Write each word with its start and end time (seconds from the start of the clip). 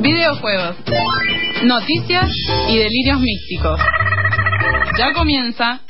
Videojuegos, 0.00 0.76
noticias 1.64 2.30
y 2.68 2.78
delirios 2.78 3.20
místicos. 3.20 3.80
Ya 4.98 5.12
comienza 5.12 5.80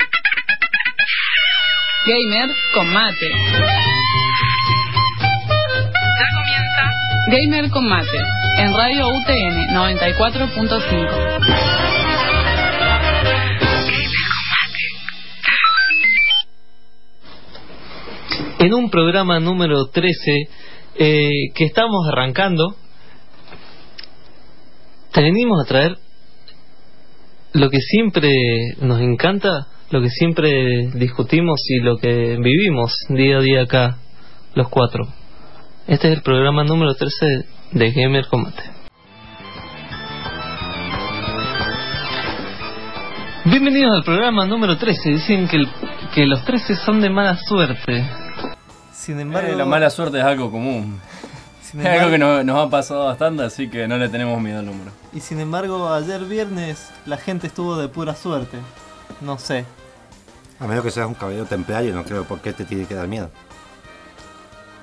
Gamer 2.06 2.50
con 2.74 2.92
mate. 2.92 3.30
Ya 6.18 6.26
comienza 6.34 6.82
Gamer 7.29 7.71
con 7.71 7.88
mate 7.88 8.19
en 8.58 8.74
Radio 8.74 9.08
UTN 9.08 9.69
94.5. 9.74 11.72
en 18.62 18.74
un 18.74 18.91
programa 18.91 19.41
número 19.41 19.87
13 19.87 20.48
eh, 20.97 21.51
que 21.55 21.65
estamos 21.65 22.06
arrancando, 22.12 22.75
te 25.12 25.23
venimos 25.23 25.61
a 25.62 25.69
traer 25.69 25.97
lo 27.55 27.69
que 27.71 27.79
siempre 27.80 28.33
nos 28.80 29.01
encanta, 29.01 29.66
lo 29.91 30.01
que 30.01 30.09
siempre 30.09 30.89
discutimos 30.95 31.61
y 31.69 31.80
lo 31.80 31.99
que 31.99 32.37
vivimos 32.41 32.95
día 33.11 33.39
a 33.39 33.41
día 33.41 33.63
acá, 33.63 33.99
los 34.55 34.69
cuatro. 34.69 35.05
Este 35.87 36.09
es 36.11 36.16
el 36.16 36.23
programa 36.23 36.65
número 36.65 36.95
13 36.95 37.27
de 37.73 37.91
Gamer 37.91 38.27
Combate. 38.29 38.63
Bienvenidos 43.45 43.91
al 43.97 44.05
programa 44.05 44.47
número 44.47 44.79
13. 44.79 45.11
Dicen 45.11 45.49
que, 45.49 45.57
el- 45.57 45.69
que 46.15 46.27
los 46.27 46.45
13 46.45 46.77
son 46.77 47.01
de 47.01 47.11
mala 47.11 47.37
suerte. 47.37 48.05
Sin 49.02 49.19
embargo, 49.19 49.48
Eh, 49.52 49.56
la 49.56 49.65
mala 49.65 49.91
suerte 49.91 50.19
es 50.19 50.24
algo 50.24 50.48
común. 50.52 51.01
sin 51.60 51.80
Es 51.80 51.87
algo 51.87 52.06
embargo- 52.06 52.12
que 52.12 52.19
no- 52.19 52.45
nos 52.45 52.66
ha 52.66 52.70
pasado 52.70 53.06
bastante, 53.06 53.43
así 53.43 53.69
que 53.69 53.88
no 53.88 53.97
le 53.98 54.09
tenemos 54.09 54.41
miedo 54.41 54.60
al 54.60 54.66
número. 54.66 54.93
y 55.12 55.19
sin 55.20 55.41
embargo, 55.41 55.93
ayer 55.93 56.24
viernes 56.24 56.88
la 57.07 57.16
gente 57.16 57.49
estuvo 57.49 57.77
de 57.77 57.88
pura 57.88 58.15
suerte. 58.15 58.59
No 59.21 59.38
sé. 59.38 59.65
A 60.60 60.66
menos 60.68 60.85
que 60.85 60.93
seas 60.93 61.09
un 61.09 61.15
caballero 61.15 61.46
templario, 61.46 61.93
no 61.95 62.04
creo 62.04 62.23
por 62.24 62.40
qué 62.40 62.52
te 62.52 62.65
tiene 62.65 62.87
que 62.87 62.95
dar 62.95 63.09
miedo. 63.09 63.29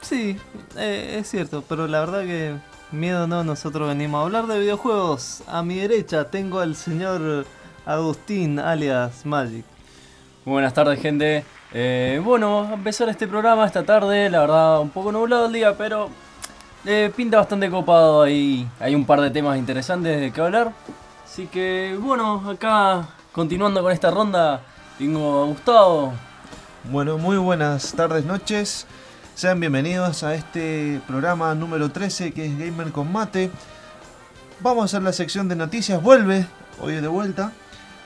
Sí, 0.01 0.37
eh, 0.75 1.17
es 1.19 1.29
cierto, 1.29 1.63
pero 1.69 1.87
la 1.87 2.01
verdad 2.01 2.23
que 2.25 2.55
miedo 2.91 3.25
no, 3.27 3.43
nosotros 3.45 3.87
venimos 3.87 4.19
a 4.19 4.23
hablar 4.25 4.47
de 4.47 4.59
videojuegos. 4.59 5.43
A 5.47 5.63
mi 5.63 5.75
derecha 5.75 6.25
tengo 6.29 6.59
al 6.59 6.75
señor 6.75 7.45
Agustín, 7.85 8.59
alias 8.59 9.25
Magic. 9.25 9.63
Muy 10.43 10.53
buenas 10.53 10.73
tardes, 10.73 10.99
gente. 11.01 11.45
Eh, 11.71 12.19
bueno, 12.23 12.61
a 12.61 12.73
empezar 12.73 13.09
este 13.09 13.27
programa 13.27 13.65
esta 13.65 13.83
tarde. 13.83 14.29
La 14.29 14.41
verdad, 14.41 14.81
un 14.81 14.89
poco 14.89 15.11
nublado 15.11 15.45
el 15.45 15.53
día, 15.53 15.77
pero 15.77 16.09
eh, 16.85 17.11
pinta 17.15 17.37
bastante 17.37 17.69
copado. 17.69 18.23
Ahí 18.23 18.67
hay 18.79 18.95
un 18.95 19.05
par 19.05 19.21
de 19.21 19.29
temas 19.29 19.57
interesantes 19.57 20.19
de 20.19 20.31
que 20.31 20.41
hablar. 20.41 20.73
Así 21.23 21.47
que, 21.47 21.95
bueno, 21.99 22.49
acá 22.49 23.07
continuando 23.31 23.83
con 23.83 23.91
esta 23.91 24.09
ronda, 24.09 24.61
tengo 24.97 25.43
a 25.43 25.45
Gustavo. 25.45 26.13
Bueno, 26.85 27.17
muy 27.17 27.37
buenas 27.37 27.93
tardes, 27.93 28.25
noches. 28.25 28.87
Sean 29.35 29.59
bienvenidos 29.59 30.23
a 30.23 30.33
este 30.33 30.99
programa 31.07 31.53
número 31.55 31.91
13 31.91 32.33
que 32.33 32.45
es 32.45 32.57
Gamer 32.57 32.91
con 32.91 33.11
Mate. 33.11 33.51
Vamos 34.59 34.81
a 34.81 34.85
hacer 34.85 35.03
la 35.03 35.13
sección 35.13 35.47
de 35.47 35.55
noticias, 35.55 36.01
vuelve 36.01 36.45
hoy 36.81 36.95
de 36.95 37.07
vuelta. 37.07 37.53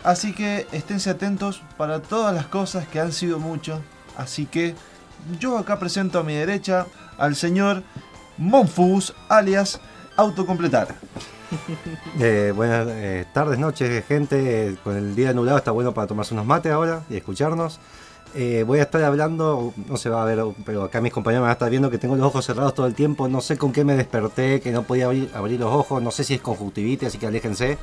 Así 0.04 0.34
que 0.34 0.68
esténse 0.72 1.10
atentos 1.10 1.62
para 1.78 2.02
todas 2.02 2.36
las 2.36 2.48
cosas 2.48 2.88
que 2.88 3.00
han 3.00 3.14
sido 3.14 3.40
mucho. 3.40 3.82
Así 4.18 4.46
que 4.46 4.76
yo 5.40 5.58
acá 5.58 5.80
presento 5.80 6.20
a 6.20 6.24
mi 6.24 6.34
derecha 6.34 6.86
al 7.18 7.36
señor 7.36 7.84
Monfus, 8.38 9.14
alias 9.30 9.80
Autocompletar. 10.16 10.96
Eh, 12.20 12.52
buenas 12.56 12.88
eh, 12.90 13.26
tardes, 13.32 13.60
noches, 13.60 14.04
gente. 14.08 14.76
Con 14.84 14.98
el 14.98 15.16
día 15.16 15.34
nublado 15.34 15.60
está 15.60 15.70
bueno 15.70 15.94
para 15.94 16.08
tomarse 16.08 16.34
unos 16.34 16.48
mates 16.48 16.72
ahora 16.72 17.04
y 17.12 17.16
escucharnos. 17.16 17.80
Eh, 18.34 18.64
voy 18.66 18.80
a 18.80 18.84
estar 18.84 19.04
hablando, 19.04 19.72
no 19.88 19.98
se 19.98 20.10
va 20.10 20.24
a 20.24 20.26
ver, 20.26 20.44
pero 20.66 20.84
acá 20.84 21.00
mis 21.00 21.14
compañeros 21.14 21.42
me 21.42 21.44
van 21.44 21.50
a 21.52 21.54
estar 21.54 21.70
viendo 21.70 21.92
que 21.92 22.00
tengo 22.00 22.16
los 22.16 22.26
ojos 22.26 22.44
cerrados 22.44 22.74
todo 22.74 22.88
el 22.88 22.96
tiempo. 22.96 23.28
No 23.28 23.40
sé 23.40 23.58
con 23.58 23.72
qué 23.72 23.84
me 23.84 23.96
desperté, 23.96 24.62
que 24.62 24.72
no 24.72 24.82
podía 24.82 25.06
abrir, 25.06 25.30
abrir 25.36 25.60
los 25.60 25.72
ojos. 25.72 26.02
No 26.02 26.10
sé 26.10 26.24
si 26.24 26.34
es 26.34 26.42
conjuntivitis, 26.42 27.10
así 27.10 27.20
que 27.20 27.28
aléjense. 27.28 27.78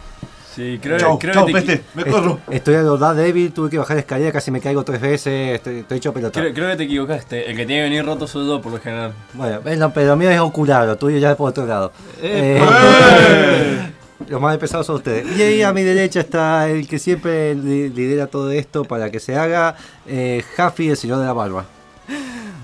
Sí, 0.61 0.79
creo, 0.83 0.99
Chau, 0.99 1.19
creo 1.19 1.33
chau, 1.33 1.47
que 1.47 1.53
te, 1.55 1.61
peste, 1.63 1.83
me 1.95 2.05
corro. 2.05 2.39
Estoy 2.51 2.75
a 2.75 2.83
verdad 2.83 3.15
débil, 3.15 3.51
tuve 3.53 3.71
que 3.71 3.79
bajar 3.79 3.97
la 3.97 4.01
escalera, 4.01 4.31
casi 4.31 4.51
me 4.51 4.61
caigo 4.61 4.85
tres 4.85 5.01
veces. 5.01 5.55
Estoy, 5.55 5.79
estoy 5.79 5.97
hecho 5.97 6.13
pelota. 6.13 6.39
creo, 6.39 6.53
creo 6.53 6.69
que 6.69 6.77
te 6.77 6.83
equivocaste. 6.85 7.51
El 7.51 7.57
que 7.57 7.65
tiene 7.65 7.83
que 7.83 7.89
venir 7.89 8.05
roto 8.05 8.27
soy 8.27 8.47
yo, 8.47 8.61
por 8.61 8.73
lo 8.73 8.79
general. 8.79 9.15
Bueno, 9.33 9.61
bueno, 9.63 9.91
pero 9.95 10.09
lo 10.09 10.17
mío 10.17 10.29
es 10.31 10.39
ocular, 10.39 10.87
lo 10.87 10.97
tuyo 10.97 11.17
ya 11.17 11.31
es 11.31 11.37
por 11.37 11.49
otro 11.49 11.65
lado. 11.65 11.93
¡Eh! 12.21 12.61
Eh, 12.61 13.93
Los 14.29 14.39
más 14.39 14.59
pesados 14.59 14.87
son 14.87 14.97
ustedes. 14.97 15.27
Y 15.35 15.41
ahí 15.43 15.63
a 15.63 15.73
mi 15.73 15.83
derecha 15.83 16.21
está 16.21 16.69
el 16.69 16.87
que 16.87 16.99
siempre 16.99 17.55
li- 17.55 17.89
lidera 17.89 18.27
todo 18.27 18.51
esto 18.51 18.85
para 18.85 19.11
que 19.11 19.19
se 19.19 19.37
haga, 19.37 19.77
eh, 20.07 20.45
Jaffi, 20.57 20.91
el 20.91 20.97
señor 20.99 21.21
de 21.21 21.25
la 21.25 21.33
barba. 21.33 21.65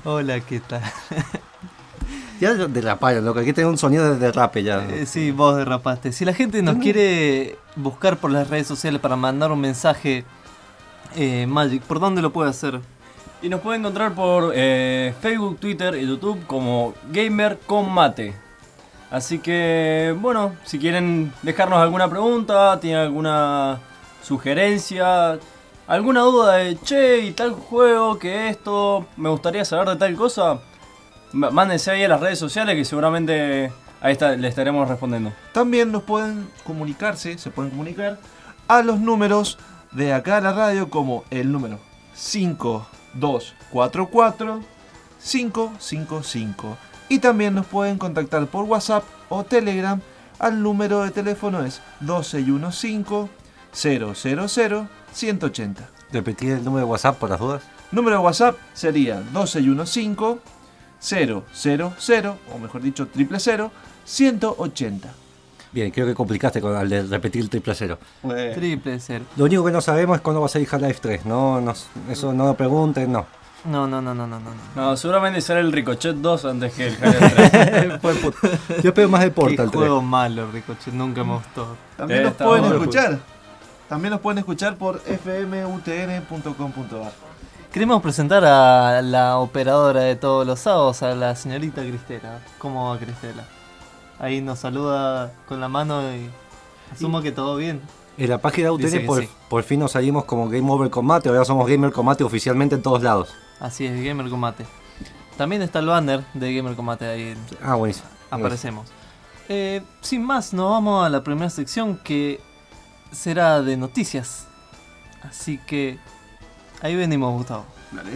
Hola, 0.04 0.38
¿qué 0.40 0.60
tal? 0.60 0.82
Ya 2.40 2.54
de 2.54 2.68
de 2.68 2.82
la 2.82 2.98
pala, 2.98 3.20
loco, 3.20 3.40
aquí 3.40 3.52
tengo 3.52 3.70
un 3.70 3.78
sonido 3.78 4.12
de 4.12 4.18
derrape 4.18 4.62
ya. 4.62 4.86
Eh, 4.90 5.06
sí, 5.06 5.30
vos 5.30 5.56
derrapaste. 5.56 6.12
Si 6.12 6.24
la 6.24 6.34
gente 6.34 6.60
nos 6.62 6.76
quiere 6.76 7.56
buscar 7.76 8.18
por 8.18 8.30
las 8.30 8.50
redes 8.50 8.66
sociales 8.66 9.00
para 9.00 9.16
mandar 9.16 9.50
un 9.52 9.60
mensaje, 9.60 10.24
eh, 11.14 11.46
Magic, 11.46 11.82
¿por 11.82 11.98
dónde 11.98 12.20
lo 12.20 12.32
puede 12.32 12.50
hacer? 12.50 12.80
Y 13.40 13.48
nos 13.48 13.60
puede 13.60 13.78
encontrar 13.78 14.14
por 14.14 14.52
eh, 14.54 15.14
Facebook, 15.20 15.58
Twitter 15.58 15.94
y 15.94 16.06
YouTube 16.06 16.46
como 16.46 16.94
Gamer 17.10 17.58
con 17.66 17.90
Mate. 17.92 18.34
Así 19.10 19.38
que, 19.38 20.14
bueno, 20.20 20.56
si 20.64 20.78
quieren 20.78 21.32
dejarnos 21.42 21.78
alguna 21.78 22.08
pregunta, 22.08 22.78
tienen 22.80 23.00
alguna 23.00 23.78
sugerencia, 24.22 25.38
alguna 25.86 26.20
duda 26.20 26.54
de 26.56 26.76
che, 26.82 27.20
y 27.20 27.30
tal 27.30 27.52
juego, 27.52 28.18
que 28.18 28.48
esto, 28.48 29.06
me 29.16 29.28
gustaría 29.28 29.64
saber 29.64 29.88
de 29.90 29.96
tal 29.96 30.14
cosa, 30.16 30.58
mándense 31.36 31.90
ahí 31.90 32.04
a 32.04 32.08
las 32.08 32.20
redes 32.20 32.38
sociales 32.38 32.74
que 32.74 32.84
seguramente 32.84 33.72
ahí 34.00 34.12
está, 34.12 34.36
le 34.36 34.48
estaremos 34.48 34.88
respondiendo. 34.88 35.32
También 35.52 35.92
nos 35.92 36.02
pueden 36.02 36.48
comunicarse, 36.64 37.36
se 37.38 37.50
pueden 37.50 37.70
comunicar 37.70 38.18
a 38.68 38.82
los 38.82 38.98
números 38.98 39.58
de 39.92 40.12
acá 40.12 40.38
a 40.38 40.40
la 40.40 40.52
radio 40.52 40.90
como 40.90 41.22
el 41.30 41.52
número 41.52 41.78
5244 42.14 44.60
555. 45.22 46.76
Y 47.08 47.20
también 47.20 47.54
nos 47.54 47.66
pueden 47.66 47.98
contactar 47.98 48.44
por 48.46 48.64
WhatsApp 48.64 49.04
o 49.28 49.44
Telegram 49.44 50.00
al 50.38 50.62
número 50.62 51.02
de 51.02 51.10
teléfono 51.10 51.64
es 51.64 51.80
1215 52.00 53.30
000 53.72 54.14
180. 55.12 55.90
Repetir 56.12 56.52
el 56.52 56.64
número 56.64 56.86
de 56.86 56.92
WhatsApp 56.92 57.18
por 57.18 57.30
las 57.30 57.40
dudas. 57.40 57.62
Número 57.90 58.18
de 58.18 58.22
WhatsApp 58.22 58.56
sería 58.74 59.20
1215 59.20 60.38
000 61.06 61.44
o 62.54 62.58
mejor 62.58 62.82
dicho 62.82 63.06
triple 63.08 63.38
0 63.40 63.70
180. 64.04 65.08
Bien, 65.72 65.90
creo 65.90 66.06
que 66.06 66.14
complicaste 66.14 66.60
con 66.60 66.74
al 66.74 66.88
de 66.88 67.02
repetir 67.02 67.42
el 67.42 67.50
triple 67.50 67.74
cero. 67.74 67.98
Triple 68.54 68.98
ser. 68.98 69.22
Lo 69.36 69.44
único 69.44 69.62
que 69.64 69.72
no 69.72 69.80
sabemos 69.82 70.16
es 70.16 70.22
cuándo 70.22 70.40
va 70.40 70.46
a 70.46 70.48
salir 70.48 70.66
Half-Life 70.70 71.00
3. 71.02 71.26
No, 71.26 71.60
no, 71.60 71.74
eso 72.10 72.32
no 72.32 72.46
lo 72.46 72.54
pregunten, 72.56 73.12
no. 73.12 73.26
No, 73.66 73.86
no, 73.86 74.00
no, 74.00 74.14
no, 74.14 74.26
no, 74.26 74.38
no. 74.40 74.50
no. 74.74 74.96
Seguramente 74.96 75.40
será 75.40 75.60
el 75.60 75.72
Ricochet 75.72 76.14
2 76.16 76.44
antes 76.46 76.72
que 76.72 76.86
el 76.86 76.96
Halo 77.02 77.18
3. 77.18 78.00
Fue 78.00 78.14
puto. 78.14 78.38
Yo 78.82 78.90
espero 78.90 79.08
más 79.08 79.20
de 79.22 79.26
Qué 79.28 79.34
Portal 79.34 79.70
3. 79.70 79.72
juego 79.72 80.00
malo, 80.00 80.50
Ricochet, 80.50 80.94
nunca 80.94 81.24
me 81.24 81.34
gustó. 81.34 81.76
También 81.96 82.20
Eh, 82.20 82.22
nos 82.24 82.32
está 82.32 82.44
pueden 82.46 82.64
escuchar. 82.64 83.18
También 83.88 84.10
nos 84.12 84.20
pueden 84.20 84.38
escuchar 84.38 84.76
por 84.76 85.00
fmutn.com.ar. 85.00 87.12
Queremos 87.76 88.00
presentar 88.00 88.42
a 88.42 89.02
la 89.02 89.36
operadora 89.36 90.00
de 90.00 90.16
todos 90.16 90.46
los 90.46 90.60
sábados, 90.60 91.02
a 91.02 91.14
la 91.14 91.36
señorita 91.36 91.82
Cristela. 91.82 92.38
¿Cómo 92.56 92.88
va 92.88 92.98
Cristela? 92.98 93.44
Ahí 94.18 94.40
nos 94.40 94.60
saluda 94.60 95.30
con 95.46 95.60
la 95.60 95.68
mano 95.68 96.00
y 96.10 96.30
asumo 96.90 97.20
que 97.20 97.32
todo 97.32 97.54
bien. 97.56 97.82
En 98.16 98.30
la 98.30 98.38
página 98.38 98.68
de 98.68 98.70
UTN 98.70 98.90
que 98.90 99.00
por, 99.00 99.20
sí. 99.20 99.28
por 99.50 99.62
fin 99.62 99.80
nos 99.80 99.92
salimos 99.92 100.24
como 100.24 100.48
Game 100.48 100.70
Over 100.70 100.88
Combate. 100.88 101.28
Ahora 101.28 101.44
somos 101.44 101.68
Gamer 101.68 101.92
Combate 101.92 102.24
oficialmente 102.24 102.76
en 102.76 102.80
todos 102.80 103.02
lados. 103.02 103.34
Así 103.60 103.84
es, 103.84 104.02
Gamer 104.02 104.30
Combate. 104.30 104.64
También 105.36 105.60
está 105.60 105.80
el 105.80 105.86
banner 105.88 106.24
de 106.32 106.54
Gamer 106.54 106.76
Combate 106.76 107.04
ahí. 107.04 107.36
Ah, 107.62 107.74
buenísimo. 107.74 108.08
Aparecemos. 108.30 108.88
Eh, 109.50 109.82
sin 110.00 110.24
más, 110.24 110.54
nos 110.54 110.70
vamos 110.70 111.04
a 111.04 111.10
la 111.10 111.22
primera 111.22 111.50
sección 111.50 111.98
que 111.98 112.40
será 113.12 113.60
de 113.60 113.76
noticias. 113.76 114.46
Así 115.22 115.58
que 115.58 115.98
ahí 116.82 116.94
venimos, 116.96 117.32
Gustavo. 117.34 117.66
Dale. 117.92 118.10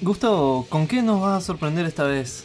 Gustavo, 0.00 0.66
¿con 0.68 0.86
qué 0.86 1.02
nos 1.02 1.20
vas 1.20 1.42
a 1.42 1.46
sorprender 1.46 1.86
esta 1.86 2.04
vez? 2.04 2.44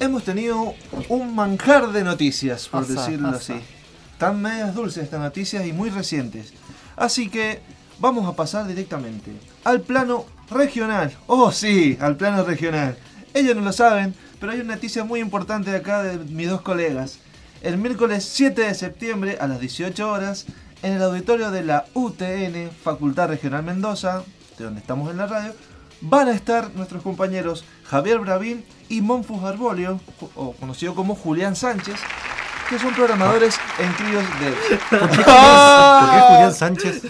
Hemos 0.00 0.24
tenido 0.24 0.74
un 1.08 1.34
manjar 1.34 1.92
de 1.92 2.02
noticias, 2.04 2.68
por 2.68 2.84
Asa, 2.84 2.92
decirlo 2.94 3.28
asa. 3.28 3.38
así. 3.54 3.64
Están 4.12 4.40
medias 4.40 4.74
dulces 4.74 5.04
estas 5.04 5.20
noticias 5.20 5.66
y 5.66 5.72
muy 5.72 5.90
recientes. 5.90 6.52
Así 6.96 7.28
que 7.28 7.60
vamos 7.98 8.26
a 8.26 8.34
pasar 8.34 8.66
directamente 8.66 9.32
al 9.64 9.80
plano 9.82 10.24
regional. 10.50 11.14
Oh, 11.26 11.52
sí, 11.52 11.98
al 12.00 12.16
plano 12.16 12.42
regional. 12.44 12.96
Ellos 13.34 13.54
no 13.54 13.62
lo 13.62 13.72
saben, 13.72 14.14
pero 14.40 14.52
hay 14.52 14.60
una 14.60 14.74
noticia 14.76 15.04
muy 15.04 15.20
importante 15.20 15.70
de 15.70 15.76
acá 15.76 16.02
de 16.02 16.18
mis 16.18 16.48
dos 16.48 16.62
colegas. 16.62 17.18
El 17.60 17.76
miércoles 17.76 18.24
7 18.24 18.62
de 18.62 18.74
septiembre 18.74 19.38
a 19.40 19.48
las 19.48 19.58
18 19.58 20.08
horas, 20.08 20.46
en 20.82 20.92
el 20.92 21.02
auditorio 21.02 21.50
de 21.50 21.64
la 21.64 21.86
UTN, 21.92 22.70
Facultad 22.82 23.28
Regional 23.28 23.64
Mendoza, 23.64 24.22
de 24.56 24.64
donde 24.64 24.80
estamos 24.80 25.10
en 25.10 25.16
la 25.16 25.26
radio, 25.26 25.52
van 26.00 26.28
a 26.28 26.32
estar 26.32 26.70
nuestros 26.76 27.02
compañeros 27.02 27.64
Javier 27.84 28.20
Bravín 28.20 28.64
y 28.88 29.00
Monfus 29.00 29.42
Arbolio, 29.42 30.00
o 30.36 30.52
conocido 30.52 30.94
como 30.94 31.16
Julián 31.16 31.56
Sánchez, 31.56 31.96
que 32.68 32.78
son 32.78 32.94
programadores 32.94 33.58
en 33.80 33.92
críos 33.92 34.24
de... 34.38 34.96
¿Por 34.98 35.10
qué 35.10 35.16
Julián 35.16 36.54
Sánchez? 36.54 37.02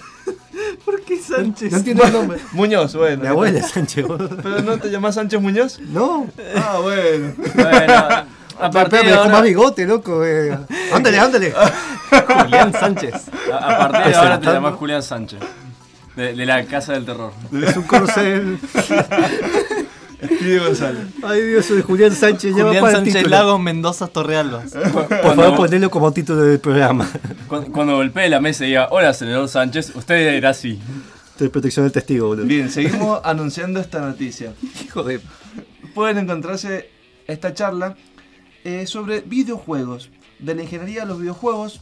¿Por 0.83 1.03
qué 1.03 1.21
Sánchez? 1.21 1.73
No 1.73 1.79
entiendo 1.79 2.05
el 2.05 2.12
nombre. 2.12 2.41
Muñoz, 2.53 2.94
bueno. 2.94 3.23
Mi 3.23 3.29
abuela 3.29 3.59
es 3.59 3.71
Sánchez. 3.71 4.06
¿Pero 4.43 4.62
no 4.62 4.79
te 4.79 4.91
llamas 4.91 5.17
Sánchez 5.17 5.41
Muñoz? 5.41 5.79
No. 5.81 6.27
Ah, 6.56 6.79
bueno. 6.83 7.35
Bueno, 7.55 8.27
a 8.60 8.70
partir 8.70 9.00
de 9.00 9.06
dejó 9.10 9.25
más 9.25 9.28
ahora, 9.34 9.40
bigote, 9.43 9.87
loco. 9.87 10.25
eh. 10.25 10.56
Ándale, 10.93 11.19
ándale. 11.19 11.52
Julián 12.43 12.72
Sánchez. 12.72 13.14
a, 13.52 13.56
a 13.56 13.88
partir 13.90 14.12
de 14.12 14.19
ahora 14.19 14.40
te 14.40 14.46
llamas 14.46 14.75
Julián 14.75 15.02
Sánchez. 15.02 15.40
De, 16.16 16.34
de 16.34 16.46
la 16.46 16.64
Casa 16.64 16.94
del 16.94 17.05
Terror. 17.05 17.32
Es 17.62 17.76
un 17.76 17.82
corcel. 17.84 18.58
Steve 20.20 20.58
González. 20.58 21.06
Ay, 21.22 21.43
Dios, 21.43 21.66
soy 21.66 21.81
Julián 21.82 22.12
Sánchez. 22.12 22.56
ya 22.56 22.64
Julián 22.64 22.81
para 22.82 22.90
el 22.90 22.96
Sánchez 22.96 23.14
título. 23.14 23.37
Lagos 23.37 23.60
Mendoza 23.60 24.06
Torrealbas. 24.08 24.72
Por 24.72 25.08
favor, 25.37 25.56
ponelo 25.56 25.90
como 25.90 26.10
título 26.12 26.43
del 26.43 26.58
programa. 26.58 27.08
cuando, 27.46 27.70
cuando 27.70 27.96
golpee 27.96 28.28
la 28.28 28.40
mesa 28.40 28.64
y 28.64 28.69
diga, 28.69 28.88
hola, 28.90 29.14
senador 29.14 29.49
Sánchez, 29.49 29.94
usted 29.94 30.32
dirá 30.34 30.50
así. 30.50 30.81
De 31.38 31.49
protección 31.50 31.84
del 31.84 31.93
testigo, 31.93 32.26
boludo. 32.28 32.46
Bien, 32.46 32.69
seguimos 32.69 33.20
anunciando 33.22 33.78
esta 33.78 34.00
noticia. 34.00 34.55
Hijo 34.84 35.05
de. 35.05 35.20
Pueden 35.94 36.19
encontrarse 36.19 36.90
esta 37.28 37.55
charla 37.55 37.94
eh, 38.64 38.87
sobre 38.87 39.20
videojuegos. 39.20 40.10
De 40.38 40.55
la 40.55 40.62
ingeniería 40.62 41.02
a 41.02 41.06
los 41.06 41.20
videojuegos 41.20 41.81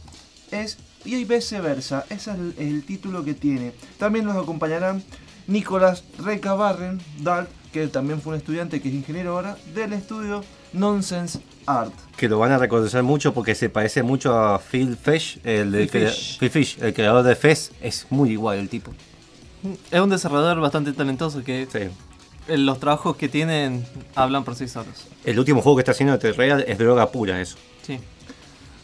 es 0.51 0.77
y 1.05 1.23
viceversa. 1.25 2.05
Ese 2.09 2.31
es 2.31 2.37
el, 2.37 2.55
el 2.57 2.83
título 2.83 3.23
que 3.23 3.33
tiene. 3.33 3.73
También 3.97 4.25
nos 4.25 4.35
acompañarán 4.35 5.03
Nicolás 5.47 6.03
Recabarren 6.17 6.99
Dalt, 7.21 7.49
que 7.71 7.87
también 7.87 8.21
fue 8.21 8.33
un 8.33 8.39
estudiante 8.39 8.81
que 8.81 8.89
es 8.89 8.95
ingeniero 8.95 9.31
ahora, 9.31 9.57
del 9.73 9.93
estudio 9.93 10.43
Nonsense 10.73 11.39
Art. 11.65 11.93
Que 12.17 12.27
lo 12.27 12.39
van 12.39 12.51
a 12.51 12.57
reconocer 12.57 13.03
mucho 13.03 13.33
porque 13.33 13.55
se 13.55 13.69
parece 13.69 14.03
mucho 14.03 14.37
a 14.37 14.59
Phil 14.59 14.97
Fish, 14.97 15.39
el, 15.43 15.71
de 15.71 15.87
Phil 15.87 16.07
Fish. 16.07 16.39
Phil 16.39 16.49
Fish, 16.49 16.77
el 16.81 16.93
creador 16.93 17.23
de 17.23 17.35
Fez. 17.35 17.71
Es 17.81 18.07
muy 18.09 18.31
igual 18.31 18.57
el 18.57 18.69
tipo. 18.69 18.91
Es 19.91 19.99
un 19.99 20.09
desarrollador 20.09 20.59
bastante 20.59 20.93
talentoso 20.93 21.43
que 21.43 21.67
Sí. 21.71 21.89
Eh, 22.47 22.57
los 22.57 22.79
trabajos 22.79 23.15
que 23.17 23.29
tienen 23.29 23.85
hablan 24.15 24.43
por 24.43 24.55
sí 24.55 24.67
solos. 24.67 25.07
El 25.25 25.37
último 25.39 25.61
juego 25.61 25.77
que 25.77 25.81
está 25.81 25.91
haciendo 25.91 26.17
de 26.17 26.31
Real 26.33 26.63
es 26.67 26.77
droga 26.77 27.11
pura, 27.11 27.39
eso. 27.41 27.57
Sí. 27.85 27.99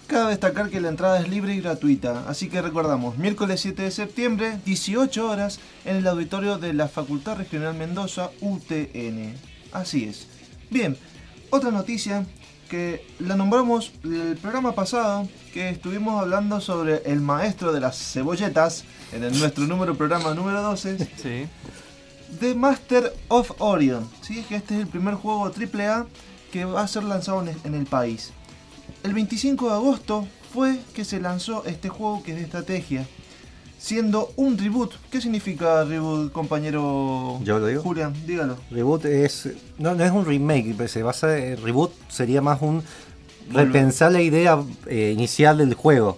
Cabe 0.08 0.32
destacar 0.32 0.70
que 0.70 0.82
la 0.82 0.90
entrada 0.90 1.20
es 1.20 1.30
libre 1.30 1.56
y 1.56 1.62
gratuita, 1.62 2.26
así 2.28 2.50
que 2.50 2.62
recordamos, 2.62 3.18
miércoles 3.18 3.62
7 3.62 3.84
de 3.84 3.92
septiembre, 3.92 4.58
18 4.66 5.30
horas, 5.30 5.60
en 5.86 5.96
el 5.98 6.08
auditorio 6.08 6.58
de 6.58 6.74
la 6.74 6.88
Facultad 6.88 7.38
Regional 7.38 7.74
Mendoza, 7.74 8.30
UTN. 8.42 9.34
Así 9.72 10.04
es. 10.04 10.28
Bien, 10.70 10.98
otra 11.50 11.72
noticia 11.72 12.26
que 12.70 13.06
la 13.20 13.36
nombramos 13.36 13.92
el 14.04 14.38
programa 14.42 14.74
pasado, 14.74 15.28
que 15.54 15.70
estuvimos 15.70 16.20
hablando 16.22 16.60
sobre 16.60 17.02
el 17.06 17.22
maestro 17.22 17.72
de 17.72 17.80
las 17.80 17.98
cebolletas, 17.98 18.84
en 19.14 19.24
el- 19.24 19.40
nuestro 19.40 19.66
número 19.66 19.96
programa 19.96 20.34
número 20.34 20.62
12, 20.62 20.98
Sí. 21.22 21.46
The 22.40 22.56
Master 22.56 23.14
of 23.28 23.52
Orion, 23.60 24.08
¿sí? 24.22 24.44
que 24.48 24.56
este 24.56 24.76
es 24.76 24.82
el 24.82 24.88
primer 24.88 25.16
juego 25.16 25.46
AAA 25.46 26.06
que 26.52 26.66
va 26.66 26.82
a 26.82 26.88
ser 26.88 27.04
lanzado 27.04 27.44
en 27.64 27.74
el 27.74 27.86
país. 27.86 28.32
El 29.04 29.14
25 29.14 29.68
de 29.70 29.74
agosto 29.74 30.28
fue 30.54 30.80
que 30.94 31.04
se 31.04 31.20
lanzó 31.20 31.64
este 31.66 31.90
juego 31.90 32.22
que 32.24 32.32
es 32.32 32.38
de 32.38 32.44
estrategia, 32.44 33.08
siendo 33.80 34.32
un 34.36 34.58
reboot. 34.58 34.94
¿Qué 35.12 35.20
significa 35.20 35.84
reboot, 35.84 36.32
compañero 36.32 37.40
¿Yo 37.44 37.60
lo 37.60 37.68
digo? 37.68 37.82
Julián? 37.82 38.14
Dígalo. 38.26 38.58
Reboot 38.72 39.06
es. 39.06 39.50
No, 39.78 39.96
no 39.96 40.04
es 40.04 40.12
un 40.12 40.26
remake, 40.26 40.74
pero 40.78 40.88
se 40.88 41.04
basa. 41.04 41.38
eh, 41.38 41.56
Reboot 41.56 41.92
sería 42.10 42.42
más 42.42 42.62
un. 42.62 42.84
Repensar 43.52 44.12
la 44.14 44.22
idea 44.22 44.64
eh, 44.88 45.12
inicial 45.14 45.58
del 45.58 45.74
juego. 45.74 46.18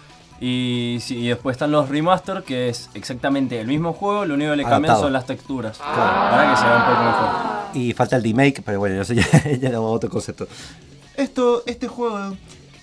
Y, 0.41 0.97
sí, 1.01 1.19
y 1.19 1.27
después 1.27 1.53
están 1.53 1.71
los 1.71 1.87
remaster, 1.87 2.41
que 2.41 2.67
es 2.67 2.89
exactamente 2.95 3.61
el 3.61 3.67
mismo 3.67 3.93
juego, 3.93 4.25
lo 4.25 4.33
único 4.33 4.49
que 4.49 4.57
le 4.57 4.63
cambian 4.63 4.85
Adaptado. 4.85 5.03
son 5.03 5.13
las 5.13 5.27
texturas. 5.27 5.77
Para 5.77 6.49
que 6.49 6.57
se 6.57 6.65
vea 6.65 6.77
un 6.77 6.83
poco 6.83 7.03
mejor. 7.03 7.75
Y 7.75 7.93
falta 7.93 8.15
el 8.15 8.23
remake, 8.23 8.63
pero 8.65 8.79
bueno, 8.79 8.99
eso 8.99 9.13
ya, 9.13 9.23
ya 9.31 9.69
era 9.69 9.79
otro 9.79 10.09
concepto. 10.09 10.47
Esto, 11.15 11.61
este 11.67 11.87
juego 11.87 12.35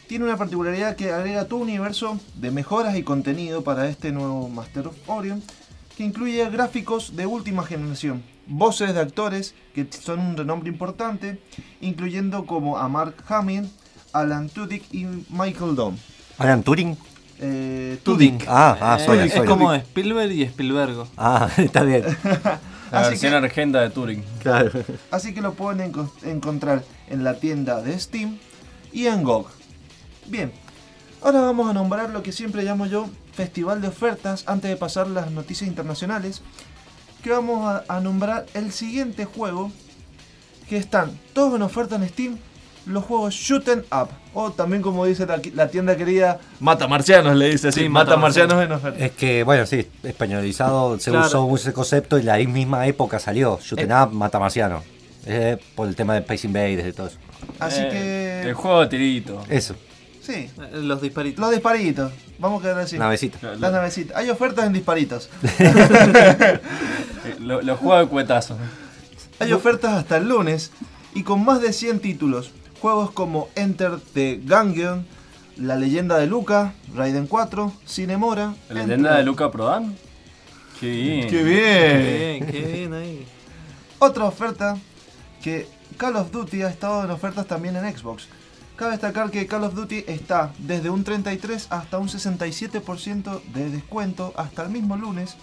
tiene 0.06 0.24
una 0.24 0.36
particularidad 0.36 0.94
que 0.94 1.10
agrega 1.10 1.46
todo 1.46 1.56
un 1.56 1.64
universo 1.64 2.20
de 2.36 2.52
mejoras 2.52 2.96
y 2.96 3.02
contenido 3.02 3.64
para 3.64 3.88
este 3.88 4.12
nuevo 4.12 4.48
Master 4.48 4.86
of 4.86 4.96
Orion, 5.08 5.42
que 5.96 6.04
incluye 6.04 6.48
gráficos 6.50 7.16
de 7.16 7.26
última 7.26 7.64
generación, 7.64 8.22
voces 8.46 8.94
de 8.94 9.00
actores 9.00 9.56
que 9.74 9.84
son 9.90 10.20
un 10.20 10.36
renombre 10.36 10.70
importante, 10.70 11.42
incluyendo 11.80 12.46
como 12.46 12.78
a 12.78 12.88
Mark 12.88 13.16
Hamill, 13.28 13.68
Alan 14.12 14.48
Tudyk 14.48 14.84
y 14.94 15.06
Michael 15.28 15.74
Dom. 15.74 15.96
Alan 16.38 16.62
Turing. 16.62 16.96
Eh, 17.40 17.98
Tudyk. 18.02 18.44
Ah, 18.48 18.76
ah, 18.80 18.96
Eh, 19.00 19.04
soy, 19.06 19.18
es 19.20 19.34
como 19.42 19.72
Spielberg 19.74 20.32
y 20.32 20.42
Spielberg. 20.42 21.04
Ah, 21.16 21.48
está 21.56 21.82
bien. 21.82 22.04
La 22.90 23.00
Así 23.00 23.10
versión 23.10 23.32
que- 23.32 23.36
argenta 23.36 23.80
de 23.80 23.90
Turing. 23.90 24.24
Claro. 24.40 24.70
Así 25.10 25.34
que 25.34 25.40
lo 25.40 25.54
pueden 25.54 25.92
enco- 25.92 26.10
encontrar 26.24 26.82
en 27.08 27.22
la 27.22 27.34
tienda 27.34 27.80
de 27.82 27.98
Steam 27.98 28.38
y 28.92 29.06
en 29.06 29.22
GOG. 29.22 29.46
Bien, 30.26 30.52
ahora 31.22 31.40
vamos 31.42 31.68
a 31.70 31.72
nombrar 31.74 32.10
lo 32.10 32.22
que 32.22 32.32
siempre 32.32 32.62
llamo 32.64 32.86
yo 32.86 33.08
festival 33.34 33.80
de 33.82 33.88
ofertas 33.88 34.44
antes 34.46 34.70
de 34.70 34.76
pasar 34.76 35.06
las 35.08 35.30
noticias 35.30 35.68
internacionales. 35.68 36.42
Que 37.22 37.30
vamos 37.30 37.66
a, 37.66 37.84
a 37.94 38.00
nombrar 38.00 38.46
el 38.54 38.72
siguiente 38.72 39.24
juego 39.26 39.70
que 40.68 40.76
están 40.76 41.18
todos 41.34 41.54
en 41.56 41.62
oferta 41.62 41.96
en 41.96 42.08
Steam. 42.08 42.38
Los 42.86 43.04
juegos 43.04 43.34
Shooten 43.34 43.84
Up, 43.92 44.08
o 44.34 44.50
también 44.52 44.80
como 44.82 45.04
dice 45.04 45.26
la, 45.26 45.40
la 45.54 45.68
tienda 45.68 45.96
querida, 45.96 46.38
Mata 46.60 46.88
Marcianos, 46.88 47.36
le 47.36 47.50
dice 47.50 47.68
así, 47.68 47.80
Sí, 47.80 47.88
Mata, 47.88 48.10
Mata 48.12 48.20
Marcianos 48.20 48.64
en 48.64 48.72
oferta. 48.72 49.04
Es 49.04 49.12
que, 49.12 49.42
bueno, 49.44 49.66
sí, 49.66 49.86
españolizado 50.02 50.98
se 50.98 51.10
Claro. 51.10 51.26
usó 51.26 51.54
ese 51.56 51.72
concepto 51.72 52.18
y 52.18 52.22
la 52.22 52.36
misma 52.38 52.86
época 52.86 53.18
salió. 53.18 53.58
Shooting 53.62 53.90
Eh. 53.90 54.02
Up, 54.02 54.12
Mata 54.12 54.38
Marciano. 54.38 54.82
Eh, 55.26 55.58
por 55.74 55.88
el 55.88 55.94
tema 55.96 56.14
de 56.14 56.20
Space 56.20 56.46
Invaders 56.46 56.88
y 56.88 56.92
todo 56.92 57.08
eso. 57.08 57.18
Así 57.58 57.80
Eh, 57.82 58.40
El 58.42 58.48
que, 58.48 58.54
juego 58.54 58.80
de 58.80 58.86
tirito. 58.86 59.44
Eso, 59.50 59.74
sí, 60.22 60.32
Eh, 60.32 60.50
Los 60.72 61.02
disparitos. 61.02 61.38
los 61.40 61.50
disparitos, 61.50 62.12
vamos 62.38 62.60
a 62.60 62.62
quedar 62.62 62.78
así. 62.80 62.96
navecita. 62.98 63.38
Las 63.56 63.72
navecitas. 63.72 64.16
Hay 64.16 64.30
ofertas 64.30 64.64
en 64.66 64.72
disparitos. 64.72 65.28
Eh, 67.24 67.36
Los 67.40 67.64
lo 67.64 67.76
juegos 67.76 68.00
de 68.06 68.08
cuetazos. 68.08 68.56
Hay 69.40 69.52
ofertas 69.52 69.92
hasta 69.92 70.16
el 70.16 70.28
lunes 70.28 70.70
y 71.14 71.22
con 71.22 71.44
más 71.44 71.60
de 71.60 71.72
100 71.72 72.00
títulos. 72.00 72.52
Juegos 72.80 73.10
como 73.10 73.48
Enter 73.54 73.98
the 74.14 74.40
Gungeon, 74.44 75.06
La 75.56 75.76
leyenda 75.76 76.16
de 76.18 76.26
Luca, 76.26 76.74
Raiden 76.94 77.26
4, 77.26 77.72
Cinemora. 77.86 78.54
La 78.68 78.80
entre 78.82 78.96
leyenda 78.96 79.16
de. 79.16 79.24
Luca 79.24 79.50
Prodan. 79.50 79.96
Qué 80.78 80.90
bien. 80.90 81.20
¡Qué 81.22 81.28
Qué 81.28 81.42
bien! 81.42 82.40
bien, 82.40 82.46
qué 82.46 82.72
bien 82.72 82.92
ahí. 82.94 83.26
Otra 83.98 84.24
oferta 84.24 84.76
que 85.42 85.66
Call 85.96 86.16
of 86.16 86.30
Duty 86.30 86.62
ha 86.62 86.68
estado 86.68 87.04
en 87.04 87.10
ofertas 87.10 87.46
también 87.46 87.74
en 87.76 87.96
Xbox. 87.96 88.28
Cabe 88.76 88.92
destacar 88.92 89.32
que 89.32 89.48
Call 89.48 89.64
of 89.64 89.74
Duty 89.74 90.04
está 90.06 90.52
desde 90.58 90.88
un 90.88 91.02
33 91.02 91.66
hasta 91.70 91.98
un 91.98 92.08
67% 92.08 93.42
de 93.52 93.70
descuento 93.70 94.32
hasta 94.36 94.62
el 94.62 94.70
mismo 94.70 94.96
lunes. 94.96 95.36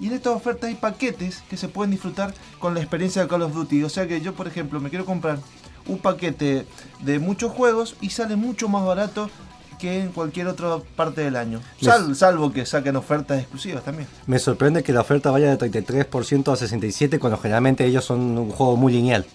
Y 0.00 0.08
en 0.08 0.14
estas 0.14 0.32
ofertas 0.34 0.68
hay 0.70 0.74
paquetes 0.74 1.44
que 1.48 1.56
se 1.56 1.68
pueden 1.68 1.92
disfrutar 1.92 2.34
con 2.58 2.74
la 2.74 2.80
experiencia 2.80 3.22
de 3.22 3.28
Call 3.28 3.42
of 3.42 3.54
Duty. 3.54 3.84
O 3.84 3.88
sea 3.88 4.08
que 4.08 4.20
yo, 4.20 4.34
por 4.34 4.48
ejemplo, 4.48 4.80
me 4.80 4.90
quiero 4.90 5.04
comprar 5.04 5.38
un 5.86 5.98
paquete 5.98 6.66
de 7.00 7.18
muchos 7.18 7.52
juegos 7.52 7.96
y 8.00 8.10
sale 8.10 8.36
mucho 8.36 8.68
más 8.68 8.84
barato 8.84 9.30
que 9.78 10.00
en 10.00 10.12
cualquier 10.12 10.46
otra 10.46 10.78
parte 10.96 11.20
del 11.22 11.36
año. 11.36 11.60
Sal- 11.82 12.14
salvo 12.16 12.52
que 12.52 12.64
saquen 12.64 12.96
ofertas 12.96 13.40
exclusivas 13.40 13.84
también. 13.84 14.08
Me 14.26 14.38
sorprende 14.38 14.82
que 14.82 14.92
la 14.92 15.00
oferta 15.02 15.30
vaya 15.30 15.54
de 15.54 15.70
33% 15.70 16.52
a 16.52 16.56
67% 16.56 17.18
cuando 17.18 17.36
generalmente 17.38 17.84
ellos 17.84 18.04
son 18.04 18.20
un 18.38 18.50
juego 18.50 18.76
muy 18.76 18.92
lineal. 18.92 19.26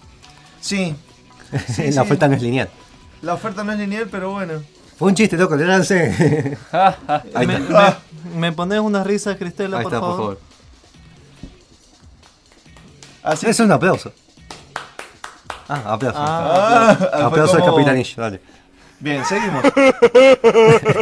Sí, 0.60 0.94
Sí, 1.68 1.82
la 1.86 1.92
sí. 1.92 1.98
oferta 1.98 2.26
no 2.28 2.34
es 2.36 2.42
lineal. 2.42 2.68
la 3.22 3.34
oferta 3.34 3.62
no 3.64 3.72
es 3.72 3.78
lineal, 3.78 4.08
pero 4.10 4.32
bueno. 4.32 4.54
Fue 4.98 5.08
un 5.08 5.14
chiste, 5.14 5.36
loco, 5.36 5.56
le 5.56 5.66
lancé. 5.66 6.56
Ahí 7.34 7.46
me, 7.46 7.58
me- 7.58 7.94
me 8.36 8.52
pones 8.52 8.80
una 8.80 9.02
risa, 9.04 9.36
Cristela, 9.36 9.78
Ahí 9.78 9.84
por, 9.84 9.92
está, 9.94 10.00
favor? 10.00 10.16
por 10.16 10.36
favor. 10.36 10.40
Así 13.22 13.46
Es 13.46 13.60
un 13.60 13.70
aplauso. 13.72 14.12
Ah, 15.72 15.92
aplauso. 15.94 16.18
Ah, 16.20 16.90
Ah, 16.90 16.96
fue 17.12 17.22
aplauso 17.24 17.56
de 17.56 17.62
como- 17.62 17.74
Capitanillo, 17.76 18.14
dale. 18.22 18.40
Bien, 18.98 19.24
seguimos. 19.24 19.64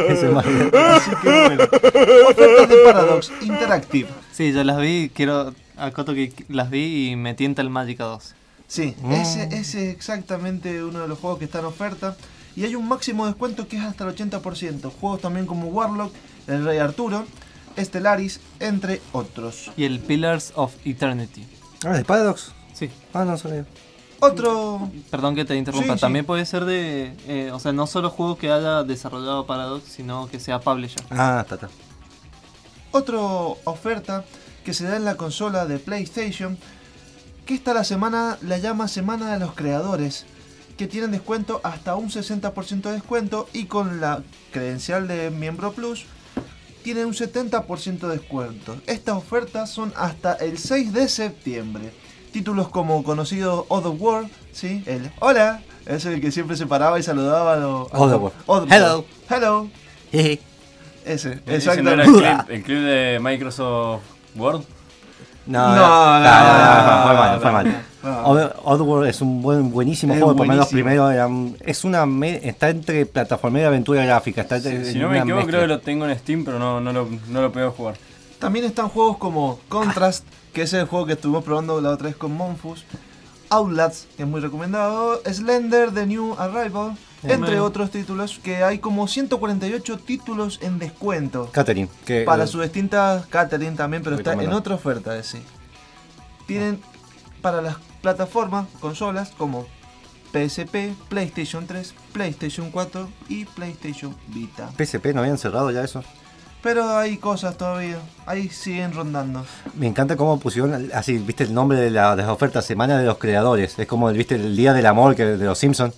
Ese 0.09 0.27
es 0.27 0.33
más- 0.33 0.47
Así 0.47 1.11
que 1.23 1.29
bueno. 1.29 1.65
Ofertas 1.65 2.69
de 2.69 2.77
Paradox 2.85 3.33
Interactive. 3.43 4.09
sí, 4.33 4.53
yo 4.53 4.63
las 4.65 4.79
vi, 4.79 5.11
quiero 5.15 5.55
acoto 5.77 6.15
que 6.15 6.33
las 6.49 6.71
vi 6.71 7.11
y 7.11 7.17
me 7.17 7.35
tienta 7.35 7.63
el 7.63 7.71
Magic 7.71 7.99
2. 7.99 8.35
Sí, 8.67 8.95
ese, 9.11 9.45
ese 9.45 9.59
es 9.89 9.95
exactamente 9.97 10.85
uno 10.85 11.01
de 11.01 11.09
los 11.09 11.19
juegos 11.19 11.39
que 11.39 11.47
está 11.47 11.61
en 11.61 11.65
oferta. 11.65 12.17
Y 12.55 12.65
hay 12.65 12.75
un 12.75 12.87
máximo 12.89 13.27
descuento 13.27 13.67
que 13.69 13.77
es 13.79 13.83
hasta 13.83 14.05
el 14.05 14.15
80%. 14.15 14.91
Juegos 15.01 15.21
también 15.21 15.47
como 15.47 15.69
Warlock, 15.69 16.13
El 16.47 16.65
Rey 16.65 16.79
Arturo, 16.79 17.25
Stellaris, 17.79 18.41
entre 18.61 19.01
otros. 19.13 19.71
Y 19.77 19.85
el 19.85 20.01
Pillars 20.01 20.53
of 20.57 20.75
Eternity. 20.85 21.47
Ah, 21.85 21.91
¿de 21.97 22.05
Paradox? 22.05 22.53
Sí, 22.75 22.91
Ah, 23.15 23.25
no 23.25 23.37
sabía. 23.39 23.65
Otro. 24.21 24.91
perdón 25.11 25.35
que 25.35 25.45
te 25.45 25.57
interrumpa. 25.57 25.95
Sí, 25.95 25.95
sí. 25.95 26.01
También 26.01 26.25
puede 26.25 26.45
ser 26.45 26.65
de, 26.65 27.15
eh, 27.29 27.51
o 27.53 27.61
sea, 27.61 27.73
no 27.73 27.87
solo 27.87 28.11
juego 28.11 28.37
que 28.37 28.51
haya 28.51 28.83
desarrollado 28.83 29.47
Paradox, 29.47 29.85
sino 29.85 30.29
que 30.29 30.41
sea 30.41 30.61
publisher. 30.61 31.03
Ah, 31.11 31.41
está, 31.43 31.55
está. 31.55 31.69
Otro 32.91 33.59
oferta 33.65 34.25
que 34.65 34.75
se 34.75 34.85
da 34.85 34.97
en 34.97 35.05
la 35.05 35.17
consola 35.17 35.67
de 35.67 35.79
PlayStation, 35.79 36.59
que 37.47 37.55
esta 37.55 37.75
la 37.75 37.85
semana 37.85 38.39
la 38.43 38.59
llama 38.59 38.89
Semana 38.89 39.33
de 39.33 39.39
los 39.39 39.55
Creadores, 39.55 40.27
que 40.77 40.87
tienen 40.87 41.11
descuento 41.11 41.61
hasta 41.65 41.97
un 41.97 42.11
60% 42.11 42.83
de 42.83 42.93
descuento 42.93 43.49
y 43.53 43.67
con 43.67 44.01
la 44.01 44.23
credencial 44.53 45.09
de 45.09 45.31
Miembro 45.31 45.73
Plus 45.73 46.07
tienen 46.83 47.07
un 47.07 47.15
70% 47.15 47.99
de 47.99 48.09
descuento. 48.09 48.81
Estas 48.87 49.17
ofertas 49.17 49.71
son 49.71 49.93
hasta 49.97 50.35
el 50.35 50.59
6 50.59 50.93
de 50.93 51.09
septiembre. 51.09 51.93
Títulos 52.33 52.69
como 52.69 53.03
conocido 53.03 53.67
Otherworld, 53.69 54.31
¿sí? 54.53 54.83
El 54.87 55.11
Hola, 55.21 55.61
es 55.87 56.05
el 56.05 56.21
que 56.21 56.31
siempre 56.31 56.57
se 56.57 56.67
paraba 56.67 56.99
y 56.99 57.03
saludaba 57.03 57.55
a 57.55 57.57
los... 57.57 57.89
Otherworld. 57.93 58.35
Otherworld. 58.47 59.05
Hello. 59.31 59.69
Jeje. 60.13 60.41
Ese, 61.05 61.41
¿Ese 61.47 61.83
no 61.83 61.91
era 61.93 62.05
el 62.05 62.13
clip, 62.13 62.51
el 62.51 62.63
clip 62.63 62.79
de 62.81 63.19
Microsoft 63.21 64.03
Word? 64.37 64.61
No, 65.47 65.69
No, 65.75 65.75
no, 65.75 66.21
no, 66.21 66.21
no, 66.21 66.99
no, 66.99 67.03
fue 67.07 67.15
mal, 67.15 67.33
no, 67.35 67.41
fue 67.41 67.51
no. 67.51 68.33
mal. 68.33 68.53
Oddworld 68.65 69.09
es 69.09 69.21
un 69.23 69.41
buen, 69.41 69.71
buenísimo 69.71 70.13
Es 70.13 70.21
juego, 70.21 70.37
por 70.37 70.47
lo 70.47 70.53
menos 70.53 70.69
primero 70.69 71.11
es 71.61 71.85
una 71.85 72.05
me- 72.05 72.47
está 72.47 72.69
entre 72.69 73.07
plataforma 73.07 73.59
y 73.61 73.63
aventura 73.65 74.05
gráfica. 74.05 74.43
Está 74.43 74.61
Si, 74.61 74.69
en 74.69 74.85
si 74.85 74.99
no 74.99 75.09
me 75.09 75.19
equivoco, 75.19 75.37
mezcla. 75.47 75.51
creo 75.53 75.61
que 75.63 75.67
lo 75.69 75.81
tengo 75.81 76.07
en 76.07 76.19
Steam, 76.19 76.45
pero 76.45 76.59
no, 76.59 76.81
no, 76.83 76.93
lo, 76.93 77.09
no 77.29 77.41
lo 77.41 77.51
puedo 77.51 77.71
jugar. 77.73 77.97
También 78.39 78.65
están 78.65 78.89
juegos 78.89 79.19
como 79.19 79.59
Contrast, 79.69 80.25
que 80.53 80.63
es 80.63 80.73
el 80.73 80.87
juego 80.87 81.07
que 81.07 81.15
estuvimos 81.15 81.45
probando 81.45 81.81
la 81.81 81.91
otra 81.91 82.09
vez 82.09 82.17
con 82.17 82.35
Monfus. 82.35 82.85
Outlast, 83.51 84.05
que 84.17 84.23
es 84.23 84.29
muy 84.29 84.41
recomendado. 84.41 85.21
Slender, 85.25 85.93
The 85.93 86.07
New 86.07 86.35
Arrival. 86.39 86.97
Entre 87.25 87.59
otros 87.59 87.91
títulos, 87.91 88.39
que 88.39 88.63
hay 88.63 88.79
como 88.79 89.09
148 89.09 89.99
títulos 89.99 90.61
en 90.63 90.79
descuento. 90.79 91.51
Catherine, 91.51 91.89
que 92.05 92.23
Para 92.23 92.45
eh, 92.45 92.47
sus 92.47 92.63
distintas 92.63 93.27
Catherine 93.27 93.77
también, 93.77 94.05
pero 94.05 94.15
está 94.15 94.35
en 94.35 94.53
otra 94.53 94.77
oferta 94.77 95.19
ese. 95.19 95.43
Tienen 96.47 96.81
para 97.43 97.61
las 97.61 97.77
plataformas, 98.03 98.69
consolas 98.81 99.31
como 99.37 99.67
PSP, 100.33 100.95
PlayStation 101.09 101.67
3, 101.67 101.95
PlayStation 102.13 102.71
4 102.71 103.09
y 103.29 103.47
PlayStation 103.47 104.15
Vita. 104.29 104.71
PSP 104.79 105.07
no 105.13 105.21
habían 105.21 105.39
cerrado 105.39 105.73
ya 105.73 105.83
eso. 105.83 106.05
Pero 106.63 106.97
hay 106.97 107.19
cosas 107.19 107.57
todavía, 107.57 107.99
ahí 108.27 108.49
siguen 108.49 108.93
rondando. 108.93 109.47
Me 109.75 109.87
encanta 109.87 110.17
cómo 110.17 110.41
pusieron 110.41 110.91
así, 110.93 111.19
viste 111.19 111.45
el 111.45 111.55
nombre 111.55 111.79
de, 111.79 111.91
la- 111.91 112.17
de 112.17 112.23
las 112.23 112.31
ofertas, 112.31 112.65
Semana 112.65 112.99
de 112.99 113.05
los 113.07 113.19
Creadores. 113.19 113.79
Es 113.79 113.87
como 113.87 114.11
viste 114.13 114.35
el 114.35 114.57
Día 114.57 114.73
del 114.73 114.87
Amor 114.87 115.15
que 115.15 115.25
de 115.25 115.45
los 115.45 115.57
Simpsons. 115.59 115.95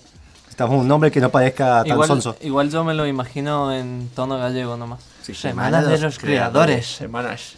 Estamos 0.49 0.79
un 0.79 0.87
nombre 0.87 1.09
que 1.11 1.19
no 1.19 1.29
parezca 1.29 1.79
tan 1.81 1.87
Igual, 1.87 2.07
sonso. 2.07 2.35
igual 2.41 2.69
yo 2.69 2.83
me 2.83 2.93
lo 2.93 3.07
imagino 3.07 3.73
en 3.73 4.09
tono 4.13 4.37
gallego 4.37 4.77
nomás. 4.77 4.99
Sí, 5.23 5.33
Semana 5.33 5.81
de 5.81 5.97
los 5.97 6.19
creadores. 6.19 6.85
Semanas. 6.85 7.55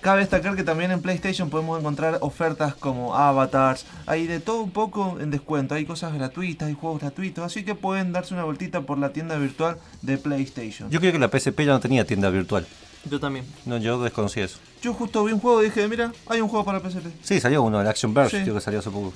Cabe 0.00 0.20
destacar 0.20 0.56
que 0.56 0.64
también 0.64 0.90
en 0.90 1.02
PlayStation 1.02 1.50
podemos 1.50 1.78
encontrar 1.78 2.18
ofertas 2.22 2.74
como 2.74 3.14
avatars, 3.14 3.84
hay 4.06 4.26
de 4.26 4.40
todo 4.40 4.62
un 4.62 4.70
poco 4.70 5.18
en 5.20 5.30
descuento, 5.30 5.74
hay 5.74 5.84
cosas 5.84 6.14
gratuitas, 6.14 6.68
hay 6.68 6.74
juegos 6.74 7.00
gratuitos, 7.00 7.44
así 7.44 7.64
que 7.64 7.74
pueden 7.74 8.12
darse 8.12 8.32
una 8.34 8.44
vueltita 8.44 8.80
por 8.82 8.98
la 8.98 9.12
tienda 9.12 9.36
virtual 9.36 9.76
de 10.02 10.16
PlayStation. 10.18 10.88
Yo, 10.88 10.94
Yo 10.94 11.00
creo 11.00 11.12
que 11.12 11.18
la 11.18 11.28
PSP 11.28 11.60
ya 11.60 11.72
no 11.72 11.80
tenía 11.80 12.06
tienda 12.06 12.30
virtual. 12.30 12.66
Yo 13.10 13.18
también. 13.18 13.46
No, 13.64 13.78
yo 13.78 14.02
desconocí 14.02 14.40
eso. 14.40 14.58
justo 14.96 15.24
vi 15.24 15.32
un 15.32 15.40
juego 15.40 15.62
y 15.62 15.66
dije, 15.66 15.88
mira, 15.88 16.12
hay 16.26 16.40
un 16.40 16.48
juego 16.48 16.64
para 16.64 16.80
PSP. 16.80 17.06
Sí, 17.22 17.40
salió 17.40 17.62
uno, 17.62 17.80
el 17.80 17.86
Action 17.86 18.12
Verge, 18.12 18.38
Sí. 18.38 18.42
creo 18.42 18.54
que 18.56 18.60
salió 18.60 18.80
hace 18.80 18.90
poco. 18.90 19.12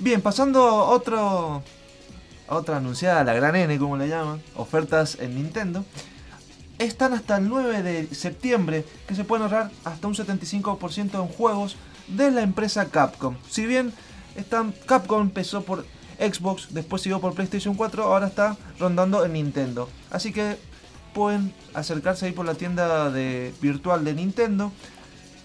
Bien, 0.00 0.20
pasando 0.20 0.62
a 0.62 0.84
otro, 0.90 1.62
a 2.48 2.54
otra 2.56 2.76
anunciada, 2.78 3.24
la 3.24 3.34
gran 3.34 3.54
N 3.56 3.78
como 3.78 3.96
le 3.96 4.08
llaman, 4.08 4.40
ofertas 4.56 5.18
en 5.20 5.34
Nintendo. 5.36 5.84
Están 6.78 7.12
hasta 7.12 7.38
el 7.38 7.48
9 7.48 7.82
de 7.82 8.14
septiembre 8.14 8.84
que 9.08 9.16
se 9.16 9.24
pueden 9.24 9.42
ahorrar 9.42 9.70
hasta 9.84 10.06
un 10.06 10.14
75% 10.14 11.14
en 11.14 11.28
juegos 11.28 11.76
de 12.06 12.30
la 12.30 12.42
empresa 12.42 12.86
Capcom. 12.86 13.36
Si 13.50 13.66
bien 13.66 13.92
están, 14.36 14.72
Capcom 14.86 15.22
empezó 15.22 15.62
por 15.62 15.84
Xbox, 16.20 16.68
después 16.70 17.02
siguió 17.02 17.20
por 17.20 17.34
PlayStation 17.34 17.74
4, 17.74 18.04
ahora 18.04 18.28
está 18.28 18.56
rondando 18.78 19.24
en 19.24 19.32
Nintendo. 19.32 19.88
Así 20.10 20.32
que 20.32 20.56
pueden 21.14 21.52
acercarse 21.74 22.26
ahí 22.26 22.32
por 22.32 22.46
la 22.46 22.54
tienda 22.54 23.10
de, 23.10 23.52
virtual 23.60 24.04
de 24.04 24.14
Nintendo. 24.14 24.72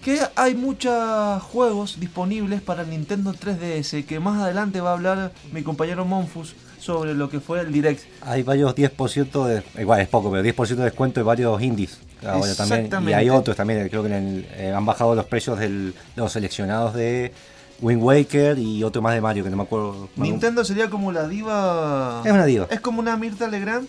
Que 0.04 0.20
hay 0.36 0.54
muchos 0.54 1.42
juegos 1.42 1.98
disponibles 1.98 2.60
para 2.60 2.82
el 2.82 2.90
Nintendo 2.90 3.32
3DS. 3.32 4.04
Que 4.04 4.20
más 4.20 4.40
adelante 4.40 4.80
va 4.80 4.90
a 4.90 4.92
hablar 4.92 5.32
mi 5.50 5.62
compañero 5.62 6.04
Monfus 6.04 6.54
sobre 6.84 7.14
lo 7.14 7.28
que 7.30 7.40
fue 7.40 7.60
el 7.60 7.72
Direct. 7.72 8.02
Hay 8.22 8.42
varios 8.42 8.74
10% 8.74 9.46
de. 9.46 9.62
Igual 9.80 10.00
es 10.00 10.08
poco, 10.08 10.30
pero 10.30 10.42
10% 10.42 10.76
de 10.76 10.84
descuento 10.84 11.20
de 11.20 11.24
varios 11.24 11.60
indies. 11.62 11.98
Ahora 12.26 12.54
también. 12.54 12.90
Y 13.08 13.12
hay 13.12 13.30
otros 13.30 13.56
también. 13.56 13.88
Creo 13.88 14.02
que 14.02 14.08
en 14.08 14.14
el- 14.14 14.46
eh, 14.56 14.72
han 14.74 14.84
bajado 14.84 15.14
los 15.14 15.24
precios 15.26 15.58
de 15.58 15.92
los 16.16 16.32
seleccionados 16.32 16.94
de 16.94 17.32
Wind 17.80 18.02
Waker 18.02 18.58
y 18.58 18.82
otro 18.84 19.00
más 19.02 19.14
de 19.14 19.20
Mario, 19.20 19.44
que 19.44 19.50
no 19.50 19.56
me 19.56 19.62
acuerdo. 19.62 20.08
Nintendo 20.16 20.64
sería 20.64 20.88
como 20.90 21.10
la 21.12 21.26
diva. 21.26 22.22
Es 22.24 22.32
una 22.32 22.44
diva. 22.44 22.66
Es 22.70 22.80
como 22.80 23.00
una 23.00 23.16
Mirta 23.16 23.48
Legrand. 23.48 23.88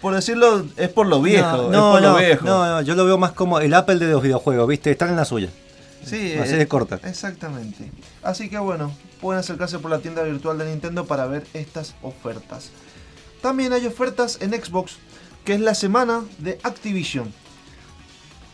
Por 0.00 0.14
decirlo, 0.14 0.64
es 0.76 0.88
por 0.90 1.06
lo 1.08 1.20
viejo. 1.20 1.68
No, 1.70 1.96
es 1.96 2.00
por 2.00 2.02
no, 2.02 2.12
lo 2.12 2.18
viejo. 2.18 2.44
no, 2.46 2.66
no, 2.66 2.82
yo 2.82 2.94
lo 2.94 3.04
veo 3.04 3.18
más 3.18 3.32
como 3.32 3.58
el 3.58 3.74
Apple 3.74 3.96
de 3.96 4.12
los 4.12 4.22
videojuegos, 4.22 4.68
¿viste? 4.68 4.90
Están 4.92 5.10
en 5.10 5.16
la 5.16 5.24
suya. 5.24 5.48
Sí, 6.08 6.34
Así 6.34 6.54
eh, 6.54 6.58
de 6.58 6.68
corta. 6.68 7.00
Exactamente. 7.04 7.90
Así 8.22 8.48
que 8.48 8.58
bueno, 8.58 8.92
pueden 9.20 9.40
acercarse 9.40 9.78
por 9.78 9.90
la 9.90 10.00
tienda 10.00 10.22
virtual 10.22 10.58
de 10.58 10.66
Nintendo 10.66 11.06
para 11.06 11.26
ver 11.26 11.46
estas 11.54 11.94
ofertas. 12.02 12.70
También 13.42 13.72
hay 13.72 13.86
ofertas 13.86 14.38
en 14.40 14.52
Xbox, 14.52 14.96
que 15.44 15.54
es 15.54 15.60
la 15.60 15.74
semana 15.74 16.24
de 16.38 16.58
Activision. 16.62 17.32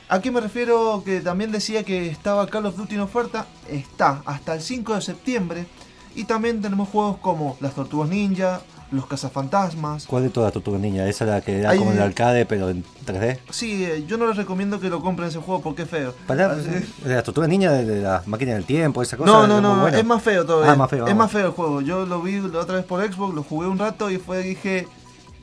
¿A 0.08 0.20
qué 0.20 0.30
me 0.30 0.40
refiero? 0.40 1.02
Que 1.04 1.20
también 1.20 1.50
decía 1.50 1.82
que 1.82 2.08
estaba 2.08 2.46
Call 2.46 2.66
of 2.66 2.76
Duty 2.76 2.94
en 2.94 3.00
oferta. 3.00 3.46
Está 3.68 4.23
hasta 4.26 4.54
el 4.54 4.61
5 4.61 4.94
de 4.94 5.00
septiembre. 5.00 5.66
Y 6.14 6.25
también 6.25 6.61
tenemos 6.61 6.90
juegos 6.90 7.18
como 7.18 7.56
Las 7.61 7.75
Tortugas 7.75 8.08
Ninja, 8.08 8.61
Los 8.94 9.06
Cazafantasmas. 9.06 10.06
¿Cuál 10.06 10.22
de 10.24 10.30
todas 10.30 10.52
Tortugas 10.52 10.80
Ninja? 10.80 11.06
Esa 11.08 11.24
era 11.24 11.34
la 11.34 11.40
que 11.40 11.58
era 11.58 11.70
Hay- 11.70 11.78
como 11.78 11.92
el 11.92 12.00
arcade, 12.00 12.46
pero 12.46 12.70
en 12.70 12.84
3D. 13.04 13.38
Sí, 13.50 13.84
eh, 13.84 14.04
yo 14.06 14.16
no 14.16 14.26
les 14.28 14.36
recomiendo 14.36 14.78
que 14.80 14.88
lo 14.88 15.02
compren 15.02 15.28
ese 15.28 15.38
juego 15.40 15.60
porque 15.62 15.82
es 15.82 15.88
feo. 15.90 16.14
Para, 16.26 16.56
las 17.04 17.24
Tortugas 17.24 17.48
Ninja 17.50 17.72
de, 17.72 18.00
las 18.02 18.26
máquinas 18.28 18.54
del 18.54 18.64
tiempo, 18.64 19.02
esa 19.02 19.16
cosa. 19.16 19.30
No, 19.30 19.46
no, 19.46 19.56
es 19.56 19.62
no, 19.62 19.88
es 19.88 20.04
más 20.04 20.22
feo 20.22 20.46
todavía. 20.46 20.72
Ah, 20.72 20.76
más 20.76 20.88
feo, 20.90 21.06
es 21.06 21.12
ah. 21.12 21.14
más 21.16 21.30
feo 21.32 21.46
el 21.46 21.52
juego. 21.52 21.80
Yo 21.80 22.06
lo 22.06 22.22
vi 22.22 22.40
la 22.40 22.60
otra 22.60 22.76
vez 22.76 22.84
por 22.84 23.04
Xbox, 23.04 23.34
lo 23.34 23.42
jugué 23.42 23.66
un 23.66 23.78
rato 23.78 24.10
y 24.10 24.18
fue, 24.18 24.42
dije, 24.42 24.86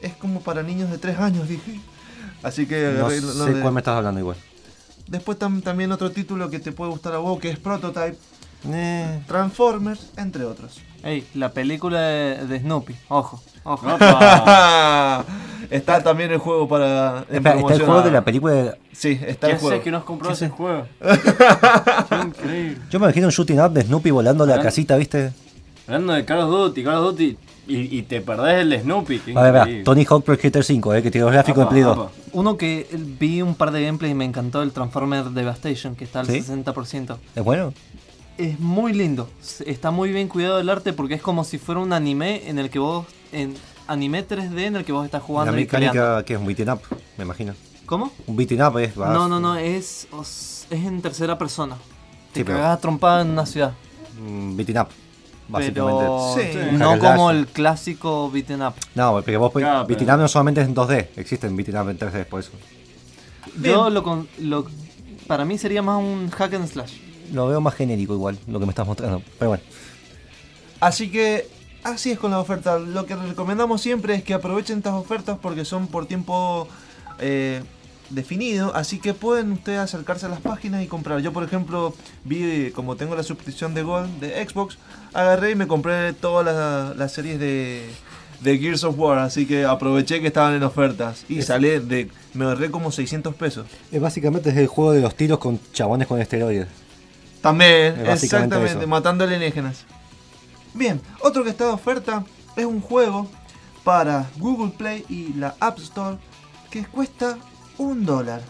es 0.02 0.14
como 0.16 0.40
para 0.42 0.64
niños 0.64 0.90
de 0.90 0.98
3 0.98 1.20
años, 1.20 1.48
dije. 1.50 1.80
Así 2.44 2.66
que 2.66 2.96
No 2.98 3.10
sé 3.10 3.54
de- 3.54 3.62
cuál 3.62 3.74
me 3.74 3.82
estás 3.82 3.98
hablando 3.98 4.20
igual. 4.20 4.38
Después 5.08 5.38
tam- 5.38 5.62
también 5.62 5.92
otro 5.92 6.10
título 6.12 6.50
que 6.50 6.60
te 6.60 6.72
puede 6.72 6.90
gustar 6.92 7.14
a 7.14 7.18
vos, 7.18 7.38
que 7.40 7.50
es 7.50 7.60
Prototype, 7.60 8.18
Eh, 8.72 9.22
Transformers, 9.28 10.12
entre 10.18 10.46
otros. 10.46 10.80
Ey, 11.04 11.26
la 11.34 11.50
película 11.52 12.00
de, 12.02 12.46
de 12.48 12.60
Snoopy. 12.60 12.96
Ojo, 13.10 13.42
ojo. 13.64 13.88
Está 15.70 16.04
también 16.04 16.32
el 16.32 16.38
juego 16.40 16.68
para... 16.68 17.26
en 17.30 17.36
espera, 17.38 17.38
está 17.38 17.50
el 17.52 17.58
promoción. 17.60 17.86
juego 17.88 18.02
de 18.02 18.12
la 18.12 18.22
película. 18.26 18.54
de- 18.54 18.76
Sí, 18.92 19.18
está 19.26 19.48
¿Qué 19.48 19.54
el 19.54 19.60
juego. 19.60 19.74
haces 19.76 19.84
que 19.84 19.92
no 19.92 19.98
has 20.00 20.04
comprado 20.04 20.34
ese 20.34 20.50
juego? 20.50 20.86
Qué 22.10 22.16
increíble. 22.22 22.78
Yo 22.90 23.00
me 23.00 23.06
imagino 23.06 23.28
un 23.28 23.32
shooting 23.32 23.60
up 23.62 23.72
de 23.72 23.82
Snoopy 23.84 24.12
volando 24.12 24.46
la 24.46 24.60
casita, 24.62 24.98
¿viste? 24.98 25.32
Hablando 25.88 26.14
de 26.14 26.26
Call 26.26 26.40
of 26.42 26.50
Duty, 26.50 26.84
Call 26.84 26.96
of 26.98 27.04
Duty, 27.12 27.38
y, 27.68 27.98
y 28.00 28.02
te 28.04 28.20
perdés 28.22 28.62
el 28.62 28.70
de 28.70 28.82
Snoopy. 28.82 29.20
Qué 29.20 29.32
A 29.38 29.42
ver, 29.44 29.50
increíble. 29.56 29.72
verá, 29.74 29.84
Tony 29.86 30.06
Hawk 30.10 30.24
Pro 30.26 30.36
Skater 30.36 30.64
5, 30.64 30.94
eh, 30.96 31.02
que 31.04 31.10
tiene 31.12 31.24
los 31.26 31.34
gráficos 31.34 31.64
Apa, 31.66 31.74
de 31.74 31.82
Play 31.82 31.84
2. 31.84 31.98
apa. 31.98 32.12
Uno 32.34 32.58
que 32.58 32.88
vi 33.20 33.42
un 33.42 33.56
par 33.56 33.72
de 33.72 33.86
gameplays 33.86 34.12
y 34.12 34.16
me 34.16 34.26
encantó, 34.26 34.62
el 34.64 34.72
Transformer 34.74 35.24
Devastation, 35.26 35.96
que 35.96 36.04
está 36.04 36.20
al 36.20 36.28
¿Sí? 36.28 36.40
60%. 36.42 37.18
¿Es 37.36 37.44
bueno? 37.44 37.74
Es 38.38 38.60
muy 38.60 38.94
lindo. 38.94 39.30
Está 39.66 39.92
muy 39.92 40.12
bien 40.12 40.28
cuidado 40.28 40.60
el 40.60 40.70
arte 40.70 40.94
porque 40.94 41.16
es 41.16 41.22
como 41.22 41.44
si 41.44 41.58
fuera 41.58 41.82
un 41.82 41.94
anime 41.94 42.50
en 42.50 42.58
el 42.60 42.70
que 42.70 42.80
vos 42.80 43.06
en- 43.32 43.56
anime 43.88 44.24
3D 44.28 44.66
en 44.66 44.76
el 44.78 44.86
que 44.86 44.92
vos 44.92 45.06
estás 45.06 45.22
La 45.22 45.28
jugando 45.28 45.60
y 45.60 45.66
peleando. 45.66 45.94
mecánica 46.02 46.26
que 46.26 46.34
es 46.34 46.40
un 46.40 46.46
beating 46.48 46.70
up, 46.70 46.80
me 47.18 47.24
imagino. 47.24 47.54
¿Cómo? 47.86 48.12
Un 48.28 48.36
beating 48.38 48.62
up 48.62 48.78
es. 48.80 48.96
vas- 48.96 49.14
No, 49.14 49.28
no, 49.28 49.40
no, 49.40 49.58
es, 49.58 50.08
os- 50.12 50.66
es 50.70 50.86
en 50.86 51.02
tercera 51.02 51.38
persona. 51.38 51.76
Te 52.32 52.40
Sí, 52.40 52.46
cagás 52.46 52.80
trompada 52.80 53.22
en 53.22 53.32
una 53.32 53.46
ciudad. 53.46 53.74
Un 54.26 54.56
beating 54.56 54.78
up. 54.80 54.88
Básicamente. 55.50 56.00
Pero 56.06 56.36
Sí. 56.72 56.78
no 56.78 56.98
como 56.98 57.30
el 57.32 57.46
clásico 57.48 58.32
beaten 58.32 58.62
up. 58.62 58.74
No, 58.96 59.12
porque 59.12 59.36
vos 59.36 59.52
podés- 59.52 59.66
Claro, 59.66 59.86
beating 59.86 60.10
up 60.10 60.18
no 60.18 60.28
solamente 60.30 60.62
es 60.62 60.68
en 60.68 60.74
2D, 60.74 61.10
existen 61.18 61.56
beating 61.58 61.76
up 61.76 61.90
en 61.90 61.98
3D, 61.98 62.24
por 62.26 62.40
eso. 62.40 62.52
Yo 63.62 63.90
lo, 63.90 64.26
lo 64.40 64.66
para 65.28 65.44
mí 65.44 65.58
sería 65.58 65.82
más 65.82 66.00
un 66.02 66.30
hack 66.30 66.54
and 66.54 66.68
slash. 66.70 66.94
Lo 67.32 67.48
veo 67.48 67.62
más 67.62 67.76
genérico 67.76 68.14
igual, 68.14 68.38
lo 68.48 68.60
que 68.60 68.66
me 68.66 68.72
estás 68.72 68.88
mostrando. 68.88 69.22
Pero 69.40 69.50
bueno. 69.50 69.64
Así 70.80 71.10
que 71.10 71.48
así 71.84 72.12
es 72.12 72.20
con 72.20 72.32
la 72.32 72.40
oferta. 72.40 72.80
Lo 72.80 73.06
que 73.06 73.16
recomendamos 73.16 73.82
siempre 73.82 74.16
es 74.16 74.24
que 74.24 74.34
aprovechen 74.34 74.78
estas 74.78 74.94
ofertas 74.94 75.38
porque 75.42 75.66
son 75.66 75.88
por 75.88 76.06
tiempo 76.06 76.68
eh, 77.20 77.62
definido. 78.10 78.76
Así 78.76 79.00
que 79.00 79.14
pueden 79.14 79.52
ustedes 79.54 79.80
acercarse 79.80 80.26
a 80.26 80.30
las 80.30 80.42
páginas 80.42 80.84
y 80.84 80.88
comprar. 80.88 81.20
Yo, 81.20 81.34
por 81.34 81.44
ejemplo, 81.44 81.94
vi 82.24 82.72
como 82.72 82.96
tengo 82.96 83.16
la 83.16 83.24
suscripción 83.24 83.74
de 83.74 83.84
Gold 83.84 84.20
de 84.20 84.48
Xbox, 84.48 84.78
agarré 85.14 85.52
y 85.52 85.56
me 85.56 85.68
compré 85.68 86.14
todas 86.14 86.46
las, 86.46 86.98
las 86.98 87.12
series 87.12 87.40
de, 87.40 87.90
de 88.42 88.58
Gears 88.58 88.84
of 88.84 88.98
War. 88.98 89.20
Así 89.20 89.46
que 89.46 89.66
aproveché 89.66 90.22
que 90.22 90.28
estaban 90.28 90.54
en 90.54 90.64
ofertas. 90.64 91.26
Y 91.30 91.42
sale 91.42 91.80
de. 91.80 92.10
Me 92.34 92.46
ahorré 92.46 92.72
como 92.72 92.92
600 92.92 93.36
pesos. 93.36 93.68
Eh, 93.92 94.00
básicamente 94.00 94.50
es 94.50 94.58
el 94.58 94.68
juego 94.68 94.94
de 94.94 95.02
los 95.02 95.16
tiros 95.16 95.40
con 95.40 95.60
chabones 95.74 96.08
con 96.08 96.20
esteroides. 96.20 96.68
También, 97.42 98.06
exactamente, 98.06 98.80
eso. 98.80 98.88
matando 98.88 99.24
alienígenas. 99.24 99.86
Bien, 100.74 101.02
otro 101.22 101.44
que 101.44 101.50
está 101.50 101.66
de 101.66 101.72
oferta 101.72 102.24
es 102.56 102.66
un 102.66 102.82
juego 102.82 103.28
para 103.84 104.30
Google 104.38 104.72
Play 104.72 105.06
y 105.10 105.34
la 105.34 105.56
App 105.60 105.80
Store 105.80 106.18
que 106.70 106.86
cuesta 106.86 107.38
un 107.78 108.06
dólar. 108.06 108.42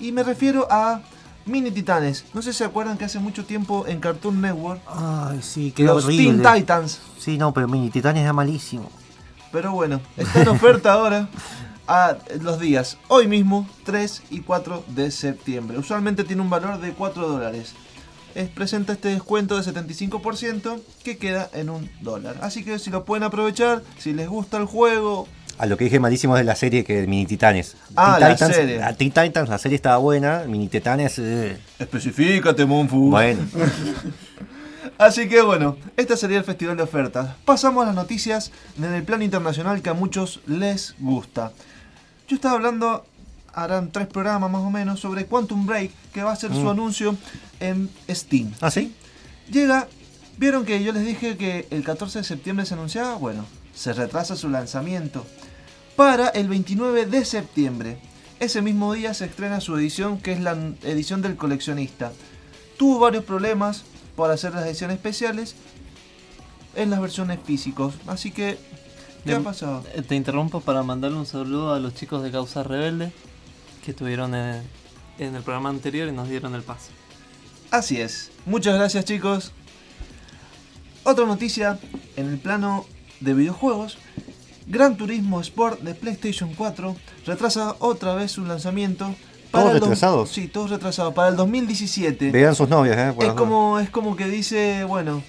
Y 0.00 0.12
me 0.12 0.22
refiero 0.22 0.66
a 0.70 1.02
Mini 1.46 1.70
Titanes. 1.70 2.24
No 2.34 2.42
sé 2.42 2.52
si 2.52 2.58
se 2.58 2.64
acuerdan 2.64 2.96
que 2.98 3.04
hace 3.04 3.18
mucho 3.18 3.44
tiempo 3.44 3.86
en 3.86 4.00
Cartoon 4.00 4.40
Network 4.40 4.80
Ay, 4.86 5.40
sí, 5.42 5.72
qué 5.72 5.84
los 5.84 6.06
Teen 6.06 6.42
Titans. 6.42 7.00
Sí, 7.18 7.38
no, 7.38 7.52
pero 7.52 7.68
Mini 7.68 7.90
Titanes 7.90 8.22
era 8.22 8.32
malísimo. 8.32 8.90
Pero 9.52 9.72
bueno, 9.72 10.00
está 10.16 10.42
en 10.42 10.48
oferta 10.48 10.92
ahora 10.92 11.28
a 11.86 12.18
los 12.42 12.60
días, 12.60 12.98
hoy 13.08 13.26
mismo, 13.26 13.66
3 13.84 14.24
y 14.30 14.40
4 14.40 14.84
de 14.88 15.10
septiembre. 15.10 15.78
Usualmente 15.78 16.22
tiene 16.22 16.42
un 16.42 16.50
valor 16.50 16.78
de 16.80 16.92
4 16.92 17.26
dólares. 17.26 17.74
Es, 18.34 18.48
presenta 18.48 18.92
este 18.92 19.08
descuento 19.08 19.60
de 19.60 19.62
75% 19.72 20.80
que 21.02 21.16
queda 21.18 21.48
en 21.52 21.70
un 21.70 21.90
dólar. 22.00 22.36
Así 22.42 22.62
que 22.64 22.78
si 22.78 22.90
lo 22.90 23.04
pueden 23.04 23.22
aprovechar, 23.24 23.82
si 23.98 24.12
les 24.12 24.28
gusta 24.28 24.58
el 24.58 24.64
juego, 24.66 25.26
A 25.58 25.66
lo 25.66 25.76
que 25.76 25.84
dije 25.84 25.98
malísimo 25.98 26.36
de 26.36 26.44
la 26.44 26.54
serie 26.54 26.84
que 26.84 27.06
Mini 27.08 27.26
Titanes. 27.26 27.76
Ah, 27.96 28.16
Teen 28.18 28.28
la 28.28 28.34
Titans, 28.36 28.54
serie. 28.56 28.76
la 28.78 28.92
Teen 28.94 29.10
Titans, 29.10 29.48
la 29.48 29.58
serie 29.58 29.74
estaba 29.76 29.96
buena, 29.96 30.44
Mini 30.46 30.68
Titanes. 30.68 31.18
eh, 31.18 31.58
especificate, 31.80 32.64
Monfu. 32.64 33.10
bueno. 33.10 33.40
Así 34.98 35.28
que 35.28 35.42
bueno, 35.42 35.76
este 35.96 36.16
sería 36.16 36.38
el 36.38 36.44
festival 36.44 36.76
de 36.76 36.82
ofertas. 36.82 37.34
Pasamos 37.44 37.82
a 37.84 37.86
las 37.86 37.94
noticias 37.94 38.50
en 38.76 38.84
el 38.92 39.02
plano 39.04 39.22
internacional 39.24 39.80
que 39.82 39.90
a 39.90 39.94
muchos 39.94 40.40
les 40.46 40.94
gusta. 40.98 41.52
Yo 42.26 42.34
estaba 42.36 42.54
hablando, 42.56 43.04
harán 43.52 43.90
tres 43.92 44.06
programas 44.08 44.50
más 44.50 44.62
o 44.62 44.70
menos, 44.70 44.98
sobre 45.00 45.26
Quantum 45.26 45.66
Break, 45.66 45.92
que 46.12 46.22
va 46.22 46.30
a 46.30 46.32
hacer 46.34 46.52
su 46.52 46.68
anuncio 46.68 47.16
en 47.60 47.90
Steam. 48.08 48.52
¿Ah, 48.60 48.70
sí? 48.70 48.94
Llega, 49.50 49.88
vieron 50.36 50.64
que 50.64 50.82
yo 50.82 50.92
les 50.92 51.04
dije 51.04 51.36
que 51.36 51.66
el 51.70 51.82
14 51.84 52.18
de 52.20 52.24
septiembre 52.24 52.66
se 52.66 52.74
anunciaba, 52.74 53.14
bueno, 53.16 53.44
se 53.74 53.92
retrasa 53.92 54.36
su 54.36 54.48
lanzamiento 54.48 55.24
para 55.96 56.28
el 56.28 56.48
29 56.48 57.06
de 57.06 57.24
septiembre. 57.24 57.98
Ese 58.40 58.62
mismo 58.62 58.92
día 58.92 59.14
se 59.14 59.24
estrena 59.24 59.60
su 59.60 59.76
edición, 59.76 60.18
que 60.18 60.32
es 60.32 60.40
la 60.40 60.52
edición 60.82 61.22
del 61.22 61.36
coleccionista. 61.36 62.12
Tuvo 62.76 63.00
varios 63.00 63.24
problemas 63.24 63.84
para 64.16 64.34
hacer 64.34 64.54
las 64.54 64.64
ediciones 64.66 64.96
especiales 64.96 65.54
en 66.76 66.90
las 66.90 67.00
versiones 67.00 67.40
físicos, 67.44 67.94
así 68.06 68.30
que 68.30 68.58
¿qué 69.24 69.30
ha 69.32 69.34
Bien. 69.38 69.44
pasado? 69.44 69.84
Eh, 69.94 70.02
Te 70.02 70.14
interrumpo 70.14 70.60
para 70.60 70.82
mandarle 70.84 71.16
un 71.18 71.26
saludo 71.26 71.74
a 71.74 71.80
los 71.80 71.94
chicos 71.94 72.22
de 72.22 72.30
Causa 72.30 72.62
Rebelde 72.62 73.12
que 73.84 73.90
estuvieron 73.92 74.34
en, 74.34 74.62
en 75.18 75.34
el 75.34 75.42
programa 75.42 75.70
anterior 75.70 76.08
y 76.08 76.12
nos 76.12 76.28
dieron 76.28 76.54
el 76.54 76.62
paso. 76.62 76.90
Así 77.70 78.00
es. 78.00 78.30
Muchas 78.46 78.76
gracias 78.76 79.04
chicos. 79.04 79.52
Otra 81.04 81.26
noticia 81.26 81.78
en 82.16 82.28
el 82.28 82.38
plano 82.38 82.86
de 83.20 83.34
videojuegos. 83.34 83.98
Gran 84.66 84.96
Turismo 84.96 85.40
Sport 85.40 85.80
de 85.80 85.94
PlayStation 85.94 86.54
4 86.54 86.94
retrasa 87.26 87.76
otra 87.78 88.14
vez 88.14 88.32
su 88.32 88.44
lanzamiento. 88.44 89.14
¿Todos 89.50 89.72
retrasados? 89.72 90.30
Sí, 90.30 90.48
todos 90.48 90.70
retrasados. 90.70 91.14
Para 91.14 91.28
el 91.28 91.36
2017. 91.36 92.30
Vean 92.30 92.54
sus 92.54 92.68
novias, 92.68 92.98
¿eh? 92.98 93.12
por 93.14 93.24
Es 93.24 93.32
como, 93.32 93.78
es 93.78 93.88
como 93.90 94.16
que 94.16 94.26
dice, 94.26 94.84
bueno, 94.84 95.22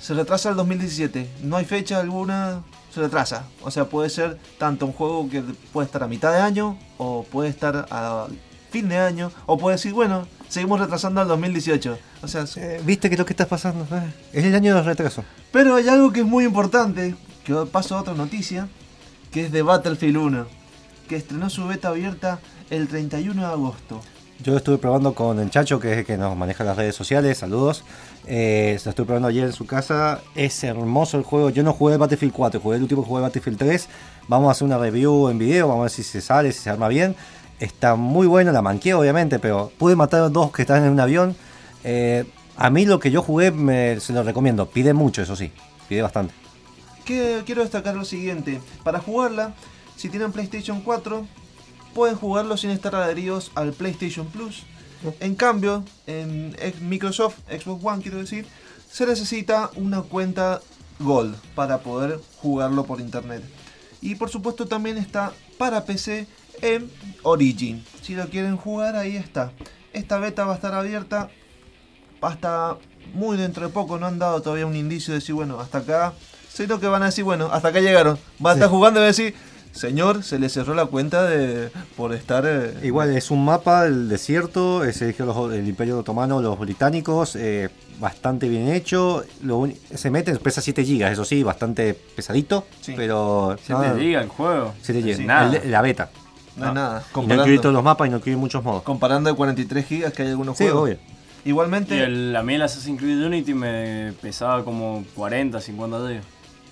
se 0.00 0.14
retrasa 0.14 0.50
el 0.50 0.56
2017. 0.56 1.28
No 1.42 1.56
hay 1.56 1.64
fecha 1.64 2.00
alguna, 2.00 2.62
se 2.94 3.00
retrasa. 3.00 3.44
O 3.62 3.70
sea, 3.70 3.86
puede 3.86 4.08
ser 4.10 4.38
tanto 4.58 4.86
un 4.86 4.92
juego 4.92 5.28
que 5.28 5.42
puede 5.72 5.86
estar 5.86 6.02
a 6.02 6.08
mitad 6.08 6.32
de 6.32 6.40
año, 6.40 6.78
o 6.96 7.24
puede 7.24 7.50
estar 7.50 7.86
a 7.90 8.26
fin 8.70 8.88
de 8.88 8.98
año, 8.98 9.30
o 9.46 9.58
puede 9.58 9.76
decir, 9.76 9.92
bueno, 9.92 10.26
seguimos 10.48 10.80
retrasando 10.80 11.20
al 11.20 11.28
2018. 11.28 11.98
O 12.22 12.28
sea. 12.28 12.44
Eh, 12.56 12.80
¿Viste 12.84 13.08
qué 13.08 13.14
es 13.14 13.18
lo 13.18 13.26
que 13.26 13.32
está 13.32 13.46
pasando? 13.46 13.84
Eh, 13.96 14.12
Es 14.32 14.44
el 14.44 14.54
año 14.54 14.72
de 14.72 14.78
los 14.78 14.86
retrasos. 14.86 15.24
pero 15.52 15.74
hay 15.76 15.88
algo 15.88 16.12
que 16.12 16.20
es 16.20 16.26
muy 16.26 16.44
importante, 16.44 17.14
que 17.44 17.54
paso 17.70 17.96
a 17.96 18.00
otra 18.00 18.14
noticia, 18.14 18.68
que 19.30 19.46
es 19.46 19.52
de 19.52 19.62
Battlefield 19.62 20.16
1, 20.16 20.46
que 21.08 21.16
estrenó 21.16 21.48
su 21.50 21.66
beta 21.66 21.88
abierta 21.88 22.40
el 22.70 22.88
31 22.88 23.40
de 23.42 23.46
agosto. 23.48 24.00
Yo 24.40 24.52
lo 24.52 24.58
estuve 24.58 24.78
probando 24.78 25.14
con 25.14 25.40
el 25.40 25.50
Chacho, 25.50 25.80
que 25.80 25.90
es 25.92 25.98
el 25.98 26.04
que 26.06 26.16
nos 26.16 26.36
maneja 26.36 26.62
las 26.62 26.76
redes 26.76 26.94
sociales. 26.94 27.38
Saludos. 27.38 27.82
Eh, 28.24 28.76
se 28.78 28.84
lo 28.84 28.90
estuve 28.90 29.06
probando 29.06 29.26
ayer 29.26 29.44
en 29.46 29.52
su 29.52 29.66
casa. 29.66 30.20
Es 30.36 30.62
hermoso 30.62 31.16
el 31.18 31.24
juego. 31.24 31.50
Yo 31.50 31.64
no 31.64 31.72
jugué 31.72 31.96
Battlefield 31.96 32.32
4, 32.32 32.60
jugué 32.60 32.76
el 32.76 32.82
último 32.82 33.02
que 33.02 33.08
jugué 33.08 33.22
Battlefield 33.22 33.58
3. 33.58 33.88
Vamos 34.28 34.48
a 34.48 34.52
hacer 34.52 34.64
una 34.64 34.78
review 34.78 35.28
en 35.28 35.38
video, 35.38 35.66
vamos 35.66 35.80
a 35.80 35.84
ver 35.84 35.90
si 35.90 36.04
se 36.04 36.20
sale, 36.20 36.52
si 36.52 36.60
se 36.60 36.70
arma 36.70 36.86
bien. 36.86 37.16
Está 37.60 37.96
muy 37.96 38.26
bueno, 38.26 38.52
la 38.52 38.62
manqué 38.62 38.94
obviamente, 38.94 39.38
pero 39.38 39.72
pude 39.78 39.96
matar 39.96 40.22
a 40.22 40.28
dos 40.28 40.52
que 40.52 40.62
están 40.62 40.84
en 40.84 40.92
un 40.92 41.00
avión. 41.00 41.36
Eh, 41.84 42.24
a 42.56 42.70
mí 42.70 42.86
lo 42.86 43.00
que 43.00 43.10
yo 43.10 43.22
jugué 43.22 43.50
me, 43.50 43.98
se 44.00 44.12
lo 44.12 44.22
recomiendo. 44.22 44.66
Pide 44.66 44.92
mucho, 44.92 45.22
eso 45.22 45.36
sí. 45.36 45.52
Pide 45.88 46.02
bastante. 46.02 46.34
que 47.04 47.42
quiero 47.46 47.62
destacar 47.62 47.96
lo 47.96 48.04
siguiente. 48.04 48.60
Para 48.84 49.00
jugarla, 49.00 49.54
si 49.96 50.08
tienen 50.08 50.32
PlayStation 50.32 50.82
4, 50.82 51.26
pueden 51.94 52.16
jugarlo 52.16 52.56
sin 52.56 52.70
estar 52.70 52.94
adheridos 52.94 53.50
al 53.54 53.72
PlayStation 53.72 54.26
Plus. 54.26 54.64
En 55.20 55.34
cambio, 55.34 55.84
en 56.06 56.56
Microsoft, 56.80 57.38
Xbox 57.48 57.84
One 57.84 58.02
quiero 58.02 58.18
decir, 58.18 58.46
se 58.90 59.06
necesita 59.06 59.70
una 59.76 60.02
cuenta 60.02 60.60
Gold 61.00 61.36
para 61.54 61.78
poder 61.78 62.20
jugarlo 62.40 62.84
por 62.84 63.00
internet. 63.00 63.42
Y 64.00 64.14
por 64.16 64.30
supuesto 64.30 64.66
también 64.66 64.96
está 64.98 65.32
para 65.56 65.84
PC 65.84 66.26
en 66.62 66.90
Origin. 67.22 67.84
Si 68.02 68.14
lo 68.14 68.26
quieren 68.28 68.56
jugar, 68.56 68.96
ahí 68.96 69.16
está. 69.16 69.52
Esta 69.92 70.18
beta 70.18 70.44
va 70.44 70.52
a 70.52 70.56
estar 70.56 70.74
abierta 70.74 71.28
hasta 72.20 72.76
muy 73.14 73.36
dentro 73.36 73.66
de 73.66 73.72
poco. 73.72 73.98
No 73.98 74.06
han 74.06 74.18
dado 74.18 74.42
todavía 74.42 74.66
un 74.66 74.76
indicio 74.76 75.12
de 75.14 75.20
decir, 75.20 75.34
bueno, 75.34 75.60
hasta 75.60 75.78
acá. 75.78 76.12
Sino 76.52 76.80
que 76.80 76.86
van 76.88 77.02
a 77.02 77.06
decir, 77.06 77.24
bueno, 77.24 77.48
hasta 77.52 77.68
acá 77.68 77.80
llegaron. 77.80 78.18
Va 78.44 78.50
a 78.50 78.54
Sí. 78.54 78.58
estar 78.58 78.70
jugando 78.70 78.98
y 78.98 79.02
va 79.02 79.04
a 79.04 79.08
decir, 79.08 79.34
señor, 79.72 80.24
se 80.24 80.38
le 80.40 80.48
cerró 80.48 80.74
la 80.74 80.86
cuenta 80.86 81.24
de 81.24 81.70
por 81.96 82.12
estar. 82.12 82.44
eh, 82.46 82.74
Igual 82.82 83.16
es 83.16 83.30
un 83.30 83.44
mapa 83.44 83.84
del 83.84 84.08
desierto, 84.08 84.82
se 84.92 85.04
eligió 85.04 85.24
los- 85.24 85.52
el 85.52 85.68
Imperio 85.68 85.98
Otomano, 85.98 86.42
los 86.42 86.58
británicos, 86.58 87.36
eh, 87.36 87.68
bastante 88.00 88.48
bien 88.48 88.68
hecho. 88.68 89.24
Lo 89.42 89.58
uni- 89.58 89.76
se 89.94 90.10
mete, 90.10 90.34
pesa 90.36 90.60
7 90.60 90.82
GB, 90.84 91.12
eso 91.12 91.24
sí, 91.24 91.42
bastante 91.44 91.94
pesadito, 91.94 92.66
Sí. 92.80 92.94
pero. 92.96 93.56
Se 93.64 93.72
no, 93.72 93.80
te 93.82 93.94
diga 93.94 94.20
el 94.20 94.28
juego. 94.28 94.74
7 94.82 95.00
GB. 95.02 95.16
Sí, 95.16 95.24
nada. 95.24 95.56
El- 95.56 95.70
la 95.70 95.80
beta. 95.82 96.10
No 96.58 96.68
hay 96.68 96.74
nada. 96.74 97.04
Y 97.14 97.18
no 97.18 97.22
incluye 97.22 97.58
todos 97.58 97.72
Comparando, 97.72 97.72
los 97.72 97.84
mapas 97.84 98.06
y 98.08 98.10
no 98.10 98.16
incluye 98.18 98.36
muchos 98.36 98.64
modos. 98.64 98.82
comparando 98.82 99.30
de 99.30 99.36
43 99.36 99.86
gigas 99.86 100.12
que 100.12 100.22
hay 100.22 100.28
algunos 100.28 100.56
Sí, 100.58 100.64
juegos. 100.64 100.82
obvio. 100.82 100.98
Igualmente, 101.44 101.96
Y 101.96 102.00
el, 102.00 102.36
a 102.36 102.42
mí 102.42 102.54
el 102.54 102.62
Assassin's 102.62 103.00
Creed 103.00 103.24
Unity 103.24 103.54
me 103.54 104.12
pesaba 104.20 104.64
como 104.64 105.04
40, 105.14 105.60
50 105.60 106.08
días. 106.08 106.24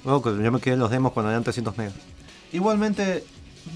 Luego, 0.04 0.22
que 0.22 0.42
yo 0.42 0.52
me 0.52 0.60
quedé 0.60 0.74
en 0.74 0.80
los 0.80 0.90
demos 0.90 1.12
cuando 1.12 1.30
eran 1.30 1.42
300 1.44 1.76
megas. 1.78 1.94
igualmente 2.52 3.24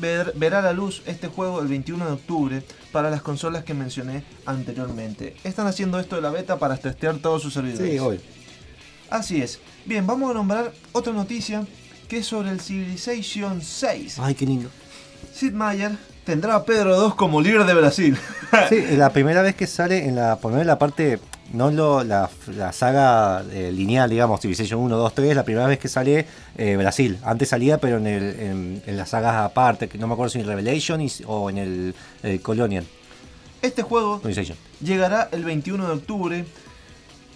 ver- 0.00 0.32
verá 0.36 0.60
la 0.62 0.72
luz 0.72 1.02
este 1.06 1.28
juego 1.28 1.60
el 1.60 1.68
21 1.68 2.04
de 2.06 2.12
octubre 2.12 2.62
para 2.92 3.10
las 3.10 3.22
consolas 3.22 3.64
que 3.64 3.74
mencioné 3.74 4.24
anteriormente. 4.46 5.36
Están 5.44 5.66
haciendo 5.66 5.98
esto 5.98 6.16
de 6.16 6.22
la 6.22 6.30
beta 6.30 6.58
para 6.58 6.76
testear 6.76 7.16
todos 7.18 7.42
sus 7.42 7.54
servidores. 7.54 7.90
Sí, 7.92 7.98
obvio. 7.98 8.20
Así 9.10 9.40
es. 9.42 9.58
Bien, 9.86 10.06
vamos 10.06 10.30
a 10.30 10.34
nombrar 10.34 10.72
otra 10.92 11.12
noticia 11.12 11.66
que 12.08 12.18
es 12.18 12.26
sobre 12.26 12.50
el 12.50 12.60
Civilization 12.60 13.60
6. 13.62 14.18
Ay, 14.20 14.34
qué 14.34 14.46
lindo. 14.46 14.68
Sid 15.32 15.52
Meier 15.52 15.92
tendrá 16.24 16.54
a 16.56 16.64
Pedro 16.64 17.06
II 17.06 17.12
como 17.16 17.40
líder 17.40 17.64
de 17.64 17.74
Brasil. 17.74 18.18
Sí, 18.68 18.84
la 18.96 19.10
primera 19.10 19.42
vez 19.42 19.54
que 19.54 19.66
sale 19.68 20.06
en 20.08 20.16
la, 20.16 20.34
por 20.36 20.50
lo 20.50 20.56
menos 20.56 20.62
en 20.62 20.66
la 20.66 20.78
parte 20.78 21.20
no 21.52 21.70
lo, 21.70 22.02
la, 22.02 22.28
la 22.56 22.72
saga 22.72 23.44
eh, 23.52 23.70
lineal, 23.72 24.10
digamos, 24.10 24.40
Civilization 24.40 24.80
1, 24.80 24.96
2, 24.96 25.14
3, 25.14 25.36
la 25.36 25.44
primera 25.44 25.66
vez 25.68 25.78
que 25.78 25.86
sale 25.88 26.26
eh, 26.56 26.76
Brasil. 26.76 27.18
Antes 27.24 27.48
salía, 27.50 27.78
pero 27.78 27.98
en, 27.98 28.06
el, 28.08 28.40
en, 28.40 28.82
en 28.86 28.96
las 28.96 29.10
sagas 29.10 29.36
aparte, 29.36 29.88
que 29.88 29.98
no 29.98 30.08
me 30.08 30.14
acuerdo 30.14 30.30
si 30.30 30.40
en 30.40 30.46
Revelation 30.46 31.00
y- 31.00 31.10
o 31.26 31.48
en 31.48 31.58
el, 31.58 31.94
el 32.24 32.40
Colonial. 32.42 32.84
Este 33.62 33.82
juego 33.82 34.20
llegará 34.82 35.28
el 35.32 35.44
21 35.44 35.86
de 35.86 35.92
octubre 35.92 36.44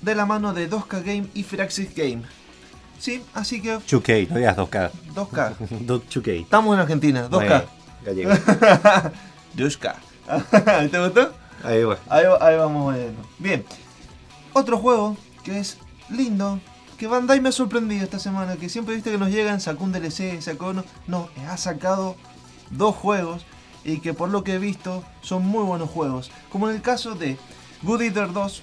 de 0.03 0.15
la 0.17 0.27
mano 0.27 0.53
de 0.53 0.69
2K 0.69 1.03
Game 1.05 1.27
y 1.35 1.43
Firaxis 1.45 1.95
Game. 1.95 2.23
Sí, 3.05 3.23
así 3.35 3.61
que 3.61 3.77
2K, 3.77 4.31
no 4.31 4.39
digas 4.39 4.57
2K. 4.57 4.91
2K. 5.15 5.55
2K. 6.09 6.41
Estamos 6.41 6.75
en 6.75 6.81
Argentina, 6.81 7.29
2K. 7.29 7.31
Bueno, 7.33 7.65
gallego. 8.03 8.31
2K. 9.57 9.95
¿Te 10.91 10.99
gustó? 10.99 11.35
Ahí 11.63 11.85
va. 11.85 11.99
Ahí, 12.09 12.25
ahí 12.41 12.57
vamos 12.57 12.95
viendo. 12.95 13.21
Bien. 13.39 13.63
Otro 14.55 14.79
juego 14.79 15.19
que 15.43 15.59
es 15.59 15.77
lindo. 16.09 16.59
Que 16.97 17.07
Bandai 17.07 17.43
me 17.43 17.51
ha 17.51 17.53
sorprendido 17.53 18.05
esta 18.05 18.19
semana. 18.19 18.57
Que 18.57 18.71
siempre 18.71 18.95
viste 18.95 19.11
que 19.11 19.19
nos 19.19 19.29
llegan, 19.29 19.61
sacó 19.61 19.85
un 19.85 19.93
DLC, 19.93 20.41
sacó 20.41 20.71
uno. 20.71 20.83
No, 21.07 21.29
ha 21.47 21.59
sacado 21.59 22.17
dos 22.71 22.95
juegos. 22.95 23.45
Y 23.85 23.99
que 23.99 24.15
por 24.15 24.31
lo 24.31 24.45
que 24.45 24.55
he 24.55 24.59
visto 24.59 25.05
son 25.21 25.47
muy 25.47 25.65
buenos 25.65 25.91
juegos. 25.91 26.31
Como 26.51 26.71
en 26.71 26.77
el 26.77 26.81
caso 26.81 27.15
de 27.15 27.37
Good 27.83 28.01
Eater 28.01 28.33
2. 28.33 28.63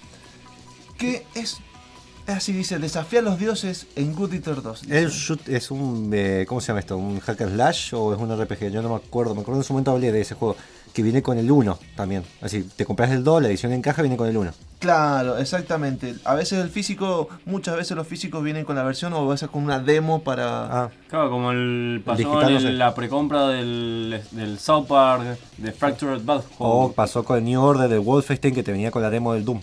Que 0.98 1.28
es. 1.36 1.60
Así 2.32 2.52
dice, 2.54 2.80
desafía 2.80 3.20
a 3.20 3.24
los 3.24 3.38
dioses 3.40 3.88
en 3.96 4.14
Good 4.16 4.34
Eater 4.34 4.62
2. 4.62 4.84
¿Es, 4.90 5.06
un 5.06 5.12
shoot- 5.38 5.48
es 5.50 5.72
un. 5.72 6.10
eh, 6.14 6.46
¿Cómo 6.48 6.62
se 6.62 6.68
llama 6.68 6.80
esto? 6.80 6.98
¿Un 6.98 7.20
hack 7.20 7.42
and 7.42 7.54
slash 7.54 7.94
o 7.94 8.14
es 8.14 8.20
un 8.20 8.30
RPG? 8.42 8.72
Yo 8.72 8.82
no 8.82 8.90
me 8.90 8.96
acuerdo. 8.96 9.36
Me 9.36 9.42
acuerdo 9.42 9.60
en 9.62 9.64
su 9.66 9.74
momento 9.74 9.92
hablé 9.92 10.12
de 10.12 10.22
ese 10.22 10.36
juego. 10.36 10.56
Que 10.94 11.02
viene 11.04 11.22
con 11.22 11.38
el 11.38 11.50
1 11.50 11.80
también. 11.96 12.24
Así, 12.42 12.64
te 12.76 12.84
compras 12.86 13.12
el 13.12 13.24
2, 13.24 13.42
la 13.44 13.48
edición 13.48 13.72
en 13.72 13.82
caja 13.82 14.02
viene 14.02 14.18
con 14.18 14.28
el 14.28 14.36
1. 14.36 14.52
Claro, 14.80 15.38
exactamente. 15.38 16.16
A 16.26 16.36
veces 16.36 16.60
el 16.60 16.70
físico, 16.70 17.30
muchas 17.46 17.78
veces 17.78 17.96
los 17.96 18.06
físicos 18.06 18.44
vienen 18.44 18.66
con 18.66 18.76
la 18.76 18.84
versión 18.84 19.14
o 19.14 19.20
a 19.20 19.32
veces 19.32 19.48
con 19.50 19.64
una 19.64 19.80
demo 19.80 20.22
para... 20.22 20.84
Ah, 20.84 20.90
Claro, 21.10 21.30
como 21.30 21.52
el 21.52 22.02
pasó 22.06 22.18
digital, 22.18 22.48
en 22.50 22.54
no 22.56 22.60
sé. 22.60 22.72
la 22.74 22.94
precompra 22.94 23.48
del, 23.48 24.22
del 24.32 24.60
South 24.60 24.86
Park, 24.88 25.38
de 25.58 25.72
Fractured 25.72 26.24
Bad 26.26 26.42
o 26.58 26.92
pasó 26.92 27.24
con 27.24 27.38
el 27.38 27.46
New 27.46 27.62
Order 27.62 27.88
de 27.90 27.98
Wolfenstein 27.98 28.54
que 28.54 28.64
te 28.64 28.74
venía 28.74 28.92
con 28.92 29.02
la 29.02 29.10
demo 29.10 29.34
del 29.34 29.46
Doom. 29.46 29.62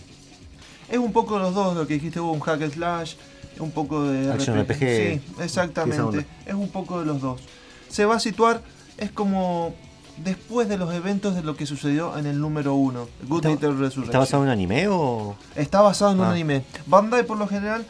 Es 0.91 0.97
un 0.97 1.11
poco 1.11 1.37
los 1.39 1.53
dos, 1.53 1.75
lo 1.75 1.85
que 1.87 1.95
dijiste 1.95 2.19
hubo 2.19 2.31
un 2.31 2.39
hack 2.39 2.61
and 2.61 2.73
slash, 2.73 3.13
un 3.59 3.71
poco 3.71 4.03
de 4.03 4.31
Action 4.31 4.59
RPG. 4.59 4.79
Sí, 4.79 5.21
exactamente. 5.41 6.25
Es 6.45 6.53
un 6.53 6.69
poco 6.69 6.99
de 6.99 7.05
los 7.05 7.21
dos. 7.21 7.41
Se 7.89 8.05
va 8.05 8.15
a 8.15 8.19
situar, 8.19 8.61
es 8.97 9.11
como 9.11 9.73
después 10.17 10.67
de 10.67 10.77
los 10.77 10.93
eventos 10.93 11.35
de 11.35 11.43
lo 11.43 11.55
que 11.55 11.65
sucedió 11.65 12.17
en 12.17 12.25
el 12.25 12.39
número 12.39 12.73
1, 12.75 13.07
Good 13.27 13.37
¿Está- 13.37 13.49
Eater 13.51 13.69
Resurrection. 13.71 14.03
¿Está 14.05 14.19
basado 14.19 14.43
en 14.43 14.47
un 14.49 14.53
anime 14.53 14.87
o.? 14.89 15.35
Está 15.55 15.81
basado 15.81 16.11
en 16.11 16.19
un 16.19 16.25
Ah. 16.25 16.31
anime. 16.31 16.63
Bandai 16.87 17.25
por 17.25 17.37
lo 17.37 17.47
general 17.47 17.85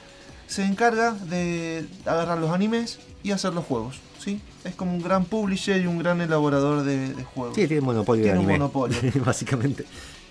se 0.48 0.64
encarga 0.66 1.12
de 1.14 1.88
agarrar 2.06 2.38
los 2.40 2.52
animes 2.52 3.00
y 3.24 3.32
hacer 3.32 3.54
los 3.54 3.66
juegos. 3.66 4.00
¿sí? 4.24 4.42
Es 4.66 4.76
como 4.76 4.92
un 4.94 5.02
gran 5.02 5.24
publisher 5.26 5.82
y 5.82 5.88
un 5.88 5.98
gran 6.00 6.20
elaborador 6.22 6.84
de, 6.84 7.14
de 7.14 7.24
juegos. 7.24 7.56
Sí, 7.56 7.68
tiene 7.68 7.82
monopolio 7.82 8.24
Tiene 8.24 8.40
de 8.40 8.44
un 8.44 8.50
anime. 8.50 8.60
monopolio. 8.60 8.98
Básicamente. 9.26 9.86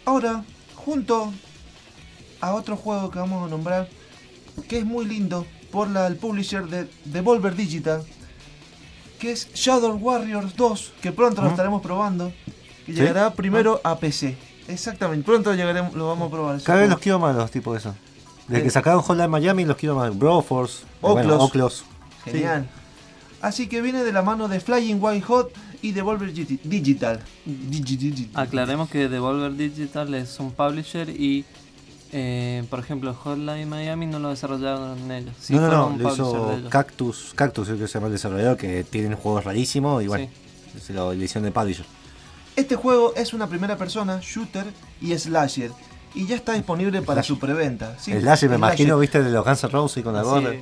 Ahora, 0.04 0.44
junto 0.74 1.32
a 2.40 2.54
otro 2.54 2.76
juego 2.76 3.10
que 3.10 3.18
vamos 3.18 3.46
a 3.46 3.50
nombrar, 3.50 3.88
que 4.68 4.78
es 4.78 4.84
muy 4.84 5.04
lindo 5.04 5.46
por 5.70 5.88
la, 5.88 6.06
el 6.06 6.16
publisher 6.16 6.66
de 6.66 6.88
Devolver 7.04 7.54
Digital, 7.54 8.02
que 9.18 9.32
es 9.32 9.52
Shadow 9.54 9.96
Warriors 9.96 10.54
2, 10.56 10.92
que 11.02 11.12
pronto 11.12 11.42
lo 11.42 11.48
¿Mm? 11.48 11.50
estaremos 11.52 11.82
probando, 11.82 12.32
y 12.86 12.92
¿Sí? 12.92 13.00
llegará 13.00 13.32
primero 13.32 13.80
a 13.84 13.98
PC. 13.98 14.36
Exactamente, 14.68 15.24
pronto 15.24 15.52
llegaremos, 15.54 15.94
lo 15.94 16.08
vamos 16.08 16.28
a 16.28 16.30
probar. 16.30 16.62
Cada 16.62 16.80
vez 16.80 16.90
los 16.90 16.98
quiero 16.98 17.18
más 17.18 17.34
los 17.34 17.50
tipos 17.50 17.74
de 17.74 17.78
eso. 17.80 17.94
Desde 18.46 18.60
Eh. 18.60 18.64
que 18.64 18.70
sacaron 18.70 19.02
Hotline 19.02 19.30
Miami 19.30 19.64
los 19.64 19.76
quiero 19.76 19.94
más. 19.96 20.16
Broforce, 20.16 20.84
Oclos. 21.00 21.26
bueno, 21.26 21.44
Oclos. 21.44 21.84
Genial. 22.24 22.68
Así 23.40 23.66
que 23.68 23.80
viene 23.82 24.02
de 24.04 24.12
la 24.12 24.22
mano 24.22 24.48
de 24.48 24.58
Flying 24.60 24.98
White 25.00 25.22
Hot 25.26 25.52
y 25.80 25.92
Devolver 25.92 26.32
Digital. 26.32 27.20
Digi- 27.46 27.96
digi- 27.98 28.28
Aclaremos 28.34 28.88
que 28.90 29.08
Devolver 29.08 29.54
Digital 29.54 30.12
es 30.14 30.38
un 30.40 30.50
publisher 30.52 31.08
y, 31.10 31.44
eh, 32.12 32.64
por 32.70 32.78
ejemplo, 32.80 33.12
Hotline 33.14 33.68
Miami 33.68 34.06
no 34.06 34.18
lo 34.18 34.30
desarrollaron 34.30 35.10
ellos. 35.10 35.34
Sí 35.40 35.54
no, 35.54 35.62
no, 35.62 35.68
no, 35.68 35.86
un 35.88 36.02
lo 36.02 36.12
hizo. 36.12 36.60
Cactus. 36.70 37.32
Cactus 37.34 37.68
es 37.68 37.78
que 37.78 37.86
se 37.86 37.94
llama 37.94 38.06
el 38.06 38.12
desarrollador 38.14 38.56
que 38.56 38.84
tienen 38.84 39.14
juegos 39.16 39.44
rarísimos 39.44 40.02
y 40.02 40.06
bueno, 40.06 40.28
es 40.76 40.90
la 40.90 41.06
edición 41.12 41.44
de 41.44 41.50
publisher. 41.52 41.84
Este 42.56 42.76
juego 42.76 43.12
es 43.14 43.32
una 43.34 43.46
primera 43.46 43.76
persona, 43.76 44.18
shooter 44.22 44.66
y 45.00 45.16
slasher. 45.16 45.70
Y 46.14 46.26
ya 46.26 46.36
está 46.36 46.54
disponible 46.54 47.02
para 47.02 47.22
Slasher. 47.22 47.36
su 47.36 47.38
preventa. 47.38 47.96
¿sí? 48.00 48.10
el 48.12 48.22
Slash 48.22 48.30
me 48.30 48.36
Slasher. 48.48 48.58
imagino, 48.58 48.98
viste, 48.98 49.22
de 49.22 49.30
los 49.30 49.44
Guns 49.44 49.62
N' 49.64 49.70
Roses 49.70 50.02
con 50.02 50.14
la 50.14 50.22
Sí. 50.22 50.28
gorra. 50.28 50.54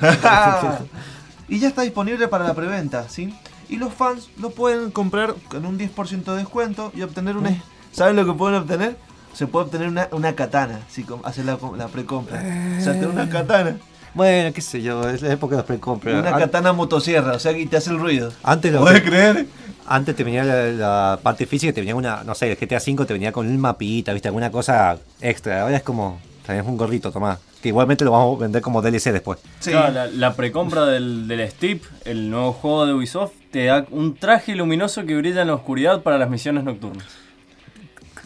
y 1.48 1.58
ya 1.58 1.68
está 1.68 1.82
disponible 1.82 2.28
para 2.28 2.44
la 2.44 2.54
preventa, 2.54 3.08
¿sí? 3.08 3.34
Y 3.68 3.76
los 3.76 3.92
fans 3.92 4.30
lo 4.38 4.50
pueden 4.50 4.90
comprar 4.90 5.34
con 5.48 5.66
un 5.66 5.78
10% 5.78 6.24
de 6.32 6.38
descuento 6.38 6.92
y 6.94 7.02
obtener 7.02 7.36
una... 7.36 7.62
¿Saben 7.92 8.16
lo 8.16 8.24
que 8.24 8.32
pueden 8.32 8.60
obtener? 8.60 8.96
Se 9.32 9.46
puede 9.46 9.66
obtener 9.66 9.88
una, 9.88 10.08
una 10.12 10.34
katana 10.34 10.80
si 10.88 11.04
hacer 11.24 11.44
la, 11.44 11.58
la 11.76 11.88
precompra. 11.88 12.38
O 12.78 12.82
sea, 12.82 12.92
tener 12.94 13.08
una 13.08 13.28
katana. 13.28 13.76
Bueno, 14.12 14.52
qué 14.52 14.60
sé 14.60 14.82
yo, 14.82 15.08
es 15.08 15.22
la 15.22 15.32
época 15.32 15.52
de 15.54 15.58
los 15.58 15.66
precompras. 15.66 16.14
Una 16.20 16.30
An- 16.34 16.38
katana 16.40 16.72
motosierra, 16.72 17.32
o 17.34 17.38
sea 17.38 17.54
que 17.54 17.64
te 17.66 17.76
hace 17.76 17.90
el 17.90 17.98
ruido. 18.00 18.32
Antes, 18.42 18.72
lo 18.72 18.80
¿Puedes 18.80 19.02
creer? 19.02 19.46
antes 19.86 20.16
te 20.16 20.24
venía 20.24 20.42
la, 20.42 20.66
la 20.66 21.20
parte 21.22 21.46
física, 21.46 21.72
te 21.72 21.80
venía 21.80 21.94
una, 21.94 22.24
no 22.24 22.34
sé, 22.34 22.50
el 22.50 22.56
GTA 22.56 22.78
V 22.84 23.04
te 23.06 23.12
venía 23.12 23.30
con 23.30 23.46
un 23.46 23.58
mapita, 23.60 24.12
viste, 24.12 24.26
alguna 24.28 24.50
cosa 24.50 24.98
extra. 25.20 25.62
Ahora 25.62 25.76
es 25.76 25.82
como, 25.84 26.20
tenés 26.44 26.66
un 26.66 26.76
gorrito, 26.76 27.12
tomá. 27.12 27.38
Que 27.62 27.68
igualmente 27.68 28.04
lo 28.06 28.10
vamos 28.12 28.38
a 28.38 28.42
vender 28.42 28.62
como 28.62 28.80
DLC 28.82 29.12
después. 29.12 29.38
Sí. 29.60 29.70
Claro, 29.70 29.92
la, 29.92 30.06
la 30.06 30.34
precompra 30.34 30.86
del, 30.86 31.28
del 31.28 31.48
Steep, 31.50 31.82
el 32.04 32.30
nuevo 32.30 32.52
juego 32.54 32.86
de 32.86 32.94
Ubisoft, 32.94 33.32
te 33.52 33.66
da 33.66 33.86
un 33.90 34.16
traje 34.16 34.56
luminoso 34.56 35.04
que 35.04 35.14
brilla 35.14 35.42
en 35.42 35.48
la 35.48 35.54
oscuridad 35.54 36.02
para 36.02 36.18
las 36.18 36.30
misiones 36.30 36.64
nocturnas. 36.64 37.04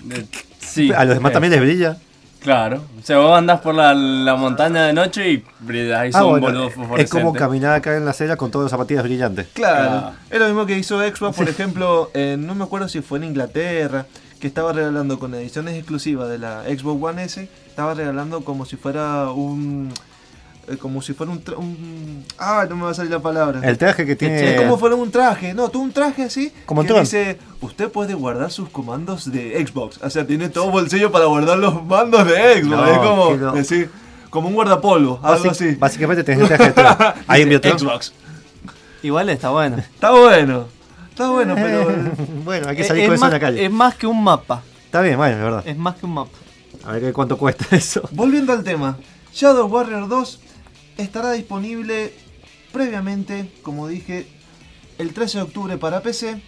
De- 0.03 0.25
sí, 0.75 0.93
a 0.93 1.05
los 1.05 1.15
demás 1.15 1.31
eh, 1.31 1.33
también 1.33 1.53
les 1.53 1.61
brilla. 1.61 1.97
Claro, 2.41 2.83
o 3.01 3.03
sea, 3.03 3.19
vos 3.21 3.39
andás 3.39 3.61
por 3.63 3.75
la, 3.75 3.95
la 3.95 4.35
montaña 4.37 4.85
de 4.85 4.93
noche 4.93 5.31
y 5.31 5.45
brillas 5.61 5.99
ahí 5.99 6.11
Ah, 6.13 6.19
son 6.19 6.41
bueno, 6.41 6.69
es 6.99 7.09
como 7.09 7.33
caminar 7.33 7.73
acá 7.73 7.97
en 7.97 8.05
la 8.05 8.11
acera 8.11 8.37
con 8.37 8.51
todas 8.51 8.65
las 8.67 8.71
zapatillas 8.73 9.03
brillantes. 9.03 9.47
Claro. 9.55 9.89
Claro. 10.01 10.13
Es 10.31 10.39
lo 10.41 10.47
mismo 10.49 10.67
que 10.67 10.77
hizo 10.77 11.01
Xbox, 11.01 11.35
por 11.39 11.49
ejemplo, 11.49 12.11
en- 12.13 12.47
no 12.47 12.55
me 12.55 12.65
acuerdo 12.65 12.87
si 12.89 13.01
fue 13.01 13.17
en 13.17 13.25
Inglaterra, 13.25 14.05
que 14.41 14.47
estaba 14.47 14.75
regalando 14.75 15.19
con 15.19 15.33
ediciones 15.35 15.75
exclusivas 15.75 16.29
de 16.29 16.37
la 16.37 16.65
Xbox 16.65 17.03
One 17.03 17.25
S, 17.25 17.49
estaba 17.67 17.95
regalando 17.95 18.43
como 18.45 18.67
si 18.67 18.77
fuera 18.77 19.31
un... 19.31 19.91
eh, 20.68 20.77
como 20.77 21.00
si 21.03 21.12
fuera 21.14 21.33
un, 21.33 21.42
tra- 21.44 21.57
un... 21.57 22.24
Ah, 22.38 22.66
no 22.68 22.77
me 22.77 22.83
va 22.85 22.90
a 22.90 22.94
salir 22.94 23.11
la 23.11 23.20
palabra. 23.20 23.61
El 23.62 23.77
traje 23.79 24.05
que 24.07 24.16
tiene. 24.16 24.55
Es 24.55 24.61
como 24.61 24.79
fuera 24.79 24.94
un 24.96 25.11
traje, 25.11 25.55
no, 25.55 25.68
tú 25.68 25.81
un 25.83 25.92
traje 25.92 26.22
así 26.24 26.53
Como 26.66 26.85
que 26.85 26.98
dice, 27.00 27.38
usted 27.61 27.90
puede 27.90 28.14
guardar 28.14 28.50
sus 28.50 28.68
comandos 28.68 29.31
de 29.31 29.64
Xbox, 29.66 29.98
o 30.03 30.11
sea, 30.11 30.27
tiene 30.27 30.48
todo 30.48 30.70
bolsillo 30.70 31.11
para 31.12 31.27
guardar 31.27 31.59
los 31.59 31.85
mandos 31.85 32.27
de 32.27 32.62
Xbox, 32.62 32.66
No, 32.66 32.87
es 32.87 32.98
como 32.98 33.29
que 33.31 33.37
no. 33.37 33.53
decir, 33.53 33.90
como 34.31 34.48
un 34.48 34.55
guardapolvo, 34.55 35.20
algo 35.22 35.50
así. 35.50 35.74
Básicamente 35.77 36.24
tenés 36.24 36.50
el 36.50 36.57
traje 36.57 36.72
de. 36.72 37.12
Ahí 37.29 37.42
envió. 37.42 37.61
Xbox. 37.62 38.12
Igual 39.03 39.29
está 39.29 39.50
bueno. 39.50 39.77
Está 39.79 40.11
bueno, 40.12 40.66
está 41.11 41.31
bueno, 41.31 41.55
pero... 41.55 41.87
bueno, 42.44 42.68
hay 42.68 42.77
que 42.77 42.85
salir 42.85 43.03
es, 43.05 43.09
con 43.09 43.14
eso 43.16 43.27
en 43.27 43.33
la 43.33 43.40
calle. 43.40 43.64
es 43.64 43.70
más 43.70 43.94
que 43.96 44.07
un 44.07 44.22
mapa. 44.24 44.62
Está 44.87 45.03
bien, 45.03 45.16
bueno, 45.16 45.37
es 45.37 45.42
verdad. 45.42 45.62
Es 45.66 45.77
más 45.77 45.96
que 45.96 46.07
un 46.07 46.14
mapa. 46.14 46.31
A 46.85 46.92
ver 46.92 47.03
qué- 47.03 47.12
cuánto 47.12 47.37
cuesta 47.37 47.64
eso. 47.77 48.03
Volviendo 48.12 48.53
al 48.53 48.64
tema, 48.64 48.96
Shadow 49.33 49.66
Warrior 49.68 50.09
2 50.09 50.40
estará 50.97 51.33
disponible 51.33 52.13
previamente, 52.73 53.53
como 53.63 53.89
dije, 53.89 54.27
el 54.99 55.13
13 55.13 55.39
de 55.39 55.45
octubre 55.45 55.79
para 55.79 56.03
PC 56.03 56.41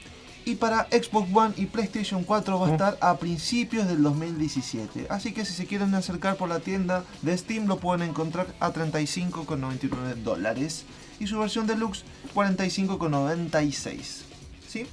y 0.44 0.54
para 0.54 0.84
Xbox 0.84 1.28
One 1.34 1.54
y 1.56 1.66
PlayStation 1.66 2.22
4 2.22 2.60
va 2.60 2.68
a 2.68 2.72
estar 2.72 2.98
a 3.00 3.16
principios 3.18 3.88
del 3.88 4.02
2017. 4.02 5.06
Así 5.10 5.32
que 5.32 5.44
si 5.44 5.52
se 5.52 5.66
quieren 5.66 5.94
acercar 5.94 6.36
por 6.36 6.48
la 6.48 6.60
tienda 6.60 7.04
de 7.22 7.36
Steam 7.36 7.66
lo 7.66 7.78
pueden 7.78 8.08
encontrar 8.08 8.46
a 8.60 8.72
35,99 8.72 10.14
dólares 10.22 10.84
y 11.18 11.26
su 11.26 11.38
versión 11.38 11.66
deluxe 11.66 12.04
45,96. 12.34 14.22
¿Sí? 14.68 14.86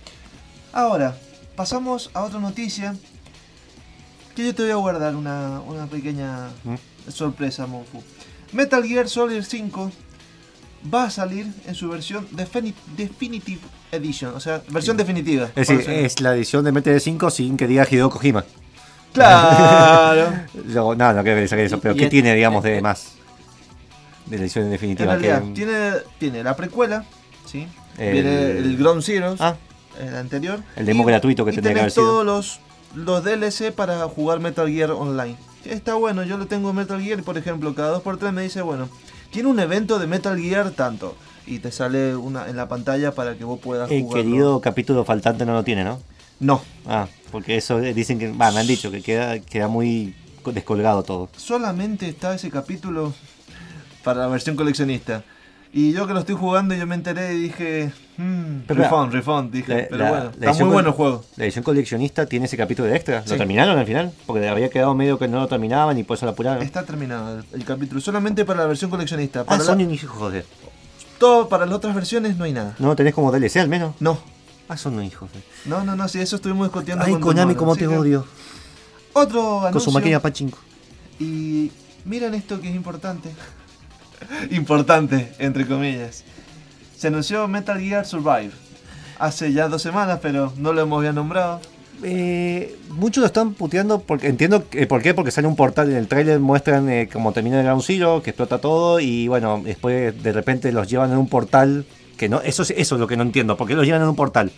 Ahora, 0.71 1.15
pasamos 1.55 2.09
a 2.15 2.23
otra 2.23 2.39
noticia 2.39 2.95
que 4.35 4.45
yo 4.45 4.55
te 4.55 4.63
voy 4.63 4.71
a 4.71 4.75
guardar 4.75 5.15
una, 5.15 5.61
una 5.61 5.85
pequeña 5.85 6.49
¿Mm? 6.63 7.11
sorpresa, 7.11 7.67
Monfu. 7.67 8.01
Metal 8.53 8.83
Gear 8.83 9.07
Solid 9.09 9.41
5 9.43 9.91
va 10.93 11.05
a 11.05 11.09
salir 11.09 11.47
en 11.65 11.75
su 11.75 11.89
versión 11.89 12.27
defini- 12.31 12.73
Definitive 12.97 13.61
Edition, 13.91 14.33
o 14.35 14.39
sea, 14.39 14.61
versión 14.69 14.97
definitiva. 14.97 15.49
Es 15.55 15.67
decir, 15.67 15.89
es 15.89 16.19
la 16.21 16.35
edición 16.35 16.63
de 16.65 16.71
Metal 16.71 16.99
5 16.99 17.29
sin 17.29 17.57
que 17.57 17.67
diga 17.67 17.87
Hideo 17.89 18.09
Kojima. 18.09 18.43
Claro. 19.13 20.33
Yo, 20.67 20.95
no, 20.95 21.13
no 21.13 21.21
creo 21.23 21.35
que 21.37 21.47
saque 21.47 21.65
eso, 21.65 21.79
pero 21.79 21.93
Y 21.95 21.97
¿qué 21.97 22.07
tiene, 22.09 22.33
digamos, 22.35 22.63
de 22.63 22.77
eh, 22.77 22.81
más? 22.81 23.13
De 24.25 24.37
la 24.37 24.43
edición 24.43 24.65
En 24.65 24.71
definitiva. 24.71 25.11
realidad, 25.15 25.43
que- 25.43 25.51
tiene, 25.53 25.91
tiene 26.19 26.43
la 26.43 26.55
precuela, 26.55 27.05
¿sí? 27.45 27.67
El- 27.97 28.13
Viene 28.13 28.51
el 28.51 28.77
Ground 28.77 29.03
Zeroes, 29.03 29.39
Ah, 29.39 29.55
el 29.99 30.15
anterior. 30.15 30.61
El 30.75 30.85
demo 30.85 31.03
gratuito 31.05 31.45
que 31.45 31.51
y 31.51 31.55
tendría 31.55 31.73
que 31.75 31.79
haber 31.81 31.91
sido. 31.91 32.05
todos 32.05 32.25
los, 32.25 32.59
los 32.95 33.23
DLC 33.23 33.71
para 33.71 34.03
jugar 34.07 34.39
Metal 34.39 34.67
Gear 34.67 34.91
Online. 34.91 35.37
Está 35.65 35.95
bueno, 35.95 36.23
yo 36.23 36.37
lo 36.37 36.45
tengo 36.47 36.69
en 36.69 36.75
Metal 36.77 37.01
Gear, 37.01 37.23
por 37.23 37.37
ejemplo, 37.37 37.73
cada 37.75 38.01
2x3 38.01 38.31
me 38.31 38.41
dice, 38.43 38.61
bueno, 38.61 38.89
tiene 39.31 39.49
un 39.49 39.59
evento 39.59 39.99
de 39.99 40.07
Metal 40.07 40.37
Gear 40.39 40.71
tanto. 40.71 41.15
Y 41.45 41.59
te 41.59 41.71
sale 41.73 42.15
una 42.15 42.47
en 42.47 42.55
la 42.55 42.69
pantalla 42.69 43.11
para 43.13 43.35
que 43.35 43.43
vos 43.43 43.59
puedas 43.59 43.91
El 43.91 44.03
jugarlo. 44.03 44.23
querido 44.23 44.61
capítulo 44.61 45.03
faltante 45.03 45.45
no 45.45 45.51
lo 45.53 45.63
tiene, 45.63 45.83
¿no? 45.83 46.01
No, 46.39 46.61
Ah, 46.85 47.07
porque 47.31 47.57
eso 47.57 47.79
eh, 47.79 47.93
dicen 47.93 48.17
que. 48.19 48.31
Va, 48.31 48.51
me 48.51 48.59
han 48.61 48.67
dicho 48.67 48.91
que 48.91 49.01
queda, 49.01 49.39
queda 49.39 49.67
muy 49.67 50.15
co- 50.41 50.51
descolgado 50.53 51.03
todo. 51.03 51.29
solamente 51.35 52.07
está 52.07 52.33
ese 52.33 52.49
capítulo 52.49 53.13
para 54.05 54.21
la 54.21 54.27
versión 54.27 54.55
coleccionista. 54.55 55.23
Y 55.75 55.91
yo 55.91 56.05
que 56.05 56.13
lo 56.13 56.19
estoy 56.19 56.35
jugando, 56.35 56.75
yo 56.75 56.85
me 56.85 56.93
enteré 56.93 57.33
y 57.33 57.39
dije, 57.39 57.91
hmm, 58.17 58.59
Pero 58.67 58.83
refund, 58.83 59.11
refund, 59.11 59.51
dije, 59.51 59.73
La- 59.75 59.87
pero 59.89 60.07
bueno, 60.07 60.31
la 60.39 60.51
está 60.51 60.63
muy 60.65 60.73
bueno 60.73 60.89
el 60.89 60.95
juego. 60.95 61.25
La 61.35 61.45
edición 61.45 61.63
coleccionista 61.63 62.27
tiene 62.27 62.45
ese 62.45 62.55
capítulo 62.57 62.87
de 62.87 62.95
extra. 62.95 63.23
Sí. 63.23 63.31
¿Lo 63.31 63.37
terminaron 63.37 63.75
al 63.79 63.85
final? 63.87 64.13
Porque 64.27 64.47
había 64.47 64.69
quedado 64.69 64.93
medio 64.93 65.17
que 65.17 65.27
no 65.27 65.39
lo 65.39 65.47
terminaban 65.47 65.97
y 65.97 66.03
por 66.03 66.15
eso 66.17 66.27
lo 66.27 66.33
apuraron. 66.33 66.61
Está 66.61 66.83
terminado 66.83 67.39
el, 67.39 67.45
el 67.53 67.65
capítulo, 67.65 67.99
solamente 68.01 68.45
para 68.45 68.59
la 68.61 68.67
versión 68.67 68.91
coleccionista. 68.91 69.41
Ah, 69.41 69.45
Para, 69.45 69.57
la- 69.59 69.63
son 69.65 69.81
un 69.81 69.89
hijo, 69.91 70.07
joder. 70.15 70.45
todo, 71.17 71.49
para 71.49 71.65
las 71.65 71.73
otras 71.75 71.95
versiones 71.95 72.37
no 72.37 72.43
hay 72.43 72.53
nada. 72.53 72.75
¿No 72.77 72.95
tenés 72.95 73.15
como 73.15 73.31
DLC 73.31 73.57
al 73.57 73.67
menos? 73.69 73.95
No, 73.99 74.19
Ah, 74.69 74.77
son 74.77 74.93
un 74.95 75.03
hijo. 75.03 75.27
no, 75.65 75.83
no, 75.83 75.95
no, 75.95 76.07
sí, 76.07 76.19
eso 76.19 76.35
estuvimos 76.35 76.67
discutiendo 76.67 77.03
Ay, 77.03 77.13
con 77.13 77.21
Konami, 77.21 77.53
así 77.59 77.79
te 77.79 77.87
odio. 77.87 78.25
Otro 79.13 79.41
Con 79.41 79.61
su 79.61 79.67
anuncio. 79.67 79.91
máquina 79.91 80.19
pachinko. 80.19 80.57
Y 81.19 81.71
miren 82.05 82.33
esto 82.35 82.61
que 82.61 82.69
es 82.69 82.75
importante. 82.75 83.29
importante, 84.51 85.31
entre 85.39 85.65
comillas. 85.65 86.23
Se 86.97 87.07
anunció 87.07 87.47
Metal 87.47 87.79
Gear 87.79 88.05
Survive. 88.05 88.51
Hace 89.19 89.53
ya 89.53 89.67
dos 89.67 89.81
semanas, 89.81 90.19
pero 90.21 90.53
no 90.57 90.73
lo 90.73 90.81
hemos 90.81 91.01
bien 91.01 91.15
nombrado. 91.15 91.61
Eh, 92.05 92.75
muchos 92.89 93.21
lo 93.21 93.27
están 93.27 93.53
puteando 93.53 93.99
porque 93.99 94.27
entiendo 94.27 94.67
que- 94.67 94.87
por 94.87 95.01
qué, 95.01 95.13
porque 95.13 95.31
sale 95.31 95.47
un 95.47 95.55
portal 95.55 95.89
en 95.91 95.97
el 95.97 96.07
trailer, 96.07 96.39
muestran 96.39 96.89
eh, 96.89 97.07
cómo 97.11 97.31
termina 97.31 97.59
el 97.59 97.65
Ground 97.65 97.83
Zero, 97.83 98.21
que 98.23 98.31
explota 98.31 98.57
todo 98.57 98.99
y 98.99 99.27
bueno, 99.27 99.61
después 99.63 100.21
de 100.21 100.31
repente 100.33 100.71
los 100.73 100.89
llevan 100.89 101.11
en 101.11 101.17
un 101.17 101.29
portal, 101.29 101.85
que 102.17 102.27
no, 102.27 102.41
eso, 102.41 102.63
es- 102.63 102.71
eso 102.71 102.95
es 102.95 102.99
lo 103.01 103.07
que 103.07 103.15
no 103.15 103.23
entiendo, 103.23 103.55
¿por 103.55 103.67
qué 103.67 103.75
los 103.75 103.85
llevan 103.85 104.01
en 104.01 104.09
un 104.09 104.15
portal? 104.15 104.51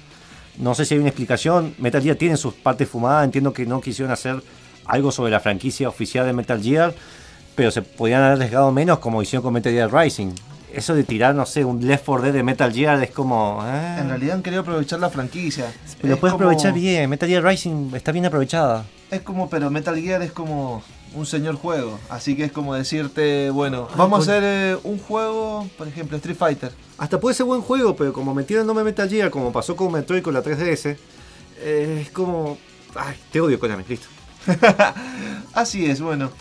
No 0.57 0.73
sé 0.73 0.85
si 0.85 0.93
hay 0.95 1.01
una 1.01 1.09
explicación, 1.09 1.75
Metal 1.77 2.01
Gear 2.01 2.15
tiene 2.15 2.37
sus 2.37 2.53
partes 2.53 2.87
fumadas, 2.89 3.25
entiendo 3.25 3.53
que 3.53 3.65
no 3.65 3.81
quisieron 3.81 4.11
hacer 4.11 4.41
algo 4.85 5.11
sobre 5.11 5.29
la 5.31 5.39
franquicia 5.41 5.87
oficial 5.89 6.25
de 6.25 6.33
Metal 6.33 6.61
Gear, 6.63 6.95
pero 7.55 7.71
se 7.71 7.81
podían 7.81 8.21
haber 8.21 8.33
arriesgado 8.37 8.71
menos 8.71 8.99
como 8.99 9.21
hicieron 9.21 9.43
con 9.43 9.53
Metal 9.53 9.71
Gear 9.71 9.93
Rising. 9.93 10.31
Eso 10.73 10.93
de 10.93 11.05
tirar, 11.05 11.33
no 11.35 11.45
sé, 11.45 11.63
un 11.63 11.87
Left 11.87 12.03
4 12.05 12.25
Dead 12.25 12.33
de 12.33 12.43
Metal 12.43 12.71
Gear 12.73 13.01
es 13.01 13.11
como... 13.11 13.59
ah. 13.61 13.97
En 13.97 14.09
realidad 14.09 14.35
han 14.35 14.43
querido 14.43 14.61
aprovechar 14.61 14.99
la 14.99 15.09
franquicia. 15.09 15.71
Pero 16.01 16.15
Es 16.15 16.19
puedes 16.19 16.33
como- 16.33 16.43
aprovechar 16.45 16.73
bien, 16.73 17.09
Metal 17.09 17.29
Gear 17.29 17.43
Rising 17.43 17.95
está 17.95 18.11
bien 18.11 18.25
aprovechada. 18.25 18.85
Es 19.09 19.21
como, 19.21 19.49
pero 19.49 19.69
Metal 19.71 19.95
Gear 19.97 20.21
es 20.21 20.33
como 20.33 20.83
un 21.13 21.25
señor 21.25 21.55
juego. 21.55 21.97
Así 22.09 22.35
que 22.35 22.43
es 22.43 22.51
como 22.51 22.73
decirte, 22.75 23.49
bueno, 23.51 23.87
vamos 23.95 24.19
a 24.19 24.21
hacer 24.33 24.43
eh, 24.43 24.77
un 24.83 24.99
juego, 24.99 25.65
por 25.77 25.87
ejemplo, 25.87 26.17
Street 26.17 26.35
Fighter. 26.37 26.73
Hasta 26.97 27.21
puede 27.21 27.35
ser 27.35 27.45
buen 27.45 27.61
juego, 27.61 27.95
pero 27.95 28.11
como 28.11 28.33
metieron 28.33 28.63
el 28.63 28.67
nombre 28.67 28.83
Metal 28.83 29.07
Gear, 29.09 29.29
como 29.29 29.53
pasó 29.53 29.77
con 29.77 29.93
Metroid 29.93 30.23
con 30.23 30.33
la 30.33 30.43
3DS, 30.43 30.97
eh, 31.61 31.99
es 32.01 32.09
como... 32.11 32.57
Ay, 32.95 33.15
te 33.31 33.39
odio 33.39 33.57
Konami, 33.61 33.85
listo. 33.87 34.07
Así 35.53 35.85
es, 35.85 36.01
bueno. 36.01 36.31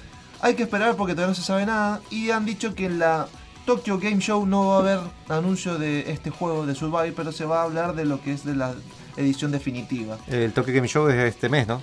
Hay 0.45 0.55
que 0.55 0.63
esperar 0.65 0.95
porque 0.97 1.15
todavía 1.15 1.31
no 1.31 1.35
se 1.35 1.43
sabe 1.43 1.65
nada. 1.65 2.03
Y 2.11 2.31
han 2.31 2.45
dicho 2.45 2.75
que 2.75 2.85
en 2.85 2.99
la 2.99 3.27
Tokyo 3.65 3.99
Game 3.99 4.19
Show 4.21 4.45
no 4.45 4.67
va 4.69 4.77
a 4.77 4.79
haber 4.81 5.01
anuncio 5.31 5.79
de 5.79 6.13
este 6.13 6.29
juego 6.29 6.67
de 6.67 6.75
Survive, 6.75 7.13
pero 7.17 7.33
se 7.33 7.47
va 7.47 7.61
a 7.61 7.65
hablar 7.65 7.95
de 7.95 8.05
lo 8.05 8.21
que 8.21 8.33
es 8.35 8.45
de 8.45 8.55
la 8.55 8.75
edición 9.17 9.53
definitiva. 9.53 10.19
El 10.29 10.53
Tokyo 10.53 10.75
Game 10.75 10.87
Show 10.87 11.09
es 11.09 11.17
este 11.17 11.49
mes, 11.49 11.67
¿no? 11.67 11.77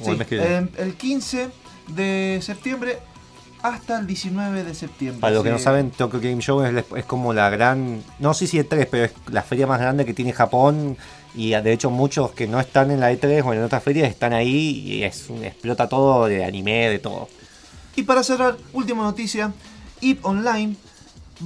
O 0.00 0.04
Sí, 0.04 0.10
el 0.10 0.18
mes 0.18 0.26
que 0.28 0.36
viene. 0.36 0.56
em, 0.56 0.68
el 0.76 0.94
15 0.96 1.48
de 1.88 2.40
septiembre 2.42 2.98
hasta 3.62 3.98
el 3.98 4.06
19 4.06 4.64
de 4.64 4.74
septiembre. 4.74 5.20
Para 5.22 5.32
los 5.36 5.42
que 5.42 5.48
Sí. 5.48 5.52
no 5.54 5.58
saben, 5.58 5.90
Tokyo 5.90 6.20
Game 6.20 6.42
Show 6.42 6.62
es, 6.62 6.84
es 6.96 7.04
como 7.06 7.32
la 7.32 7.48
gran... 7.48 8.02
No 8.18 8.34
sé 8.34 8.46
si 8.46 8.58
E3, 8.58 8.86
pero 8.90 9.04
es 9.06 9.12
la 9.30 9.42
feria 9.42 9.66
más 9.66 9.80
grande 9.80 10.04
que 10.04 10.12
tiene 10.12 10.34
Japón. 10.34 10.98
Y 11.34 11.50
de 11.52 11.72
hecho 11.72 11.88
muchos 11.88 12.32
que 12.32 12.46
no 12.46 12.60
están 12.60 12.90
en 12.90 13.00
la 13.00 13.10
E3 13.10 13.42
o 13.46 13.54
en 13.54 13.62
otras 13.62 13.82
ferias 13.82 14.10
están 14.10 14.34
ahí 14.34 14.82
y 14.84 15.02
es 15.04 15.30
explota 15.42 15.88
todo 15.88 16.26
de 16.26 16.44
anime, 16.44 16.90
de 16.90 16.98
todo. 16.98 17.28
Y 17.96 18.02
para 18.02 18.22
cerrar, 18.22 18.56
última 18.72 19.02
noticia, 19.02 19.52
EVE 20.00 20.18
Online 20.22 20.76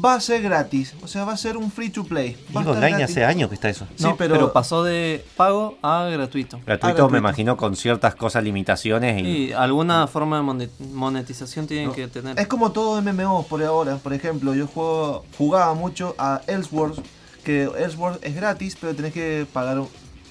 va 0.05 0.15
a 0.15 0.21
ser 0.21 0.43
gratis, 0.43 0.95
o 1.03 1.09
sea, 1.09 1.25
va 1.25 1.33
a 1.33 1.37
ser 1.37 1.57
un 1.57 1.71
free 1.71 1.89
to 1.91 2.05
play. 2.05 2.37
Va 2.55 2.61
estar 2.61 2.75
online 2.77 2.99
gratis. 2.99 3.05
hace 3.17 3.25
años 3.25 3.49
que 3.49 3.55
está 3.55 3.69
eso. 3.71 3.87
Sí, 3.97 4.05
No, 4.05 4.17
pero- 4.17 4.35
pero... 4.35 4.53
pasó 4.53 4.85
de 4.85 5.25
pago 5.37 5.79
a 5.83 6.05
gratuito. 6.05 6.59
Gratuito, 6.59 6.87
gratuito. 6.95 7.09
me 7.11 7.19
imagino, 7.19 7.57
con 7.57 7.75
ciertas 7.75 8.15
cosas, 8.15 8.45
limitaciones. 8.45 9.23
Y... 9.23 9.27
Y 9.49 9.53
alguna 9.53 10.07
forma 10.07 10.37
de 10.37 10.43
monet- 10.43 10.79
monetización 10.93 11.67
tienen 11.67 11.87
No, 11.89 11.93
que 11.95 12.07
tener. 12.09 12.39
Es 12.39 12.47
como 12.47 12.71
todo 12.73 13.01
MMO 13.01 13.45
por 13.49 13.63
ahora. 13.63 13.97
Por 13.97 14.13
ejemplo, 14.13 14.55
yo 14.55 14.67
juego, 14.67 15.25
jugaba 15.39 15.73
mucho 15.75 16.15
a 16.19 16.43
Ellsworth, 16.47 16.99
que 17.43 17.65
Ellsworth 17.79 18.23
es 18.25 18.35
gratis, 18.35 18.77
pero 18.79 18.95
tenés 18.95 19.13
que 19.15 19.47
pagar 19.53 19.83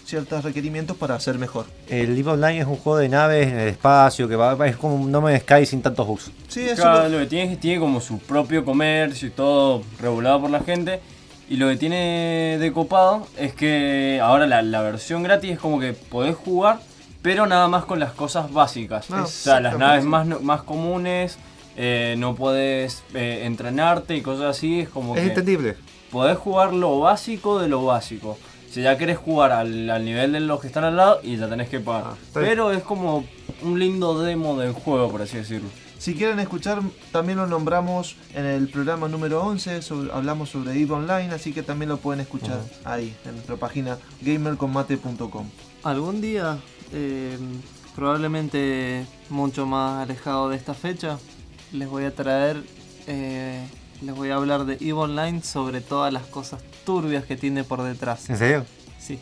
ciertos 0.07 0.43
requerimientos 0.43 0.95
para 0.95 1.19
ser 1.19 1.37
mejor. 1.37 1.65
El 1.89 2.17
EVE 2.17 2.31
Online 2.31 2.59
es 2.61 2.65
un 2.65 2.77
juego 2.77 2.97
de 2.97 3.09
naves 3.09 3.47
en 3.49 3.59
el 3.59 3.67
espacio 3.67 4.27
que 4.29 4.35
va, 4.37 4.55
es 4.67 4.77
como 4.77 4.95
un 4.95 5.11
No 5.11 5.19
Man's 5.21 5.41
Sky 5.41 5.65
sin 5.65 5.81
tantos 5.81 6.07
bugs. 6.07 6.31
Sí, 6.47 6.61
eso 6.61 6.81
Claro, 6.81 7.03
lo- 7.03 7.09
lo 7.09 7.17
que 7.19 7.25
tiene 7.25 7.43
es 7.45 7.49
que 7.51 7.61
tiene 7.61 7.79
como 7.81 7.99
su 7.99 8.17
propio 8.19 8.63
comercio 8.63 9.27
y 9.27 9.31
todo 9.31 9.83
regulado 9.99 10.41
por 10.41 10.49
la 10.49 10.61
gente. 10.61 11.01
Y 11.49 11.57
lo 11.57 11.67
que 11.69 11.75
tiene 11.77 12.57
de 12.59 12.71
copado 12.73 13.27
es 13.37 13.53
que 13.53 14.19
ahora 14.23 14.47
la, 14.47 14.61
la 14.61 14.81
versión 14.81 15.23
gratis 15.23 15.51
es 15.51 15.59
como 15.59 15.79
que 15.79 15.93
podés 15.93 16.35
jugar, 16.35 16.79
pero 17.21 17.45
nada 17.45 17.67
más 17.67 17.83
con 17.85 17.99
las 17.99 18.13
cosas 18.13 18.51
básicas. 18.51 19.07
Ah, 19.11 19.23
o 19.23 19.27
sea, 19.27 19.59
las 19.59 19.77
naves 19.77 20.03
más, 20.05 20.25
más 20.41 20.63
comunes, 20.63 21.37
eh, 21.77 22.15
no 22.17 22.33
podés 22.35 23.03
eh, 23.13 23.41
entrenarte 23.43 24.15
y 24.15 24.21
cosas 24.21 24.57
así. 24.57 24.81
Es 24.81 24.89
como 24.89 25.15
Es 25.15 25.21
que 25.21 25.27
entendible. 25.29 25.75
podés 26.11 26.37
jugar 26.37 26.73
lo 26.73 26.99
básico 26.99 27.59
de 27.59 27.67
lo 27.69 27.85
básico. 27.85 28.37
Si 28.69 28.81
ya 28.81 28.97
querés 28.97 29.17
jugar 29.17 29.51
al, 29.51 29.89
al 29.89 30.03
nivel 30.05 30.33
de 30.33 30.39
los 30.41 30.59
que 30.61 30.67
están 30.67 30.83
al 30.83 30.95
lado 30.97 31.19
y 31.23 31.37
ya 31.37 31.47
tenés 31.49 31.69
que 31.69 31.79
pagar. 31.79 32.11
Ah. 32.13 32.17
Pero 32.33 32.71
es 32.71 32.83
como 32.83 33.25
un 33.63 33.79
lindo 33.79 34.19
demo 34.21 34.57
del 34.59 34.73
juego, 34.73 35.09
por 35.09 35.21
así 35.21 35.37
decirlo. 35.37 35.69
Si 35.97 36.13
quieren 36.13 36.39
escuchar, 36.39 36.79
también 37.11 37.39
lo 37.39 37.47
nombramos 37.47 38.17
en 38.35 38.45
el 38.45 38.67
programa 38.69 39.07
número 39.07 39.41
11, 39.41 39.81
sobre- 39.81 40.11
hablamos 40.11 40.49
sobre 40.49 40.73
EVE 40.79 40.91
Online, 40.93 41.33
así 41.33 41.53
que 41.53 41.63
también 41.63 41.89
lo 41.89 41.97
pueden 41.97 42.21
escuchar 42.21 42.59
ahí, 42.85 43.15
en 43.25 43.31
nuestra 43.33 43.55
página 43.55 43.97
gamercombate.com. 44.21 45.49
Algún 45.83 46.21
día, 46.21 46.57
eh, 46.93 47.35
probablemente 47.95 49.05
mucho 49.29 49.65
más 49.65 50.03
alejado 50.03 50.49
de 50.49 50.55
esta 50.57 50.73
fecha, 50.73 51.17
les 51.71 51.89
voy 51.89 52.05
a 52.05 52.13
traer, 52.13 52.61
eh, 53.07 53.65
les 54.01 54.15
voy 54.15 54.29
a 54.29 54.35
hablar 54.35 54.65
de 54.65 54.75
EVE 54.75 54.93
Online 54.93 55.41
sobre 55.41 55.81
todas 55.81 56.13
las 56.13 56.23
cosas 56.27 56.61
turbias 56.87 57.25
que 57.25 57.35
tiene 57.35 57.65
por 57.65 57.83
detrás. 57.83 58.29
¿En 58.29 58.37
serio? 58.37 58.65
Sí. 58.97 59.19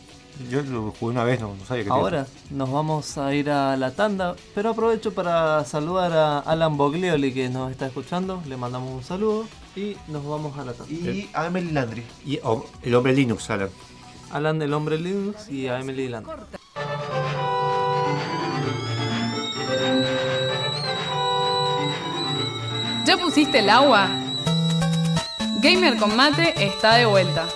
Yo 0.48 0.62
lo 0.62 0.92
jugué 0.92 1.12
una 1.12 1.24
vez, 1.24 1.40
no, 1.40 1.56
no 1.56 1.64
sabía 1.64 1.82
que 1.82 1.90
Ahora 1.90 2.28
nos 2.50 2.70
vamos 2.70 3.18
a 3.18 3.34
ir 3.34 3.50
a 3.50 3.76
la 3.76 3.90
tanda, 3.90 4.36
pero 4.54 4.70
aprovecho 4.70 5.12
para 5.12 5.64
saludar 5.64 6.12
a 6.12 6.38
Alan 6.38 6.76
Boglioli 6.76 7.34
que 7.34 7.48
nos 7.48 7.72
está 7.72 7.86
escuchando, 7.86 8.40
le 8.46 8.56
mandamos 8.56 8.94
un 8.94 9.02
saludo 9.02 9.46
y 9.74 9.96
nos 10.06 10.24
vamos 10.24 10.56
a 10.58 10.64
la 10.64 10.74
tanda. 10.74 10.92
Y 10.92 11.28
a 11.34 11.46
Emily 11.46 11.72
Landry. 11.72 12.04
Y 12.24 12.38
oh, 12.44 12.64
el 12.82 12.94
hombre 12.94 13.14
Linux, 13.14 13.50
Alan. 13.50 13.70
Alan 14.30 14.60
del 14.60 14.72
Hombre 14.72 14.98
Linux 14.98 15.48
y 15.48 15.66
a 15.66 15.80
Emily 15.80 16.08
Land. 16.08 16.26
¿Ya 23.06 23.16
pusiste 23.16 23.58
el 23.58 23.70
agua? 23.70 24.25
Gamer 25.68 25.96
con 25.96 26.14
mate 26.14 26.64
está 26.64 26.94
de 26.94 27.06
vuelta. 27.06 27.48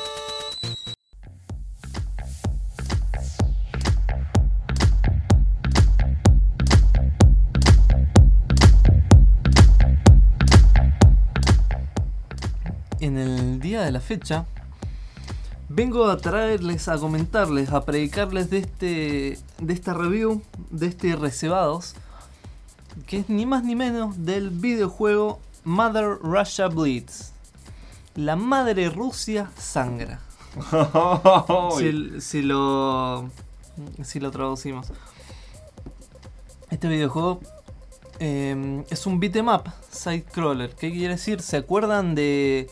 En 12.99 13.17
el 13.17 13.61
día 13.61 13.83
de 13.83 13.93
la 13.93 14.01
fecha, 14.01 14.45
vengo 15.69 16.07
a 16.07 16.17
traerles, 16.17 16.89
a 16.89 16.99
comentarles, 16.99 17.71
a 17.71 17.85
predicarles 17.85 18.51
de 18.51 18.59
este 18.59 19.39
de 19.61 19.73
esta 19.73 19.95
review, 19.95 20.43
de 20.71 20.89
este 20.89 21.15
Reservados, 21.15 21.95
que 23.07 23.19
es 23.19 23.29
ni 23.29 23.47
más 23.47 23.63
ni 23.63 23.77
menos 23.77 24.25
del 24.27 24.51
videojuego 24.51 25.39
Mother 25.63 26.19
Russia 26.21 26.67
Bleeds. 26.67 27.30
La 28.17 28.37
madre 28.37 28.89
Rusia 28.91 29.51
sangra. 29.57 30.21
si, 32.19 32.43
lo 32.43 33.31
si 34.03 34.21
lo 34.21 34.31
traducimos. 34.31 34.89
Este 36.71 36.89
videojuego 36.89 37.41
eh, 38.19 38.85
es 38.91 39.07
un 39.07 39.21
beat'em 39.21 39.49
up, 39.49 39.71
side 39.91 40.25
crawler. 40.25 40.75
¿Qué 40.75 40.91
quiere 40.91 41.15
decir? 41.15 41.41
¿Se 41.41 41.57
acuerdan 41.57 42.15
de 42.15 42.69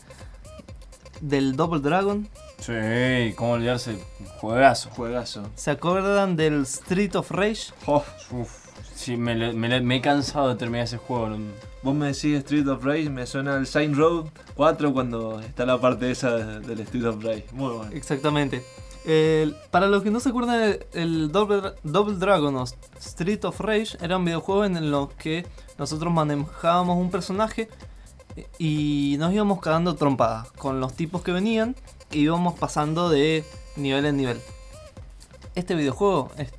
del 1.21 1.55
Double 1.55 1.79
Dragon? 1.79 2.27
Sí, 2.59 3.33
cómo 3.35 3.53
olvidarse. 3.53 3.97
Juegazo. 4.39 4.89
Juegazo. 4.91 5.49
¿Se 5.55 5.71
acuerdan 5.71 6.35
del 6.35 6.63
Street 6.63 7.15
of 7.15 7.31
Rage? 7.31 7.73
Oh, 7.85 8.03
uf, 8.31 8.58
Sí, 8.99 9.15
me, 9.15 9.95
he 9.95 10.01
cansado 10.01 10.49
de 10.49 10.55
terminar 10.55 10.83
ese 10.83 10.97
juego. 10.97 11.29
no- 11.29 11.53
Vos 11.83 11.95
me 11.95 12.07
decís 12.07 12.35
Street 12.39 12.67
of 12.67 12.83
Rage, 12.83 13.09
me 13.09 13.25
suena 13.25 13.55
el 13.55 13.65
Saint 13.65 13.95
Road 13.95 14.25
4 14.55 14.91
cuando 14.91 15.39
está 15.39 15.65
la 15.65 15.79
parte 15.79 16.11
esa 16.11 16.31
de- 16.35 16.59
del 16.59 16.81
Street 16.81 17.05
of 17.05 17.23
Rage. 17.23 17.45
Muy 17.53 17.73
bueno. 17.75 17.91
Exactamente. 17.93 18.61
Para 19.71 19.87
los 19.87 20.03
que 20.03 20.11
no 20.11 20.19
se 20.19 20.29
acuerdan, 20.29 20.77
el, 20.91 21.31
Double, 21.31 21.71
Double 21.83 22.17
Dragon 22.17 22.53
o 22.57 22.65
Street 22.99 23.45
of 23.45 23.61
Rage 23.61 23.97
era 24.01 24.17
un 24.17 24.25
videojuego 24.25 24.65
en 24.65 24.91
los 24.91 25.13
que 25.13 25.47
nosotros 25.77 26.13
manejábamos 26.13 26.97
un 26.97 27.09
personaje 27.09 27.69
y 28.57 29.15
nos 29.17 29.31
íbamos 29.33 29.61
cagando 29.61 29.95
trompadas 29.95 30.51
con 30.51 30.81
los 30.81 30.93
tipos 30.93 31.21
que 31.23 31.31
venían 31.31 31.73
e 32.11 32.17
íbamos 32.17 32.59
pasando 32.59 33.09
de 33.09 33.45
nivel 33.77 34.05
en 34.05 34.17
nivel. 34.17 34.41
Este 35.55 35.73
videojuego 35.75 36.31
es 36.37 36.51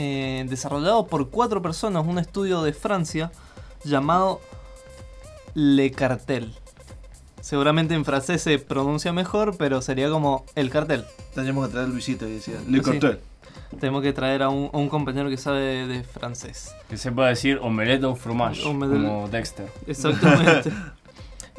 eh, 0.00 0.46
desarrollado 0.48 1.08
por 1.08 1.28
cuatro 1.28 1.60
personas, 1.60 2.06
un 2.06 2.20
estudio 2.20 2.62
de 2.62 2.72
Francia 2.72 3.32
llamado 3.82 4.40
Le 5.54 5.90
Cartel. 5.90 6.54
Seguramente 7.40 7.94
en 7.94 8.04
francés 8.04 8.42
se 8.42 8.60
pronuncia 8.60 9.12
mejor, 9.12 9.56
pero 9.56 9.82
sería 9.82 10.08
como 10.08 10.44
el 10.54 10.70
cartel. 10.70 11.04
Teníamos 11.34 11.66
que 11.66 11.72
traer 11.72 11.86
a 11.88 11.90
Luisito 11.90 12.28
y 12.28 12.34
decía, 12.34 12.60
Le 12.68 12.78
Sí. 12.78 12.84
Cartel. 12.84 13.18
Tenemos 13.80 14.02
que 14.02 14.12
traer 14.12 14.42
a 14.44 14.50
un, 14.50 14.70
a 14.72 14.76
un 14.78 14.88
compañero 14.88 15.28
que 15.28 15.36
sabe 15.36 15.86
de 15.88 16.04
francés. 16.04 16.74
Que 16.88 16.96
se 16.96 17.10
puede 17.10 17.30
decir 17.30 17.58
omelette 17.60 18.04
au 18.04 18.14
fromage, 18.14 18.64
Omelette. 18.64 19.02
como 19.02 19.28
Dexter. 19.28 19.66
Exactamente. 19.86 20.70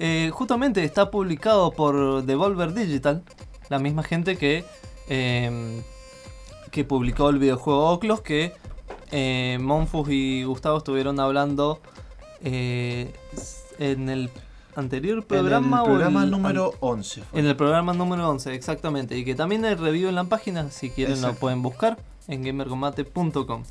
Eh, 0.02 0.30
justamente 0.32 0.82
está 0.86 1.12
publicado 1.12 1.72
por 1.74 2.24
Devolver 2.24 2.74
Digital, 2.74 3.22
la 3.68 3.80
misma 3.80 4.02
gente 4.02 4.38
que, 4.38 4.64
eh, 5.10 5.82
que 6.72 6.84
publicó 6.84 7.30
el 7.30 7.40
videojuego 7.40 7.90
Oclos, 7.92 8.22
que 8.22 8.54
eh, 9.12 9.58
Monfus 9.62 10.10
y 10.10 10.44
Gustavo 10.44 10.78
estuvieron 10.78 11.20
hablando 11.20 11.80
eh, 12.44 13.14
en 13.80 14.10
el 14.10 14.30
anterior 14.76 15.26
programa. 15.26 15.78
en 15.78 15.84
el 15.84 15.90
programa 15.90 16.24
el- 16.24 16.32
número 16.32 16.74
11. 16.80 17.24
fue. 17.24 17.40
En 17.40 17.46
el 17.48 17.56
programa 17.56 17.94
número 17.94 18.30
11, 18.30 18.54
exactamente. 18.54 19.18
Y 19.18 19.26
que 19.26 19.36
también 19.36 19.66
hay 19.66 19.76
review 19.76 20.10
en 20.10 20.16
la 20.16 20.24
página, 20.26 20.72
si 20.72 20.90
quieren 20.90 21.22
lo 21.22 21.34
pueden 21.34 21.62
buscar 21.62 21.98
en 22.28 22.44
gamercombate.com. 22.44 23.64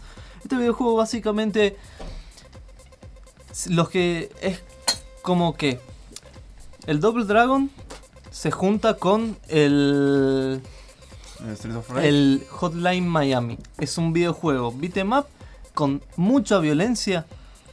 Este 0.43 0.57
videojuego 0.57 0.97
básicamente 0.97 1.77
los 3.69 3.89
que 3.89 4.31
es 4.41 4.61
como 5.23 5.55
que 5.55 5.81
el 6.87 7.01
Double 7.01 7.25
Dragon 7.25 7.71
se 8.31 8.51
junta 8.51 8.95
con 8.95 9.37
el 9.49 10.61
¿El 11.45 11.51
Street 11.53 11.77
of 11.77 11.89
Rage? 11.91 12.09
el 12.09 12.47
Hotline 12.51 13.07
Miami. 13.09 13.59
Es 13.79 13.99
un 13.99 14.13
videojuego 14.13 14.73
beat 14.73 14.97
'em 14.97 15.13
up 15.13 15.27
con 15.75 16.03
mucha 16.17 16.59
violencia, 16.59 17.27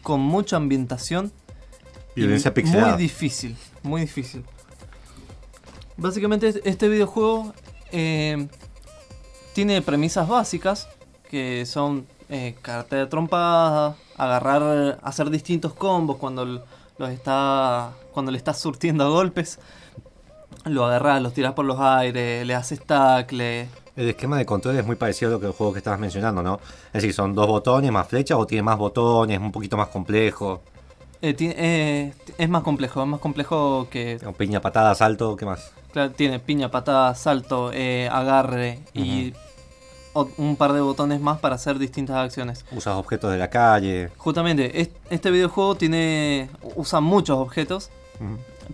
con 0.04 0.20
mucha 0.22 0.58
ambientación 0.58 1.32
Violencia 2.16 2.50
y 2.50 2.54
pixelada. 2.54 2.94
Muy 2.94 3.02
difícil, 3.02 3.58
muy 3.84 4.02
difícil. 4.02 4.44
Básicamente 5.98 6.62
este- 6.64 6.88
videojuego 6.90 7.54
eh, 7.92 8.48
tiene 9.54 9.82
premisas 9.82 10.28
básicas 10.28 10.88
que 11.30 11.66
son 11.66 12.06
eh, 12.30 12.56
carta 12.62 12.96
de 12.96 13.06
trompada, 13.08 13.96
agarrar, 14.18 15.00
hacer 15.04 15.30
distintos 15.30 15.74
combos 15.74 16.18
cuando 16.18 16.46
los 16.46 17.10
está, 17.10 17.94
cuando 18.14 18.32
le 18.32 18.38
estás 18.38 18.60
surtiendo 18.60 19.04
a 19.06 19.10
golpes. 19.20 19.60
Lo 20.66 20.86
agarras, 20.86 21.22
los 21.22 21.34
tiras 21.34 21.54
por 21.54 21.66
los 21.66 21.80
aires, 21.80 22.46
le 22.46 22.56
haces 22.56 22.82
tackle. 22.84 23.68
El 23.96 24.10
esquema 24.10 24.38
de 24.38 24.46
control 24.46 24.78
es 24.78 24.86
muy 24.86 24.96
parecido 24.96 25.30
a 25.30 25.34
lo 25.36 25.40
que 25.40 25.46
el 25.46 25.52
juego 25.54 25.72
que 25.74 25.80
estabas 25.80 26.00
mencionando, 26.00 26.42
¿no? 26.44 26.60
Es 26.88 26.94
decir, 26.94 27.14
son 27.14 27.34
dos 27.36 27.48
botones 27.48 27.92
más 27.92 28.08
flechas 28.08 28.38
o 28.38 28.46
tiene 28.46 28.64
más 28.64 28.78
botones, 28.78 29.40
un 29.40 29.52
poquito 29.52 29.78
más 29.78 29.88
complejo. 29.90 30.62
Eh, 31.22 31.34
ti- 31.34 31.54
eh, 31.56 32.14
es 32.38 32.50
más 32.50 32.64
complejo, 32.64 33.02
es 33.02 33.08
más 33.08 33.20
complejo 33.20 33.88
que 33.90 34.20
piña, 34.38 34.60
patada, 34.60 34.94
salto, 34.96 35.36
¿qué 35.36 35.46
más? 35.46 35.72
Claro, 35.94 36.12
tiene 36.12 36.40
piña, 36.40 36.70
patada, 36.70 37.16
salto, 37.16 37.72
eh, 37.74 38.10
agarre 38.12 38.80
y 38.94 39.34
un 40.38 40.56
par 40.56 40.74
de 40.74 40.82
botones 40.82 41.22
más 41.22 41.40
para 41.40 41.56
hacer 41.56 41.78
distintas 41.80 42.18
acciones. 42.18 42.66
Usas 42.72 42.96
objetos 42.96 43.32
de 43.32 43.38
la 43.38 43.50
calle. 43.50 44.10
Justamente, 44.18 44.82
es- 44.82 44.90
este 45.10 45.32
videojuego 45.32 45.76
tiene 45.76 46.50
usa 46.76 47.00
muchos 47.00 47.38
objetos. 47.38 47.92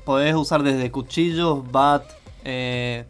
Podés 0.03 0.35
usar 0.35 0.63
desde 0.63 0.91
cuchillos, 0.91 1.69
bat, 1.71 2.03
eh, 2.43 3.05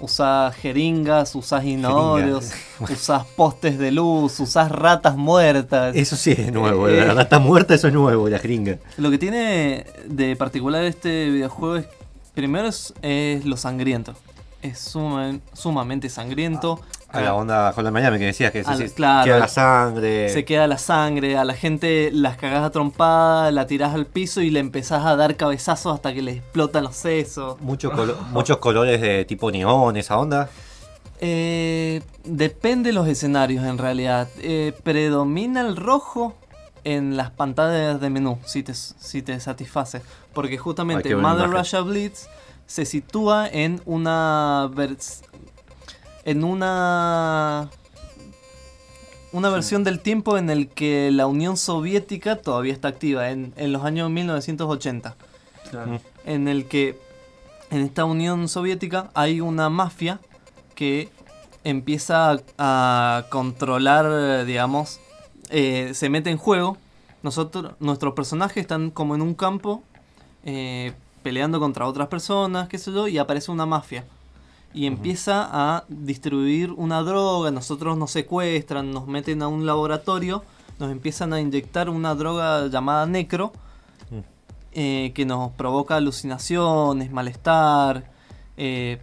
usás 0.00 0.54
jeringas, 0.56 1.34
usás 1.34 1.64
inodoros, 1.64 2.50
usás 2.80 3.24
postes 3.36 3.78
de 3.78 3.92
luz, 3.92 4.40
usás 4.40 4.70
ratas 4.70 5.16
muertas. 5.16 5.94
Eso 5.94 6.16
sí 6.16 6.32
es 6.32 6.52
nuevo, 6.52 6.88
Eh, 6.88 7.06
la 7.06 7.14
rata 7.14 7.38
muerta, 7.38 7.74
eso 7.74 7.88
es 7.88 7.94
nuevo, 7.94 8.28
la 8.28 8.38
jeringa. 8.38 8.78
Lo 8.96 9.10
que 9.10 9.18
tiene 9.18 9.86
de 10.06 10.34
particular 10.36 10.82
este 10.84 11.30
videojuego 11.30 11.76
es, 11.76 11.86
primero 12.34 12.68
es, 12.68 12.92
es 13.02 13.44
lo 13.44 13.56
sangriento. 13.56 14.14
Es 14.62 14.78
suma- 14.78 15.38
sumamente 15.52 16.08
sangriento. 16.08 16.80
A 17.08 17.20
la 17.20 17.34
onda 17.34 17.72
con 17.74 17.84
la 17.84 17.90
Miami 17.90 18.18
que 18.18 18.24
decías 18.26 18.52
que 18.52 18.62
claro. 18.94 19.24
queda 19.26 19.38
la 19.40 19.48
sangre. 19.48 20.30
Se 20.30 20.46
queda 20.46 20.66
la 20.66 20.78
sangre, 20.78 21.36
a 21.36 21.44
la 21.44 21.52
gente 21.52 22.08
las 22.10 22.38
cagás 22.38 22.64
a 22.64 22.70
trompada, 22.70 23.50
la 23.50 23.66
tirás 23.66 23.92
al 23.92 24.06
piso 24.06 24.40
y 24.40 24.48
le 24.48 24.60
empezás 24.60 25.04
a 25.04 25.14
dar 25.14 25.36
cabezazos 25.36 25.94
hasta 25.94 26.14
que 26.14 26.22
le 26.22 26.32
explotan 26.36 26.84
los 26.84 26.96
sesos. 26.96 27.60
Muchos, 27.60 27.92
colo- 27.96 28.16
muchos 28.30 28.56
colores 28.58 29.00
de 29.02 29.26
tipo 29.26 29.50
neón, 29.50 29.96
esa 29.98 30.16
onda. 30.18 30.48
Eh, 31.20 32.02
depende 32.24 32.88
de 32.90 32.94
los 32.94 33.06
escenarios 33.06 33.64
en 33.66 33.78
realidad. 33.78 34.28
Eh, 34.38 34.72
predomina 34.82 35.60
el 35.60 35.76
rojo 35.76 36.34
en 36.84 37.16
las 37.16 37.30
pantallas 37.30 38.00
de 38.00 38.10
menú, 38.10 38.38
si 38.44 38.62
te, 38.62 38.74
si 38.74 39.22
te 39.22 39.38
satisface. 39.38 40.02
Porque 40.32 40.56
justamente 40.58 41.14
Mother. 41.14 41.48
Russia 41.50 41.80
Blitz 41.82 42.26
se 42.66 42.84
sitúa 42.86 43.48
en 43.48 43.80
una... 43.84 44.70
en 46.24 46.44
una... 46.44 47.70
Una 49.32 49.48
versión 49.48 49.82
del 49.82 50.00
tiempo 50.00 50.36
en 50.36 50.50
el 50.50 50.68
que 50.68 51.10
la 51.10 51.26
Unión 51.26 51.56
Soviética 51.56 52.36
todavía 52.36 52.74
está 52.74 52.88
activa, 52.88 53.30
en, 53.30 53.54
en 53.56 53.72
los 53.72 53.82
años 53.82 54.10
1980 54.10 55.16
Claro. 55.70 56.00
en 56.26 56.48
el 56.48 56.66
que 56.68 56.98
en 57.70 57.80
esta 57.80 58.04
Unión 58.04 58.46
Soviética 58.50 59.10
hay 59.14 59.40
una 59.40 59.70
mafia 59.70 60.20
que 60.74 61.08
empieza 61.64 62.32
a, 62.32 62.40
a 62.58 63.24
controlar, 63.30 64.44
digamos, 64.44 65.00
eh, 65.48 65.92
se 65.94 66.10
mete 66.10 66.28
en 66.30 66.36
juego. 66.36 66.76
Nosotros, 67.22 67.72
nuestros 67.78 68.14
personajes 68.14 68.58
están 68.58 68.90
como 68.90 69.14
en 69.14 69.22
un 69.22 69.34
campo 69.34 69.82
eh, 70.44 70.92
peleando 71.22 71.60
contra 71.60 71.86
otras 71.86 72.08
personas, 72.08 72.68
qué 72.68 72.78
sé 72.78 72.92
yo, 72.92 73.08
y 73.08 73.18
aparece 73.18 73.50
una 73.50 73.66
mafia. 73.66 74.04
Y 74.74 74.86
empieza 74.86 75.48
a 75.50 75.84
distribuir 75.88 76.72
una 76.72 77.02
droga, 77.02 77.50
nosotros 77.50 77.96
nos 77.98 78.10
secuestran, 78.10 78.90
nos 78.90 79.06
meten 79.06 79.42
a 79.42 79.48
un 79.48 79.66
laboratorio, 79.66 80.42
nos 80.78 80.90
empiezan 80.90 81.32
a 81.32 81.40
inyectar 81.40 81.90
una 81.90 82.14
droga 82.14 82.66
llamada 82.68 83.06
necro, 83.06 83.52
eh, 84.72 85.12
que 85.14 85.26
nos 85.26 85.52
provoca 85.52 85.96
alucinaciones, 85.96 87.10
malestar. 87.12 88.10
eh, 88.56 89.00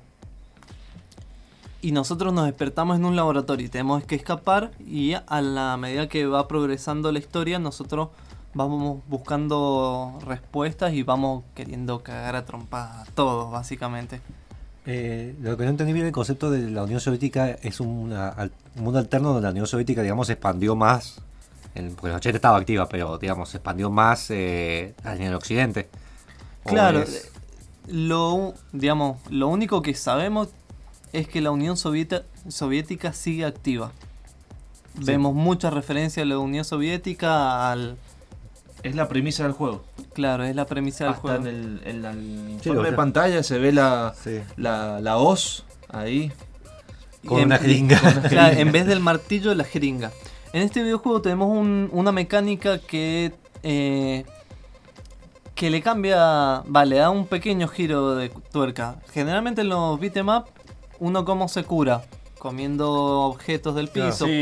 y 1.81 1.91
nosotros 1.93 2.33
nos 2.33 2.45
despertamos 2.45 2.97
en 2.97 3.05
un 3.05 3.15
laboratorio 3.15 3.65
y 3.65 3.69
tenemos 3.69 4.03
que 4.03 4.15
escapar 4.15 4.71
y 4.85 5.13
a 5.13 5.41
la 5.41 5.77
medida 5.77 6.09
que 6.09 6.25
va 6.25 6.47
progresando 6.47 7.11
la 7.11 7.19
historia 7.19 7.57
nosotros 7.57 8.09
vamos 8.67 8.99
buscando 9.07 10.19
respuestas 10.25 10.93
y 10.93 11.03
vamos 11.03 11.43
queriendo 11.55 12.03
cagar 12.03 12.35
a 12.35 12.45
trompadas 12.45 13.07
a 13.07 13.11
todos 13.11 13.51
básicamente. 13.51 14.21
Eh, 14.85 15.35
lo 15.41 15.55
que 15.57 15.63
no 15.63 15.69
entendí 15.71 15.93
bien 15.93 16.05
el 16.07 16.11
concepto 16.11 16.49
de 16.51 16.69
la 16.69 16.83
Unión 16.83 16.99
Soviética 16.99 17.49
es 17.49 17.79
una- 17.79 18.33
un 18.75 18.83
mundo 18.83 18.99
alterno 18.99 19.29
donde 19.29 19.43
la 19.43 19.51
Unión 19.51 19.67
Soviética, 19.67 20.01
digamos, 20.01 20.27
se 20.27 20.33
expandió 20.33 20.75
más. 20.75 21.21
Porque 21.73 22.07
en 22.07 22.13
los 22.13 22.15
80 22.17 22.37
estaba 22.37 22.57
activa, 22.57 22.89
pero, 22.89 23.17
digamos, 23.17 23.49
se 23.49 23.57
expandió 23.57 23.89
más 23.89 24.29
eh, 24.31 24.95
en 25.05 25.21
el 25.21 25.33
occidente. 25.35 25.87
Claro, 26.65 26.99
es- 27.03 27.31
lo, 27.87 28.53
digamos, 28.73 29.17
lo 29.29 29.47
único 29.47 29.81
que 29.81 29.93
sabemos 29.93 30.49
es 31.13 31.27
que 31.27 31.39
la 31.41 31.51
Unión 31.51 31.77
Sovieta- 31.77 32.23
Soviética 32.49 33.13
sigue 33.13 33.45
activa. 33.45 33.91
Vemos 34.95 35.33
muchas 35.35 35.71
referencias 35.73 36.23
a 36.23 36.27
la 36.27 36.39
Unión 36.39 36.65
Soviética, 36.65 37.71
al... 37.71 37.97
Es 38.83 38.95
la 38.95 39.07
premisa 39.07 39.43
del 39.43 39.51
juego. 39.51 39.83
Claro, 40.13 40.43
es 40.45 40.55
la 40.55 40.65
premisa 40.65 41.03
del 41.05 41.13
Hasta 41.13 41.21
juego. 41.21 41.37
en 41.41 41.47
el, 41.47 41.81
en 41.85 42.01
la- 42.01 42.11
el 42.11 42.19
informe 42.19 42.59
Sí, 42.63 42.69
o 42.69 42.73
sea- 42.81 42.83
de 42.91 42.91
pantalla 42.97 43.43
se 43.43 43.57
ve 43.59 43.71
la, 43.71 44.13
Sí. 44.21 44.39
la, 44.57 44.99
la 45.01 45.17
hoz 45.17 45.65
ahí. 45.89 46.31
Con 47.25 47.39
En- 47.39 47.45
una 47.47 47.57
jeringa. 47.59 47.99
Claro, 48.29 48.57
en 48.57 48.71
vez 48.71 48.85
del 48.87 49.01
martillo, 49.01 49.53
la 49.53 49.65
jeringa. 49.65 50.11
En 50.53 50.61
este 50.63 50.81
videojuego 50.81 51.21
tenemos 51.21 51.49
un- 51.49 51.89
una 51.91 52.11
mecánica 52.11 52.79
que 52.79 53.33
eh, 53.63 54.23
que 55.53 55.69
le 55.69 55.81
cambia, 55.81 56.63
vale, 56.67 56.95
da 56.95 57.09
un 57.09 57.27
pequeño 57.27 57.67
giro 57.67 58.15
de 58.15 58.29
tuerca. 58.29 58.95
Generalmente 59.13 59.59
en 59.61 59.67
los 59.67 59.99
beat'em 59.99 60.29
up, 60.29 60.45
uno 60.99 61.25
cómo 61.25 61.49
se 61.49 61.65
cura, 61.65 62.03
comiendo 62.37 62.89
objetos 63.23 63.75
del 63.75 63.89
Claro, 63.89 64.11
piso, 64.11 64.25
sí. 64.25 64.41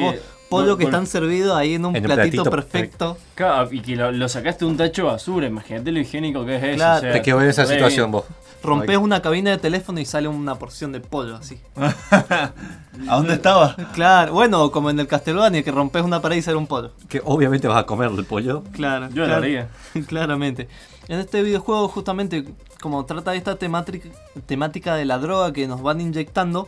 Po- 0.49 0.57
pollo 0.57 0.67
No, 0.71 0.77
que 0.77 0.85
están 0.85 1.05
servidos 1.07 1.55
ahí 1.57 1.75
en 1.75 1.85
un 1.85 1.95
En 1.95 2.03
un 2.03 2.07
platito, 2.13 2.43
platito 2.43 2.51
perfecto. 2.51 3.17
Claro, 3.35 3.69
y 3.71 3.81
que 3.81 3.95
lo, 3.95 4.11
lo 4.11 4.27
sacaste 4.29 4.65
de 4.65 4.71
un 4.71 4.77
tacho 4.77 5.03
de 5.03 5.07
basura, 5.09 5.47
imagínate 5.47 5.91
lo 5.91 5.99
higiénico 5.99 6.45
que 6.45 6.55
es 6.57 6.63
eso. 6.63 6.75
Claro. 6.77 6.97
o 6.97 7.01
sea, 7.01 7.11
Te 7.13 7.21
quedó 7.21 7.41
en 7.41 7.49
esa 7.49 7.65
situación 7.65 8.11
bien. 8.11 8.23
vos. 8.23 8.25
Rompes 8.63 8.97
una 8.97 9.21
cabina 9.21 9.51
de 9.51 9.57
teléfono 9.59 9.99
y 9.99 10.05
sale 10.05 10.27
una 10.27 10.55
porción 10.55 10.91
de 10.91 10.99
pollo 10.99 11.35
así. 11.35 11.59
¿A 12.11 13.15
dónde 13.15 13.33
estaba? 13.35 13.75
Claro, 13.93 14.33
bueno, 14.33 14.71
como 14.71 14.89
en 14.89 14.99
el 14.99 15.07
Castlevania, 15.07 15.63
que 15.63 15.71
rompes 15.71 16.01
una 16.03 16.21
pared 16.21 16.37
y 16.37 16.41
sale 16.41 16.57
un 16.57 16.65
pollo. 16.67 16.91
Que 17.07 17.21
obviamente 17.23 17.67
vas 17.67 17.77
a 17.77 17.85
comer 17.85 18.09
el 18.11 18.25
pollo. 18.25 18.63
Claro, 18.71 19.09
Yo 19.09 19.21
lo 19.21 19.25
claro, 19.27 19.43
haría. 19.43 19.69
claramente. 20.07 20.67
En 21.07 21.19
este 21.19 21.41
videojuego, 21.43 21.87
justamente, 21.87 22.45
como 22.81 23.05
trata 23.05 23.35
esta 23.35 23.55
temática, 23.57 24.09
temática 24.45 24.95
de 24.95 25.05
la 25.05 25.19
droga 25.19 25.53
que 25.53 25.67
nos 25.67 25.81
van 25.81 26.01
inyectando, 26.01 26.67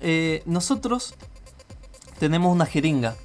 eh, 0.00 0.42
nosotros 0.46 1.14
tenemos 2.24 2.50
una 2.50 2.64
jeringa. 2.64 3.16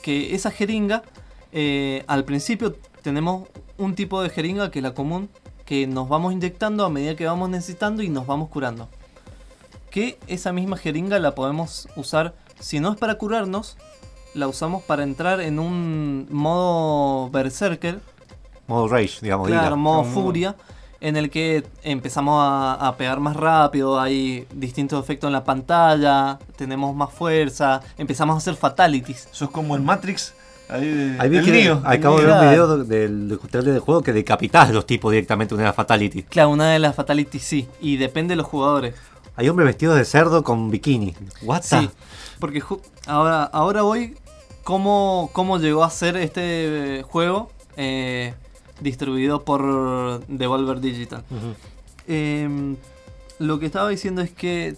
Que 0.00 0.32
esa 0.36 0.52
jeringa, 0.52 1.02
eh, 1.50 2.04
al 2.06 2.24
principio 2.24 2.76
tenemos 3.02 3.48
un 3.78 3.96
tipo 3.96 4.22
de 4.22 4.30
jeringa 4.30 4.70
que 4.70 4.78
es 4.78 4.82
la 4.84 4.94
común, 4.94 5.28
que 5.64 5.88
nos 5.88 6.08
vamos 6.08 6.32
inyectando 6.32 6.84
a 6.84 6.88
medida 6.88 7.16
que 7.16 7.26
vamos 7.26 7.48
necesitando 7.50 8.00
y 8.00 8.08
nos 8.08 8.28
vamos 8.28 8.48
curando. 8.48 8.88
Que 9.90 10.18
esa 10.28 10.52
misma 10.52 10.76
jeringa 10.76 11.18
la 11.18 11.34
podemos 11.34 11.88
usar, 11.96 12.36
si 12.60 12.78
no 12.78 12.92
es 12.92 12.96
para 12.96 13.16
curarnos, 13.16 13.76
la 14.34 14.46
usamos 14.46 14.84
para 14.84 15.02
entrar 15.02 15.40
en 15.40 15.58
un 15.58 16.28
modo 16.30 17.28
berserker, 17.30 17.98
Modo 18.68 18.86
rage, 18.86 19.18
digamos. 19.20 19.48
claro, 19.48 19.66
ira. 19.66 19.76
modo 19.76 20.04
furia, 20.04 20.54
en 21.00 21.16
el 21.16 21.30
que 21.30 21.64
empezamos 21.82 22.42
a, 22.42 22.74
a 22.74 22.96
pegar 22.96 23.20
más 23.20 23.36
rápido, 23.36 24.00
hay 24.00 24.46
distintos 24.52 25.02
efectos 25.02 25.28
en 25.28 25.32
la 25.32 25.44
pantalla, 25.44 26.38
tenemos 26.56 26.94
más 26.94 27.12
fuerza, 27.12 27.80
empezamos 27.96 28.34
a 28.34 28.38
hacer 28.38 28.56
fatalities. 28.56 29.28
Sos 29.30 29.50
como 29.50 29.76
el 29.76 29.82
Matrix. 29.82 30.34
Ahí, 30.68 30.86
de, 30.86 31.16
Ahí 31.18 31.30
vi 31.30 31.42
que 31.42 31.78
acabo 31.84 32.20
de 32.20 32.26
ver 32.26 32.34
un 32.34 32.40
video 32.50 32.76
del, 32.76 33.28
del 33.28 33.38
trailer 33.50 33.72
del 33.72 33.80
juego 33.80 34.02
que 34.02 34.12
decapitas 34.12 34.68
a 34.68 34.72
los 34.72 34.84
tipos 34.84 35.10
directamente 35.10 35.54
una 35.54 35.72
fatality. 35.72 36.24
Claro, 36.24 36.50
una 36.50 36.70
de 36.70 36.78
las 36.78 36.94
fatalities 36.94 37.42
sí, 37.42 37.68
y 37.80 37.96
depende 37.96 38.32
de 38.32 38.36
los 38.36 38.46
jugadores. 38.46 38.94
Hay 39.36 39.48
hombres 39.48 39.66
vestidos 39.66 39.96
de 39.96 40.04
cerdo 40.04 40.42
con 40.42 40.70
bikini. 40.70 41.14
What 41.42 41.62
the? 41.62 41.80
Sí, 41.80 41.90
porque 42.38 42.62
ahora, 43.06 43.44
ahora 43.44 43.82
voy 43.82 44.16
cómo, 44.64 45.30
cómo 45.32 45.58
llegó 45.58 45.84
a 45.84 45.90
ser 45.90 46.16
este 46.16 47.02
juego 47.08 47.50
eh, 47.76 48.34
distribuido 48.80 49.44
por 49.44 50.24
Devolver 50.28 50.80
Digital. 50.80 51.24
Eh, 52.06 52.76
lo 53.38 53.58
que 53.58 53.66
estaba 53.66 53.88
diciendo 53.88 54.22
es 54.22 54.30
que 54.30 54.76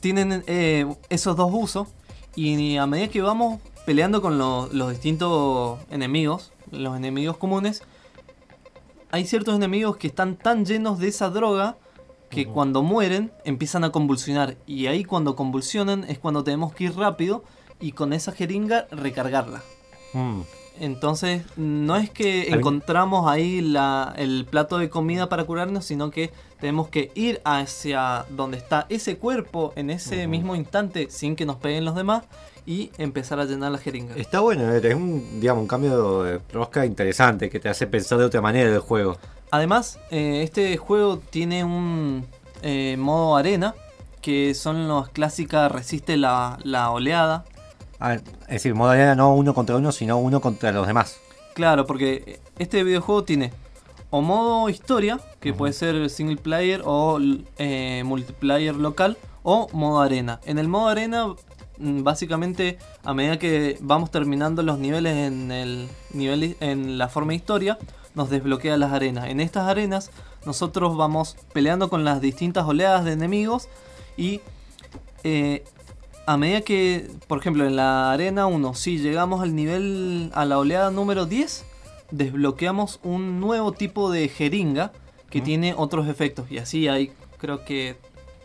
tienen 0.00 0.42
eh, 0.46 0.86
esos 1.08 1.36
dos 1.36 1.50
usos 1.52 1.88
y 2.36 2.76
a 2.76 2.86
medida 2.86 3.08
que 3.08 3.22
vamos 3.22 3.60
peleando 3.86 4.20
con 4.20 4.38
lo- 4.38 4.68
los 4.72 4.90
distintos 4.90 5.78
enemigos, 5.90 6.52
los 6.70 6.96
enemigos 6.96 7.36
comunes, 7.36 7.82
hay 9.10 9.24
ciertos 9.26 9.54
enemigos 9.54 9.96
que 9.96 10.08
están 10.08 10.36
tan 10.36 10.64
llenos 10.66 10.98
de 10.98 11.08
esa 11.08 11.30
droga 11.30 11.76
que 12.30 12.46
cuando 12.46 12.82
mueren 12.82 13.30
empiezan 13.44 13.84
a 13.84 13.92
convulsionar 13.92 14.56
y 14.66 14.86
ahí 14.88 15.04
cuando 15.04 15.36
convulsionan 15.36 16.02
es 16.08 16.18
cuando 16.18 16.42
tenemos 16.42 16.74
que 16.74 16.84
ir 16.84 16.96
rápido 16.96 17.44
y 17.80 17.92
con 17.92 18.12
esa 18.12 18.32
jeringa 18.32 18.88
recargarla. 18.90 19.62
Mm. 20.14 20.40
Entonces, 20.80 21.42
no 21.56 21.96
es 21.96 22.10
que 22.10 22.48
encontramos 22.48 23.30
ahí 23.30 23.60
la, 23.60 24.12
el 24.16 24.44
plato 24.44 24.78
de 24.78 24.88
comida 24.88 25.28
para 25.28 25.44
curarnos, 25.44 25.84
sino 25.84 26.10
que 26.10 26.32
tenemos 26.60 26.88
que 26.88 27.12
ir 27.14 27.40
hacia 27.44 28.24
donde 28.30 28.56
está 28.56 28.86
ese 28.88 29.16
cuerpo 29.16 29.72
en 29.76 29.90
ese 29.90 30.26
mismo 30.26 30.56
instante 30.56 31.08
sin 31.10 31.36
que 31.36 31.46
nos 31.46 31.56
peguen 31.56 31.84
los 31.84 31.94
demás 31.94 32.24
y 32.66 32.90
empezar 32.98 33.38
a 33.38 33.44
llenar 33.44 33.72
la 33.72 33.78
jeringa. 33.78 34.14
Está 34.16 34.40
bueno, 34.40 34.72
eh, 34.72 34.80
es 34.82 34.94
un, 34.94 35.40
digamos, 35.40 35.62
un 35.62 35.68
cambio 35.68 36.22
de 36.22 36.40
rosca 36.52 36.86
interesante 36.86 37.50
que 37.50 37.60
te 37.60 37.68
hace 37.68 37.86
pensar 37.86 38.18
de 38.18 38.24
otra 38.24 38.40
manera 38.40 38.70
el 38.70 38.78
juego. 38.78 39.18
Además, 39.50 39.98
eh, 40.10 40.40
este 40.42 40.76
juego 40.76 41.18
tiene 41.18 41.64
un 41.64 42.26
eh, 42.62 42.96
modo 42.98 43.36
arena, 43.36 43.74
que 44.20 44.54
son 44.54 44.88
las 44.88 45.10
clásicas 45.10 45.70
resiste 45.70 46.16
la, 46.16 46.58
la 46.64 46.90
oleada. 46.90 47.44
Ah, 48.06 48.16
es 48.16 48.48
decir, 48.48 48.74
modo 48.74 48.90
arena 48.90 49.14
no 49.14 49.34
uno 49.34 49.54
contra 49.54 49.76
uno, 49.76 49.90
sino 49.90 50.18
uno 50.18 50.42
contra 50.42 50.70
los 50.72 50.86
demás. 50.86 51.18
Claro, 51.54 51.86
porque 51.86 52.38
este 52.58 52.84
videojuego 52.84 53.24
tiene 53.24 53.50
o 54.10 54.20
modo 54.20 54.68
historia, 54.68 55.20
que 55.40 55.54
puede 55.54 55.72
ser 55.72 56.10
single 56.10 56.36
player 56.36 56.82
o 56.84 57.18
eh, 57.56 58.02
multiplayer 58.04 58.74
local, 58.74 59.16
o 59.42 59.68
modo 59.72 60.02
arena. 60.02 60.38
En 60.44 60.58
el 60.58 60.68
modo 60.68 60.88
arena, 60.88 61.28
mm, 61.78 62.02
básicamente, 62.02 62.76
a 63.04 63.14
medida 63.14 63.38
que 63.38 63.78
vamos 63.80 64.10
terminando 64.10 64.62
los 64.62 64.78
niveles 64.78 65.16
en 65.16 65.50
el 65.50 65.88
nivel 66.12 66.58
en 66.60 66.98
la 66.98 67.08
forma 67.08 67.32
historia, 67.32 67.78
nos 68.14 68.28
desbloquea 68.28 68.76
las 68.76 68.92
arenas. 68.92 69.30
En 69.30 69.40
estas 69.40 69.66
arenas, 69.66 70.10
nosotros 70.44 70.94
vamos 70.94 71.38
peleando 71.54 71.88
con 71.88 72.04
las 72.04 72.20
distintas 72.20 72.66
oleadas 72.66 73.06
de 73.06 73.12
enemigos 73.12 73.70
y 74.18 74.42
eh, 75.22 75.64
a 76.26 76.36
medida 76.36 76.60
que, 76.62 77.10
por 77.26 77.38
ejemplo, 77.38 77.66
en 77.66 77.76
la 77.76 78.12
arena 78.12 78.46
1, 78.46 78.74
si 78.74 78.98
llegamos 78.98 79.42
al 79.42 79.54
nivel, 79.54 80.30
a 80.34 80.44
la 80.44 80.58
oleada 80.58 80.90
número 80.90 81.26
10, 81.26 81.64
desbloqueamos 82.10 83.00
un 83.02 83.40
nuevo 83.40 83.72
tipo 83.72 84.10
de 84.10 84.28
jeringa 84.28 84.92
que 85.30 85.40
tiene 85.40 85.74
otros 85.76 86.06
efectos. 86.08 86.50
Y 86.50 86.58
así 86.58 86.88
hay, 86.88 87.12
creo 87.38 87.64
que, 87.64 87.96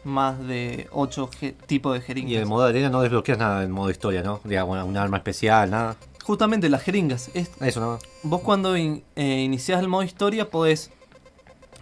más 0.03 0.39
de 0.47 0.87
8 0.91 1.29
tipos 1.67 1.93
de 1.93 2.01
jeringas. 2.01 2.31
Y 2.31 2.35
en 2.35 2.41
el 2.41 2.47
modo 2.47 2.63
arena 2.65 2.89
no 2.89 3.01
desbloqueas 3.01 3.37
nada 3.37 3.63
en 3.63 3.71
modo 3.71 3.89
historia, 3.91 4.23
¿no? 4.23 4.39
Digamos, 4.43 4.83
un 4.83 4.97
arma 4.97 5.17
especial, 5.17 5.69
nada. 5.69 5.95
Justamente 6.23 6.69
las 6.69 6.81
jeringas. 6.83 7.29
Es, 7.33 7.51
Eso 7.59 7.79
nada. 7.79 7.99
vos 8.23 8.41
cuando 8.41 8.75
in- 8.77 9.03
eh, 9.15 9.41
iniciás 9.43 9.79
el 9.81 9.87
modo 9.87 10.03
historia 10.03 10.49
podés 10.49 10.91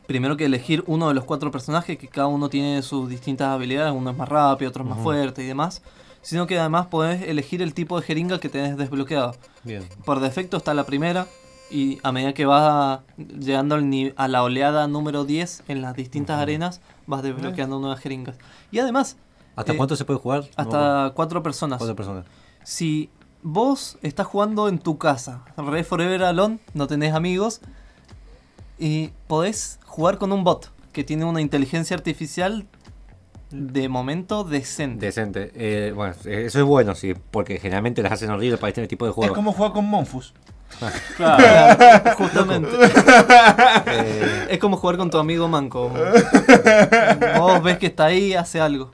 primero 0.08 0.38
que 0.38 0.46
elegir 0.46 0.84
uno 0.88 1.10
de 1.10 1.14
los 1.14 1.26
cuatro 1.26 1.52
personajes 1.52 1.98
que 1.98 2.08
cada 2.08 2.28
uno 2.28 2.50
tiene 2.50 2.82
sus 2.82 3.10
distintas 3.10 3.50
habilidades, 3.50 3.94
uno 3.94 4.10
es 4.12 4.18
más 4.18 4.28
rápido, 4.30 4.70
otro 4.70 4.84
es 4.84 4.90
más 4.90 5.00
fuerte 5.00 5.44
y 5.44 5.48
demás, 5.48 5.82
sino 6.22 6.48
que 6.48 6.58
además 6.60 6.88
podés 6.88 7.22
elegir 7.24 7.62
el 7.62 7.74
tipo 7.74 8.00
de 8.00 8.06
jeringa 8.06 8.40
que 8.40 8.50
tenés 8.50 8.78
desbloqueado. 8.78 9.36
Bien. 9.64 9.84
Por 10.06 10.20
defecto 10.20 10.58
está 10.58 10.74
la 10.74 10.86
primera 10.86 11.28
y 11.70 12.00
a 12.04 12.12
medida 12.14 12.34
que 12.34 12.46
vas 12.46 13.02
llegando 13.18 13.76
al 13.76 13.90
ni- 13.90 14.14
a 14.16 14.28
la 14.30 14.44
oleada 14.44 14.88
número 14.88 15.26
10 15.26 15.64
en 15.68 15.82
las 15.82 15.96
distintas 15.96 16.40
arenas 16.42 16.80
vas 17.06 17.22
desbloqueando 17.24 17.80
nuevas 17.80 18.00
jeringas. 18.00 18.38
Y 18.72 18.80
además, 18.80 19.18
¿Hasta 19.58 19.74
Eh, 19.74 19.78
cuánto 19.78 19.96
se 19.96 20.06
puede 20.06 20.20
jugar? 20.20 20.44
hasta 20.56 21.12
cuatro 21.16 21.42
personas. 21.42 21.80
Cuatro 21.80 21.96
personas. 21.96 22.26
Si 22.64 23.10
vos 23.42 23.98
estás 24.04 24.28
jugando 24.28 24.68
en 24.70 24.78
tu 24.78 24.98
casa, 25.00 25.44
Red 25.58 25.84
Forever 25.84 26.24
Alone, 26.26 26.60
no 26.76 26.86
tenés 26.86 27.14
amigos, 27.16 27.62
y 28.80 29.12
podés 29.28 29.80
jugar 29.86 30.18
con 30.18 30.32
un 30.32 30.44
bot 30.44 30.72
que 30.94 31.04
tiene 31.04 31.26
una 31.26 31.42
inteligencia 31.42 31.96
artificial 31.96 32.66
de 33.52 33.88
momento 33.88 34.44
decente. 34.44 35.06
Decente. 35.06 35.52
Eh, 35.56 35.92
bueno, 35.96 36.14
eso 36.26 36.60
es 36.60 36.66
bueno, 36.66 36.96
sí, 36.96 37.14
porque 37.32 37.60
generalmente 37.60 38.02
las 38.04 38.12
hacen 38.12 38.30
horribles 38.30 38.60
para 38.60 38.70
este 38.70 38.88
tipo 38.88 39.06
de 39.06 39.12
Es 39.12 39.16
juegos. 39.16 39.36
como 39.36 39.54
jugar 39.54 39.72
con 39.74 39.86
Monfus. 39.86 40.34
Claro. 40.80 40.96
Claro, 41.16 42.12
justamente. 42.18 42.70
Eh, 43.88 44.48
Es 44.52 44.60
como 44.60 44.76
jugar 44.78 44.98
con 44.98 45.10
tu 45.10 45.18
amigo 45.18 45.48
manco. 45.48 45.90
Vos 47.40 47.64
ves 47.64 47.78
que 47.78 47.88
está 47.88 48.06
ahí, 48.06 48.34
hace 48.34 48.60
algo. 48.60 48.92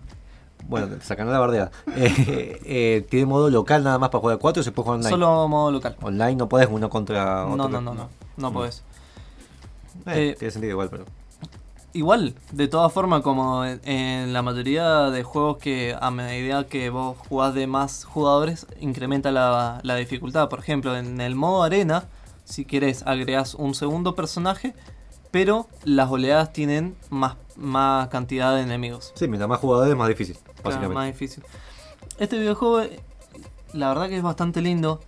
bueno, 0.67 0.87
sacando 1.01 1.31
la 1.33 1.39
bardea. 1.39 1.71
Eh, 1.95 2.59
eh, 2.65 3.07
¿Tiene 3.09 3.25
modo 3.25 3.49
local 3.49 3.83
nada 3.83 3.97
más 3.97 4.09
para 4.09 4.21
jugar 4.21 4.35
a 4.35 4.39
cuatro 4.39 4.61
o 4.61 4.63
se 4.63 4.71
puede 4.71 4.83
jugar 4.85 4.97
online? 4.99 5.09
Solo 5.09 5.47
modo 5.47 5.71
local. 5.71 5.95
Online 6.01 6.35
no 6.35 6.47
podés 6.47 6.67
uno 6.71 6.89
contra 6.89 7.45
otro. 7.45 7.55
No, 7.57 7.67
no, 7.69 7.81
no, 7.81 7.93
no. 7.95 8.09
No 8.37 8.51
Mm. 8.51 8.53
podés. 8.53 8.83
Eh, 10.07 10.29
Eh, 10.31 10.35
tiene 10.37 10.51
sentido 10.51 10.71
igual, 10.71 10.89
pero. 10.89 11.05
Igual, 11.95 12.33
de 12.51 12.67
todas 12.67 12.91
formas, 12.91 13.21
como 13.21 13.63
en, 13.65 13.79
en 13.87 14.33
la 14.33 14.41
mayoría 14.41 15.11
de 15.11 15.21
juegos 15.23 15.57
que 15.59 15.95
a 15.99 16.09
medida 16.09 16.65
que 16.65 16.89
vos 16.89 17.15
jugás 17.29 17.53
de 17.53 17.67
más 17.67 18.03
jugadores, 18.03 18.65
incrementa 18.79 19.31
la, 19.31 19.79
la 19.83 19.95
dificultad. 19.97 20.49
Por 20.49 20.59
ejemplo, 20.59 20.97
en 20.97 21.21
el 21.21 21.35
modo 21.35 21.61
arena, 21.61 22.05
si 22.45 22.65
querés, 22.65 23.03
agregás 23.05 23.53
un 23.53 23.75
segundo 23.75 24.15
personaje, 24.15 24.73
pero 25.29 25.67
las 25.83 26.09
oleadas 26.09 26.51
tienen 26.51 26.95
más, 27.11 27.35
más 27.55 28.07
cantidad 28.07 28.55
de 28.55 28.61
enemigos. 28.61 29.11
Sí, 29.15 29.27
mientras 29.27 29.47
más 29.47 29.59
jugadores, 29.59 29.95
más 29.95 30.07
difícil. 30.07 30.35
Claro, 30.37 30.61
Básicamente. 30.63 30.95
más 30.95 31.05
difícil. 31.07 31.43
Este 32.17 32.39
videojuego, 32.39 32.87
la 33.73 33.89
verdad 33.89 34.09
que 34.09 34.17
es 34.17 34.23
bastante 34.23 34.61
lindo. 34.61 34.99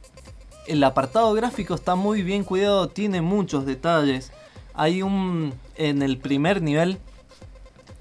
El 0.67 0.83
apartado 0.83 1.33
gráfico 1.33 1.73
está 1.73 1.95
muy 1.95 2.21
bien 2.21 2.43
cuidado, 2.43 2.89
tiene 2.89 3.21
muchos 3.21 3.65
detalles. 3.65 4.31
Hay 4.76 5.01
un. 5.01 5.53
En 5.76 6.01
el 6.01 6.17
primer 6.17 6.61
nivel. 6.61 6.97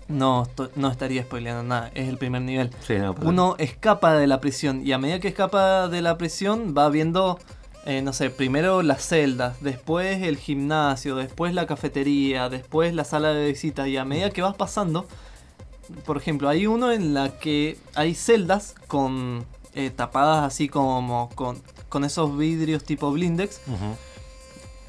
No, 0.06 0.46
no 0.76 0.90
estaría 0.90 1.22
spoileando 1.22 1.62
nada, 1.62 1.90
es 1.94 2.08
el 2.10 2.18
primer 2.18 2.42
nivel. 2.42 2.70
Sí, 2.86 2.98
no, 2.98 3.14
perdón. 3.14 3.30
Uno 3.30 3.54
escapa 3.58 4.14
de 4.14 4.26
la 4.26 4.38
prisión 4.38 4.86
y 4.86 4.92
a 4.92 4.98
medida 4.98 5.18
que 5.18 5.28
escapa 5.28 5.88
de 5.88 6.02
la 6.02 6.18
prisión 6.18 6.74
va 6.76 6.90
viendo, 6.90 7.38
eh, 7.86 8.02
no 8.02 8.12
sé, 8.12 8.28
primero 8.28 8.82
las 8.82 9.02
celdas, 9.02 9.62
después 9.62 10.22
el 10.22 10.36
gimnasio, 10.36 11.16
después 11.16 11.54
la 11.54 11.66
cafetería, 11.66 12.50
después 12.50 12.94
la 12.94 13.04
sala 13.04 13.32
de 13.32 13.46
visita 13.46 13.88
y 13.88 13.96
a 13.96 14.04
medida 14.04 14.28
que 14.28 14.42
vas 14.42 14.54
pasando, 14.54 15.06
por 16.04 16.18
ejemplo, 16.18 16.50
hay 16.50 16.66
uno 16.66 16.92
en 16.92 17.14
la 17.14 17.38
que 17.38 17.78
hay 17.94 18.14
celdas 18.14 18.74
con 18.86 19.46
eh, 19.74 19.90
tapadas 19.90 20.44
así 20.44 20.68
como 20.68 21.30
con, 21.34 21.60
con 21.88 22.04
esos 22.04 22.36
vidrios 22.36 22.84
tipo 22.84 23.10
blindex. 23.10 23.60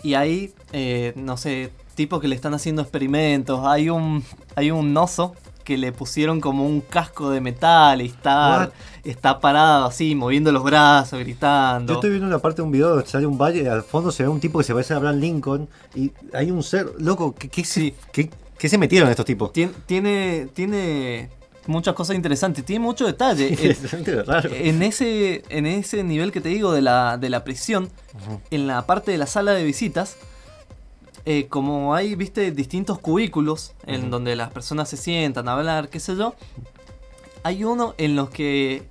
Y 0.03 0.13
hay, 0.13 0.53
eh, 0.77 1.13
no 1.15 1.37
sé, 1.37 1.71
tipos 1.95 2.19
que 2.19 2.27
le 2.27 2.35
están 2.35 2.53
haciendo 2.53 2.81
experimentos. 2.81 3.61
Hay 3.65 3.89
un, 3.89 4.23
hay 4.55 4.71
un 4.71 4.95
oso 4.97 5.33
que 5.63 5.77
le 5.77 5.91
pusieron 5.93 6.41
como 6.41 6.65
un 6.65 6.81
casco 6.81 7.29
de 7.31 7.39
metal 7.41 8.01
y 8.01 8.05
está, 8.07 8.71
está 9.03 9.39
parado 9.39 9.85
así, 9.85 10.13
moviendo 10.13 10.51
los 10.51 10.63
brazos, 10.63 11.17
gritando. 11.19 11.93
Yo 11.93 11.97
estoy 11.99 12.09
viendo 12.11 12.27
una 12.27 12.39
parte 12.39 12.57
de 12.57 12.63
un 12.63 12.71
video 12.71 12.89
donde 12.89 13.07
sale 13.07 13.25
un 13.25 13.37
valle 13.37 13.63
y 13.63 13.67
al 13.67 13.81
fondo 13.83 14.11
se 14.11 14.23
ve 14.23 14.29
un 14.29 14.39
tipo 14.39 14.59
que 14.59 14.63
se 14.65 14.73
parece 14.73 14.93
a 14.93 14.97
Abraham 14.97 15.19
Lincoln 15.19 15.67
y 15.95 16.11
hay 16.33 16.51
un 16.51 16.61
ser, 16.61 16.91
loco, 16.99 17.33
¿qué, 17.33 17.47
qué, 17.49 17.63
se- 17.63 17.79
Sí. 17.79 17.93
qué- 18.11 18.29
qué 18.59 18.69
se 18.69 18.77
metieron 18.77 19.09
estos 19.09 19.25
tipos? 19.25 19.51
Tien- 19.53 19.71
Tiene, 19.87 20.49
tiene 20.53 21.29
muchas 21.65 21.95
cosas 21.95 22.15
interesantes, 22.15 22.63
tiene 22.63 22.85
mucho 22.85 23.07
detalle. 23.07 23.47
Es 23.71 23.81
bastante 23.81 24.21
raro. 24.21 24.49
en, 24.53 24.83
ese, 24.83 25.43
en 25.49 25.65
ese 25.65 26.03
nivel 26.03 26.31
que 26.31 26.41
te 26.41 26.49
digo 26.49 26.73
de 26.73 26.83
la, 26.83 27.17
de 27.17 27.29
la 27.31 27.43
prisión, 27.43 27.89
en 28.51 28.67
la 28.67 28.85
parte 28.85 29.11
de 29.11 29.17
la 29.17 29.25
sala 29.25 29.53
de 29.53 29.63
visitas, 29.63 30.15
eh, 31.25 31.47
como 31.49 31.93
hay, 31.95 32.15
viste, 32.15 32.51
distintos 32.51 32.99
cubículos 32.99 33.73
en 33.87 34.09
donde 34.11 34.35
las 34.35 34.51
personas 34.51 34.89
se 34.89 34.97
sientan 34.97 35.47
a 35.49 35.53
hablar, 35.53 35.89
qué 35.89 35.99
sé 35.99 36.15
yo, 36.15 36.35
hay 37.43 37.63
uno 37.63 37.93
en 37.97 38.15
los 38.15 38.29
que 38.29 38.83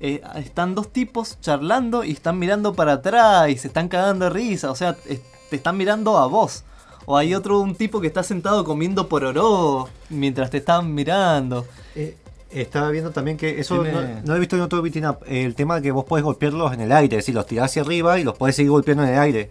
eh, 0.00 0.20
están 0.36 0.74
dos 0.74 0.92
tipos 0.92 1.40
charlando 1.40 2.04
y 2.04 2.12
están 2.12 2.38
mirando 2.38 2.74
para 2.74 2.94
atrás 2.94 3.48
y 3.50 3.56
se 3.56 3.68
están 3.68 3.88
cagando 3.88 4.24
de 4.26 4.30
risa, 4.30 4.70
o 4.70 4.74
sea, 4.74 4.96
es- 5.06 5.20
te 5.50 5.56
están 5.56 5.76
mirando 5.76 6.18
a 6.18 6.26
vos. 6.26 6.64
O 7.08 7.16
hay 7.16 7.34
otro, 7.36 7.60
un 7.60 7.76
tipo 7.76 8.00
que 8.00 8.08
está 8.08 8.24
sentado 8.24 8.64
comiendo 8.64 9.08
pororó 9.08 9.88
mientras 10.10 10.50
te 10.50 10.56
están 10.58 10.92
mirando. 10.92 11.64
Eh, 11.94 12.16
estaba 12.50 12.90
viendo 12.90 13.12
también 13.12 13.36
que 13.36 13.60
eso 13.60 13.76
no, 13.92 14.00
no 14.24 14.34
he 14.34 14.40
visto 14.40 14.56
en 14.56 14.62
otro 14.62 14.82
beating 14.82 15.06
up. 15.06 15.18
El 15.26 15.54
tema 15.54 15.76
de 15.76 15.82
que 15.82 15.92
vos 15.92 16.04
podés 16.04 16.24
golpearlos 16.24 16.72
en 16.72 16.80
el 16.80 16.90
aire, 16.90 17.16
es 17.16 17.22
decir, 17.22 17.34
los 17.36 17.46
tirás 17.46 17.66
hacia 17.70 17.82
arriba 17.82 18.18
y 18.18 18.24
los 18.24 18.36
podés 18.36 18.56
seguir 18.56 18.72
golpeando 18.72 19.04
en 19.04 19.10
el 19.10 19.18
aire. 19.20 19.50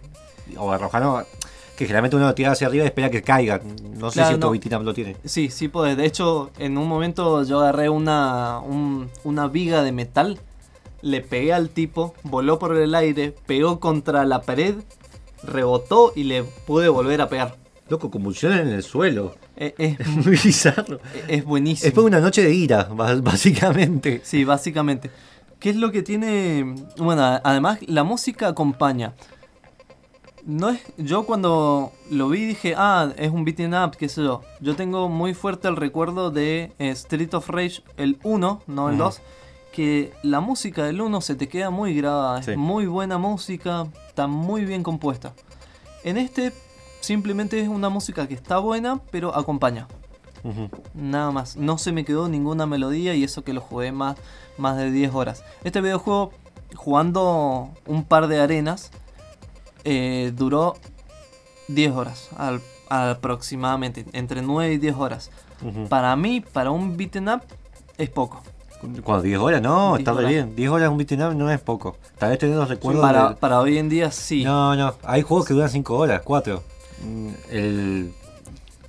O 0.58 0.70
arrojando, 0.70 1.24
que 1.76 1.84
generalmente 1.84 2.16
uno 2.16 2.26
lo 2.26 2.34
tira 2.34 2.52
hacia 2.52 2.66
arriba 2.66 2.84
y 2.84 2.86
espera 2.86 3.10
que 3.10 3.22
caigan. 3.22 3.60
No 3.98 4.10
sé 4.10 4.14
Claro, 4.20 4.28
si 4.28 4.34
otro 4.34 4.52
no. 4.54 4.78
up 4.78 4.82
lo 4.84 4.94
tiene. 4.94 5.16
Sí, 5.24 5.50
sí 5.50 5.68
podés. 5.68 5.96
De 5.96 6.06
hecho, 6.06 6.50
en 6.58 6.78
un 6.78 6.88
momento 6.88 7.42
yo 7.44 7.60
agarré 7.60 7.88
una, 7.88 8.58
un- 8.60 9.08
una 9.24 9.46
viga 9.48 9.82
de 9.82 9.92
metal, 9.92 10.38
le 11.02 11.20
pegué 11.20 11.52
al 11.52 11.68
tipo, 11.68 12.14
voló 12.24 12.58
por 12.58 12.76
el 12.76 12.94
aire, 12.94 13.34
pegó 13.46 13.78
contra 13.78 14.24
la 14.24 14.40
pared, 14.42 14.74
rebotó 15.42 16.12
y 16.16 16.24
le 16.24 16.42
pude 16.44 16.88
volver 16.88 17.20
a 17.20 17.28
pegar. 17.28 17.56
Loco, 17.88 18.10
convulsiones 18.10 18.60
en 18.60 18.68
el 18.68 18.82
suelo. 18.82 19.36
Eh, 19.56 19.74
Es, 19.78 20.06
Muy 20.08 20.36
bizarro. 20.36 20.98
es 21.28 21.44
buenísimo. 21.44 21.86
Es 21.88 21.94
por 21.94 22.04
una 22.04 22.20
noche 22.20 22.42
de 22.42 22.52
ira, 22.52 22.88
básicamente. 23.22 24.20
Sí, 24.24 24.44
básicamente. 24.44 25.10
¿Qué 25.60 25.70
es 25.70 25.76
lo 25.76 25.90
que 25.92 26.02
tiene? 26.02 26.74
Bueno, 26.98 27.22
además 27.42 27.78
la 27.86 28.02
música 28.04 28.48
acompaña. 28.48 29.14
No 30.46 30.68
es, 30.68 30.80
yo 30.96 31.26
cuando 31.26 31.92
lo 32.08 32.28
vi 32.28 32.44
dije, 32.46 32.74
ah, 32.76 33.12
es 33.16 33.32
un 33.32 33.44
beating 33.44 33.74
up, 33.74 33.96
qué 33.96 34.08
sé 34.08 34.22
yo. 34.22 34.42
Yo 34.60 34.76
tengo 34.76 35.08
muy 35.08 35.34
fuerte 35.34 35.66
el 35.66 35.74
recuerdo 35.74 36.30
de 36.30 36.72
eh, 36.78 36.90
Street 36.90 37.34
of 37.34 37.48
Rage, 37.48 37.82
el 37.96 38.16
1, 38.22 38.62
no 38.68 38.88
el 38.88 38.94
Ujú. 38.94 39.04
2, 39.04 39.20
que 39.72 40.12
la 40.22 40.38
música 40.38 40.84
del 40.84 41.00
1 41.00 41.20
se 41.20 41.34
te 41.34 41.48
queda 41.48 41.70
muy 41.70 41.96
grabada. 41.96 42.44
Sí. 42.44 42.52
Es 42.52 42.56
muy 42.56 42.86
buena 42.86 43.18
música, 43.18 43.88
está 44.06 44.28
muy 44.28 44.64
bien 44.64 44.84
compuesta. 44.84 45.32
En 46.04 46.16
este 46.16 46.52
simplemente 47.00 47.60
es 47.60 47.68
una 47.68 47.88
música 47.88 48.28
que 48.28 48.34
está 48.34 48.58
buena, 48.58 49.00
pero 49.10 49.34
acompaña. 49.34 49.88
Nada 50.94 51.32
más. 51.32 51.56
No 51.56 51.76
se 51.76 51.90
me 51.90 52.04
quedó 52.04 52.28
ninguna 52.28 52.66
melodía 52.66 53.16
y 53.16 53.24
eso 53.24 53.42
que 53.42 53.52
lo 53.52 53.60
jugué 53.60 53.90
más, 53.90 54.16
más 54.58 54.76
de 54.76 54.92
10 54.92 55.12
horas. 55.12 55.42
Este 55.64 55.80
videojuego, 55.80 56.30
jugando 56.76 57.70
un 57.84 58.04
par 58.04 58.28
de 58.28 58.40
arenas, 58.40 58.92
eh, 59.86 60.32
duró 60.34 60.76
10 61.68 61.92
horas 61.92 62.28
al- 62.36 62.60
aproximadamente. 62.88 64.04
Entre 64.12 64.42
9 64.42 64.74
y 64.74 64.78
10 64.78 64.94
horas. 64.96 65.30
Ujú. 65.62 65.88
Para 65.88 66.14
mí, 66.16 66.40
para 66.40 66.70
un 66.70 66.96
beaten 66.96 67.28
up, 67.28 67.42
es 67.96 68.10
poco. 68.10 68.42
¿Cuándo? 69.02 69.24
¿10 69.24 69.38
horas? 69.40 69.62
No, 69.62 69.88
10 69.96 70.00
está 70.00 70.12
horas. 70.12 70.28
bien. 70.30 70.54
10 70.54 70.70
horas 70.70 70.90
un 70.90 70.98
beating 70.98 71.22
up 71.22 71.34
no 71.34 71.50
es 71.50 71.60
poco. 71.60 71.96
Tal 72.18 72.30
vez 72.30 72.38
tenés 72.38 72.56
los 72.56 72.68
recuerdos 72.68 73.00
Para, 73.02 73.28
del- 73.28 73.36
para 73.36 73.60
hoy 73.60 73.78
en 73.78 73.88
día, 73.88 74.10
sí. 74.10 74.44
No, 74.44 74.76
no. 74.76 74.94
Hay 75.02 75.22
juegos 75.22 75.46
que 75.46 75.54
duran 75.54 75.70
5 75.70 75.96
horas, 75.96 76.20
4. 76.22 76.62
El, 77.50 78.12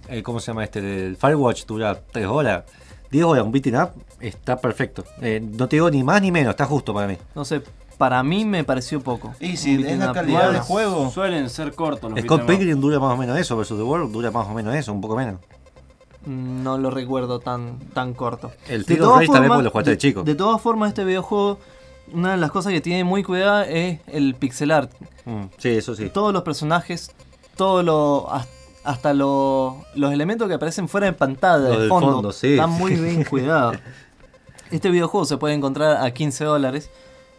el- 0.10 0.24
¿Cómo 0.24 0.39
se 0.39 0.48
llama 0.48 0.64
este? 0.64 0.80
El 0.80 1.16
Firewatch 1.18 1.66
dura 1.66 2.00
3 2.12 2.28
horas. 2.28 2.64
10 3.12 3.24
horas, 3.24 3.45
un 3.45 3.52
beating 3.54 3.76
up 3.78 3.91
está 4.20 4.58
perfecto. 4.58 5.06
Eh, 5.22 5.39
no 5.41 5.68
te 5.70 5.78
digo 5.78 5.89
ni 5.89 6.04
más 6.04 6.22
ni 6.22 6.32
menos, 6.32 6.52
está 6.52 6.66
justo 6.66 6.93
para 6.93 7.08
mí. 7.08 7.18
No 7.34 7.45
sé, 7.45 7.62
para 7.98 8.22
mí 8.24 8.45
me 8.45 8.64
pareció 8.64 9.02
poco. 9.02 9.34
Y 9.39 9.58
si 9.58 9.84
es 9.86 9.98
la 9.98 10.12
calidad 10.14 10.39
del 10.43 10.50
Bueno, 10.50 10.64
juego. 10.64 11.12
Suelen 11.12 11.50
ser 11.50 11.74
cortos 11.74 12.12
los 12.12 12.20
Scott. 12.22 12.45
Pilgrim 12.45 12.80
dura 12.80 13.00
más 13.00 13.14
o 13.14 13.18
menos 13.18 13.38
eso, 13.38 13.58
versus 13.58 13.78
The 13.78 13.84
World 13.84 14.12
dura 14.12 14.32
más 14.32 14.48
o 14.48 14.54
menos 14.54 14.76
eso, 14.76 14.93
un 14.93 15.02
poco 15.02 15.16
menos. 15.16 15.39
No 16.26 16.78
lo 16.78 16.89
recuerdo 16.91 17.39
tan, 17.39 17.80
tan 17.93 18.14
corto. 18.14 18.52
El 18.68 18.84
De 18.84 18.98
todas 18.98 19.20
Rage 19.20 19.32
también 19.32 19.50
porque 19.50 19.64
lo 19.64 19.72
jugaste 19.72 19.89
de 19.91 19.95
de- 19.95 20.00
chico. 20.02 20.24
De 20.24 20.36
todas 20.36 20.62
formas, 20.62 20.89
este 20.89 21.06
videojuego, 21.06 21.58
una 22.12 22.32
de 22.32 22.38
las 22.38 22.52
cosas 22.52 22.74
que 22.74 22.82
tiene 22.82 23.04
muy 23.06 23.24
cuidada 23.24 23.66
es 23.66 24.02
el 24.08 24.36
pixel 24.36 24.72
art. 24.72 24.91
Mm, 25.26 25.43
sí, 25.58 25.70
eso 25.70 25.95
sí. 25.95 26.10
Todos 26.10 26.34
los 26.34 26.43
personajes, 26.43 27.12
todo 27.56 27.82
lo, 27.82 28.30
has- 28.32 28.48
hasta 28.84 29.14
lo- 29.14 29.78
los 29.95 30.12
elementos 30.12 30.48
que 30.50 30.56
aparecen 30.56 30.89
fuera 30.89 31.08
de 31.08 31.14
pantalla, 31.14 31.64
de 31.70 31.80
del 31.80 31.89
fondo, 31.89 32.14
fondo, 32.14 32.32
sí. 32.34 32.54
están 32.54 32.72
muy 32.72 32.95
bien 32.95 33.24
cuidados. 33.30 33.78
Este 34.70 34.89
videojuego 34.91 35.26
se 35.26 35.38
puede 35.38 35.54
encontrar 35.54 36.06
a 36.06 36.12
15 36.12 36.43
dólares 36.43 36.89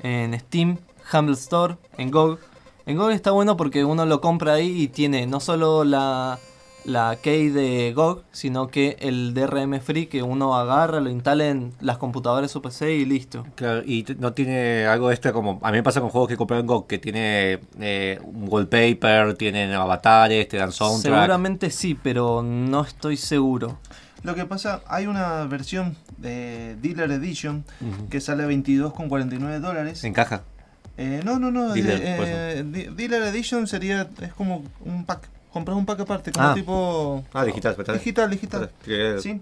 en 0.02 0.38
Steam, 0.38 0.78
Humble 1.12 1.34
Store, 1.34 1.76
en 1.96 2.10
GOG. 2.10 2.38
En 2.86 2.96
GOG 2.96 3.10
está 3.10 3.30
bueno 3.30 3.56
porque 3.56 3.84
uno 3.84 4.06
lo 4.06 4.20
compra 4.20 4.54
ahí 4.54 4.82
y 4.82 4.88
tiene 4.88 5.26
no 5.26 5.40
solo 5.40 5.84
la, 5.84 6.38
la 6.84 7.16
key 7.20 7.50
de 7.50 7.92
GOG, 7.94 8.22
sino 8.32 8.68
que 8.68 8.96
el 9.00 9.34
DRM 9.34 9.80
Free 9.80 10.06
que 10.06 10.22
uno 10.22 10.56
agarra, 10.56 11.00
lo 11.00 11.10
instala 11.10 11.48
en 11.48 11.74
las 11.80 11.98
computadoras 11.98 12.50
su 12.50 12.62
PC 12.62 12.94
y 12.94 13.04
listo. 13.04 13.44
Claro, 13.56 13.82
y 13.84 14.06
no 14.18 14.32
tiene 14.32 14.86
algo 14.86 15.10
extra 15.10 15.32
como. 15.32 15.58
A 15.62 15.70
mí 15.70 15.78
me 15.78 15.82
pasa 15.82 16.00
con 16.00 16.10
juegos 16.10 16.28
que 16.28 16.36
compré 16.36 16.58
en 16.58 16.66
GOG 16.66 16.86
que 16.86 16.98
tiene 16.98 17.60
eh, 17.78 18.18
un 18.22 18.46
wallpaper, 18.48 19.34
tienen 19.34 19.72
avatares, 19.72 20.48
te 20.48 20.56
dan 20.56 20.72
soundtrack. 20.72 21.14
Seguramente 21.14 21.70
sí, 21.70 21.94
pero 21.94 22.42
no 22.42 22.82
estoy 22.82 23.16
seguro. 23.16 23.78
Lo 24.22 24.34
que 24.34 24.44
pasa, 24.44 24.80
hay 24.88 25.06
una 25.06 25.44
versión 25.44 25.96
de 26.18 26.76
Dealer 26.82 27.10
Edition 27.12 27.64
Ujú. 27.80 28.08
que 28.08 28.20
sale 28.20 28.42
a 28.42 28.46
22,49 28.46 29.60
dólares. 29.60 30.02
En 30.04 30.12
caja. 30.12 30.42
Eh, 30.96 31.20
no, 31.24 31.38
no, 31.38 31.50
no. 31.52 31.72
Dealer, 31.72 32.00
de- 32.00 32.58
eh, 32.60 32.64
di- 32.64 32.84
Dealer 32.94 33.22
Edition 33.24 33.66
sería. 33.68 34.08
Es 34.20 34.32
como 34.34 34.64
un 34.84 35.04
pack. 35.04 35.28
Compras 35.52 35.76
un 35.76 35.86
pack 35.86 36.00
aparte, 36.00 36.32
como 36.32 36.48
Ah. 36.48 36.54
tipo. 36.54 37.24
Ah, 37.32 37.44
digital, 37.44 37.74
¿verdad? 37.76 37.94
Digital, 37.94 38.30
digital. 38.30 38.70
Que- 38.84 39.18
Sí. 39.20 39.40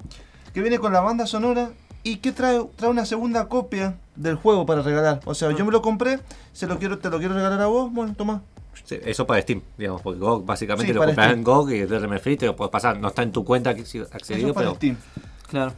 Que 0.53 0.61
viene 0.61 0.79
con 0.79 0.93
la 0.93 1.01
banda 1.01 1.27
sonora 1.27 1.70
y 2.03 2.16
que 2.16 2.33
trae, 2.33 2.61
trae 2.77 2.91
una 2.91 3.07
segunda 3.07 3.49
copia 3.49 3.97
del 4.14 4.37
juego 4.37 4.66
para 4.66 4.83
regalar. 4.83 5.20
O 5.24 5.35
sea, 5.35 5.51
yo 5.53 5.64
me 5.64 5.72
lo 5.72 5.81
compré, 5.83 6.20
se 6.53 6.66
lo 6.66 6.79
quiero, 6.79 6.99
te 6.99 7.09
lo 7.11 7.18
quiero 7.18 7.35
regalar 7.35 7.61
a 7.61 7.66
vos, 7.66 7.91
bueno, 7.93 8.14
toma. 8.14 8.43
Sí, 8.85 8.99
eso 9.05 9.27
para 9.27 9.41
Steam, 9.43 9.62
digamos, 9.79 10.03
porque 10.03 10.18
GOG 10.20 10.45
básicamente 10.45 10.93
Sí, 10.93 10.99
lo 10.99 11.05
compras 11.05 11.33
en 11.33 11.43
GOG 11.45 11.70
y 11.72 11.81
DRM 11.83 12.18
Free 12.18 12.37
te 12.37 12.47
lo 12.47 12.57
puedes 12.57 12.70
pasar. 12.70 12.99
No 12.99 13.09
está 13.09 13.22
en 13.22 13.33
tu 13.33 13.45
cuenta 13.45 13.74
que 13.74 13.85
sí, 13.85 13.99
Eso 13.99 14.09
accedido, 14.12 14.55
para 14.55 14.66
pero. 14.66 14.77
Steam. 14.77 14.97
Claro. 15.49 15.72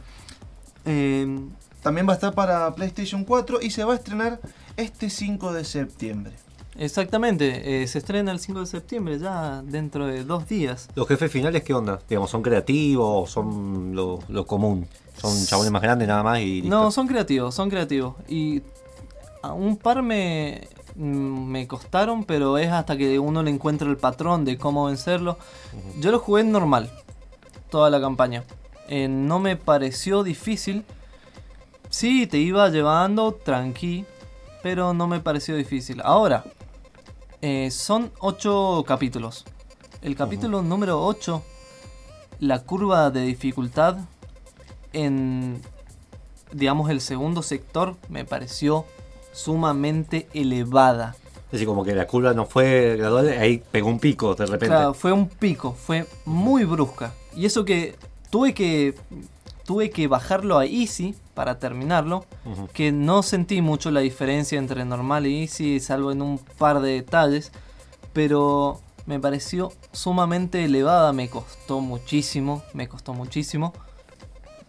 Eh, 0.85 1.39
También 1.83 2.07
va 2.07 2.11
a 2.13 2.15
estar 2.15 2.33
para 2.33 2.73
PlayStation 2.75 3.23
4 3.23 3.59
y 3.61 3.69
se 3.71 3.83
va 3.83 3.93
a 3.93 3.95
estrenar 3.95 4.39
este 4.77 5.09
5 5.09 5.53
de 5.53 5.63
septiembre. 5.65 6.33
exactamente, 6.77 7.83
eh, 7.83 7.87
se 7.87 7.99
estrena 7.99 8.31
el 8.31 8.39
5 8.39 8.61
de 8.61 8.65
septiembre, 8.65 9.19
ya 9.19 9.61
dentro 9.63 10.05
de 10.07 10.23
dos 10.23 10.47
días. 10.47 10.87
¿Los 10.95 11.07
jefes 11.07 11.31
finales 11.31 11.63
qué 11.63 11.73
onda? 11.73 11.99
Digamos, 12.09 12.29
¿son 12.31 12.41
creativos? 12.41 13.29
¿Son 13.29 13.95
lo, 13.95 14.19
lo 14.29 14.45
común? 14.45 14.87
¿Son 15.17 15.31
chabones 15.45 15.71
más 15.71 15.81
grandes 15.81 16.07
nada 16.07 16.23
más? 16.23 16.39
y 16.39 16.61
listo? 16.61 16.69
No, 16.69 16.91
son 16.91 17.07
creativos, 17.07 17.53
son 17.53 17.69
creativos. 17.69 18.15
Y 18.29 18.61
a 19.41 19.51
un 19.53 19.75
par 19.77 20.01
me, 20.01 20.67
me 20.99 21.65
costaron, 21.65 22.25
pero 22.25 22.57
es 22.57 22.69
hasta 22.69 22.97
que 22.97 23.19
uno 23.19 23.41
le 23.41 23.51
encuentra 23.51 23.89
el 23.89 23.97
patrón 23.97 24.43
de 24.43 24.57
cómo 24.57 24.85
vencerlo. 24.85 25.37
Yo 25.99 26.11
lo 26.11 26.19
jugué 26.19 26.43
normal, 26.43 26.91
toda 27.69 27.89
la 27.89 28.01
campaña. 28.01 28.43
Eh, 28.89 29.07
no 29.07 29.39
me 29.39 29.55
pareció 29.55 30.23
difícil. 30.23 30.83
Sí, 31.89 32.27
te 32.27 32.37
iba 32.37 32.67
llevando 32.69 33.31
tranqui, 33.31 34.05
pero 34.61 34.93
no 34.93 35.07
me 35.07 35.21
pareció 35.21 35.55
difícil. 35.55 36.01
Ahora, 36.03 36.43
eh, 37.41 37.71
son 37.71 38.11
8 38.19 38.83
capítulos. 38.85 39.45
El 40.01 40.15
capítulo 40.15 40.61
número 40.61 41.05
8, 41.05 41.41
la 42.41 42.59
curva 42.59 43.09
de 43.09 43.21
dificultad 43.21 43.97
en, 44.91 45.61
digamos, 46.51 46.89
el 46.89 46.99
segundo 46.99 47.41
sector 47.41 47.95
me 48.09 48.25
pareció 48.25 48.85
sumamente 49.39 50.27
elevada. 50.33 51.15
Es 51.45 51.53
decir, 51.53 51.67
como 51.67 51.83
que 51.83 51.95
la 51.95 52.05
curva 52.05 52.33
no 52.33 52.45
fue 52.45 52.95
gradual, 52.97 53.29
ahí 53.29 53.63
pegó 53.71 53.89
un 53.89 53.99
pico 53.99 54.35
de 54.35 54.45
repente. 54.45 54.67
Claro, 54.67 54.93
fue 54.93 55.11
un 55.11 55.27
pico, 55.27 55.73
fue 55.73 56.05
muy 56.25 56.63
brusca. 56.63 57.13
Y 57.35 57.45
eso 57.45 57.65
que 57.65 57.95
tuve 58.29 58.53
que 58.53 58.95
tuve 59.63 59.91
que 59.91 60.07
bajarlo 60.07 60.57
a 60.57 60.65
Easy 60.65 61.15
para 61.35 61.59
terminarlo, 61.59 62.25
que 62.73 62.91
no 62.91 63.21
sentí 63.23 63.61
mucho 63.61 63.91
la 63.91 63.99
diferencia 63.99 64.57
entre 64.57 64.83
normal 64.83 65.27
y 65.27 65.43
Easy, 65.43 65.79
salvo 65.79 66.11
en 66.11 66.21
un 66.21 66.39
par 66.57 66.81
de 66.81 66.93
detalles, 66.93 67.51
pero 68.13 68.79
me 69.05 69.19
pareció 69.19 69.71
sumamente 69.91 70.65
elevada, 70.65 71.13
me 71.13 71.29
costó 71.29 71.81
muchísimo, 71.81 72.63
me 72.73 72.87
costó 72.87 73.13
muchísimo, 73.13 73.73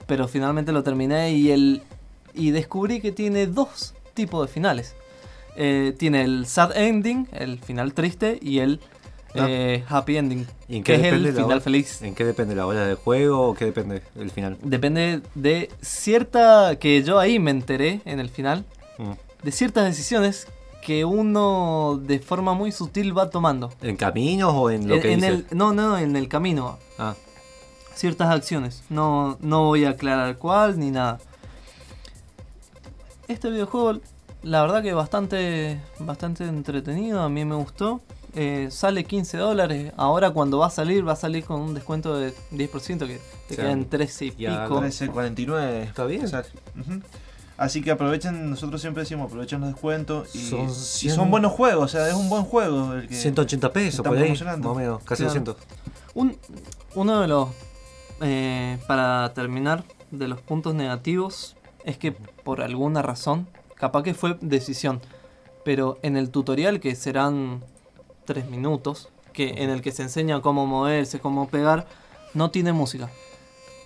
pero 0.06 0.28
finalmente 0.28 0.70
lo 0.70 0.82
terminé 0.82 1.32
y, 1.32 1.50
el, 1.50 1.82
y 2.34 2.50
descubrí 2.50 3.00
que 3.00 3.10
tiene 3.10 3.46
dos 3.46 3.94
tipos 4.20 4.46
de 4.46 4.52
finales. 4.52 4.94
Eh, 5.56 5.94
tiene 5.98 6.22
el 6.22 6.46
sad 6.46 6.76
ending, 6.76 7.26
el 7.32 7.58
final 7.58 7.92
triste, 7.94 8.38
y 8.40 8.58
el 8.60 8.80
Ah. 9.34 9.46
eh, 9.48 9.84
happy 9.88 10.16
ending, 10.16 10.46
¿Y 10.68 10.76
en 10.78 10.82
que 10.84 10.96
qué 11.00 11.08
es 11.08 11.12
el 11.14 11.26
final 11.28 11.44
hora? 11.44 11.60
feliz. 11.60 12.02
¿En 12.02 12.14
qué 12.16 12.24
depende 12.24 12.54
la 12.56 12.66
hora 12.66 12.84
del 12.84 12.96
juego 12.96 13.48
o 13.50 13.54
qué 13.54 13.64
depende 13.66 14.02
el 14.16 14.30
final? 14.32 14.56
Depende 14.62 15.20
de 15.36 15.70
cierta, 15.80 16.76
que 16.80 17.02
yo 17.04 17.18
ahí 17.18 17.38
me 17.38 17.50
enteré 17.52 18.00
en 18.04 18.18
el 18.20 18.28
final, 18.28 18.64
Mm. 18.98 19.12
de 19.44 19.52
ciertas 19.52 19.84
decisiones 19.84 20.48
que 20.84 21.04
uno 21.04 22.00
de 22.02 22.18
forma 22.18 22.54
muy 22.54 22.72
sutil 22.72 23.16
va 23.16 23.30
tomando. 23.30 23.70
¿En 23.82 23.96
caminos 23.96 24.52
o 24.54 24.70
en 24.70 24.88
lo 24.88 24.96
En- 24.96 25.00
que 25.02 25.12
en 25.12 25.20
dice? 25.20 25.28
el, 25.28 25.46
no, 25.52 25.72
no, 25.72 25.96
en 25.98 26.16
el 26.16 26.26
camino. 26.28 26.78
Ah, 26.98 27.14
Ciertas 27.94 28.30
acciones. 28.34 28.82
No, 28.88 29.36
no 29.42 29.64
voy 29.66 29.84
a 29.84 29.90
aclarar 29.90 30.38
cuál 30.38 30.78
ni 30.78 30.90
nada. 30.90 31.18
Este 33.30 33.48
videojuego, 33.50 34.00
la 34.42 34.62
verdad 34.62 34.82
que 34.82 34.92
bastante, 34.92 35.78
bastante 36.00 36.44
entretenido. 36.44 37.20
A 37.22 37.28
mí 37.28 37.44
me 37.44 37.54
gustó. 37.54 38.00
Eh, 38.34 38.68
sale 38.70 39.04
15 39.04 39.38
dólares. 39.38 39.92
Ahora 39.96 40.30
cuando 40.30 40.58
va 40.58 40.66
a 40.66 40.70
salir, 40.70 41.06
va 41.06 41.12
a 41.12 41.16
salir 41.16 41.44
con 41.44 41.60
un 41.60 41.74
descuento 41.74 42.16
de 42.16 42.32
10% 42.52 43.06
que 43.06 43.20
te 43.48 43.54
O 43.54 43.56
sea, 43.56 43.64
quedan 43.64 43.84
13 43.84 44.24
y 44.26 44.30
pico. 44.32 44.50
13.49. 44.50 45.82
Está 45.84 46.04
bien. 46.06 46.24
O 46.24 46.28
sea, 46.28 46.40
ujú. 46.78 47.00
Así 47.56 47.82
que 47.82 47.90
aprovechen, 47.90 48.50
nosotros 48.50 48.80
siempre 48.80 49.02
decimos 49.02 49.26
aprovechen 49.26 49.60
los 49.60 49.70
descuentos 49.70 50.34
y 50.34 50.38
Son 50.48 50.66
y 50.70 51.10
son 51.10 51.30
buenos 51.30 51.52
juegos, 51.52 51.84
o 51.84 51.88
sea, 51.88 52.08
es 52.08 52.14
un 52.14 52.30
buen 52.30 52.42
juego 52.44 52.94
el 52.94 53.06
que 53.06 53.14
180 53.14 53.70
pesos 53.70 54.06
por 54.06 54.16
ahí, 54.16 54.30
menos, 54.74 55.02
casi 55.04 55.24
Claro. 55.24 55.44
200. 55.44 55.56
Un- 56.14 56.38
uno 56.94 57.20
de 57.20 57.28
los, 57.28 57.48
eh, 58.22 58.78
para 58.86 59.30
terminar, 59.34 59.84
de 60.10 60.26
los 60.26 60.40
puntos 60.40 60.74
negativos 60.74 61.54
es 61.84 61.96
que 61.98 62.12
por 62.12 62.60
alguna 62.62 63.02
razón, 63.02 63.46
capaz 63.74 64.02
que 64.02 64.14
fue 64.14 64.36
decisión, 64.40 65.00
pero 65.64 65.98
en 66.02 66.16
el 66.16 66.30
tutorial 66.30 66.80
que 66.80 66.94
serán 66.94 67.62
tres 68.24 68.48
minutos, 68.48 69.08
que 69.32 69.62
en 69.62 69.70
el 69.70 69.82
que 69.82 69.92
se 69.92 70.02
enseña 70.02 70.40
cómo 70.42 70.66
moverse, 70.66 71.20
cómo 71.20 71.48
pegar, 71.48 71.86
no 72.34 72.50
tiene 72.50 72.72
música. 72.72 73.10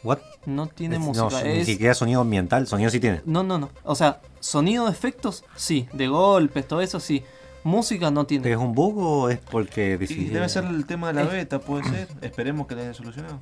What? 0.03 0.19
No 0.47 0.67
tiene 0.67 0.97
Es- 0.97 1.01
música. 1.03 1.29
No, 1.31 1.39
es- 1.39 1.59
ni 1.59 1.65
siquiera 1.65 1.95
sonido 1.95 2.21
ambiental, 2.21 2.67
sonido 2.67 2.91
sí 2.91 3.01
tiene. 3.01 3.23
no, 3.25 3.43
no, 3.43 3.59
no. 3.59 3.71
O 3.85 3.95
sea, 3.95 4.21
sonido 4.41 4.85
de 4.87 4.91
efectos, 4.93 5.45
sí. 5.57 5.89
De 5.93 6.09
golpes, 6.09 6.69
todo 6.69 6.81
eso, 6.83 7.01
sí. 7.01 7.25
Música 7.63 8.11
no 8.11 8.27
tiene. 8.27 8.51
¿Es 8.51 8.59
un 8.59 8.75
bug 8.75 8.99
o 8.99 9.31
es 9.31 9.39
porque 9.39 9.97
decidieron? 9.97 10.35
debe 10.35 10.49
ser 10.51 10.65
el 10.67 10.85
tema 10.85 11.09
de 11.09 11.15
la 11.15 11.23
Es- 11.23 11.31
beta, 11.33 11.59
puede 11.61 11.85
ser. 11.89 12.09
Esperemos 12.21 12.67
que 12.67 12.75
lo 12.75 12.83
hayan 12.83 12.93
solucionado. 12.95 13.39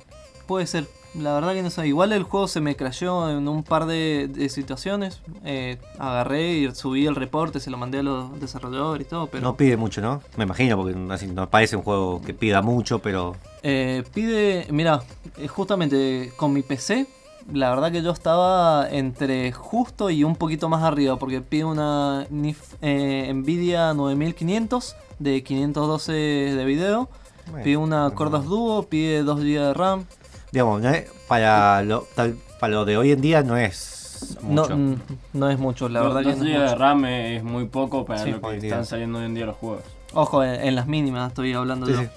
Puede 0.47 0.65
ser, 0.65 0.87
la 1.15 1.33
verdad 1.33 1.53
que 1.53 1.61
no 1.61 1.69
sé. 1.69 1.87
Igual 1.87 2.11
el 2.13 2.23
juego 2.23 2.47
se 2.47 2.59
me 2.61 2.75
crashó 2.75 3.29
en 3.29 3.47
un 3.47 3.63
par 3.63 3.85
de, 3.85 4.27
de 4.27 4.49
situaciones. 4.49 5.21
Eh, 5.45 5.77
agarré 5.99 6.53
y 6.53 6.75
subí 6.75 7.05
el 7.05 7.15
reporte, 7.15 7.59
se 7.59 7.69
lo 7.69 7.77
mandé 7.77 7.99
a 7.99 8.03
los 8.03 8.39
desarrolladores 8.39 9.05
y 9.05 9.09
todo, 9.09 9.27
pero 9.27 9.43
No 9.43 9.55
pide 9.55 9.77
mucho, 9.77 10.01
¿no? 10.01 10.21
Me 10.37 10.43
imagino, 10.43 10.77
porque 10.77 10.97
así 11.11 11.27
no 11.27 11.49
parece 11.49 11.75
un 11.75 11.83
juego 11.83 12.21
que 12.21 12.33
pida 12.33 12.61
mucho, 12.61 12.99
pero 12.99 13.35
eh, 13.61 14.03
pide, 14.13 14.67
mira, 14.71 15.03
eh, 15.37 15.47
justamente 15.47 16.31
con 16.35 16.51
mi 16.51 16.63
PC, 16.63 17.07
la 17.51 17.69
verdad 17.69 17.91
que 17.91 18.01
yo 18.01 18.11
estaba 18.11 18.87
entre 18.89 19.51
justo 19.51 20.09
y 20.09 20.23
un 20.23 20.35
poquito 20.35 20.69
más 20.69 20.83
arriba, 20.83 21.17
porque 21.17 21.41
pide 21.41 21.65
una 21.65 22.25
NIF, 22.29 22.59
eh, 22.81 23.31
Nvidia 23.33 23.93
9500 23.93 24.95
de 25.19 25.43
512 25.43 26.11
de 26.11 26.65
video, 26.65 27.09
bueno, 27.47 27.63
pide 27.63 27.77
una. 27.77 28.09
Cordas 28.11 28.45
Duo, 28.45 28.83
pide 28.83 29.23
2 29.23 29.39
GB 29.39 29.59
de 29.59 29.73
RAM. 29.73 30.05
Digamos, 30.53 30.81
no 30.81 30.89
es- 30.91 31.09
para 31.27 31.81
lo 31.81 32.07
tal, 32.15 32.37
para 32.59 32.73
lo 32.73 32.85
de 32.85 32.95
hoy 32.95 33.11
en 33.11 33.21
día 33.21 33.41
no 33.41 33.57
es 33.57 34.37
No, 34.43 34.61
mucho. 34.61 34.77
mm, 34.77 34.95
no 35.33 35.49
es 35.49 35.57
mucho, 35.57 35.89
la 35.89 36.01
verdad 36.03 36.19
que 36.21 36.27
no 36.27 36.31
es 36.33 36.39
GB 36.39 36.45
de 36.59 36.59
mucho. 36.59 36.75
RAM 36.75 37.05
es 37.05 37.43
muy 37.43 37.65
poco 37.65 38.05
para 38.05 38.23
Sí, 38.23 38.29
lo 38.31 38.39
que 38.39 38.45
hoy 38.47 38.59
día. 38.59 38.69
están 38.69 38.85
saliendo 38.85 39.17
hoy 39.19 39.25
en 39.25 39.33
día 39.33 39.47
los 39.47 39.57
juegos. 39.57 39.83
Ojo, 40.13 40.43
en, 40.43 40.61
en 40.61 40.75
las 40.75 40.85
mínimas 40.85 41.29
estoy 41.29 41.53
hablando 41.53 41.87
Sí, 41.87 41.93
yo. 41.93 42.01
sí. 42.01 42.07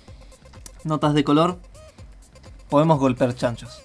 Notas 0.84 1.14
de 1.14 1.24
color. 1.24 1.56
Podemos 2.68 2.98
golpear 2.98 3.34
chanchos. 3.34 3.82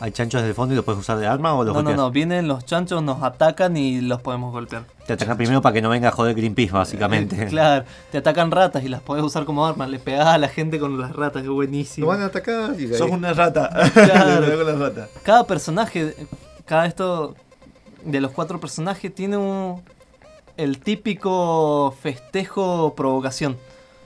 Hay 0.00 0.12
chanchos 0.12 0.40
del 0.42 0.54
fondo 0.54 0.72
y 0.72 0.76
los 0.76 0.84
puedes 0.84 0.98
usar 0.98 1.18
de 1.18 1.26
arma 1.26 1.52
o 1.54 1.62
los 1.62 1.74
No, 1.74 1.82
no, 1.82 1.90
golpeas? 1.90 1.96
no. 1.98 2.10
Vienen 2.10 2.48
los 2.48 2.64
chanchos, 2.64 3.02
nos 3.02 3.22
atacan 3.22 3.76
y 3.76 4.00
los 4.00 4.22
podemos 4.22 4.50
golpear. 4.50 4.84
Te 5.06 5.12
atacan 5.12 5.36
primero 5.36 5.60
para 5.60 5.74
que 5.74 5.82
no 5.82 5.90
venga 5.90 6.08
a 6.08 6.12
joder 6.12 6.34
Greenpeace, 6.34 6.72
básicamente. 6.72 7.46
Claro, 7.48 7.84
te 8.10 8.18
atacan 8.18 8.50
ratas 8.50 8.82
y 8.82 8.88
las 8.88 9.02
podés 9.02 9.22
usar 9.22 9.44
como 9.44 9.66
armas. 9.66 9.90
Le 9.90 9.98
pegás 9.98 10.26
a 10.28 10.38
la 10.38 10.48
gente 10.48 10.78
con 10.78 10.98
las 10.98 11.14
ratas, 11.14 11.42
es 11.42 11.48
buenísimo. 11.50 12.10
a 12.10 12.24
atacar 12.24 12.74
y 12.80 12.86
de 12.86 12.96
Sos 12.96 13.10
una 13.10 13.32
rata. 13.34 13.68
Claro. 13.94 14.64
La 14.64 14.74
rata. 14.88 15.08
Cada 15.22 15.44
personaje, 15.46 16.14
cada 16.64 16.86
esto 16.86 17.34
de 18.04 18.20
los 18.22 18.30
cuatro 18.30 18.58
personajes 18.58 19.14
tiene 19.14 19.36
un 19.36 19.82
el 20.56 20.78
típico 20.78 21.94
festejo 22.02 22.94
provocación. 22.94 23.56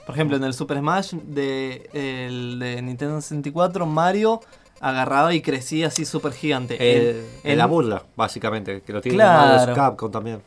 Por 0.05 0.13
ejemplo, 0.15 0.37
en 0.37 0.43
el 0.43 0.53
Super 0.53 0.79
Smash 0.79 1.13
de, 1.13 1.89
el 1.93 2.59
de 2.59 2.81
Nintendo 2.81 3.19
64, 3.19 3.85
Mario 3.85 4.41
agarraba 4.89 5.33
y 5.33 5.41
crecía 5.41 5.87
así 5.87 6.05
súper 6.05 6.33
gigante. 6.33 6.75
El, 6.75 7.01
El- 7.01 7.07
el- 7.07 7.25
el- 7.43 7.57
la 7.57 7.65
burla, 7.65 8.03
básicamente, 8.15 8.81
que 8.81 8.93
lo 8.93 9.01
tiene 9.01 9.17
Claro. 9.17 9.57
Mario 9.57 9.75
Capcom 9.75 10.11
también. 10.11 10.41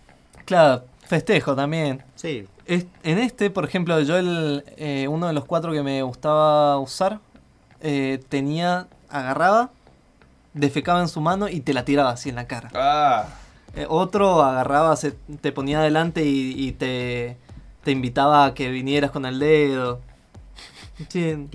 Claro, 0.45 0.84
festejo 1.07 1.57
también. 1.57 2.03
Sí. 2.14 2.47
Es- 2.66 2.86
en 3.03 3.18
este, 3.18 3.51
por 3.51 3.64
ejemplo, 3.64 4.01
yo 4.01 4.16
el, 4.16 4.64
eh, 4.76 5.09
uno 5.09 5.26
de 5.26 5.32
los 5.32 5.45
cuatro 5.45 5.72
que 5.72 5.82
me 5.82 6.03
gustaba 6.03 6.78
usar, 6.78 7.18
eh, 7.80 8.20
tenía, 8.28 8.86
agarraba, 9.09 9.70
defecaba 10.55 11.01
en 11.01 11.09
su 11.09 11.20
mano 11.20 11.49
y 11.49 11.61
te 11.61 11.72
la 11.74 11.84
tiraba 11.84 12.11
así 12.11 12.28
en 12.28 12.36
la 12.36 12.47
cara. 12.47 12.70
Ah. 12.74 13.26
Eh, 13.74 13.86
otro 13.89 14.43
agarraba, 14.43 14.95
se, 14.97 15.12
te 15.41 15.53
ponía 15.53 15.80
adelante 15.80 16.24
y, 16.24 16.55
y 16.57 16.72
te, 16.72 17.36
te 17.84 17.91
invitaba 17.91 18.45
a 18.47 18.55
que 18.55 18.70
vinieras 18.70 19.11
con 19.11 19.26
el 19.26 19.39
dedo. 19.41 20.01
Sí, 21.09 21.49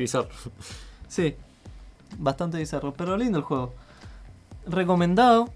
sí, 1.09 1.35
bastante 2.17 2.57
bizarro, 2.57 2.93
pero 2.93 3.17
lindo 3.17 3.37
el 3.37 3.43
juego. 3.43 3.73
Recomendado, 4.65 5.49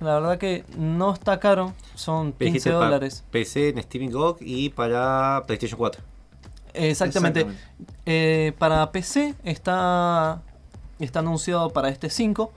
la 0.00 0.14
verdad 0.14 0.38
que 0.38 0.64
no 0.76 1.12
está 1.12 1.40
caro, 1.40 1.74
son 1.94 2.32
15 2.32 2.44
Dijiste 2.44 2.70
para 2.70 2.84
dólares. 2.84 3.24
PC 3.30 3.70
en 3.70 3.82
Steam 3.82 4.10
GOG 4.10 4.38
y 4.40 4.70
para 4.70 5.42
PlayStation 5.46 5.78
4. 5.78 6.02
Exactamente. 6.74 7.46
Eh, 8.06 8.52
para 8.58 8.90
PC 8.92 9.34
está, 9.44 10.42
está 10.98 11.18
anunciado 11.18 11.70
para 11.70 11.88
este 11.88 12.10
5. 12.10 12.52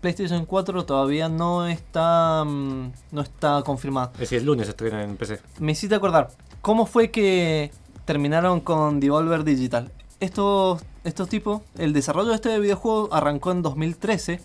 PlayStation 0.00 0.44
4 0.44 0.84
todavía 0.84 1.28
no 1.28 1.66
está, 1.66 2.42
mm, 2.44 2.92
no 3.12 3.20
está 3.20 3.62
confirmado. 3.64 4.10
Es 4.14 4.20
decir, 4.20 4.38
el 4.38 4.46
lunes 4.46 4.68
estrena 4.68 5.04
en 5.04 5.16
PC. 5.16 5.40
Me 5.60 5.72
hiciste 5.72 5.94
acordar, 5.94 6.30
¿cómo 6.62 6.86
fue 6.86 7.10
que 7.10 7.70
terminaron 8.04 8.60
con 8.60 8.98
Devolver 8.98 9.44
Digital? 9.44 9.92
Estos, 10.18 10.82
estos 11.04 11.28
tipos, 11.28 11.62
el 11.78 11.92
desarrollo 11.92 12.30
de 12.30 12.36
este 12.36 12.58
videojuego 12.58 13.08
arrancó 13.12 13.50
en 13.52 13.62
2013. 13.62 14.40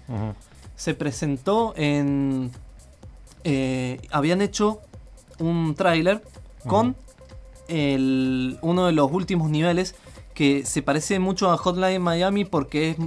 Se 0.76 0.94
presentó 0.94 1.74
en... 1.76 2.52
eh, 3.44 4.00
habían 4.12 4.42
hecho 4.42 4.80
un 5.40 5.76
tráiler 5.76 6.24
con 6.68 6.96
el, 7.68 8.58
uno 8.62 8.86
de 8.88 8.92
los 8.94 9.12
últimos 9.12 9.50
niveles 9.50 9.96
que 10.34 10.66
se 10.66 10.82
parece 10.84 11.18
mucho 11.20 11.50
a 11.52 11.58
Hotline 11.58 12.02
Miami 12.02 12.46
porque 12.46 12.92
es 12.92 12.98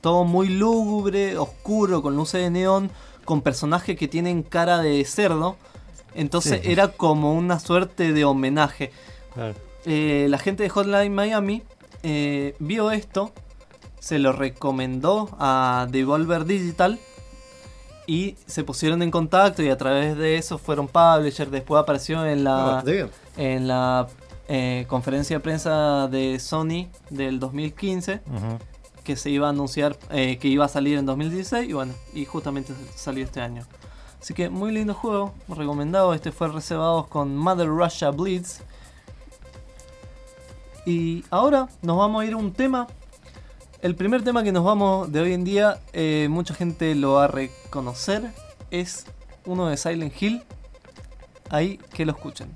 todo 0.00 0.24
muy 0.24 0.48
lúgubre, 0.48 1.38
oscuro, 1.38 2.02
con 2.02 2.16
luces 2.16 2.42
de 2.42 2.50
neón, 2.50 2.90
con 3.24 3.42
personajes 3.42 3.96
que 3.96 4.08
tienen 4.08 4.42
cara 4.42 4.78
de 4.78 5.04
cerdo. 5.04 5.56
Entonces 6.16 6.60
Sí. 6.62 6.70
era 6.72 6.88
como 6.88 7.34
una 7.34 7.60
suerte 7.60 8.12
de 8.12 8.24
homenaje. 8.24 8.90
Claro. 9.34 9.54
Eh, 9.84 10.26
la 10.28 10.38
gente 10.38 10.64
de 10.64 10.68
Hotline 10.68 11.14
Miami 11.14 11.62
eh, 12.02 12.54
vio 12.58 12.90
esto, 12.90 13.32
se 13.98 14.18
lo 14.18 14.32
recomendó 14.32 15.28
a 15.38 15.86
Devolver 15.90 16.44
Digital 16.44 16.98
y 18.06 18.36
se 18.46 18.64
pusieron 18.64 19.02
en 19.02 19.10
contacto 19.10 19.62
y 19.62 19.68
a 19.68 19.76
través 19.76 20.16
de 20.16 20.36
eso 20.36 20.58
fueron 20.58 20.88
publisher. 20.88 21.50
Después 21.50 21.80
apareció 21.80 22.24
en 22.26 22.46
Ah, 22.46 22.82
la, 22.84 22.90
bien. 22.92 23.10
en 23.36 23.68
la 23.68 24.08
eh, 24.48 24.84
conferencia 24.88 25.36
de 25.36 25.40
prensa 25.40 26.08
de 26.08 26.38
Sony 26.40 26.88
del 27.10 27.38
2015 27.38 28.20
que 29.04 29.16
se 29.16 29.30
iba 29.30 29.46
a 29.46 29.50
anunciar 29.50 29.96
eh, 30.10 30.38
que 30.38 30.48
iba 30.48 30.64
a 30.64 30.68
salir 30.68 30.98
en 30.98 31.06
2016 31.06 31.68
y 31.68 31.72
bueno, 31.72 31.94
y 32.14 32.24
justamente 32.24 32.72
salió 32.94 33.24
este 33.24 33.40
año. 33.40 33.64
Así 34.20 34.34
que 34.34 34.50
muy 34.50 34.72
lindo 34.72 34.92
juego, 34.92 35.32
recomendado. 35.48 36.12
Este 36.12 36.32
fue 36.32 36.48
reservado 36.48 37.06
con 37.06 37.34
Mother 37.36 37.68
Russia 37.68 38.10
Bleeds. 38.10 38.60
Y 40.90 41.24
ahora 41.30 41.68
nos 41.82 41.96
vamos 41.96 42.22
a 42.22 42.26
ir 42.26 42.32
a 42.32 42.36
un 42.36 42.52
tema 42.52 42.88
el 43.82 43.94
primer 43.94 44.22
tema 44.22 44.42
que 44.42 44.52
nos 44.52 44.62
vamos 44.62 45.10
de 45.10 45.20
hoy 45.20 45.32
en 45.32 45.42
día, 45.42 45.80
eh, 45.94 46.28
mucha 46.28 46.52
gente 46.52 46.94
lo 46.94 47.14
va 47.14 47.24
a 47.24 47.28
reconocer, 47.28 48.30
es 48.70 49.06
uno 49.46 49.68
de 49.68 49.78
Silent 49.78 50.12
Hill. 50.20 50.42
Ahí 51.48 51.78
que 51.94 52.04
lo 52.04 52.12
escuchen. 52.12 52.54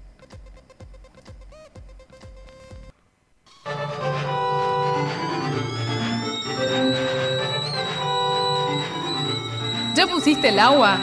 ¿Ya 9.95 10.07
pusiste 10.07 10.51
el 10.51 10.59
agua? 10.59 10.99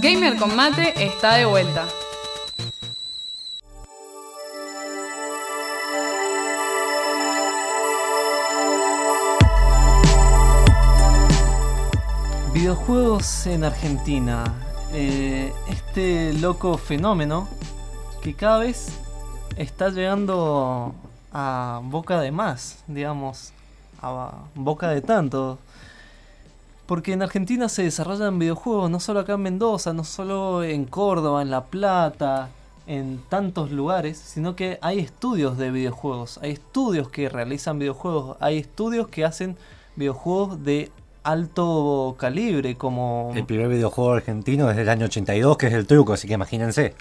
Gamer 0.00 0.36
con 0.36 0.56
mate 0.56 0.92
está 0.96 1.34
de 1.34 1.44
vuelta. 1.44 1.86
Videojuegos 12.54 13.48
en 13.48 13.64
Argentina. 13.64 14.44
Eh, 14.92 15.52
este 15.68 16.32
loco 16.34 16.78
fenómeno 16.78 17.48
que 18.22 18.34
cada 18.34 18.60
vez 18.60 18.96
está 19.56 19.88
llegando 19.88 20.94
a 21.32 21.80
boca 21.82 22.20
de 22.20 22.30
más, 22.30 22.84
digamos, 22.86 23.52
a 24.00 24.34
boca 24.54 24.90
de 24.90 25.02
tanto. 25.02 25.58
Porque 26.86 27.12
en 27.14 27.22
Argentina 27.22 27.68
se 27.68 27.82
desarrollan 27.82 28.38
videojuegos, 28.38 28.88
no 28.88 29.00
solo 29.00 29.18
acá 29.18 29.32
en 29.32 29.42
Mendoza, 29.42 29.92
no 29.92 30.04
solo 30.04 30.62
en 30.62 30.84
Córdoba, 30.84 31.42
en 31.42 31.50
La 31.50 31.64
Plata, 31.64 32.50
en 32.86 33.20
tantos 33.28 33.72
lugares, 33.72 34.16
sino 34.16 34.54
que 34.54 34.78
hay 34.80 35.00
estudios 35.00 35.58
de 35.58 35.72
videojuegos, 35.72 36.38
hay 36.40 36.52
estudios 36.52 37.08
que 37.08 37.28
realizan 37.28 37.80
videojuegos, 37.80 38.36
hay 38.38 38.58
estudios 38.58 39.08
que 39.08 39.24
hacen 39.24 39.56
videojuegos 39.96 40.62
de 40.62 40.92
alto 41.24 42.14
calibre, 42.18 42.76
como... 42.76 43.32
El 43.34 43.44
primer 43.44 43.68
videojuego 43.68 44.12
argentino 44.12 44.70
es 44.70 44.76
del 44.76 44.88
año 44.88 45.06
82, 45.06 45.56
que 45.56 45.66
es 45.66 45.72
el 45.72 45.86
truco, 45.86 46.12
así 46.12 46.28
que 46.28 46.34
imagínense. 46.34 46.94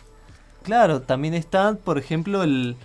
Claro, 0.64 1.02
también 1.02 1.34
está, 1.34 1.76
por 1.76 1.98
ejemplo, 1.98 2.42
el, 2.42 2.78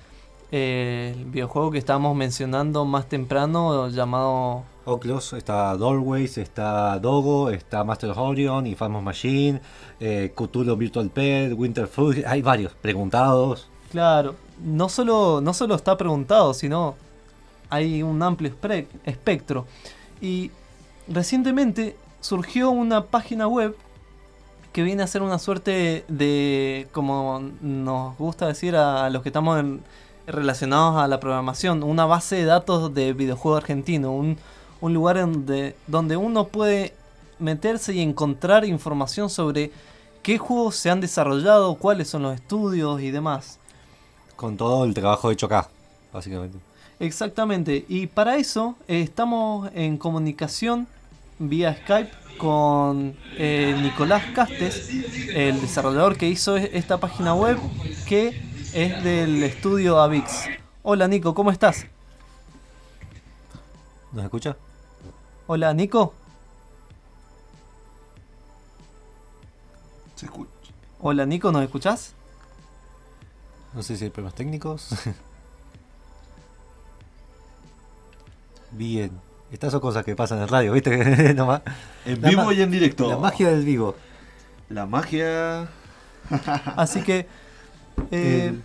eh, 0.51 1.14
el 1.16 1.24
videojuego 1.26 1.70
que 1.70 1.78
estábamos 1.78 2.16
mencionando 2.16 2.84
más 2.84 3.09
temprano, 3.09 3.89
llamado 3.89 4.64
Oculus, 4.84 5.34
está 5.34 5.76
Doorways, 5.76 6.39
está 6.39 6.99
Dogo, 6.99 7.51
está 7.51 7.84
Master 7.84 8.11
of 8.11 8.18
Orion, 8.18 8.66
Infamous 8.66 9.03
Machine, 9.03 9.61
eh, 10.01 10.32
Cthulhu 10.34 10.76
Virtual 10.76 11.09
Pet, 11.11 11.53
Winterfell, 11.57 12.24
hay 12.26 12.43
varios 12.43 12.72
preguntados. 12.74 13.68
Claro, 13.93 14.34
no 14.62 14.89
solo, 14.89 15.41
no 15.41 15.55
solo 15.55 15.76
está 15.76 15.97
preguntado, 15.97 16.53
sino 16.53 16.97
hay 17.70 18.03
un 18.03 18.22
amplio 18.22 18.53
espectro. 19.05 19.66
Y 20.20 20.51
recientemente 21.09 21.97
surgió 22.21 22.71
una 22.71 23.05
página 23.05 23.47
web 23.47 23.77
que 24.73 24.83
viene 24.83 25.03
a 25.03 25.07
ser 25.07 25.23
una 25.23 25.39
suerte 25.39 26.05
de, 26.09 26.89
como 26.93 27.41
nos 27.63 28.17
gusta 28.19 28.47
decir 28.47 28.77
a 28.77 29.09
los 29.11 29.23
que 29.23 29.31
estamos 29.31 29.59
en- 29.59 29.83
relacionados 30.27 30.97
a 30.97 31.09
la 31.09 31.21
programación, 31.21 31.83
una 31.83 32.05
base 32.05 32.37
de 32.37 32.45
datos 32.45 32.93
de 32.93 33.15
videojuego 33.15 33.57
argentino, 33.57 34.13
un, 34.13 34.37
un 34.83 34.93
lugar 34.95 35.19
donde, 35.19 35.75
donde 35.87 36.19
uno 36.19 36.49
puede 36.49 36.93
meterse 37.39 37.95
y 37.95 38.01
encontrar 38.03 38.67
información 38.67 39.31
sobre 39.31 39.71
qué 40.23 40.37
juegos 40.37 40.77
se 40.77 40.91
han 40.91 41.01
desarrollado, 41.01 41.77
cuáles 41.77 42.09
son 42.09 42.25
los 42.25 42.35
estudios 42.35 43.01
y 43.01 43.11
demás. 43.11 43.59
Con 44.37 44.59
todo 44.59 44.85
el 44.85 44.93
trabajo 44.93 45.31
hecho 45.31 45.47
acá, 45.47 45.69
básicamente. 46.13 46.59
Exactamente, 47.01 47.87
y 47.89 48.07
para 48.09 48.37
eso 48.37 48.75
eh, 48.87 49.01
estamos 49.01 49.71
en 49.75 49.97
comunicación 49.97 50.87
vía 51.39 51.76
Skype 51.82 52.11
con 52.39 53.16
eh, 53.36 53.76
Nicolás 53.82 54.24
Castes, 54.34 54.91
el 55.34 55.61
desarrollador 55.61 56.16
que 56.16 56.28
hizo 56.28 56.57
esta 56.57 56.99
página 56.99 57.34
web 57.34 57.59
que 58.07 58.41
es 58.72 59.03
del 59.05 59.43
estudio 59.43 60.01
Avix. 60.01 60.47
Hola 60.82 61.09
Nico, 61.09 61.34
¿cómo 61.34 61.51
estás? 61.51 61.86
¿Nos 64.12 64.24
escucha? 64.24 64.57
Hola 65.47 65.74
Nico. 65.74 66.14
Se 70.14 70.26
escucha. 70.26 70.51
Hola 71.01 71.26
Nico, 71.26 71.53
¿nos 71.53 71.62
escuchás? 71.62 72.14
No 73.74 73.82
sé 73.82 73.97
si 73.97 74.05
hay 74.05 74.11
problemas 74.11 74.34
técnicos. 74.34 74.91
Bien. 78.70 79.28
Estas 79.51 79.73
son 79.73 79.81
cosas 79.81 80.05
que 80.05 80.15
pasan 80.15 80.41
en 80.43 80.49
radio, 80.49 80.73
¿viste? 80.73 81.35
Nomás. 81.35 81.63
En 82.05 82.21
La 82.21 82.29
vivo 82.29 82.45
ma- 82.45 82.55
y 82.55 82.61
en 82.63 82.71
directo. 82.71 83.09
La 83.09 83.17
magia 83.17 83.49
del 83.51 83.65
vivo. 83.65 83.95
La 84.69 84.85
magia. 84.87 85.69
Así 86.77 87.03
que 87.03 87.27
eh, 88.11 88.49
El- 88.51 88.63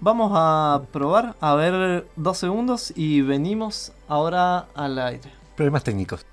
vamos 0.00 0.30
a 0.34 0.82
probar 0.92 1.34
a 1.40 1.54
ver 1.54 2.06
dos 2.16 2.38
segundos 2.38 2.92
y 2.94 3.22
venimos 3.22 3.92
ahora 4.06 4.66
al 4.74 4.98
aire. 4.98 5.30
Problemas 5.56 5.82
técnicos. 5.82 6.24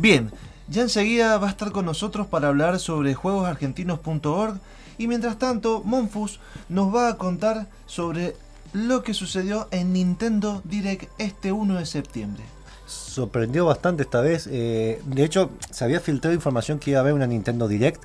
Bien, 0.00 0.30
ya 0.68 0.82
enseguida 0.82 1.36
va 1.38 1.48
a 1.48 1.50
estar 1.50 1.72
con 1.72 1.84
nosotros 1.84 2.26
para 2.26 2.48
hablar 2.48 2.78
sobre 2.78 3.14
juegosargentinos.org 3.14 4.54
y 4.98 5.08
mientras 5.08 5.38
tanto 5.38 5.82
Monfus 5.84 6.40
nos 6.70 6.94
va 6.94 7.08
a 7.08 7.16
contar 7.16 7.66
sobre 7.86 8.34
lo 8.72 9.02
que 9.02 9.12
sucedió 9.14 9.68
en 9.72 9.92
Nintendo 9.92 10.62
Direct 10.64 11.10
este 11.18 11.52
1 11.52 11.76
de 11.78 11.86
septiembre. 11.86 12.42
Sorprendió 12.86 13.66
bastante 13.66 14.02
esta 14.04 14.20
vez. 14.20 14.48
eh, 14.50 15.00
de 15.04 15.24
hecho, 15.24 15.50
se 15.70 15.84
había 15.84 16.00
filtrado 16.00 16.34
información 16.34 16.78
que 16.78 16.90
iba 16.92 17.00
a 17.00 17.02
haber 17.02 17.12
una 17.14 17.26
Nintendo 17.26 17.68
Direct. 17.68 18.02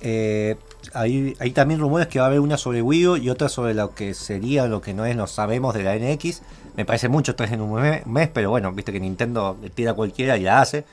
Eh, 0.00 0.56
hay, 0.92 1.34
también 1.54 1.80
rumores 1.80 2.08
que 2.08 2.18
va 2.20 2.26
a 2.26 2.28
haber 2.28 2.40
una 2.40 2.56
sobre 2.58 2.82
Wii 2.82 3.06
U 3.06 3.16
y 3.16 3.30
otra 3.30 3.48
sobre 3.48 3.74
lo 3.74 3.94
que 3.94 4.12
sería, 4.14 4.66
lo 4.66 4.80
que 4.80 4.92
no 4.94 5.04
es, 5.06 5.14
no 5.16 5.26
sabemos 5.26 5.74
de 5.74 5.82
la 5.82 5.94
NX. 5.96 6.42
Me 6.76 6.84
parece 6.84 7.08
mucho 7.08 7.34
tres 7.36 7.52
en 7.52 7.60
un 7.60 7.72
me- 7.80 8.02
mes, 8.06 8.28
pero 8.32 8.50
bueno, 8.50 8.72
viste 8.72 8.92
que 8.92 9.00
Nintendo 9.00 9.56
tira 9.74 9.94
cualquiera 9.94 10.36
y 10.36 10.42
la 10.42 10.60
hace. 10.60 10.84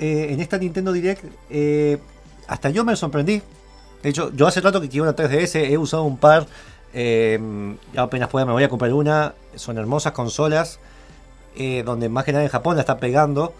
Eh, 0.00 0.32
en 0.32 0.40
esta 0.40 0.56
Nintendo 0.58 0.92
Direct, 0.92 1.22
eh, 1.50 1.98
hasta 2.48 2.70
yo 2.70 2.84
me 2.84 2.96
sorprendí. 2.96 3.42
De 4.02 4.08
hecho, 4.08 4.32
yo 4.34 4.46
hace 4.46 4.60
rato 4.62 4.80
que 4.80 4.88
quiero 4.88 5.04
una 5.04 5.14
3DS, 5.14 5.56
he 5.70 5.76
usado 5.78 6.04
un 6.04 6.16
par. 6.16 6.46
eh, 6.94 7.38
ya 7.94 8.02
apenas 8.02 8.28
pueda 8.30 8.46
me 8.46 8.52
voy 8.52 8.64
a 8.64 8.68
comprar 8.68 8.92
una. 8.94 9.34
Son 9.54 9.76
hermosas 9.78 10.12
consolas 10.12 10.80
eh, 11.54 11.82
donde 11.84 12.08
más 12.08 12.24
que 12.24 12.32
nada 12.32 12.42
en 12.44 12.50
Japón 12.50 12.76
la 12.76 12.80
está 12.80 12.98
pegando. 12.98 13.52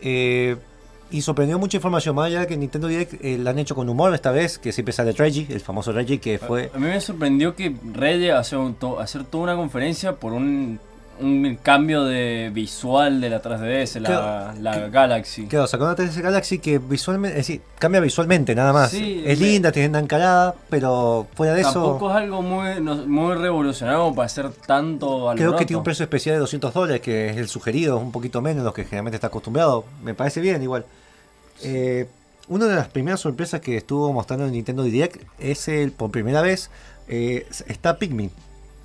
Eh, 0.00 0.56
y 1.10 1.22
sorprendió 1.22 1.58
mucha 1.58 1.76
información, 1.76 2.14
más 2.14 2.26
allá 2.26 2.46
que 2.46 2.56
Nintendo 2.56 2.86
Direct 2.86 3.20
la 3.22 3.50
han 3.50 3.58
hecho 3.58 3.74
con 3.74 3.88
humor 3.88 4.14
esta 4.14 4.30
vez, 4.30 4.58
que 4.58 4.72
siempre 4.72 4.92
sale 4.92 5.10
Reggie, 5.12 5.46
el 5.50 5.60
famoso 5.60 5.90
Reggie, 5.92 6.20
que 6.20 6.38
fue... 6.38 6.70
A 6.72 6.78
mí 6.78 6.86
me 6.86 7.00
sorprendió 7.00 7.56
que 7.56 7.74
un 8.64 8.74
to- 8.74 9.00
hacer 9.00 9.24
toda 9.24 9.42
una 9.44 9.56
conferencia 9.56 10.14
por 10.14 10.32
un, 10.32 10.78
un 11.20 11.58
cambio 11.62 12.04
de 12.04 12.50
visual 12.52 13.20
de 13.20 13.30
la 13.30 13.40
3DS, 13.42 14.00
la, 14.00 14.54
la 14.60 14.72
que- 14.72 14.90
Galaxy. 14.90 15.46
Claro, 15.46 15.66
sacó 15.66 15.84
una 15.84 15.94
3DS 15.96 16.20
Galaxy 16.22 16.58
que 16.58 16.78
visualmente, 16.78 17.38
es 17.38 17.46
decir, 17.46 17.62
cambia 17.78 18.00
visualmente 18.00 18.54
nada 18.54 18.72
más. 18.72 18.90
Sí, 18.90 19.22
es 19.24 19.38
me- 19.38 19.46
linda, 19.46 19.72
tiene 19.72 19.88
una 19.88 19.98
encarada, 20.00 20.54
pero 20.68 21.26
fuera 21.34 21.54
de 21.54 21.62
Tampoco 21.62 22.08
eso, 22.10 22.18
es 22.18 22.22
algo 22.24 22.42
muy, 22.42 22.80
no- 22.80 23.06
muy 23.06 23.34
revolucionario 23.34 24.12
para 24.14 24.26
hacer 24.26 24.50
tanto 24.66 25.30
al 25.30 25.36
creo 25.36 25.56
que 25.56 25.64
tiene 25.66 25.78
un 25.78 25.84
precio 25.84 26.02
especial 26.04 26.34
de 26.36 26.40
200 26.40 26.72
dólares, 26.74 27.00
que 27.00 27.30
es 27.30 27.36
el 27.36 27.48
sugerido, 27.48 27.96
es 27.98 28.02
un 28.02 28.12
poquito 28.12 28.40
menos 28.40 28.62
de 28.62 28.68
lo 28.68 28.72
que 28.74 28.84
generalmente 28.84 29.16
está 29.16 29.26
acostumbrado. 29.28 29.84
Me 30.02 30.14
parece 30.14 30.40
bien 30.40 30.62
igual. 30.62 30.84
Eh, 31.62 32.08
una 32.48 32.66
de 32.66 32.74
las 32.74 32.88
primeras 32.88 33.20
sorpresas 33.20 33.60
que 33.60 33.76
estuvo 33.76 34.12
mostrando 34.12 34.46
en 34.46 34.52
Nintendo 34.52 34.82
Direct 34.82 35.22
es 35.38 35.68
el, 35.68 35.92
por 35.92 36.10
primera 36.10 36.40
vez, 36.42 36.70
eh, 37.06 37.46
está 37.68 37.96
Pikmin. 37.98 38.30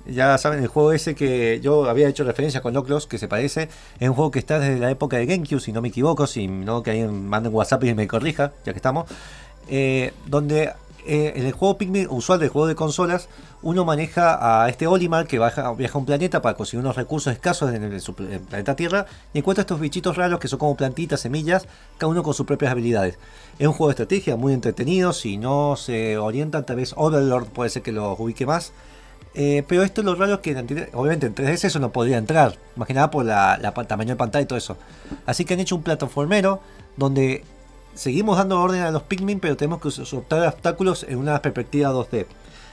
Ya 0.08 0.38
saben, 0.38 0.60
el 0.60 0.68
juego 0.68 0.92
ese 0.92 1.14
que 1.14 1.60
yo 1.60 1.88
había 1.88 2.08
hecho 2.08 2.22
referencia 2.24 2.60
con 2.60 2.76
Oculus, 2.76 3.06
que 3.06 3.18
se 3.18 3.26
parece, 3.28 3.68
es 3.98 4.08
un 4.08 4.14
juego 4.14 4.30
que 4.30 4.38
está 4.38 4.58
desde 4.58 4.78
la 4.78 4.90
época 4.90 5.16
de 5.16 5.26
GameCube, 5.26 5.60
si 5.60 5.72
no 5.72 5.82
me 5.82 5.88
equivoco, 5.88 6.26
si 6.26 6.46
no 6.46 6.82
que 6.82 6.90
alguien 6.92 7.26
mande 7.28 7.48
un 7.48 7.54
WhatsApp 7.56 7.82
y 7.84 7.94
me 7.94 8.06
corrija, 8.06 8.52
ya 8.64 8.72
que 8.72 8.78
estamos. 8.78 9.06
eh, 9.68 10.12
donde 10.26 10.72
eh, 11.08 11.32
en 11.36 11.46
el 11.46 11.52
juego 11.52 11.78
Pikmin, 11.78 12.08
usual 12.10 12.38
del 12.40 12.48
juego 12.48 12.66
de 12.66 12.74
consolas, 12.74 13.28
uno 13.62 13.84
maneja 13.84 14.64
a 14.64 14.68
este 14.68 14.86
Olimar 14.88 15.26
que 15.28 15.38
baja- 15.38 15.72
viaja 15.74 15.94
a 15.94 15.98
un 15.98 16.06
planeta 16.06 16.42
para 16.42 16.56
conseguir 16.56 16.80
unos 16.84 16.96
recursos 16.96 17.32
escasos 17.32 17.72
en 17.72 17.84
el, 17.84 18.00
su 18.00 18.14
pl- 18.14 18.32
el 18.34 18.40
planeta 18.40 18.74
Tierra 18.76 19.06
y 19.32 19.38
encuentra 19.38 19.60
estos 19.62 19.78
bichitos 19.80 20.16
raros 20.16 20.40
que 20.40 20.48
son 20.48 20.58
como 20.58 20.76
plantitas, 20.76 21.20
semillas, 21.20 21.66
cada 21.98 22.10
uno 22.10 22.22
con 22.24 22.34
sus 22.34 22.44
propias 22.46 22.72
habilidades. 22.72 23.18
Es 23.58 23.66
un 23.68 23.72
juego 23.72 23.88
de 23.88 23.92
estrategia 23.92 24.36
muy 24.36 24.52
entretenido, 24.52 25.12
si 25.12 25.36
no 25.36 25.76
se 25.76 26.18
orientan, 26.18 26.66
tal 26.66 26.76
vez 26.76 26.92
Overlord 26.96 27.46
puede 27.46 27.70
ser 27.70 27.82
que 27.82 27.92
los 27.92 28.18
ubique 28.18 28.44
más. 28.46 28.72
Eh, 29.38 29.62
pero 29.68 29.82
esto 29.82 30.02
lo 30.02 30.14
raro 30.14 30.34
es 30.34 30.40
que 30.40 30.52
en 30.52 30.88
obviamente 30.94 31.26
en 31.26 31.34
3DS 31.34 31.64
eso 31.66 31.78
no 31.78 31.92
podría 31.92 32.16
entrar, 32.16 32.56
más 32.74 32.88
que 32.88 32.94
nada 32.94 33.10
por 33.10 33.24
la, 33.24 33.58
la 33.60 33.72
tamaño 33.72 34.10
de 34.10 34.16
pantalla 34.16 34.42
y 34.42 34.46
todo 34.46 34.56
eso. 34.58 34.78
Así 35.26 35.44
que 35.44 35.52
han 35.54 35.60
hecho 35.60 35.76
un 35.76 35.82
plataformero 35.82 36.60
donde 36.96 37.44
seguimos 37.94 38.38
dando 38.38 38.58
orden 38.60 38.80
a 38.82 38.90
los 38.90 39.02
Pikmin, 39.02 39.38
pero 39.40 39.56
tenemos 39.56 39.82
que 39.82 39.90
sortear 39.90 40.48
obstáculos 40.48 41.04
en 41.06 41.18
una 41.18 41.40
perspectiva 41.42 41.92
2D. 41.92 42.24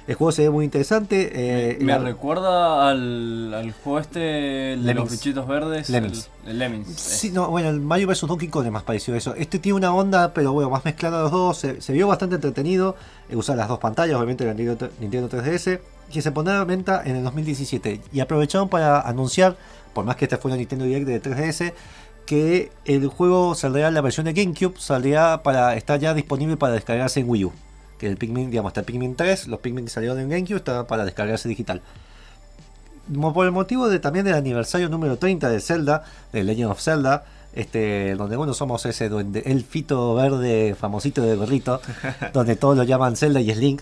El 0.05 0.15
juego 0.15 0.31
se 0.33 0.41
ve 0.43 0.49
muy 0.49 0.65
interesante. 0.65 1.31
eh, 1.33 1.77
Me 1.79 1.93
la- 1.93 1.99
recuerda 1.99 2.89
al, 2.89 3.53
al 3.53 3.71
juego 3.71 3.99
este 3.99 4.19
de 4.19 4.75
los 4.77 4.85
Lemmings. 4.85 5.11
bichitos 5.11 5.47
verdes. 5.47 5.89
Lemmings. 5.89 6.29
El, 6.45 6.51
el 6.51 6.59
Lemmings. 6.59 6.89
Sí, 6.99 7.31
no, 7.31 7.49
bueno, 7.49 7.69
el 7.69 7.79
Mario 7.79 8.07
vs 8.07 8.21
Donkey 8.27 8.49
Kong 8.49 8.65
es 8.65 8.71
más 8.71 8.83
parecido 8.83 9.15
a 9.15 9.17
eso. 9.17 9.33
Este 9.35 9.59
tiene 9.59 9.77
una 9.77 9.93
onda, 9.95 10.33
pero 10.33 10.51
bueno, 10.51 10.69
más 10.69 10.83
mezclada 10.83 11.21
los 11.23 11.31
dos. 11.31 11.57
Se, 11.57 11.79
se 11.81 11.93
vio 11.93 12.07
bastante 12.09 12.35
entretenido. 12.35 12.97
eh, 13.29 13.35
usar 13.37 13.55
las 13.55 13.69
dos 13.69 13.79
pantallas, 13.79 14.15
obviamente, 14.17 14.43
la 14.45 14.53
Nintendo, 14.53 14.89
Nintendo 14.99 15.29
3DS. 15.29 15.79
Que 16.11 16.21
se 16.21 16.31
pondrá 16.31 16.61
a 16.61 16.63
venta 16.63 17.01
en 17.05 17.15
el 17.15 17.23
2017. 17.23 18.01
Y 18.11 18.19
aprovecharon 18.19 18.69
para 18.69 19.01
anunciar, 19.01 19.57
por 19.93 20.05
más 20.05 20.15
que 20.15 20.25
esta 20.25 20.37
fue 20.37 20.49
una 20.49 20.57
Nintendo 20.57 20.85
Direct 20.85 21.07
de 21.07 21.21
3DS, 21.21 21.73
que 22.25 22.71
el 22.85 23.07
juego 23.07 23.55
saldrá, 23.55 23.91
la 23.91 24.01
versión 24.01 24.25
de 24.25 24.33
GameCube 24.33 24.79
saldrá 24.79 25.43
para 25.43 25.75
estar 25.75 25.99
ya 25.99 26.13
disponible 26.13 26.57
para 26.57 26.73
descargarse 26.73 27.19
en 27.19 27.29
Wii 27.29 27.45
U. 27.45 27.53
Que 27.97 28.07
el 28.07 28.17
Pikmin, 28.17 28.49
digamos, 28.49 28.69
está 28.71 28.81
el 28.81 28.85
Pikmin 28.85 29.15
3, 29.15 29.47
los 29.47 29.59
Pikmin 29.59 29.85
que 29.85 29.91
salieron 29.91 30.19
en 30.19 30.29
GameCube 30.29 30.57
está 30.57 30.87
para 30.87 31.05
descargarse 31.05 31.49
digital. 31.49 31.81
Por 33.33 33.45
el 33.45 33.51
motivo 33.51 33.89
de 33.89 33.99
también 33.99 34.25
del 34.25 34.35
aniversario 34.35 34.87
número 34.87 35.17
30 35.17 35.49
de 35.49 35.59
Zelda, 35.59 36.05
de 36.31 36.43
Legend 36.43 36.71
of 36.71 36.81
Zelda, 36.81 37.25
este, 37.53 38.15
donde 38.15 38.35
bueno 38.37 38.53
somos 38.53 38.85
ese 38.85 39.09
duende, 39.09 39.43
elfito 39.45 40.15
verde 40.15 40.75
famosito 40.79 41.21
de 41.21 41.35
gorrito, 41.35 41.81
donde 42.33 42.55
todos 42.55 42.77
lo 42.77 42.83
llaman 42.83 43.15
Zelda 43.15 43.41
y 43.41 43.51
es 43.51 43.57
Link. 43.57 43.81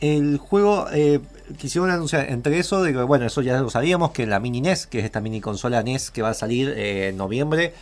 El 0.00 0.38
juego 0.38 0.86
eh, 0.92 1.20
quisieron 1.58 1.90
anunciar 1.90 2.30
entre 2.30 2.58
eso, 2.58 2.82
de 2.82 2.92
que, 2.92 3.02
bueno, 3.02 3.26
eso 3.26 3.42
ya 3.42 3.60
lo 3.60 3.70
sabíamos, 3.70 4.12
que 4.12 4.26
la 4.26 4.40
mini 4.40 4.60
NES, 4.60 4.86
que 4.86 5.00
es 5.00 5.04
esta 5.04 5.20
mini 5.20 5.40
consola 5.40 5.82
NES 5.82 6.10
que 6.10 6.22
va 6.22 6.30
a 6.30 6.34
salir 6.34 6.70
eh, 6.70 7.08
en 7.08 7.16
noviembre, 7.16 7.74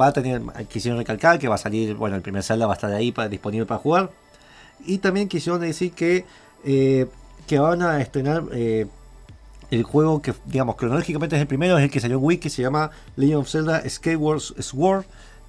va 0.00 0.06
a 0.06 0.12
tener, 0.12 0.40
quisieron 0.68 0.98
recalcar 0.98 1.38
que 1.38 1.48
va 1.48 1.56
a 1.56 1.58
salir, 1.58 1.94
bueno, 1.94 2.16
el 2.16 2.22
primer 2.22 2.42
Zelda 2.42 2.66
va 2.66 2.72
a 2.72 2.76
estar 2.76 2.92
ahí 2.92 3.12
para, 3.12 3.28
disponible 3.28 3.66
para 3.66 3.78
jugar. 3.78 4.10
Y 4.86 4.98
también 4.98 5.28
quisieron 5.28 5.60
decir 5.60 5.92
que, 5.92 6.24
eh, 6.64 7.06
que 7.46 7.58
van 7.58 7.82
a 7.82 8.00
estrenar 8.00 8.44
el 9.70 9.82
juego 9.82 10.22
que, 10.22 10.34
digamos, 10.46 10.76
cronológicamente 10.76 11.36
es 11.36 11.42
el 11.42 11.48
primero, 11.48 11.76
es 11.76 11.84
el 11.84 11.90
que 11.90 12.00
salió 12.00 12.18
en 12.18 12.24
Wii, 12.24 12.38
que 12.38 12.50
se 12.50 12.62
llama 12.62 12.90
Legend 13.16 13.40
of 13.40 13.50
Zelda 13.50 13.88
Skyward 13.88 14.40
Sword, 14.40 15.04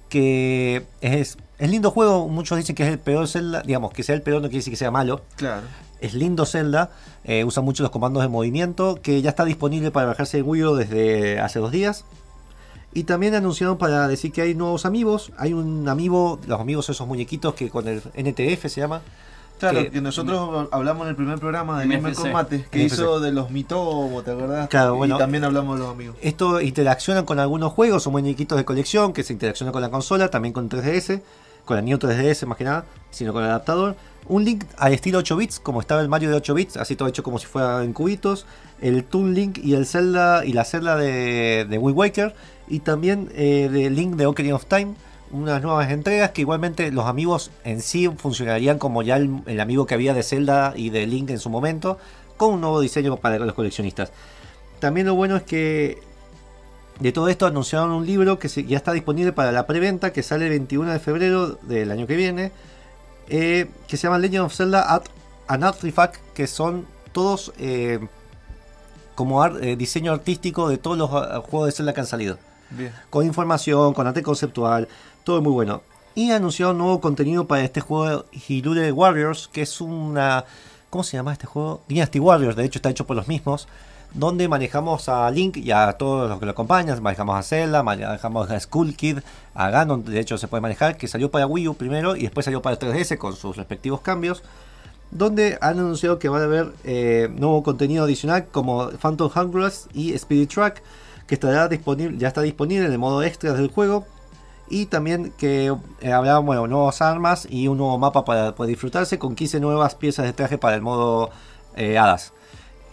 que 0.08 0.84
es, 1.00 1.38
es 1.58 1.70
lindo 1.70 1.90
juego, 1.90 2.28
muchos 2.28 2.58
dicen 2.58 2.74
que 2.74 2.84
es 2.84 2.90
el 2.90 2.98
peor 2.98 3.28
Zelda, 3.28 3.62
digamos, 3.62 3.92
que 3.92 4.02
sea 4.02 4.14
el 4.14 4.22
peor 4.22 4.36
no 4.42 4.48
quiere 4.48 4.58
decir 4.58 4.72
que 4.72 4.76
sea 4.76 4.90
malo, 4.90 5.22
Claro. 5.36 5.62
Es 6.00 6.14
lindo 6.14 6.46
Zelda, 6.46 6.90
eh, 7.24 7.44
usa 7.44 7.62
mucho 7.62 7.82
los 7.82 7.90
comandos 7.90 8.22
de 8.22 8.28
movimiento, 8.28 8.98
que 9.02 9.22
ya 9.22 9.30
está 9.30 9.44
disponible 9.44 9.90
para 9.90 10.06
bajarse 10.06 10.38
en 10.38 10.48
Wii 10.48 10.62
U 10.64 10.74
desde 10.74 11.40
hace 11.40 11.58
dos 11.58 11.72
días. 11.72 12.04
Y 12.92 13.04
también 13.04 13.34
anunciaron 13.34 13.76
para 13.76 14.08
decir 14.08 14.32
que 14.32 14.40
hay 14.42 14.54
nuevos 14.54 14.86
amigos. 14.86 15.30
Hay 15.36 15.52
un 15.52 15.86
amigo, 15.88 16.38
los 16.46 16.58
amigos 16.60 16.88
esos 16.88 17.06
muñequitos 17.06 17.54
que 17.54 17.68
con 17.68 17.86
el 17.88 18.02
NTF 18.14 18.68
se 18.70 18.80
llama. 18.80 19.02
Claro, 19.58 19.80
que- 19.80 19.90
que, 19.90 20.00
nosotros 20.02 20.68
hablamos 20.70 21.04
en 21.04 21.10
el 21.10 21.16
primer 21.16 21.38
programa 21.38 21.80
de 21.80 21.88
Gamer. 21.88 22.14
Combate, 22.14 22.66
que 22.70 22.78
NFC. 22.84 22.94
hizo 22.94 23.20
de 23.20 23.32
los 23.32 23.50
Mitomo, 23.50 24.22
¿te 24.22 24.30
acordás? 24.30 24.68
Claro, 24.68 24.94
y 24.94 24.96
bueno. 24.98 25.16
también 25.18 25.44
hablamos 25.44 25.76
de 25.78 25.84
los 25.84 25.92
amigos. 25.94 26.16
Esto 26.20 26.60
interacciona 26.60 27.24
con 27.24 27.38
algunos 27.38 27.72
juegos, 27.72 28.02
son 28.02 28.12
muñequitos 28.12 28.56
de 28.58 28.64
colección 28.66 29.12
que 29.14 29.22
se 29.22 29.32
interaccionan 29.32 29.72
con 29.72 29.80
la 29.82 29.90
consola, 29.90 30.28
también 30.30 30.52
con 30.52 30.68
3DS, 30.68 31.22
con 31.64 31.76
la 31.76 31.82
Neo 31.82 31.98
3DS 31.98 32.46
más 32.46 32.58
que 32.58 32.64
nada, 32.64 32.84
sino 33.10 33.32
con 33.32 33.42
el 33.44 33.48
adaptador. 33.48 33.96
Un 34.28 34.44
link 34.44 34.64
al 34.76 34.92
estilo 34.92 35.18
8 35.18 35.36
bits, 35.36 35.60
como 35.60 35.80
estaba 35.80 36.00
el 36.00 36.08
Mario 36.08 36.30
de 36.30 36.36
8 36.36 36.54
bits, 36.54 36.76
así 36.76 36.96
todo 36.96 37.08
hecho 37.08 37.22
como 37.22 37.38
si 37.38 37.46
fuera 37.46 37.84
en 37.84 37.92
cubitos. 37.92 38.46
El 38.80 39.04
Toon 39.04 39.34
Link 39.34 39.58
y 39.58 39.74
el 39.74 39.86
Zelda 39.86 40.44
y 40.44 40.52
la 40.52 40.64
Zelda 40.64 40.96
de, 40.96 41.66
de 41.68 41.78
Waker. 41.78 42.34
Y 42.68 42.80
también 42.80 43.30
eh, 43.34 43.68
de 43.70 43.88
Link 43.90 44.16
de 44.16 44.26
Ocarina 44.26 44.56
of 44.56 44.66
Time. 44.66 44.94
Unas 45.30 45.62
nuevas 45.62 45.90
entregas 45.90 46.30
que 46.30 46.40
igualmente 46.40 46.90
los 46.90 47.06
amigos 47.06 47.50
en 47.64 47.80
sí 47.80 48.08
funcionarían 48.16 48.78
como 48.78 49.02
ya 49.02 49.16
el, 49.16 49.42
el 49.46 49.60
amigo 49.60 49.86
que 49.86 49.94
había 49.94 50.14
de 50.14 50.22
Zelda 50.22 50.72
y 50.76 50.90
de 50.90 51.06
Link 51.06 51.30
en 51.30 51.38
su 51.38 51.50
momento. 51.50 51.98
Con 52.36 52.54
un 52.54 52.60
nuevo 52.60 52.80
diseño 52.80 53.16
para 53.16 53.38
los 53.38 53.54
coleccionistas. 53.54 54.12
También 54.80 55.06
lo 55.06 55.14
bueno 55.14 55.36
es 55.36 55.42
que 55.42 55.98
de 57.00 57.12
todo 57.12 57.28
esto 57.28 57.46
anunciaron 57.46 57.90
un 57.90 58.06
libro 58.06 58.38
que 58.38 58.48
ya 58.48 58.76
está 58.76 58.92
disponible 58.92 59.32
para 59.32 59.52
la 59.52 59.66
preventa, 59.66 60.12
que 60.12 60.22
sale 60.22 60.46
el 60.46 60.50
21 60.50 60.92
de 60.92 60.98
febrero 60.98 61.58
del 61.62 61.90
año 61.90 62.06
que 62.06 62.16
viene, 62.16 62.52
eh, 63.28 63.70
que 63.88 63.96
se 63.96 64.04
llama 64.04 64.18
Legend 64.18 64.44
of 64.44 64.54
Zelda 64.54 64.94
at 64.94 65.02
an 65.48 65.64
Artifact, 65.64 66.16
que 66.34 66.46
son 66.46 66.86
todos 67.12 67.52
eh, 67.58 68.00
como 69.14 69.42
ar- 69.42 69.62
eh, 69.62 69.76
diseño 69.76 70.12
artístico 70.12 70.68
de 70.68 70.78
todos 70.78 70.98
los 70.98 71.10
ah, 71.12 71.40
juegos 71.48 71.66
de 71.66 71.72
Zelda 71.72 71.94
que 71.94 72.00
han 72.00 72.06
salido. 72.06 72.38
Bien. 72.70 72.92
Con 73.10 73.24
información, 73.24 73.94
con 73.94 74.06
arte 74.06 74.22
conceptual, 74.22 74.88
todo 75.24 75.40
muy 75.40 75.52
bueno. 75.52 75.82
Y 76.14 76.30
anunciaron 76.30 76.78
nuevo 76.78 77.00
contenido 77.00 77.46
para 77.46 77.62
este 77.62 77.80
juego 77.80 78.24
Hirule 78.48 78.90
Warriors, 78.92 79.48
que 79.48 79.62
es 79.62 79.80
una... 79.80 80.44
¿Cómo 80.90 81.04
se 81.04 81.16
llama 81.16 81.32
este 81.32 81.46
juego? 81.46 81.82
Dynasty 81.88 82.18
Warriors, 82.20 82.56
de 82.56 82.64
hecho 82.64 82.78
está 82.78 82.88
hecho 82.90 83.06
por 83.06 83.16
los 83.16 83.28
mismos. 83.28 83.68
Donde 84.16 84.48
manejamos 84.48 85.10
a 85.10 85.30
Link 85.30 85.58
y 85.58 85.72
a 85.72 85.92
todos 85.92 86.30
los 86.30 86.38
que 86.38 86.46
lo 86.46 86.52
acompañan. 86.52 87.02
Manejamos 87.02 87.38
a 87.38 87.42
Zelda, 87.42 87.82
manejamos 87.82 88.50
a 88.50 88.58
Skull 88.58 88.96
Kid, 88.96 89.18
a 89.54 89.68
Ganon, 89.68 90.06
de 90.06 90.18
hecho 90.18 90.38
se 90.38 90.48
puede 90.48 90.62
manejar, 90.62 90.96
que 90.96 91.06
salió 91.06 91.30
para 91.30 91.46
Wii 91.46 91.68
U 91.68 91.74
primero 91.74 92.16
y 92.16 92.22
después 92.22 92.44
salió 92.44 92.62
para 92.62 92.78
3DS 92.78 93.18
con 93.18 93.36
sus 93.36 93.58
respectivos 93.58 94.00
cambios. 94.00 94.42
Donde 95.10 95.58
han 95.60 95.78
anunciado 95.78 96.18
que 96.18 96.30
van 96.30 96.40
a 96.40 96.44
haber 96.46 96.72
eh, 96.84 97.28
nuevo 97.36 97.62
contenido 97.62 98.04
adicional 98.04 98.46
como 98.46 98.88
Phantom 98.88 99.30
Hourglass 99.34 99.86
y 99.92 100.14
Spirit 100.14 100.50
Track, 100.50 100.82
que 101.26 101.34
estará 101.34 101.68
disponible, 101.68 102.16
ya 102.16 102.28
está 102.28 102.40
disponible 102.40 102.86
en 102.86 102.92
el 102.92 102.98
modo 102.98 103.22
extra 103.22 103.52
del 103.52 103.68
juego. 103.68 104.06
Y 104.70 104.86
también 104.86 105.30
que 105.36 105.76
eh, 106.00 106.12
habrá 106.12 106.38
bueno, 106.38 106.66
nuevas 106.66 107.02
armas 107.02 107.46
y 107.50 107.68
un 107.68 107.76
nuevo 107.76 107.98
mapa 107.98 108.24
para 108.24 108.54
poder 108.54 108.70
disfrutarse 108.70 109.18
con 109.18 109.34
15 109.34 109.60
nuevas 109.60 109.94
piezas 109.94 110.24
de 110.24 110.32
traje 110.32 110.56
para 110.56 110.74
el 110.74 110.80
modo 110.80 111.30
eh, 111.76 111.98
Hadas. 111.98 112.32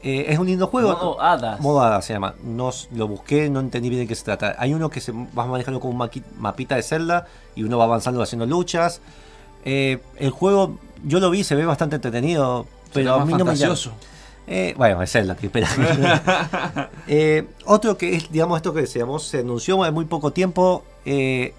Eh, 0.04 0.26
es 0.28 0.38
un 0.38 0.48
lindo 0.48 0.68
juego. 0.68 0.90
Modo 0.92 1.22
hadas. 1.22 1.60
Modo 1.62 1.82
Hadas 1.82 2.04
se 2.06 2.14
llama. 2.14 2.36
No 2.44 2.72
lo 2.94 3.08
busqué, 3.08 3.50
no 3.50 3.62
entendí 3.62 3.90
bien 3.90 4.02
de 4.02 4.08
qué 4.08 4.16
se 4.16 4.24
trata. 4.26 4.56
Hay 4.60 4.74
uno 4.74 4.90
que 4.90 5.00
se 5.00 5.12
va 5.12 5.46
manejando 5.46 5.80
con 5.80 5.92
un 5.92 6.10
mapita 6.38 6.76
de 6.76 6.84
Zelda 6.84 7.28
y 7.56 7.64
uno 7.64 7.78
va 7.78 7.86
avanzando 7.86 8.22
haciendo 8.22 8.46
luchas. 8.46 9.02
Eh, 9.66 10.00
el 10.18 10.32
juego, 10.32 10.78
yo 11.06 11.20
lo 11.20 11.30
vi, 11.30 11.44
se 11.44 11.56
ve 11.56 11.66
bastante 11.66 11.96
entretenido, 11.96 12.66
pero 12.94 13.14
a 13.14 13.18
más 13.20 13.28
mí 13.28 13.34
no 13.34 13.40
me 13.40 13.56
llama. 13.56 13.76
fantasioso. 13.76 13.92
Eh, 14.46 14.74
bueno, 14.78 15.02
es 15.02 15.10
Zelda, 15.12 15.36
que 15.36 15.46
espera. 15.48 15.70
Eh, 17.08 17.48
otro 17.66 17.98
que 17.98 18.16
es, 18.16 18.32
digamos, 18.32 18.58
esto 18.58 18.74
que 18.74 18.82
decíamos, 18.82 19.24
se 19.24 19.40
anunció 19.40 19.86
en 19.86 19.94
muy 19.94 20.06
poco 20.06 20.32
tiempo. 20.32 20.84
eh, 21.06 21.54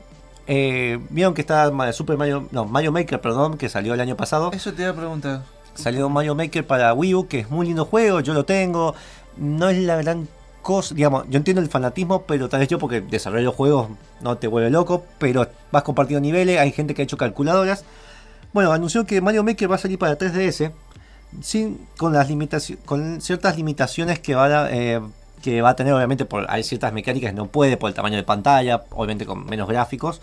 eh, 0.47 0.99
Vieron 1.11 1.33
que 1.35 1.41
está 1.41 1.71
Super 1.93 2.19
Mario, 2.19 2.49
no, 2.51 2.67
Mario 2.67 2.93
Maker, 2.93 3.21
perdón, 3.21 3.57
que 3.57 3.69
salió 3.69 3.95
el 3.95 4.01
año 4.01 4.17
pasado. 4.17 4.51
Eso 4.53 4.73
te 4.73 4.83
iba 4.83 4.91
a 4.91 4.95
preguntar. 4.95 5.43
Salió 5.75 6.09
Mario 6.09 6.35
Maker 6.35 6.67
para 6.67 6.95
Wii 6.95 7.15
U, 7.15 7.29
que 7.29 7.41
es 7.41 7.51
muy 7.51 7.67
lindo 7.67 7.85
juego, 7.85 8.21
yo 8.21 8.35
lo 8.35 8.45
tengo. 8.45 8.95
No 9.37 9.69
es 9.69 9.79
la 9.79 9.97
gran 9.97 10.29
cosa, 10.63 10.95
digamos, 10.95 11.25
yo 11.29 11.37
entiendo 11.37 11.61
el 11.61 11.69
fanatismo, 11.69 12.23
pero 12.23 12.49
tal 12.49 12.61
vez 12.61 12.69
yo 12.69 12.79
porque 12.79 13.01
desarrollo 13.01 13.53
juegos 13.53 13.89
no 14.23 14.39
te 14.39 14.49
vuelve 14.49 14.71
loco, 14.71 15.05
pero 15.19 15.47
vas 15.71 15.83
compartiendo 15.83 16.21
niveles, 16.21 16.59
hay 16.59 16.73
gente 16.73 16.95
que 16.95 17.03
ha 17.03 17.05
hecho 17.05 17.17
calculadoras. 17.17 17.85
Bueno, 18.53 18.73
anunció 18.73 19.05
que 19.05 19.21
Mario 19.21 19.45
Maker 19.45 19.71
va 19.71 19.77
a 19.77 19.79
salir 19.79 19.99
para 19.99 20.17
3DS, 20.17 20.73
sin, 21.43 21.87
con, 21.97 22.13
las 22.13 22.29
con 22.85 23.21
ciertas 23.21 23.57
limitaciones 23.57 24.21
que 24.21 24.35
va 24.35 24.65
a, 24.65 24.73
eh, 24.73 25.01
que 25.43 25.61
va 25.61 25.71
a 25.71 25.77
tener, 25.77 25.93
obviamente, 25.93 26.25
por, 26.25 26.47
hay 26.49 26.63
ciertas 26.65 26.93
mecánicas 26.93 27.31
que 27.31 27.37
no 27.37 27.49
puede 27.49 27.77
por 27.77 27.91
el 27.91 27.95
tamaño 27.95 28.17
de 28.17 28.23
pantalla, 28.23 28.85
obviamente 28.91 29.27
con 29.27 29.45
menos 29.45 29.69
gráficos. 29.69 30.21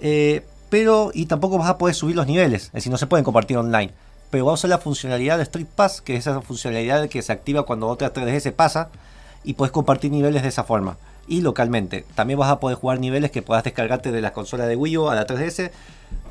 Eh, 0.00 0.44
pero, 0.70 1.10
y 1.12 1.26
tampoco 1.26 1.58
vas 1.58 1.68
a 1.68 1.78
poder 1.78 1.94
subir 1.94 2.16
los 2.16 2.26
niveles, 2.26 2.64
es 2.66 2.72
decir, 2.72 2.92
no 2.92 2.98
se 2.98 3.06
pueden 3.06 3.24
compartir 3.24 3.56
online. 3.56 3.92
Pero 4.30 4.44
va 4.46 4.52
a 4.52 4.54
usar 4.54 4.70
la 4.70 4.78
funcionalidad 4.78 5.36
de 5.38 5.44
Street 5.44 5.66
Pass, 5.74 6.00
que 6.00 6.14
es 6.14 6.26
esa 6.26 6.40
funcionalidad 6.42 7.08
que 7.08 7.22
se 7.22 7.32
activa 7.32 7.64
cuando 7.64 7.88
otra 7.88 8.12
3DS 8.12 8.52
pasa, 8.52 8.90
y 9.44 9.54
puedes 9.54 9.72
compartir 9.72 10.10
niveles 10.10 10.42
de 10.42 10.48
esa 10.48 10.64
forma. 10.64 10.96
Y 11.26 11.40
localmente. 11.40 12.04
También 12.14 12.38
vas 12.38 12.50
a 12.50 12.60
poder 12.60 12.76
jugar 12.76 13.00
niveles 13.00 13.30
que 13.30 13.42
puedas 13.42 13.64
descargarte 13.64 14.12
de 14.12 14.20
la 14.20 14.32
consola 14.32 14.66
de 14.66 14.76
Wii 14.76 14.98
U 14.98 15.08
a 15.08 15.14
la 15.14 15.26
3DS. 15.26 15.70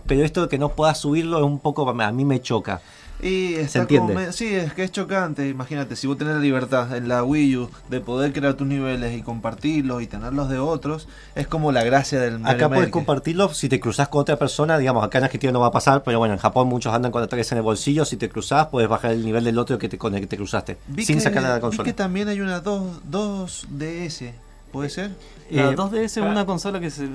Pero 0.05 0.23
esto 0.23 0.43
de 0.43 0.47
que 0.49 0.57
no 0.57 0.69
puedas 0.69 0.99
subirlo 0.99 1.37
es 1.37 1.43
un 1.43 1.59
poco, 1.59 1.89
a 1.89 2.11
mí 2.11 2.25
me 2.25 2.41
choca. 2.41 2.81
Y 3.19 3.55
está 3.55 3.79
entiende? 3.79 4.13
como 4.13 4.25
me- 4.27 4.31
sí, 4.31 4.53
es 4.53 4.73
que 4.73 4.83
es 4.83 4.91
chocante. 4.91 5.47
Imagínate, 5.49 5.95
si 5.95 6.05
vos 6.05 6.17
tenés 6.19 6.35
la 6.35 6.39
libertad 6.39 6.95
en 6.95 7.07
la 7.07 7.23
Wii 7.23 7.57
U 7.57 7.69
de 7.89 7.99
poder 7.99 8.31
crear 8.31 8.53
tus 8.53 8.67
niveles 8.67 9.17
y 9.17 9.23
compartirlos 9.23 10.03
y 10.03 10.07
tenerlos 10.07 10.49
de 10.49 10.59
otros, 10.59 11.07
es 11.33 11.47
como 11.47 11.71
la 11.71 11.83
gracia 11.83 12.19
del 12.19 12.37
Mario 12.37 12.55
Acá 12.57 12.67
puedes 12.67 12.81
Maker. 12.81 12.91
compartirlo 12.91 13.51
si 13.53 13.69
te 13.69 13.79
cruzas 13.79 14.07
con 14.09 14.21
otra 14.21 14.35
persona, 14.37 14.77
digamos, 14.77 15.03
acá 15.03 15.17
en 15.17 15.23
Argentina 15.23 15.51
no 15.51 15.61
va 15.61 15.67
a 15.67 15.71
pasar, 15.71 16.03
pero 16.03 16.19
bueno, 16.19 16.35
en 16.35 16.39
Japón 16.39 16.67
muchos 16.67 16.93
andan 16.93 17.11
con 17.11 17.21
la 17.21 17.27
3 17.27 17.51
en 17.53 17.57
el 17.57 17.63
bolsillo, 17.63 18.05
si 18.05 18.17
te 18.17 18.29
cruzas 18.29 18.67
puedes 18.67 18.87
bajar 18.87 19.11
el 19.11 19.25
nivel 19.25 19.43
del 19.45 19.57
otro 19.57 19.79
que 19.79 19.89
te, 19.89 19.97
con 19.97 20.13
el 20.13 20.21
que 20.21 20.27
te 20.27 20.37
cruzaste, 20.37 20.77
Vi 20.87 21.03
sin 21.03 21.15
que- 21.17 21.21
sacarla 21.21 21.47
de 21.49 21.53
la 21.53 21.59
Vi 21.59 21.61
consola. 21.61 21.83
que 21.85 21.93
también 21.93 22.27
hay 22.27 22.39
una 22.41 22.59
2, 22.59 23.01
2DS, 23.09 24.31
¿puede 24.71 24.89
ser? 24.91 25.11
La 25.49 25.71
Eh, 25.71 25.75
2DS 25.75 26.03
es 26.03 26.17
una 26.17 26.45
consola 26.45 26.79
que 26.79 26.91
se 26.91 27.07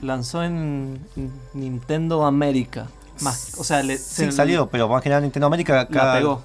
lanzó 0.00 0.42
en 0.42 1.00
Nintendo 1.52 2.24
América. 2.24 2.86
Más, 3.22 3.52
o 3.58 3.64
sea, 3.64 3.82
le, 3.82 3.98
Sí, 3.98 4.24
se- 4.24 4.32
salió, 4.32 4.66
pero 4.68 4.88
más 4.88 5.02
que 5.02 5.08
nada 5.08 5.20
Nintendo 5.20 5.46
América 5.46 5.80
acá... 5.80 6.04
la 6.06 6.12
pegó. 6.18 6.42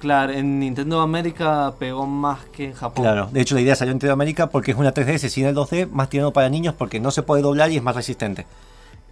Claro, 0.00 0.32
en 0.32 0.58
Nintendo 0.58 1.00
América 1.00 1.74
pegó 1.78 2.06
más 2.06 2.40
que 2.46 2.64
en 2.64 2.72
Japón. 2.74 3.04
Claro, 3.04 3.28
de 3.30 3.40
hecho 3.40 3.54
la 3.54 3.60
idea 3.60 3.76
salió 3.76 3.92
en 3.92 3.96
Nintendo 3.96 4.14
América 4.14 4.48
porque 4.48 4.72
es 4.72 4.76
una 4.76 4.92
3DS 4.92 5.28
sin 5.28 5.46
el 5.46 5.54
2D, 5.54 5.88
más 5.90 6.08
tirado 6.08 6.32
para 6.32 6.48
niños 6.48 6.74
porque 6.76 6.98
no 6.98 7.12
se 7.12 7.22
puede 7.22 7.42
doblar 7.42 7.70
y 7.70 7.76
es 7.76 7.82
más 7.84 7.94
resistente. 7.94 8.44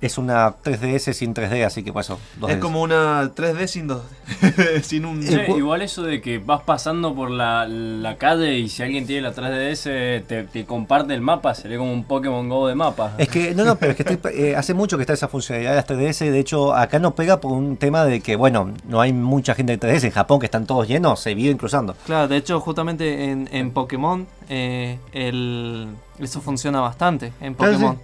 Es 0.01 0.17
una 0.17 0.57
3DS 0.63 1.13
sin 1.13 1.35
3D, 1.35 1.63
así 1.67 1.83
que. 1.83 1.93
2D. 1.93 2.17
Es 2.49 2.57
como 2.57 2.81
una 2.81 3.23
3D 3.35 3.67
sin 3.67 3.87
2D. 3.89 4.81
sin 4.83 5.05
un. 5.05 5.23
Che, 5.23 5.47
igual 5.51 5.83
eso 5.83 6.03
de 6.03 6.23
que 6.23 6.39
vas 6.39 6.63
pasando 6.63 7.15
por 7.15 7.31
la, 7.31 7.67
la 7.69 8.17
calle 8.17 8.59
y 8.59 8.71
si 8.71 8.83
alguien 8.83 9.07
tiene 9.07 9.23
la 9.23 9.35
3DS 9.35 10.25
te, 10.27 10.45
te 10.45 10.65
comparte 10.65 11.13
el 11.13 11.21
mapa, 11.21 11.55
sería 11.55 11.77
como 11.77 11.93
un 11.93 12.05
Pokémon 12.05 12.49
Go 12.49 12.67
de 12.69 12.75
mapa. 12.75 13.13
Es 13.19 13.29
que, 13.29 13.55
no, 13.55 13.65
no, 13.65 13.77
pero 13.77 13.93
es 13.93 13.97
que 13.99 14.05
estoy- 14.15 14.33
eh, 14.33 14.57
hace 14.57 14.73
mucho 14.73 14.97
que 14.97 15.03
está 15.03 15.13
esa 15.13 15.29
funcionalidad 15.29 15.71
de 15.73 15.77
las 15.77 15.87
3DS. 15.87 16.31
De 16.31 16.39
hecho, 16.39 16.75
acá 16.75 16.99
no 16.99 17.15
pega 17.15 17.39
por 17.41 17.53
un 17.53 17.77
tema 17.77 18.05
de 18.07 18.21
que, 18.21 18.37
bueno, 18.37 18.73
no 18.89 19.03
hay 19.03 19.13
mucha 19.13 19.55
gente 19.55 19.77
de 19.77 19.79
3DS. 19.87 20.05
En 20.05 20.13
Japón, 20.13 20.41
que 20.41 20.47
están 20.47 20.65
todos 20.65 20.89
llenos, 20.89 21.21
se 21.21 21.35
viven 21.35 21.59
cruzando. 21.59 21.95
Claro, 22.07 22.27
de 22.27 22.39
hecho, 22.39 22.59
justamente 22.61 23.25
en, 23.31 23.49
en 23.53 23.71
Pokémon, 23.73 24.27
eh, 24.49 24.99
el, 25.13 25.89
eso 26.19 26.41
funciona 26.41 26.81
bastante. 26.81 27.33
En 27.43 27.53
Claro, 27.55 27.75
Pokémon. 27.75 27.97
sí. 27.97 28.03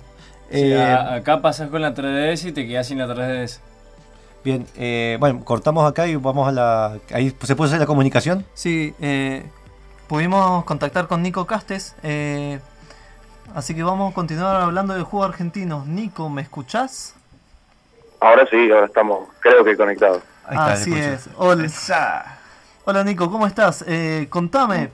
Sí, 0.51 0.73
Eh, 0.73 0.93
acá 0.93 1.43
pasas 1.43 1.71
con 1.71 1.83
la 1.83 1.95
3DS 1.95 2.49
y 2.49 2.53
te 2.53 2.67
quedas 2.67 2.87
sin 2.87 2.99
la 2.99 3.07
3DS. 3.07 3.61
Bien, 4.45 4.65
eh, 4.77 5.17
bueno, 5.19 5.45
cortamos 5.45 5.91
acá 5.91 6.07
y 6.07 6.15
vamos 6.17 6.47
a 6.49 6.53
la. 6.53 6.99
Ahí 7.13 7.35
se 7.43 7.57
puede 7.57 7.69
hacer 7.69 7.81
la 7.81 7.87
comunicación. 7.87 8.47
Sí, 8.55 8.95
eh, 9.01 9.45
pudimos 10.07 10.65
contactar 10.65 11.09
con 11.09 11.23
Nico 11.23 11.47
Castes. 11.47 11.97
eh, 12.03 12.61
así 13.55 13.75
que 13.75 13.83
vamos 13.83 14.13
a 14.13 14.15
continuar 14.15 14.61
hablando 14.63 14.95
del 14.95 15.03
juego 15.03 15.25
argentino. 15.25 15.85
Nico, 15.87 16.29
¿me 16.29 16.43
escuchás? 16.43 17.15
Ahora 18.21 18.47
sí, 18.49 18.71
ahora 18.71 18.87
estamos, 18.87 19.29
creo 19.41 19.65
que 19.65 19.77
conectados. 19.77 20.23
Ahí 20.47 20.57
está, 20.57 20.73
Así 20.73 20.95
es. 20.95 21.29
Hola. 21.37 21.69
Hola 22.85 23.03
Nico, 23.03 23.29
¿cómo 23.31 23.49
estás? 23.49 23.85
Eh, 23.87 24.29
contame, 24.31 24.91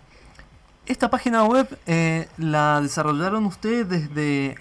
esta 0.86 1.10
página 1.10 1.44
web 1.44 1.68
eh, 1.86 2.26
la 2.38 2.80
desarrollaron 2.80 3.44
ustedes 3.44 3.86
desde 3.86 4.56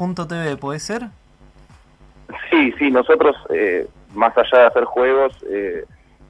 avix.tv, 0.00 0.56
¿puede 0.56 0.78
ser? 0.78 1.08
Sí, 2.50 2.72
sí, 2.78 2.90
nosotros, 2.90 3.36
eh, 3.50 3.88
más 4.14 4.36
allá 4.36 4.58
de 4.58 4.66
hacer 4.66 4.84
juegos, 4.84 5.32
eh, 5.48 5.84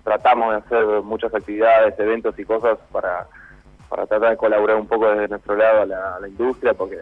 tratamos 0.05 0.51
de 0.51 0.57
hacer 0.59 1.03
muchas 1.03 1.35
actividades, 1.35 1.99
eventos 1.99 2.39
y 2.39 2.45
cosas 2.45 2.79
para, 2.91 3.27
para 3.89 4.07
tratar 4.07 4.31
de 4.31 4.37
colaborar 4.37 4.77
un 4.77 4.87
poco 4.87 5.11
desde 5.11 5.29
nuestro 5.29 5.57
lado 5.57 5.83
a 5.83 5.87
la, 5.87 6.17
a 6.17 6.21
la 6.21 6.29
industria, 6.29 6.75
porque 6.75 7.01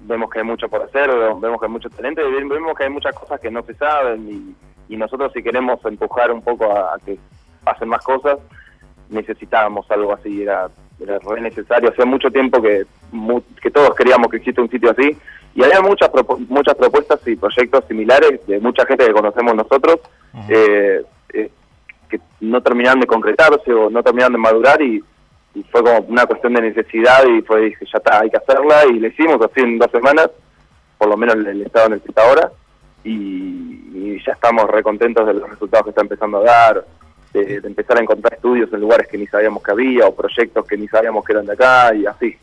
vemos 0.00 0.28
que 0.30 0.40
hay 0.40 0.44
mucho 0.44 0.68
por 0.68 0.82
hacer, 0.82 1.08
vemos 1.08 1.60
que 1.60 1.66
hay 1.66 1.72
mucho 1.72 1.88
talento 1.88 2.20
y 2.20 2.48
vemos 2.48 2.76
que 2.76 2.84
hay 2.84 2.90
muchas 2.90 3.14
cosas 3.14 3.40
que 3.40 3.50
no 3.50 3.62
se 3.62 3.74
saben 3.74 4.28
y, 4.28 4.94
y 4.94 4.96
nosotros 4.96 5.32
si 5.32 5.42
queremos 5.42 5.78
empujar 5.84 6.32
un 6.32 6.42
poco 6.42 6.76
a, 6.76 6.94
a 6.94 6.98
que 6.98 7.18
pasen 7.62 7.88
más 7.88 8.02
cosas, 8.02 8.38
necesitábamos 9.08 9.88
algo 9.90 10.12
así, 10.12 10.42
era, 10.42 10.68
era 11.00 11.18
re 11.20 11.40
necesario. 11.40 11.90
Hacía 11.90 12.04
mucho 12.04 12.30
tiempo 12.30 12.60
que, 12.60 12.84
que 13.62 13.70
todos 13.70 13.94
queríamos 13.94 14.28
que 14.28 14.38
exista 14.38 14.62
un 14.62 14.70
sitio 14.70 14.90
así 14.90 15.16
y 15.54 15.62
había 15.62 15.80
muchas 15.80 16.10
muchas 16.48 16.74
propuestas 16.74 17.20
y 17.26 17.36
proyectos 17.36 17.84
similares 17.86 18.46
de 18.46 18.58
mucha 18.60 18.86
gente 18.86 19.06
que 19.06 19.12
conocemos 19.12 19.54
nosotros 19.54 20.00
eh, 20.48 21.02
eh, 21.34 21.50
que 22.08 22.20
no 22.40 22.62
terminaron 22.62 23.00
de 23.00 23.06
concretarse 23.06 23.72
o 23.72 23.90
no 23.90 24.02
terminaron 24.02 24.32
de 24.32 24.38
madurar 24.38 24.80
y, 24.80 25.02
y 25.54 25.62
fue 25.64 25.82
como 25.82 25.98
una 26.08 26.26
cuestión 26.26 26.54
de 26.54 26.62
necesidad 26.62 27.24
y 27.26 27.42
fue 27.42 27.62
dije 27.62 27.84
ya 27.92 27.98
está 27.98 28.20
hay 28.20 28.30
que 28.30 28.38
hacerla 28.38 28.86
y 28.86 28.98
le 28.98 29.08
hicimos 29.08 29.40
así 29.42 29.60
en 29.60 29.78
dos 29.78 29.90
semanas 29.90 30.30
por 30.96 31.08
lo 31.08 31.16
menos 31.16 31.36
el, 31.36 31.46
el 31.46 31.62
estado 31.62 31.88
en 31.88 31.92
el 31.94 32.00
que 32.00 32.08
está 32.08 32.22
ahora 32.26 32.50
y, 33.04 33.10
y 33.10 34.22
ya 34.24 34.32
estamos 34.32 34.64
recontentos 34.70 35.26
de 35.26 35.34
los 35.34 35.50
resultados 35.50 35.84
que 35.84 35.90
está 35.90 36.02
empezando 36.02 36.38
a 36.38 36.44
dar 36.44 36.86
de, 37.34 37.60
de 37.60 37.68
empezar 37.68 37.98
a 37.98 38.02
encontrar 38.02 38.34
estudios 38.34 38.72
en 38.72 38.80
lugares 38.80 39.08
que 39.08 39.18
ni 39.18 39.26
sabíamos 39.26 39.62
que 39.62 39.70
había 39.70 40.06
o 40.06 40.14
proyectos 40.14 40.66
que 40.66 40.78
ni 40.78 40.88
sabíamos 40.88 41.24
que 41.24 41.32
eran 41.32 41.46
de 41.46 41.52
acá 41.52 41.94
y 41.94 42.06
así 42.06 42.38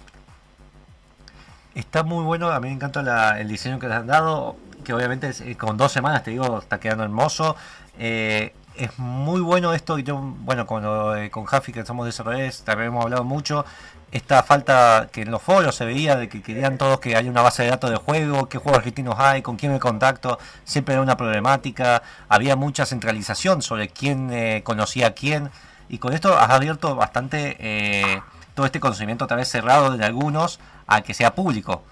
Está 1.80 2.04
muy 2.04 2.26
bueno, 2.26 2.50
a 2.52 2.60
mí 2.60 2.68
me 2.68 2.74
encanta 2.74 3.02
la- 3.02 3.40
el 3.40 3.48
diseño 3.48 3.80
que 3.80 3.88
les 3.88 3.96
han 3.96 4.08
dado, 4.08 4.58
que 4.84 4.94
obviamente 4.94 5.32
eh, 5.46 5.56
con 5.56 5.78
dos 5.78 5.94
semanas, 5.94 6.24
te 6.24 6.32
digo, 6.32 6.60
está 6.60 6.78
quedando 6.78 7.06
hermoso. 7.06 7.56
Eh, 7.98 8.54
es 8.76 9.00
muy 9.00 9.40
bueno 9.40 9.74
esto, 9.74 9.98
y 9.98 10.04
yo, 10.04 10.18
bueno, 10.18 10.66
con, 10.66 10.84
de- 11.16 11.32
con 11.32 11.46
Jafi, 11.46 11.72
que 11.72 11.86
somos 11.86 12.06
desarrolladores, 12.06 12.64
también 12.64 12.88
hemos 12.90 13.06
hablado 13.06 13.24
mucho, 13.24 13.66
esta 14.12 14.44
falta 14.44 15.08
que 15.12 15.22
en 15.22 15.32
los 15.32 15.42
foros 15.42 15.74
se 15.76 15.86
veía 15.86 16.18
de 16.18 16.28
que 16.28 16.42
querían 16.42 16.78
todos 16.78 17.00
que 17.00 17.16
haya 17.16 17.30
una 17.32 17.42
base 17.44 17.64
de 17.64 17.70
datos 17.70 17.90
de 17.92 17.96
juego, 17.98 18.50
qué 18.50 18.58
juegos 18.58 18.80
argentinos 18.80 19.16
hay, 19.18 19.42
con 19.42 19.56
quién 19.56 19.72
me 19.72 19.80
contacto, 19.80 20.38
siempre 20.66 20.96
era 20.96 21.02
una 21.02 21.16
problemática, 21.16 22.04
había 22.28 22.58
mucha 22.58 22.86
centralización 22.86 23.62
sobre 23.62 23.88
quién 23.88 24.32
eh, 24.34 24.64
conocía 24.66 25.08
a 25.08 25.12
quién, 25.12 25.50
y 25.88 26.00
con 26.00 26.12
esto 26.14 26.38
has 26.38 26.50
abierto 26.50 26.96
bastante 26.98 27.56
eh, 27.60 28.22
todo 28.54 28.66
este 28.66 28.82
conocimiento 28.82 29.24
otra 29.26 29.38
vez 29.38 29.48
cerrado 29.48 29.96
de 29.96 30.04
algunos 30.06 30.60
a 30.90 31.02
que 31.02 31.14
sea 31.14 31.34
público. 31.34 31.84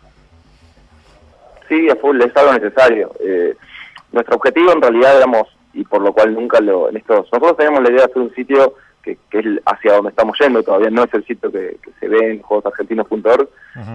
Sí, 1.67 1.87
full, 2.01 2.21
es 2.21 2.35
algo 2.35 2.53
necesario. 2.53 3.11
Eh, 3.19 3.55
nuestro 4.11 4.35
objetivo 4.35 4.71
en 4.71 4.81
realidad 4.81 5.17
éramos, 5.17 5.47
y 5.73 5.83
por 5.83 6.01
lo 6.01 6.13
cual 6.13 6.33
nunca 6.33 6.59
lo... 6.59 6.89
en 6.89 6.97
estos 6.97 7.31
Nosotros 7.31 7.57
teníamos 7.57 7.83
la 7.83 7.89
idea 7.89 8.05
de 8.05 8.11
hacer 8.11 8.21
un 8.21 8.33
sitio 8.33 8.75
que, 9.03 9.17
que 9.29 9.39
es 9.39 9.45
hacia 9.65 9.93
donde 9.93 10.09
estamos 10.09 10.37
yendo, 10.39 10.63
todavía 10.63 10.89
no 10.89 11.03
es 11.03 11.13
el 11.13 11.25
sitio 11.25 11.51
que, 11.51 11.77
que 11.81 11.91
se 11.99 12.07
ve 12.07 12.31
en 12.31 12.41
juegosargentinos.org. 12.41 13.49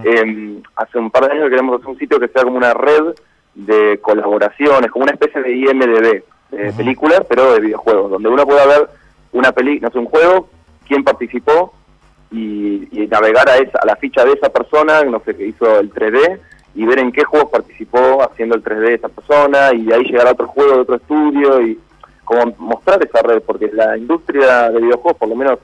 Eh, 0.05 0.61
hace 0.75 0.97
un 0.97 1.11
par 1.11 1.25
de 1.25 1.33
años 1.33 1.45
que 1.45 1.51
queremos 1.51 1.75
hacer 1.75 1.89
un 1.89 1.99
sitio 1.99 2.19
que 2.19 2.27
sea 2.29 2.43
como 2.43 2.57
una 2.57 2.73
red 2.73 3.15
de 3.55 3.99
colaboraciones, 4.01 4.91
como 4.91 5.03
una 5.03 5.13
especie 5.13 5.41
de 5.41 5.55
IMDB, 5.55 6.23
de 6.51 6.73
películas, 6.73 7.21
pero 7.27 7.53
de 7.53 7.59
videojuegos, 7.59 8.11
donde 8.11 8.29
uno 8.29 8.45
pueda 8.45 8.65
ver 8.65 8.89
una 9.31 9.51
peli, 9.51 9.79
no 9.79 9.89
sé, 9.89 9.97
un 9.97 10.05
juego, 10.05 10.47
quién 10.87 11.03
participó 11.03 11.73
y, 12.33 12.87
y 12.91 13.07
navegar 13.07 13.47
a 13.47 13.57
esa 13.57 13.77
a 13.79 13.85
la 13.85 13.95
ficha 13.95 14.25
de 14.25 14.33
esa 14.33 14.49
persona, 14.49 15.03
no 15.03 15.21
sé, 15.23 15.35
que 15.35 15.47
hizo 15.47 15.79
el 15.79 15.93
3D, 15.93 16.39
y 16.75 16.85
ver 16.85 16.99
en 16.99 17.11
qué 17.11 17.23
juegos 17.23 17.51
participó 17.51 18.23
haciendo 18.23 18.55
el 18.55 18.63
3D 18.63 18.79
de 18.79 18.93
esa 18.95 19.09
persona, 19.09 19.71
y 19.73 19.85
de 19.85 19.93
ahí 19.93 20.03
llegar 20.03 20.27
a 20.27 20.31
otro 20.31 20.47
juego 20.47 20.73
de 20.73 20.79
otro 20.79 20.95
estudio, 20.95 21.61
y 21.61 21.79
como 22.23 22.55
mostrar 22.57 23.03
esa 23.05 23.21
red, 23.21 23.41
porque 23.43 23.69
la 23.71 23.95
industria 23.97 24.71
de 24.71 24.81
videojuegos, 24.81 25.17
por 25.17 25.29
lo 25.29 25.35
menos, 25.35 25.59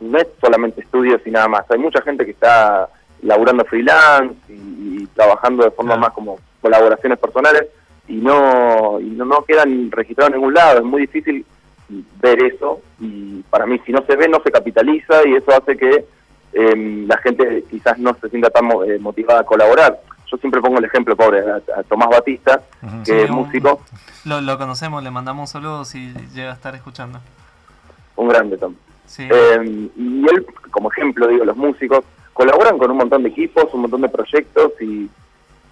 no 0.00 0.18
es 0.18 0.26
solamente 0.40 0.80
estudios 0.80 1.20
y 1.24 1.30
nada 1.30 1.46
más, 1.46 1.70
hay 1.70 1.78
mucha 1.78 2.02
gente 2.02 2.24
que 2.24 2.32
está 2.32 2.88
laburando 3.22 3.64
freelance 3.66 4.34
y, 4.48 5.02
y 5.02 5.06
trabajando 5.14 5.64
de 5.64 5.70
forma 5.70 5.96
más 5.96 6.12
como 6.12 6.38
colaboraciones 6.60 7.18
personales, 7.18 7.66
y 8.08 8.16
no, 8.16 8.98
y 9.00 9.10
no, 9.10 9.24
no 9.24 9.44
quedan 9.44 9.88
registrados 9.92 10.32
en 10.32 10.40
ningún 10.40 10.54
lado, 10.54 10.78
es 10.78 10.84
muy 10.84 11.02
difícil 11.02 11.46
ver 12.22 12.44
eso 12.44 12.80
y 13.00 13.42
para 13.50 13.66
mí 13.66 13.78
si 13.84 13.92
no 13.92 14.02
se 14.06 14.16
ve 14.16 14.28
no 14.28 14.40
se 14.42 14.50
capitaliza 14.50 15.26
y 15.26 15.34
eso 15.34 15.50
hace 15.52 15.76
que 15.76 16.04
eh, 16.52 17.04
la 17.06 17.16
gente 17.18 17.64
quizás 17.70 17.98
no 17.98 18.14
se 18.20 18.28
sienta 18.28 18.50
tan 18.50 18.64
eh, 18.86 18.98
motivada 19.00 19.40
a 19.40 19.44
colaborar. 19.44 20.00
Yo 20.30 20.36
siempre 20.36 20.60
pongo 20.60 20.78
el 20.78 20.84
ejemplo, 20.84 21.16
pobre, 21.16 21.40
a, 21.40 21.56
a 21.78 21.82
Tomás 21.84 22.08
Batista, 22.08 22.62
que 23.04 23.12
Sí, 23.12 23.12
es 23.12 23.30
un- 23.30 23.36
músico, 23.36 23.80
Lo, 24.24 24.40
lo 24.40 24.58
conocemos, 24.58 25.02
le 25.02 25.10
mandamos 25.10 25.50
saludos 25.50 25.88
si 25.88 26.12
llega 26.34 26.50
a 26.50 26.54
estar 26.54 26.74
escuchando. 26.74 27.20
un 28.16 28.28
grande 28.28 28.56
Tom. 28.56 28.74
Sí. 29.06 29.26
Eh, 29.30 29.88
y 29.96 30.24
él, 30.28 30.46
como 30.70 30.90
ejemplo, 30.92 31.26
digo, 31.26 31.44
los 31.44 31.56
músicos 31.56 32.04
colaboran 32.32 32.78
con 32.78 32.90
un 32.92 32.96
montón 32.98 33.22
de 33.24 33.30
equipos, 33.30 33.66
un 33.74 33.82
montón 33.82 34.02
de 34.02 34.08
proyectos 34.08 34.72
y, 34.80 35.10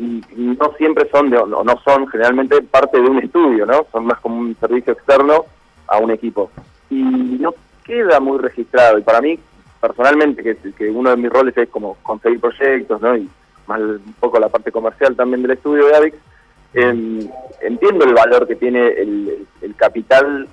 y 0.00 0.22
no 0.36 0.72
siempre 0.76 1.08
son, 1.10 1.30
de, 1.30 1.38
o 1.38 1.46
no 1.64 1.78
son 1.84 2.06
generalmente 2.08 2.60
parte 2.62 3.00
de 3.00 3.08
un 3.08 3.18
estudio, 3.18 3.64
¿no? 3.64 3.86
Son 3.92 4.04
más 4.06 4.18
como 4.20 4.38
un 4.38 4.56
servicio 4.58 4.92
externo 4.92 5.44
a 5.88 5.98
un 5.98 6.10
equipo. 6.10 6.50
Y 6.90 7.02
no 7.02 7.54
queda 7.84 8.20
muy 8.20 8.38
registrado. 8.38 8.98
Y 8.98 9.02
para 9.02 9.20
mí, 9.20 9.38
personalmente, 9.80 10.42
que, 10.42 10.90
uno 10.90 11.10
de 11.10 11.16
mis 11.16 11.30
roles 11.30 11.56
es 11.56 11.68
como 11.68 11.96
conseguir 12.02 12.40
proyectos, 12.40 13.00
¿no? 13.00 13.16
Y 13.16 13.28
más 13.66 13.80
un 13.80 14.14
poco 14.20 14.38
la 14.38 14.48
parte 14.48 14.72
comercial 14.72 15.14
también 15.16 15.42
del 15.42 15.52
estudio 15.52 15.86
de 15.86 15.96
Avix, 15.96 16.16
em, 16.74 17.28
entiendo 17.60 18.04
el 18.04 18.14
valor 18.14 18.46
que 18.46 18.56
tiene 18.56 18.88
el, 18.88 19.46
el 19.60 19.74
capital 19.74 20.48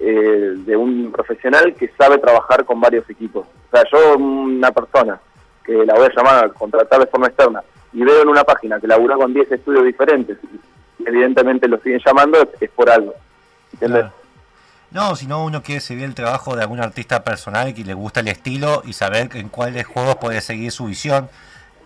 eh, 0.00 0.54
de 0.54 0.76
un 0.76 1.10
profesional 1.10 1.74
que 1.74 1.90
sabe 1.98 2.18
trabajar 2.18 2.64
con 2.64 2.80
varios 2.80 3.08
equipos. 3.10 3.46
O 3.46 3.76
sea, 3.76 3.82
yo, 3.90 4.16
una 4.16 4.70
persona 4.70 5.20
que 5.64 5.72
la 5.84 5.94
voy 5.94 6.06
a 6.06 6.14
llamar 6.14 6.44
a 6.44 6.48
contratar 6.50 7.00
de 7.00 7.06
forma 7.08 7.26
externa 7.26 7.64
y 7.92 8.04
veo 8.04 8.22
en 8.22 8.28
una 8.28 8.44
página 8.44 8.78
que 8.78 8.86
labura 8.86 9.16
con 9.16 9.34
10 9.34 9.50
estudios 9.50 9.84
diferentes 9.84 10.38
y 10.44 11.08
evidentemente 11.08 11.66
lo 11.66 11.78
siguen 11.80 12.00
llamando, 12.04 12.38
es, 12.60 12.70
por 12.70 12.88
algo. 12.88 13.12
¿Entiendes? 13.72 14.06
No, 14.90 15.14
sino 15.16 15.44
uno 15.44 15.62
quiere 15.62 15.80
seguir 15.82 16.04
el 16.04 16.14
trabajo 16.14 16.56
de 16.56 16.62
algún 16.62 16.80
artista 16.80 17.22
personal 17.22 17.74
que 17.74 17.84
le 17.84 17.92
gusta 17.94 18.20
el 18.20 18.28
estilo 18.28 18.82
y 18.86 18.94
saber 18.94 19.28
en 19.36 19.48
cuáles 19.50 19.86
juegos 19.86 20.16
puede 20.16 20.40
seguir 20.40 20.72
su 20.72 20.86
visión. 20.86 21.28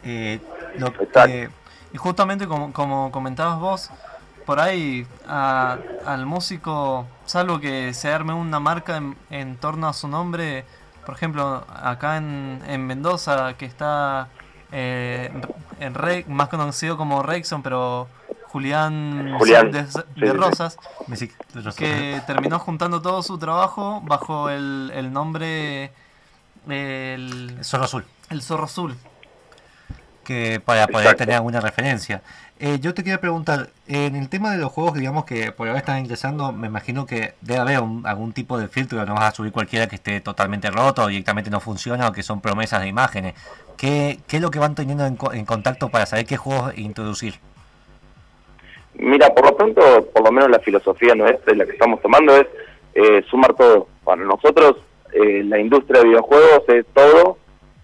Eh, 0.05 0.41
lo 0.79 0.93
que-. 0.93 1.51
Y 1.93 1.97
justamente 1.99 2.47
como, 2.47 2.73
como 2.73 3.11
comentabas 3.11 3.59
vos, 3.59 3.91
por 4.47 4.61
ahí 4.61 5.07
a- 5.27 5.79
al 6.07 6.27
músico, 6.27 7.07
salvo 7.27 7.59
que 7.61 7.93
se 7.93 8.11
arme 8.13 8.33
una 8.35 8.61
marca 8.61 8.97
en, 8.97 9.17
en 9.31 9.57
torno 9.57 9.89
a 9.89 9.93
su 9.93 10.07
nombre, 10.09 10.65
por 11.05 11.15
ejemplo, 11.17 11.67
acá 11.75 12.17
en, 12.17 12.63
en 12.67 12.87
Mendoza, 12.87 13.55
que 13.55 13.67
está 13.67 14.29
eh, 14.71 15.31
en 15.81 15.95
Re- 15.95 16.25
más 16.29 16.49
conocido 16.49 16.97
como 16.97 17.23
Rexon, 17.23 17.63
pero 17.63 18.09
Julián, 18.53 19.35
Julián, 19.39 19.71
de, 19.73 19.87
sí, 19.87 19.99
de 20.17 20.27
sí. 20.31 20.33
Rosas, 20.37 20.77
sí- 21.15 21.31
Rosas. 21.55 21.75
que 21.75 22.21
terminó 22.27 22.59
juntando 22.59 23.01
todo 23.01 23.23
su 23.23 23.39
trabajo 23.39 24.03
bajo 24.05 24.51
el, 24.51 24.93
el 24.95 25.11
nombre 25.13 25.91
el, 26.69 27.59
Zorro 27.65 27.85
Azul. 27.85 28.05
el 28.31 28.43
Zorro 28.43 28.65
Azul. 28.65 28.97
que 30.25 30.61
para 30.65 30.87
poder 30.87 31.07
Exacto. 31.07 31.19
tener 31.25 31.35
alguna 31.37 31.61
referencia. 31.61 32.23
Eh, 32.61 32.79
yo 32.81 32.95
te 32.95 33.03
quería 33.03 33.21
preguntar, 33.21 33.71
en 33.89 34.15
el 34.15 34.29
tema 34.29 34.53
de 34.53 34.59
los 34.59 34.71
juegos, 34.71 34.95
digamos 34.95 35.25
que 35.25 35.51
por 35.51 35.67
ahora 35.67 35.81
están 35.81 35.99
ingresando, 35.99 36.53
me 36.53 36.69
imagino 36.69 37.07
que 37.07 37.35
debe 37.41 37.59
haber 37.59 37.81
un- 37.81 38.07
algún 38.07 38.33
tipo 38.33 38.57
de 38.57 38.69
filtro, 38.69 39.05
no 39.05 39.15
vas 39.15 39.33
a 39.33 39.35
subir 39.35 39.51
cualquiera 39.51 39.89
que 39.89 39.97
esté 39.97 40.21
totalmente 40.21 40.71
roto 40.71 41.03
o 41.03 41.07
directamente 41.09 41.51
no 41.51 41.59
funciona 41.59 42.07
o 42.07 42.13
que 42.13 42.23
son 42.23 42.41
promesas 42.41 42.83
de 42.83 42.87
imágenes. 42.89 43.35
¿Qué, 43.77 44.21
qué 44.29 44.37
es 44.37 44.43
lo 44.43 44.51
que 44.53 44.61
van 44.61 44.77
teniendo 44.77 45.05
en 45.07 45.45
contacto 45.45 45.89
para 45.89 46.07
saber 46.07 46.25
qué 46.27 46.37
juegos 46.37 46.77
introducir? 46.79 47.41
Mira, 48.95 49.31
por 49.31 49.47
lo 49.47 49.57
pronto, 49.57 50.09
por 50.13 50.25
lo 50.25 50.33
menos 50.33 50.51
la 50.51 50.59
filosofía 50.59 51.15
nuestra 51.15 51.53
y 51.53 51.57
la 51.57 51.65
que 51.65 51.73
estamos 51.73 52.01
tomando 52.01 52.37
es 52.37 52.47
eh, 52.95 53.23
sumar 53.31 53.55
todo. 53.55 53.89
Para 54.05 54.23
nosotros, 54.23 54.77
eh, 55.13 55.43
la 55.45 55.59
industria 55.59 56.01
de 56.01 56.09
videojuegos 56.09 56.63
es 56.69 56.87
todo, 56.95 57.39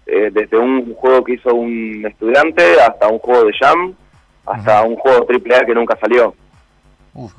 eh, 0.05 0.29
desde 0.31 0.57
un 0.57 0.93
juego 0.95 1.23
que 1.23 1.33
hizo 1.33 1.53
un 1.53 2.05
estudiante 2.05 2.79
hasta 2.81 3.07
un 3.07 3.19
juego 3.19 3.45
de 3.45 3.53
Jam, 3.53 3.95
hasta 4.45 4.83
un 4.83 4.95
juego 4.95 5.25
AAA 5.27 5.65
que 5.65 5.75
nunca 5.75 5.97
salió. 5.99 6.33
Uf, 7.13 7.33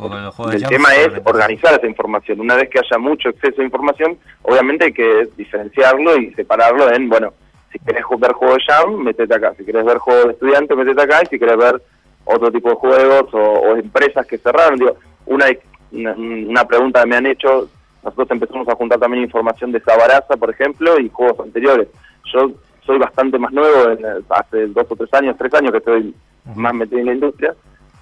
El 0.53 0.61
Jam 0.61 0.71
tema 0.71 0.95
es 0.95 1.11
organizar 1.25 1.75
esa 1.75 1.87
información. 1.87 2.41
Una 2.41 2.57
vez 2.57 2.69
que 2.69 2.81
haya 2.81 2.99
mucho 2.99 3.29
exceso 3.29 3.57
de 3.59 3.65
información, 3.65 4.19
obviamente 4.43 4.87
hay 4.87 4.93
que 4.93 5.29
diferenciarlo 5.37 6.17
y 6.17 6.33
separarlo 6.35 6.93
en, 6.93 7.09
bueno, 7.09 7.33
si 7.73 7.79
querés 7.79 8.03
ver 8.19 8.33
juego 8.33 8.55
de 8.55 8.65
Jam, 8.67 8.97
metete 8.97 9.35
acá. 9.35 9.55
Si 9.57 9.65
querés 9.65 9.85
ver 9.85 9.99
juego 9.99 10.27
de 10.27 10.33
estudiante, 10.33 10.75
metete 10.75 11.03
acá. 11.03 11.21
Y 11.23 11.27
si 11.27 11.39
querés 11.39 11.57
ver 11.57 11.83
otro 12.25 12.51
tipo 12.51 12.71
de 12.71 12.77
juegos 12.77 13.33
o, 13.35 13.39
o 13.39 13.77
empresas 13.77 14.27
que 14.27 14.39
cerraron. 14.39 14.79
Digo, 14.79 14.97
una, 15.27 15.47
una, 15.93 16.65
pregunta 16.65 17.03
que 17.03 17.09
me 17.09 17.17
han 17.17 17.27
hecho, 17.27 17.69
nosotros 18.03 18.31
empezamos 18.31 18.69
a 18.69 18.75
juntar 18.75 18.99
también 18.99 19.25
información 19.25 19.73
de 19.73 19.81
Sabaraza, 19.81 20.37
por 20.37 20.51
ejemplo, 20.51 20.99
y 21.01 21.09
juegos 21.09 21.41
anteriores. 21.41 21.89
Yo 22.33 22.53
soy 22.87 22.99
bastante 22.99 23.39
más 23.39 23.53
nuevo, 23.53 23.91
en, 23.91 24.05
el- 24.05 24.25
hace 24.31 24.67
dos 24.69 24.87
o 24.89 24.97
tres 24.97 25.13
años, 25.15 25.37
tres 25.39 25.53
años 25.55 25.73
que 25.73 25.79
estoy 25.79 26.15
más 26.55 26.75
metido 26.75 26.99
en 27.01 27.07
la 27.07 27.15
industria, 27.15 27.55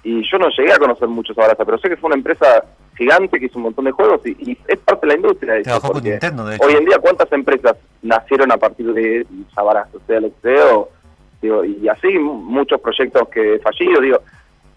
y 0.03 0.21
yo 0.29 0.37
no 0.37 0.47
llegué 0.57 0.71
a 0.73 0.77
conocer 0.79 1.07
mucho 1.07 1.33
Sabaraza, 1.33 1.65
pero 1.65 1.77
sé 1.77 1.89
que 1.89 1.97
fue 1.97 2.07
una 2.07 2.15
empresa 2.15 2.63
gigante 2.97 3.39
que 3.39 3.45
hizo 3.47 3.57
un 3.57 3.63
montón 3.63 3.85
de 3.85 3.91
juegos 3.91 4.21
y, 4.25 4.51
y 4.51 4.57
es 4.67 4.77
parte 4.79 5.05
de 5.07 5.13
la 5.13 5.19
industria. 5.19 5.55
eso, 5.55 5.63
Trabajó 5.63 5.87
con 5.87 5.93
porque 5.93 6.09
Nintendo, 6.11 6.45
de 6.45 6.55
hecho. 6.55 6.65
Hoy 6.65 6.73
en 6.73 6.85
día, 6.85 6.97
¿cuántas 6.99 7.31
empresas 7.31 7.75
nacieron 8.01 8.51
a 8.51 8.57
partir 8.57 8.93
de 8.93 9.25
Sabaraza? 9.53 9.89
O 9.97 10.01
sea, 10.07 10.19
lo 10.21 10.29
que 10.29 10.41
sea, 10.41 10.75
o- 10.77 10.89
digo, 11.41 11.63
y 11.65 11.87
así 11.87 12.07
mu- 12.17 12.33
muchos 12.35 12.79
proyectos 12.81 13.27
que 13.29 13.59
fallidos, 13.59 14.01
digo, 14.01 14.19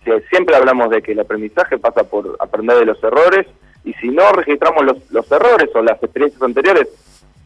si- 0.05 0.27
siempre 0.31 0.57
hablamos 0.57 0.91
de 0.91 1.03
que 1.03 1.13
el 1.13 1.21
aprendizaje 1.21 1.79
pasa 1.79 2.05
por 2.05 2.37
aprender 2.41 2.79
de 2.79 2.87
los 2.87 3.03
errores, 3.03 3.47
y 3.85 3.93
si 3.95 4.09
no 4.09 4.31
registramos 4.33 4.85
los, 4.85 5.11
los 5.11 5.31
errores 5.33 5.69
o 5.75 5.83
las 5.83 6.01
experiencias 6.03 6.41
anteriores, 6.43 6.89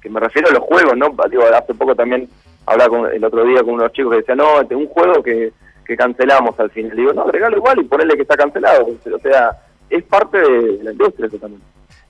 que 0.03 0.11
me 0.11 0.21
refiero 0.21 0.49
a 0.49 0.53
los 0.53 0.63
juegos, 0.63 0.97
¿no? 0.97 1.15
Digo, 1.31 1.43
hace 1.45 1.75
poco 1.75 1.95
también 1.95 2.29
hablaba 2.67 2.91
con, 2.91 3.13
el 3.13 3.25
otro 3.25 3.45
día 3.45 3.63
con 3.63 3.75
unos 3.75 3.93
chicos 3.93 4.13
que 4.13 4.19
decían, 4.19 4.39
no, 4.39 4.61
este, 4.61 4.75
un 4.77 4.87
juego 4.87 5.23
que, 5.23 5.53
que 5.85 5.97
cancelamos 5.97 6.59
al 6.61 6.71
final. 6.71 6.97
Digo, 6.97 7.13
no, 7.13 7.23
agregalo 7.23 7.57
igual 7.57 7.79
y 7.81 7.85
ponele 7.85 8.15
que 8.17 8.23
está 8.23 8.37
cancelado. 8.37 8.87
O 8.87 9.19
sea, 9.21 9.51
es 9.89 10.03
parte 10.05 10.39
de 10.39 10.83
la 10.85 10.93
industria 10.93 11.27
eso 11.27 11.39
también. 11.39 11.63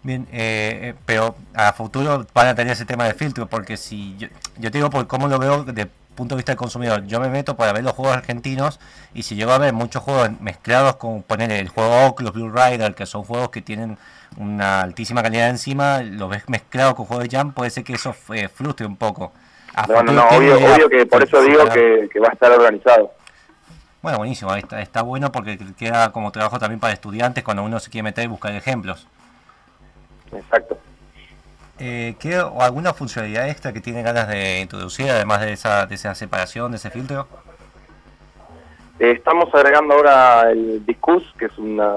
Bien, 0.07 0.25
eh, 0.31 0.79
eh, 0.83 0.95
pero 1.05 1.35
a 1.53 1.73
futuro 1.73 2.25
van 2.33 2.47
a 2.47 2.55
tener 2.55 2.75
ese 2.75 2.85
tema 2.85 3.07
de 3.07 3.15
filtro, 3.15 3.49
porque 3.49 3.77
si 3.77 4.17
yo, 4.17 4.29
yo 4.57 4.71
te 4.71 4.79
digo 4.79 4.89
por 4.89 5.09
cómo 5.09 5.27
lo 5.27 5.37
veo 5.37 5.65
desde 5.65 5.83
el 5.83 5.91
punto 6.15 6.37
de 6.37 6.39
vista 6.39 6.53
del 6.53 6.59
consumidor, 6.59 7.05
yo 7.07 7.19
me 7.19 7.29
meto 7.29 7.57
para 7.57 7.73
ver 7.73 7.83
los 7.83 7.93
juegos 7.93 8.17
argentinos 8.17 8.79
y 9.15 9.25
si 9.25 9.35
llego 9.35 9.51
a 9.51 9.59
ver 9.59 9.73
muchos 9.73 10.05
juegos 10.05 10.31
mezclados 10.41 10.95
con 10.95 11.25
poner 11.25 11.51
el 11.51 11.69
juego 11.71 12.07
Oculus, 12.07 12.33
Blue 12.33 12.53
Rider, 12.53 12.95
que 12.95 13.05
son 13.05 13.25
juegos 13.25 13.49
que 13.49 13.63
tienen 13.63 13.99
una 14.37 14.83
altísima 14.83 15.25
calidad 15.25 15.49
encima, 15.49 16.03
lo 16.03 16.29
ves 16.29 16.49
mezclado 16.49 16.95
con 16.95 17.07
juegos 17.07 17.29
de 17.29 17.37
Jam, 17.37 17.53
puede 17.53 17.71
ser 17.71 17.83
que 17.83 17.95
eso 17.95 18.15
eh, 18.33 18.47
frustre 18.47 18.87
un 18.87 18.97
poco. 18.97 19.33
A 19.75 19.89
No, 19.89 20.05
no, 20.05 20.29
obvio, 20.29 20.55
obvio 20.55 20.89
que 20.89 21.05
por 21.07 21.25
eso 21.25 21.43
digo 21.43 21.69
que, 21.71 22.09
que 22.13 22.21
va 22.21 22.29
a 22.29 22.33
estar 22.33 22.53
organizado. 22.53 23.13
Bueno, 24.03 24.19
buenísimo, 24.19 24.55
está, 24.55 24.81
está 24.81 25.03
bueno 25.03 25.33
porque 25.33 25.59
queda 25.77 26.13
como 26.13 26.31
trabajo 26.31 26.61
también 26.61 26.79
para 26.79 26.93
estudiantes 26.93 27.43
cuando 27.43 27.65
uno 27.65 27.81
se 27.81 27.91
quiere 27.91 28.05
meter 28.05 28.23
y 28.23 28.29
buscar 28.29 28.55
ejemplos. 28.55 29.09
Exacto. 30.33 30.79
Eh, 31.79 32.16
¿qué, 32.18 32.39
o 32.39 32.62
alguna 32.62 32.95
funcionalidad 32.95 33.49
extra 33.49 33.72
que 33.72 33.81
tiene 33.81 34.03
ganas 34.03 34.29
de 34.29 34.61
introducir, 34.61 35.11
además 35.11 35.43
de 35.43 35.53
esa, 35.53 35.87
de 35.87 35.95
esa 35.95 36.14
separación, 36.14 36.72
de 36.72 36.79
ese 36.79 36.91
filtro? 36.91 37.27
Eh, 38.99 39.12
estamos 39.12 39.55
agregando 39.55 39.95
ahora 39.95 40.51
el 40.51 40.85
Discus, 40.87 41.22
que 41.39 41.47
es 41.47 41.59
una, 41.59 41.97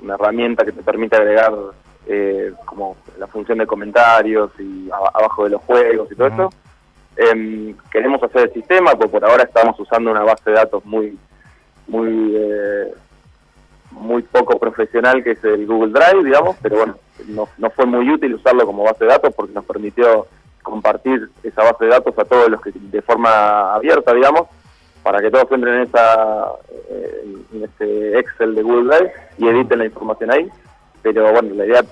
una 0.00 0.14
herramienta 0.14 0.64
que 0.64 0.72
te 0.72 0.82
permite 0.82 1.16
agregar 1.16 1.52
eh, 2.06 2.52
como 2.64 2.96
la 3.18 3.28
función 3.28 3.58
de 3.58 3.66
comentarios 3.66 4.50
y 4.58 4.90
abajo 4.90 5.44
de 5.44 5.50
los 5.50 5.62
juegos 5.62 6.10
y 6.10 6.16
todo 6.16 6.26
eso. 6.26 6.50
Em, 7.16 7.76
queremos 7.90 8.22
hacer 8.22 8.42
el 8.42 8.52
sistema, 8.52 8.92
porque 8.92 9.08
por 9.08 9.24
ahora 9.24 9.44
estamos 9.44 9.78
usando 9.78 10.10
una 10.10 10.22
base 10.22 10.50
de 10.50 10.56
datos 10.56 10.84
muy 10.84 11.16
muy 11.86 12.34
eh, 12.36 12.94
muy 13.90 14.22
poco 14.22 14.58
profesional 14.58 15.22
que 15.22 15.32
es 15.32 15.44
el 15.44 15.66
Google 15.66 15.92
Drive, 15.92 16.24
digamos, 16.24 16.56
pero 16.62 16.78
bueno, 16.78 16.96
no, 17.28 17.48
no 17.58 17.70
fue 17.70 17.86
muy 17.86 18.08
útil 18.10 18.34
usarlo 18.34 18.66
como 18.66 18.84
base 18.84 19.04
de 19.04 19.10
datos 19.10 19.34
porque 19.34 19.52
nos 19.52 19.64
permitió 19.64 20.26
compartir 20.62 21.28
esa 21.42 21.62
base 21.64 21.84
de 21.84 21.90
datos 21.90 22.16
a 22.18 22.24
todos 22.24 22.48
los 22.48 22.60
que 22.60 22.70
de 22.74 23.02
forma 23.02 23.74
abierta, 23.74 24.14
digamos, 24.14 24.42
para 25.02 25.20
que 25.20 25.30
todos 25.30 25.50
entren 25.50 25.74
en 25.74 25.82
esa 25.82 26.52
eh, 26.90 27.24
en 27.52 27.64
este 27.64 28.18
Excel 28.18 28.54
de 28.54 28.62
Google 28.62 28.96
Drive 28.96 29.12
y 29.38 29.48
editen 29.48 29.78
la 29.80 29.86
información 29.86 30.30
ahí. 30.30 30.48
Pero 31.02 31.32
bueno, 31.32 31.54
la 31.54 31.66
idea, 31.66 31.84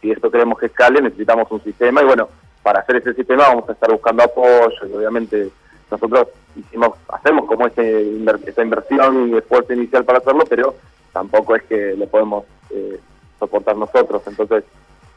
si 0.00 0.10
esto 0.10 0.30
queremos 0.30 0.58
que 0.58 0.66
escale, 0.66 1.00
necesitamos 1.00 1.50
un 1.50 1.62
sistema 1.64 2.02
y 2.02 2.04
bueno, 2.04 2.28
para 2.62 2.80
hacer 2.80 2.96
ese 2.96 3.14
sistema 3.14 3.48
vamos 3.48 3.66
a 3.68 3.72
estar 3.72 3.90
buscando 3.90 4.22
apoyo 4.22 4.86
y 4.86 4.92
obviamente 4.92 5.48
nosotros 5.90 6.28
hicimos 6.54 6.90
hacemos 7.08 7.46
como 7.46 7.66
ese 7.66 7.82
inver- 8.04 8.46
esa 8.46 8.62
inversión 8.62 9.30
y 9.30 9.38
esfuerzo 9.38 9.72
inicial 9.72 10.04
para 10.04 10.18
hacerlo, 10.18 10.44
pero 10.48 10.74
tampoco 11.12 11.56
es 11.56 11.62
que 11.62 11.94
lo 11.96 12.06
podemos 12.06 12.44
eh, 12.70 13.00
soportar 13.40 13.76
nosotros. 13.76 14.22
Entonces 14.26 14.62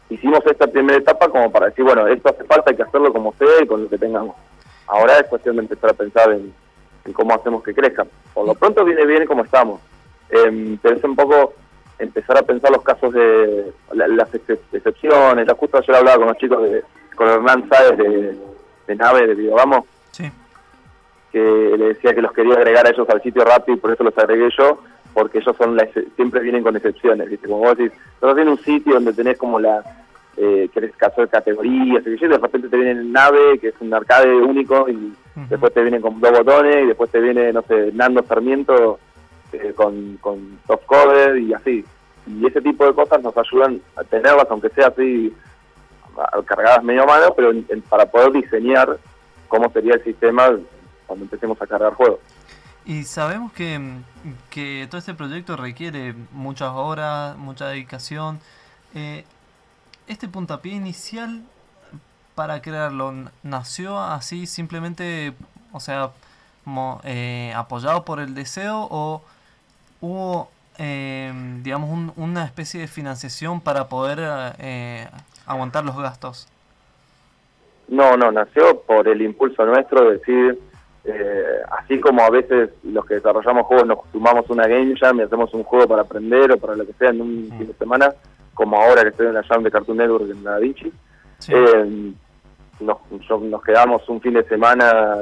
hicimos 0.09 0.39
esta 0.47 0.65
primera 0.65 0.97
etapa 0.97 1.29
como 1.29 1.51
para 1.51 1.67
decir, 1.67 1.85
bueno, 1.85 2.07
esto 2.07 2.29
hace 2.29 2.43
falta, 2.45 2.71
hay 2.71 2.75
que 2.77 2.83
hacerlo 2.83 3.13
como 3.13 3.33
sea 3.33 3.61
y 3.61 3.67
con 3.67 3.83
lo 3.83 3.89
que 3.89 3.97
tengamos. 3.99 4.35
Ahora 4.87 5.19
es 5.19 5.27
cuestión 5.27 5.55
de 5.57 5.61
empezar 5.61 5.91
a 5.91 5.93
pensar 5.93 6.31
en, 6.31 6.51
en 7.05 7.13
cómo 7.13 7.35
hacemos 7.35 7.61
que 7.63 7.73
crezcan. 7.75 8.07
Por 8.33 8.47
lo 8.47 8.55
pronto 8.55 8.83
viene 8.83 9.05
bien 9.05 9.25
como 9.27 9.43
estamos, 9.43 9.79
Em, 10.29 10.77
pero 10.81 10.95
es 10.95 11.03
un 11.03 11.15
poco 11.15 11.53
empezar 11.99 12.37
a 12.39 12.41
pensar 12.41 12.71
los 12.71 12.81
casos 12.81 13.13
de 13.13 13.71
la- 13.91 14.07
las 14.07 14.31
excep- 14.33 14.57
excepciones. 14.71 15.45
La 15.45 15.53
justo 15.53 15.77
ayer 15.77 15.95
hablaba 15.95 16.17
con 16.17 16.27
los 16.29 16.37
chicos, 16.37 16.63
de, 16.63 16.83
con 17.15 17.29
Hernán 17.29 17.69
Sáez 17.69 17.97
de, 17.97 18.35
de 18.87 18.95
Nave, 18.95 19.27
de 19.27 19.35
Videovamos, 19.35 19.85
Sí. 20.11 20.31
que 21.31 21.39
le 21.39 21.85
decía 21.89 22.15
que 22.15 22.21
los 22.21 22.31
quería 22.31 22.55
agregar 22.55 22.87
a 22.87 22.89
ellos 22.89 23.07
al 23.09 23.21
sitio 23.21 23.43
rápido 23.43 23.77
y 23.77 23.79
por 23.79 23.91
eso 23.91 24.03
los 24.03 24.17
agregué 24.17 24.49
yo, 24.57 24.79
porque 25.13 25.39
ellos 25.39 25.55
son 25.57 25.75
la 25.75 25.87
siempre 26.15 26.41
vienen 26.41 26.63
con 26.63 26.75
excepciones, 26.75 27.29
¿viste? 27.29 27.47
Como 27.47 27.59
vos 27.63 27.77
decís, 27.77 27.91
nosotros 28.21 28.35
tienes 28.35 28.59
un 28.59 28.65
sitio 28.65 28.93
donde 28.95 29.13
tenés 29.13 29.37
como 29.37 29.59
la, 29.59 29.83
eh, 30.37 30.69
querés 30.73 30.91
hacer 31.01 31.27
categorías, 31.29 32.03
y 32.05 32.09
de 32.17 32.37
repente 32.37 32.67
te 32.69 32.75
viene 32.77 32.91
el 32.91 33.11
nave, 33.11 33.59
que 33.59 33.67
es 33.69 33.75
un 33.79 33.93
arcade 33.93 34.33
único, 34.35 34.89
y 34.89 35.13
después 35.49 35.73
te 35.73 35.81
vienen 35.81 36.01
con 36.01 36.19
dos 36.19 36.31
botones, 36.31 36.83
y 36.83 36.87
después 36.87 37.11
te 37.11 37.19
viene, 37.19 37.53
no 37.53 37.61
sé, 37.63 37.91
Nando 37.93 38.23
Sarmiento 38.23 38.99
eh, 39.51 39.73
con, 39.75 40.17
con 40.17 40.57
soft 40.65 40.85
cover 40.85 41.37
y 41.37 41.53
así. 41.53 41.85
Y 42.25 42.47
ese 42.47 42.61
tipo 42.61 42.85
de 42.85 42.93
cosas 42.93 43.21
nos 43.21 43.35
ayudan 43.37 43.79
a 43.95 44.03
tenerlas, 44.03 44.47
aunque 44.49 44.69
sea 44.69 44.87
así, 44.87 45.31
cargadas 46.45 46.83
medio 46.83 47.03
a 47.03 47.07
mano, 47.07 47.33
pero 47.35 47.51
en- 47.51 47.65
en- 47.69 47.81
para 47.81 48.05
poder 48.05 48.31
diseñar 48.31 48.97
cómo 49.47 49.69
sería 49.71 49.95
el 49.95 50.03
sistema 50.03 50.51
cuando 51.05 51.25
empecemos 51.25 51.61
a 51.61 51.67
cargar 51.67 51.93
juegos. 51.93 52.19
Y 52.85 53.03
sabemos 53.03 53.53
que, 53.53 53.79
que 54.49 54.87
todo 54.89 54.97
este 54.99 55.13
proyecto 55.13 55.55
requiere 55.55 56.13
muchas 56.31 56.71
horas, 56.71 57.37
mucha 57.37 57.67
dedicación. 57.67 58.39
Eh, 58.93 59.23
este 60.07 60.27
puntapié 60.27 60.73
inicial 60.73 61.41
para 62.35 62.61
crearlo 62.61 63.13
nació 63.41 63.99
así 63.99 64.47
simplemente, 64.47 65.33
o 65.71 65.79
sea, 65.79 66.09
mo- 66.65 66.99
eh, 67.05 67.53
apoyado 67.55 68.03
por 68.03 68.19
el 68.19 68.35
deseo 68.35 68.87
o 68.91 69.21
hubo, 70.01 70.49
eh, 70.77 71.31
digamos, 71.61 71.89
un- 71.89 72.11
una 72.17 72.43
especie 72.43 72.81
de 72.81 72.87
financiación 72.87 73.61
para 73.61 73.87
poder 73.87 74.19
eh, 74.59 75.07
aguantar 75.45 75.85
los 75.85 75.95
gastos. 75.97 76.49
No, 77.87 78.17
no, 78.17 78.31
nació 78.31 78.81
por 78.81 79.07
el 79.07 79.21
impulso 79.21 79.65
nuestro 79.65 80.09
de 80.09 80.17
decir, 80.17 80.59
eh, 81.05 81.57
así 81.79 81.99
como 81.99 82.21
a 82.21 82.29
veces 82.29 82.69
los 82.83 83.05
que 83.05 83.15
desarrollamos 83.15 83.65
juegos 83.67 83.85
nos 83.87 83.99
sumamos 84.11 84.49
una 84.49 84.67
game 84.67 84.95
jam 84.97 85.19
y 85.19 85.23
hacemos 85.23 85.53
un 85.53 85.63
juego 85.63 85.87
para 85.87 86.03
aprender 86.03 86.51
o 86.51 86.57
para 86.57 86.75
lo 86.75 86.85
que 86.85 86.93
sea 86.93 87.09
en 87.09 87.21
un 87.21 87.49
fin 87.57 87.67
de 87.67 87.73
semana, 87.73 88.13
como 88.53 88.77
ahora 88.81 89.01
que 89.03 89.09
estoy 89.09 89.27
en 89.27 89.33
la 89.33 89.43
jam 89.43 89.63
de 89.63 89.71
Cartoon 89.71 89.97
Network 89.97 90.29
en 90.29 90.43
la 90.43 90.57
Vinci, 90.59 90.91
Sí. 91.39 91.51
eh, 91.53 92.13
nos, 92.79 92.97
yo- 93.27 93.39
nos 93.39 93.61
quedamos 93.63 94.07
un 94.07 94.21
fin 94.21 94.33
de 94.33 94.43
semana, 94.45 95.17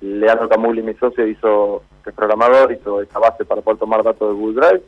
Leandro 0.00 0.48
Camulli, 0.48 0.82
mi 0.82 0.94
socio, 0.94 1.26
hizo 1.26 1.82
que 2.04 2.10
es 2.10 2.16
programador, 2.16 2.72
hizo 2.72 3.02
esa 3.02 3.18
base 3.18 3.44
para 3.44 3.60
poder 3.60 3.78
tomar 3.78 4.02
datos 4.02 4.28
de 4.28 4.34
Google 4.40 4.60
Drive. 4.60 4.82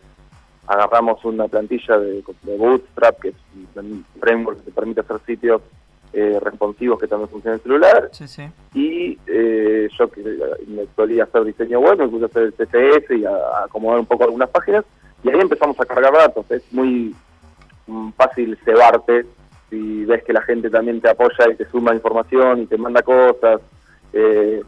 Agarramos 0.66 1.22
una 1.24 1.48
plantilla 1.48 1.98
de, 1.98 2.22
de 2.42 2.56
Bootstrap, 2.56 3.18
que 3.20 3.28
es 3.30 3.34
un 3.74 4.04
framework 4.20 4.58
que 4.58 4.64
te 4.66 4.70
permite 4.70 5.00
hacer 5.00 5.18
sitios 5.26 5.60
eh, 6.12 6.38
responsivos 6.40 7.00
que 7.00 7.06
también 7.06 7.28
funcionan 7.30 7.58
en 7.58 7.62
celular. 7.62 8.08
Sí, 8.12 8.28
sí. 8.28 8.42
Y 8.74 9.18
eh, 9.26 9.88
yo 9.98 10.08
que 10.10 10.22
me 10.66 10.86
solía 10.94 11.24
hacer 11.24 11.44
diseño 11.44 11.80
web, 11.80 11.98
me 11.98 12.08
puse 12.08 12.24
a 12.24 12.26
hacer 12.26 12.42
el 12.42 12.52
CSS 12.54 13.10
y 13.18 13.24
a, 13.24 13.30
a 13.30 13.64
acomodar 13.64 14.00
un 14.00 14.06
poco 14.06 14.24
algunas 14.24 14.50
páginas. 14.50 14.84
Y 15.24 15.30
ahí 15.30 15.40
empezamos 15.40 15.78
a 15.80 15.84
cargar 15.84 16.12
datos. 16.12 16.50
Es 16.50 16.70
muy 16.72 17.14
mm, 17.86 18.10
fácil 18.10 18.58
cebarte 18.64 19.24
si 19.70 20.04
ves 20.04 20.22
que 20.24 20.32
la 20.34 20.42
gente 20.42 20.68
también 20.68 21.00
te 21.00 21.08
apoya 21.08 21.48
y 21.50 21.54
te 21.56 21.64
suma 21.70 21.94
información 21.94 22.60
y 22.62 22.66
te 22.66 22.76
manda 22.76 23.02
cosas. 23.02 23.60
Eh, 24.12 24.62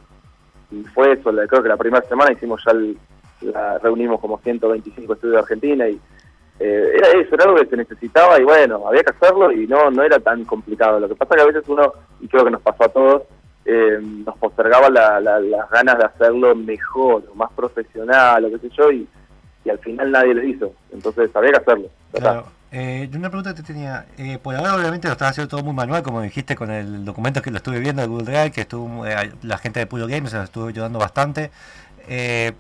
y 0.71 0.83
fue 0.95 1.13
eso, 1.13 1.31
la- 1.31 1.47
creo 1.47 1.63
que 1.63 1.69
la 1.69 1.77
primera 1.77 2.03
semana 2.09 2.33
hicimos 2.33 2.63
ya, 2.65 2.73
el- 2.73 2.97
la, 3.43 3.79
reunimos 3.79 4.19
como 4.21 4.39
125 4.39 5.13
estudios 5.13 5.35
de 5.35 5.41
Argentina 5.41 5.87
y 5.89 6.01
eh, 6.61 6.93
era 6.97 7.09
eso, 7.21 7.35
era 7.35 7.45
algo 7.45 7.57
que 7.57 7.67
se 7.67 7.77
necesitaba 7.77 8.39
y 8.41 8.45
bueno, 8.45 8.87
había 8.87 9.03
que 9.03 9.13
hacerlo 9.13 9.51
y 9.53 9.67
no 9.67 9.91
no 9.91 10.03
era 10.03 10.19
tan 10.21 10.45
complicado. 10.45 11.01
Lo 11.01 11.09
que 11.09 11.15
pasa 11.17 11.35
que 11.35 11.43
a 11.43 11.47
veces 11.47 11.65
uno, 11.69 11.93
y 12.21 12.29
creo 12.29 12.45
que 12.45 12.51
nos 12.51 12.63
pasó 12.63 12.85
a 12.85 12.89
todos, 12.89 13.23
eh, 13.65 13.99
nos 14.01 14.37
postergaba 14.39 14.89
la- 14.91 15.21
la- 15.21 15.41
las 15.41 15.71
ganas 15.71 15.99
de 15.99 16.05
hacerlo 16.05 16.55
mejor, 16.55 17.23
más 17.35 17.51
profesional, 17.53 18.45
o 18.45 18.51
qué 18.51 18.59
sé 18.59 18.71
yo, 18.77 18.91
y, 18.93 19.09
y 19.65 19.71
al 19.71 19.79
final 19.79 20.11
nadie 20.13 20.35
lo 20.35 20.43
hizo. 20.45 20.73
Entonces 20.93 21.31
había 21.35 21.51
que 21.53 21.57
hacerlo. 21.59 21.89
Claro. 22.13 22.47
Eh, 22.77 23.09
una 23.15 23.29
pregunta 23.31 23.55
que 23.55 23.63
te 23.63 23.73
tenía. 23.73 24.05
Eh, 24.19 24.37
por 24.43 24.55
ahora, 24.57 24.75
obviamente, 24.75 25.07
lo 25.07 25.13
estás 25.13 25.31
haciendo 25.31 25.49
todo 25.49 25.63
muy 25.65 25.73
manual, 25.75 26.03
como 26.03 26.21
dijiste 26.21 26.57
con 26.57 26.71
el 26.73 27.05
documento 27.05 27.41
que 27.41 27.53
lo 27.53 27.59
estuve 27.59 27.79
viendo 27.79 28.03
de 28.03 28.09
Google 28.09 28.25
Drive, 28.25 28.51
que 28.51 28.63
estuvo 28.63 29.07
eh, 29.07 29.33
la 29.43 29.59
gente 29.59 29.79
de 29.81 29.87
Puro 29.87 30.09
Games, 30.09 30.31
se 30.31 30.37
nos 30.37 30.47
estuvo 30.47 30.67
ayudando 30.67 30.99
bastante. 30.99 31.51
Eh, 32.09 32.53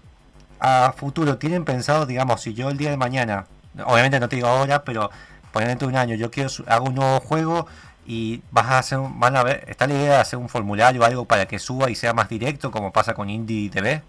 a 0.61 0.93
futuro, 0.97 1.37
¿tienen 1.37 1.65
pensado, 1.65 2.07
digamos, 2.07 2.41
si 2.41 2.55
yo 2.55 2.71
el 2.71 2.77
día 2.79 2.91
de 2.91 2.97
mañana, 2.97 3.47
obviamente 3.87 4.21
no 4.21 4.29
te 4.29 4.37
digo 4.37 4.49
ahora, 4.49 4.83
pero 4.85 5.11
dentro 5.55 5.87
de 5.89 5.95
un 5.95 5.99
año, 5.99 6.15
yo 6.17 6.31
quiero 6.31 6.51
hago 6.67 6.87
un 6.87 6.95
nuevo 6.97 7.21
juego 7.21 7.67
y 8.07 8.43
vas 8.51 8.67
a 8.67 8.79
hacer, 8.79 8.99
un- 8.99 9.19
van 9.21 9.37
a 9.37 9.45
ver, 9.45 9.65
está 9.69 9.87
la 9.87 9.95
idea 9.95 10.15
de 10.15 10.21
hacer 10.21 10.39
un 10.39 10.49
formulario 10.49 11.01
o 11.03 11.05
algo 11.05 11.25
para 11.25 11.47
que 11.47 11.59
suba 11.59 11.91
y 11.91 11.95
sea 11.95 12.13
más 12.13 12.29
directo, 12.29 12.71
como 12.71 12.93
pasa 12.93 13.15
con 13.15 13.31
Indie 13.31 13.71
TV? 13.71 14.03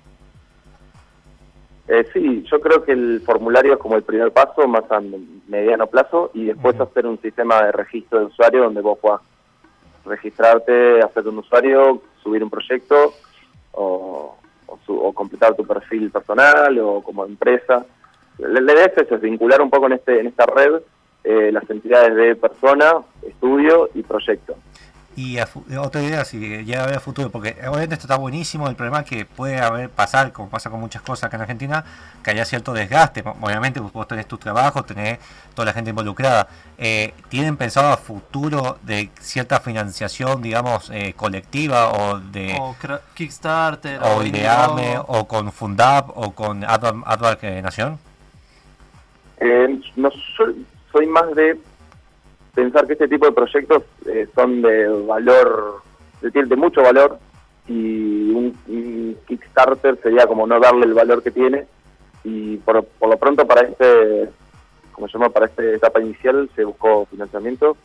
Eh, 1.88 2.08
sí, 2.12 2.44
yo 2.52 2.60
creo 2.60 2.84
que 2.84 2.94
el 2.94 3.22
formulario 3.24 3.74
es 3.74 3.80
como 3.80 3.96
el 3.96 4.02
primer 4.04 4.32
paso, 4.32 4.68
más 4.68 4.90
a 4.92 5.00
mediano 5.48 5.86
plazo, 5.86 6.32
y 6.34 6.46
después 6.46 6.80
hacer 6.82 7.06
un 7.06 7.22
sistema 7.22 7.62
de 7.64 7.72
registro 7.72 8.20
de 8.20 8.26
usuario 8.26 8.64
donde 8.64 8.82
vos 8.82 8.98
puedas 9.00 9.22
registrarte, 10.04 11.02
hacer 11.02 11.28
un 11.28 11.38
usuario, 11.40 12.02
subir 12.24 12.44
un 12.44 12.50
proyecto 12.50 13.14
o, 13.72 14.36
o, 14.66 14.80
su- 14.86 14.98
o 14.98 15.14
completar 15.14 15.56
tu 15.56 15.66
perfil 15.66 16.10
personal 16.10 16.78
o 16.80 17.02
como 17.02 17.24
empresa. 17.26 17.86
La, 18.38 18.60
la 18.62 18.74
idea 18.74 18.86
es 18.86 18.98
eso, 18.98 19.16
es 19.16 19.22
vincular 19.22 19.62
un 19.62 19.70
poco 19.70 19.88
en, 19.88 19.94
este, 19.94 20.20
en 20.20 20.28
esta 20.28 20.46
red 20.46 20.82
eh, 21.24 21.52
las 21.52 21.68
entidades 21.70 22.16
de 22.16 22.36
persona, 22.36 22.94
estudio 23.28 23.90
y 23.94 24.04
proyecto. 24.04 24.56
Y 25.18 25.38
a 25.38 25.48
fu- 25.48 25.64
otra 25.80 26.02
idea, 26.04 26.26
si 26.26 26.38
llega 26.66 26.84
a 26.84 26.88
ver 26.88 26.98
a 26.98 27.00
futuro, 27.00 27.30
porque 27.30 27.52
obviamente 27.70 27.94
esto 27.96 28.06
está 28.06 28.18
buenísimo, 28.18 28.68
el 28.68 28.76
problema 28.76 29.00
es 29.00 29.06
que 29.06 29.26
puede 29.26 29.62
haber, 29.62 29.90
pasar, 29.90 30.34
como 30.34 30.50
pasa 30.50 30.70
con 30.70 30.82
muchas 30.82 31.02
cosas 31.04 31.24
acá 31.24 31.38
en 31.38 31.44
Argentina, 31.44 31.86
que 32.22 32.32
haya 32.32 32.44
cierto 32.44 32.74
desgaste. 32.74 33.24
Obviamente 33.42 33.80
vos- 33.80 34.08
tenés 34.10 34.28
tu 34.28 34.38
trabajo, 34.38 34.84
tenés 34.84 35.20
toda 35.54 35.68
la 35.68 35.74
gente 35.74 35.92
involucrada. 35.92 36.50
Eh, 36.78 37.14
¿Tienen 37.30 37.56
pensado 37.56 37.94
a 37.94 37.98
futuro 37.98 38.78
de 38.82 39.10
cierta 39.22 39.62
financiación, 39.62 40.42
digamos, 40.42 40.90
eh, 40.94 41.14
colectiva 41.16 41.94
o 41.94 42.20
de 42.20 42.58
O 42.60 42.76
Kickstarter. 43.14 44.02
o 44.04 44.22
Ideame 44.22 45.00
o 45.08 45.26
con 45.30 45.54
Fundap 45.54 46.10
o 46.14 46.32
con 46.36 46.66
Advac 46.66 47.42
eh, 47.44 47.62
Nación? 47.62 47.98
Eh, 49.46 49.80
no, 49.96 50.10
soy 50.92 51.06
más 51.06 51.36
de 51.36 51.60
pensar 52.56 52.88
que 52.88 52.94
este 52.94 53.08
tipo 53.08 53.28
de 53.28 53.32
proyectos 53.32 53.84
eh, 54.08 54.28
son 54.34 54.64
de 54.64 54.88
valor, 54.88 55.82
de, 56.22 56.32
de 56.32 56.56
mucho 56.56 56.82
valor 56.82 57.20
y 57.68 58.32
un, 58.32 58.58
Kickstarter 59.28 60.00
sería 60.02 60.26
como 60.26 60.48
no 60.48 60.60
darle 60.60 60.86
el 60.86 60.94
valor 60.94 61.22
que 61.22 61.32
tiene 61.32 61.68
y 62.24 62.58
por, 62.58 62.84
por 62.86 63.10
lo 63.10 63.18
pronto 63.18 63.46
para 63.46 63.62
este, 63.68 64.30
como 64.92 65.08
se 65.08 65.14
llama, 65.14 65.30
para 65.30 65.46
esta 65.46 65.64
etapa 65.64 66.02
inicial 66.02 66.50
se 66.56 66.64
buscó 66.64 67.06
financiamiento. 67.06 67.78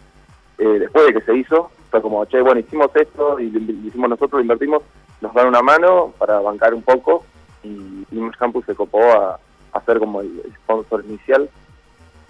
Eh, 0.56 0.78
después 0.78 1.06
de 1.06 1.12
que 1.14 1.20
se 1.22 1.36
hizo, 1.36 1.70
fue 1.90 2.00
como, 2.00 2.24
che, 2.26 2.40
bueno, 2.40 2.60
hicimos 2.60 2.90
esto 2.94 3.38
y 3.38 3.50
lo, 3.50 3.58
hicimos 3.86 4.08
nosotros, 4.08 4.32
lo 4.32 4.40
invertimos, 4.40 4.82
nos 5.20 5.34
dan 5.34 5.48
una 5.48 5.62
mano 5.62 6.14
para 6.18 6.40
bancar 6.40 6.72
un 6.72 6.82
poco 6.82 7.24
y 7.62 8.06
Image 8.12 8.38
Campus 8.38 8.64
se 8.64 8.74
copó 8.74 9.02
a 9.02 9.38
hacer 9.72 9.98
como 9.98 10.20
el 10.20 10.42
sponsor 10.62 11.04
inicial. 11.06 11.48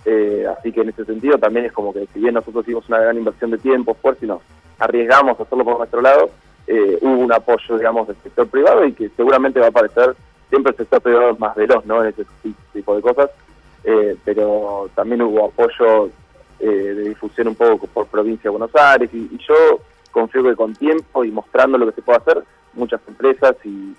Eh, 0.06 0.46
así 0.58 0.72
que 0.72 0.80
en 0.80 0.88
ese 0.88 1.04
sentido 1.04 1.36
también 1.38 1.66
es 1.66 1.72
como 1.72 1.92
que 1.92 2.06
si 2.14 2.20
bien 2.20 2.34
nosotros 2.34 2.64
hicimos 2.64 2.88
una 2.88 2.98
gran 3.00 3.18
inversión 3.18 3.50
de 3.50 3.58
tiempo, 3.58 3.92
esfuerzo 3.92 4.24
y 4.24 4.28
nos 4.28 4.40
arriesgamos 4.78 5.38
a 5.38 5.42
hacerlo 5.42 5.64
por 5.64 5.78
nuestro 5.78 6.00
lado, 6.00 6.30
eh, 6.66 6.98
hubo 7.02 7.18
un 7.18 7.32
apoyo, 7.32 7.76
digamos, 7.76 8.06
del 8.08 8.16
sector 8.22 8.48
privado 8.48 8.84
y 8.86 8.92
que 8.92 9.10
seguramente 9.10 9.60
va 9.60 9.66
a 9.66 9.68
aparecer, 9.68 10.14
siempre 10.48 10.70
el 10.72 10.78
sector 10.78 11.00
privado 11.02 11.36
más 11.38 11.54
veloz, 11.54 11.84
¿no? 11.84 12.02
En 12.02 12.08
ese 12.08 12.24
ti- 12.42 12.54
tipo 12.72 12.96
de 12.96 13.02
cosas, 13.02 13.30
eh, 13.84 14.16
pero 14.24 14.88
también 14.94 15.20
hubo 15.22 15.46
apoyo 15.46 16.08
eh, 16.60 16.66
de 16.66 17.08
difusión 17.10 17.48
un 17.48 17.54
poco 17.54 17.86
por 17.86 18.06
provincia 18.06 18.44
de 18.44 18.50
Buenos 18.56 18.74
Aires 18.74 19.10
y 19.12 19.28
yo 19.46 19.80
confío 20.10 20.42
que 20.44 20.56
con 20.56 20.74
tiempo 20.74 21.24
y 21.24 21.30
mostrando 21.30 21.76
lo 21.78 21.86
que 21.86 21.92
se 21.92 22.02
puede 22.02 22.18
hacer, 22.18 22.42
muchas 22.74 23.00
empresas 23.06 23.54
y, 23.64 23.94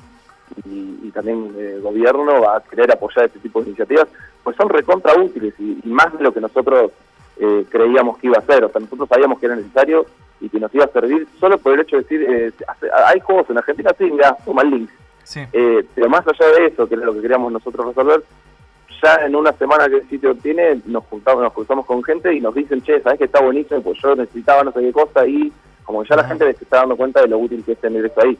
y, 0.65 0.99
y 1.03 1.11
también 1.11 1.53
el 1.57 1.81
gobierno 1.81 2.41
va 2.41 2.57
a 2.57 2.63
querer 2.63 2.91
apoyar 2.91 3.25
este 3.25 3.39
tipo 3.39 3.61
de 3.61 3.67
iniciativas, 3.67 4.07
pues 4.43 4.55
son 4.55 4.69
recontra 4.69 5.15
útiles 5.19 5.53
y, 5.59 5.79
y 5.83 5.89
más 5.89 6.11
de 6.17 6.23
lo 6.23 6.33
que 6.33 6.41
nosotros 6.41 6.91
eh, 7.37 7.65
creíamos 7.69 8.17
que 8.17 8.27
iba 8.27 8.37
a 8.37 8.45
ser. 8.45 8.63
O 8.63 8.69
sea, 8.69 8.81
nosotros 8.81 9.09
sabíamos 9.09 9.39
que 9.39 9.47
era 9.47 9.55
necesario 9.55 10.05
y 10.39 10.49
que 10.49 10.59
nos 10.59 10.73
iba 10.75 10.85
a 10.85 10.89
servir 10.89 11.27
solo 11.39 11.57
por 11.57 11.73
el 11.73 11.81
hecho 11.81 11.97
de 11.97 12.01
decir, 12.03 12.25
eh, 12.29 12.51
hay 13.05 13.19
juegos 13.19 13.49
en 13.49 13.57
Argentina, 13.57 13.91
sí, 13.97 14.05
mira, 14.11 14.35
toma 14.45 14.63
el 14.63 14.69
link. 14.69 14.89
Sí. 15.23 15.41
Eh, 15.53 15.85
pero 15.93 16.09
más 16.09 16.25
allá 16.27 16.51
de 16.51 16.67
eso, 16.67 16.87
que 16.87 16.95
era 16.95 17.05
lo 17.05 17.13
que 17.13 17.21
queríamos 17.21 17.51
nosotros 17.51 17.87
resolver, 17.87 18.23
ya 19.01 19.15
en 19.25 19.35
una 19.35 19.51
semana 19.53 19.87
que 19.87 19.97
el 19.97 20.09
sitio 20.09 20.35
tiene, 20.35 20.81
nos 20.85 21.03
juntamos, 21.05 21.43
nos 21.43 21.53
cruzamos 21.53 21.85
con 21.85 22.03
gente 22.03 22.33
y 22.33 22.41
nos 22.41 22.53
dicen, 22.53 22.81
che, 22.81 23.01
¿sabes 23.01 23.17
que 23.17 23.25
está 23.25 23.41
buenísimo? 23.41 23.81
Pues 23.81 23.99
yo 24.01 24.15
necesitaba 24.15 24.63
no 24.63 24.71
sé 24.71 24.81
qué 24.81 24.91
cosa 24.91 25.25
y 25.25 25.51
como 25.83 26.03
que 26.03 26.09
ya 26.09 26.17
la 26.17 26.23
gente 26.25 26.53
se 26.53 26.63
está 26.63 26.77
dando 26.77 26.95
cuenta 26.95 27.21
de 27.21 27.27
lo 27.27 27.39
útil 27.39 27.63
que 27.63 27.71
es 27.71 27.79
tener 27.79 28.05
eso 28.05 28.21
ahí. 28.21 28.37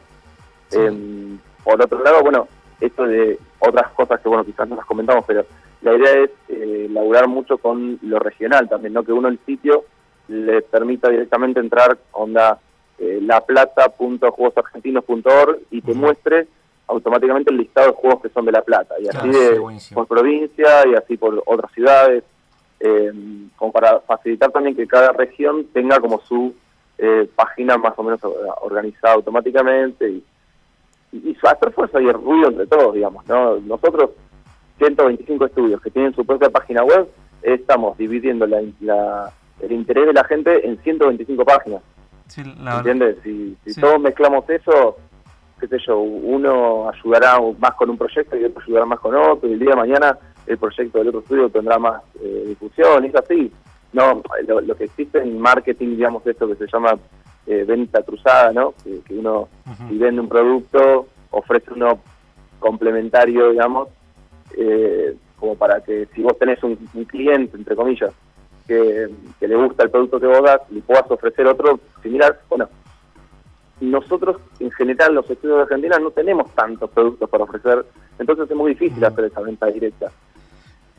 Sí. 0.69 0.79
Em, 0.79 1.39
por 1.63 1.81
otro 1.81 2.03
lado, 2.03 2.21
bueno, 2.21 2.47
esto 2.79 3.05
de 3.05 3.39
otras 3.59 3.91
cosas 3.93 4.19
que, 4.19 4.29
bueno, 4.29 4.43
quizás 4.43 4.67
no 4.67 4.75
las 4.75 4.85
comentamos, 4.85 5.23
pero 5.25 5.45
la 5.81 5.95
idea 5.95 6.23
es 6.23 6.29
eh, 6.49 6.87
laburar 6.91 7.27
mucho 7.27 7.57
con 7.57 7.97
lo 8.01 8.19
regional 8.19 8.67
también, 8.69 8.93
¿no? 8.93 9.03
Que 9.03 9.13
uno 9.13 9.27
el 9.27 9.39
sitio 9.45 9.85
le 10.27 10.61
permita 10.61 11.09
directamente 11.09 11.59
entrar, 11.59 11.97
onda, 12.11 12.59
eh, 12.97 13.19
laplata.juegosargentinos.org 13.21 15.59
y 15.71 15.81
te 15.81 15.93
muestre 15.93 16.47
automáticamente 16.87 17.51
el 17.51 17.57
listado 17.57 17.87
de 17.87 17.93
juegos 17.93 18.21
que 18.21 18.29
son 18.29 18.45
de 18.45 18.51
La 18.51 18.61
Plata, 18.61 18.95
y 18.99 19.07
así 19.07 19.17
Ah, 19.17 19.21
sí, 19.23 19.31
de, 19.31 19.59
por 19.93 20.07
provincia 20.07 20.87
y 20.87 20.95
así 20.95 21.17
por 21.17 21.41
otras 21.45 21.71
ciudades, 21.71 22.23
eh, 22.79 23.11
como 23.55 23.71
para 23.71 23.99
facilitar 24.01 24.51
también 24.51 24.75
que 24.75 24.87
cada 24.87 25.11
región 25.13 25.65
tenga 25.73 25.99
como 25.99 26.19
su 26.21 26.53
eh, 26.97 27.29
página 27.35 27.77
más 27.77 27.93
o 27.97 28.03
menos 28.03 28.19
organizada 28.61 29.13
automáticamente 29.15 30.09
y, 30.09 30.23
y, 31.11 31.17
y 31.31 31.37
hacer 31.43 31.71
fuerza 31.73 32.01
y 32.01 32.07
el 32.07 32.13
ruido 32.13 32.49
entre 32.49 32.67
todos, 32.67 32.93
digamos, 32.93 33.25
¿no? 33.27 33.57
Nosotros, 33.57 34.11
125 34.77 35.45
estudios 35.45 35.81
que 35.81 35.91
tienen 35.91 36.13
su 36.15 36.25
propia 36.25 36.49
página 36.49 36.83
web, 36.83 37.07
estamos 37.41 37.97
dividiendo 37.97 38.45
la, 38.47 38.61
la- 38.79 39.31
el 39.59 39.71
interés 39.71 40.07
de 40.07 40.13
la 40.13 40.23
gente 40.23 40.67
en 40.67 40.77
125 40.81 41.45
páginas, 41.45 41.81
Sí, 42.27 42.43
la 42.43 42.51
verdad. 42.51 42.77
¿entiendes? 42.77 43.17
Si, 43.23 43.55
si 43.63 43.73
Sí. 43.73 43.81
todos 43.81 43.99
mezclamos 43.99 44.49
eso, 44.49 44.95
qué 45.59 45.67
sé 45.67 45.77
yo, 45.85 45.99
uno 45.99 46.89
ayudará 46.89 47.37
más 47.59 47.73
con 47.75 47.89
un 47.91 47.97
proyecto 47.97 48.35
y 48.37 48.45
otro 48.45 48.63
ayudará 48.63 48.85
más 48.85 48.99
con 48.99 49.13
otro, 49.15 49.47
y 49.47 49.53
el 49.53 49.59
día 49.59 49.71
de 49.71 49.75
mañana 49.75 50.17
el 50.47 50.57
proyecto 50.57 50.97
del 50.97 51.09
otro 51.09 51.19
estudio 51.19 51.49
tendrá 51.49 51.77
más 51.77 52.01
eh, 52.19 52.45
difusión, 52.47 53.05
y 53.05 53.09
es 53.09 53.15
así. 53.15 53.51
No, 53.93 54.21
lo, 54.47 54.61
lo 54.61 54.75
que 54.75 54.85
existe 54.85 55.19
en 55.19 55.37
marketing, 55.39 55.97
digamos, 55.97 56.25
esto 56.25 56.47
que 56.47 56.55
se 56.55 56.65
llama 56.71 56.93
eh, 57.47 57.63
venta 57.67 58.03
cruzada, 58.03 58.51
¿no? 58.51 58.73
Que, 58.83 59.01
que 59.01 59.17
uno, 59.17 59.49
si 59.87 59.97
vende 59.97 60.21
un 60.21 60.29
producto, 60.29 61.07
ofrece 61.31 61.73
uno 61.73 61.99
complementario, 62.59 63.51
digamos, 63.51 63.89
eh, 64.57 65.15
como 65.37 65.55
para 65.55 65.81
que 65.81 66.07
si 66.13 66.21
vos 66.21 66.37
tenés 66.37 66.61
un, 66.63 66.77
un 66.93 67.05
cliente, 67.05 67.57
entre 67.57 67.75
comillas, 67.75 68.13
que, 68.67 69.09
que 69.39 69.47
le 69.47 69.55
gusta 69.55 69.83
el 69.83 69.89
producto 69.89 70.19
que 70.19 70.27
vos 70.27 70.43
das, 70.43 70.61
le 70.69 70.81
puedas 70.81 71.09
ofrecer 71.09 71.47
otro 71.47 71.79
similar, 72.03 72.39
bueno, 72.49 72.69
nosotros 73.81 74.37
en 74.59 74.71
general 74.71 75.15
los 75.15 75.29
estudios 75.29 75.57
de 75.57 75.63
Argentina 75.63 75.97
no 75.97 76.11
tenemos 76.11 76.51
tantos 76.53 76.89
productos 76.91 77.29
para 77.29 77.43
ofrecer, 77.43 77.85
entonces 78.19 78.49
es 78.49 78.55
muy 78.55 78.73
difícil 78.73 79.03
hacer 79.03 79.25
esa 79.25 79.41
venta 79.41 79.65
directa. 79.67 80.11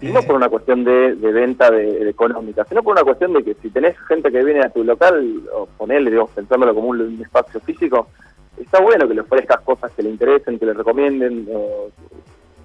Y 0.03 0.13
no 0.13 0.21
por 0.23 0.35
una 0.37 0.49
cuestión 0.49 0.85
de, 0.85 1.15
de 1.15 1.33
venta 1.33 1.71
de, 1.71 2.05
de 2.05 2.11
económica, 2.11 2.65
sino 2.69 2.83
por 2.83 2.93
una 2.93 3.05
cuestión 3.05 3.33
de 3.33 3.45
que 3.45 3.55
si 3.63 3.71
tenés 3.71 3.97
gente 4.09 4.31
que 4.31 4.45
viene 4.45 4.61
a 4.61 4.71
tu 4.71 4.83
local, 4.85 5.43
o 5.55 5.67
ponele, 5.67 6.11
digamos, 6.11 6.31
pensándolo 6.31 6.75
como 6.75 6.89
un, 6.89 7.01
un 7.01 7.23
espacio 7.23 7.61
físico, 7.61 8.09
está 8.59 8.81
bueno 8.81 9.07
que 9.07 9.15
le 9.15 9.21
ofrezcas 9.21 9.61
cosas 9.61 9.93
que 9.93 10.03
le 10.03 10.11
interesen, 10.11 10.59
que 10.59 10.67
le 10.67 10.75
recomienden, 10.75 11.49
o, 11.55 11.91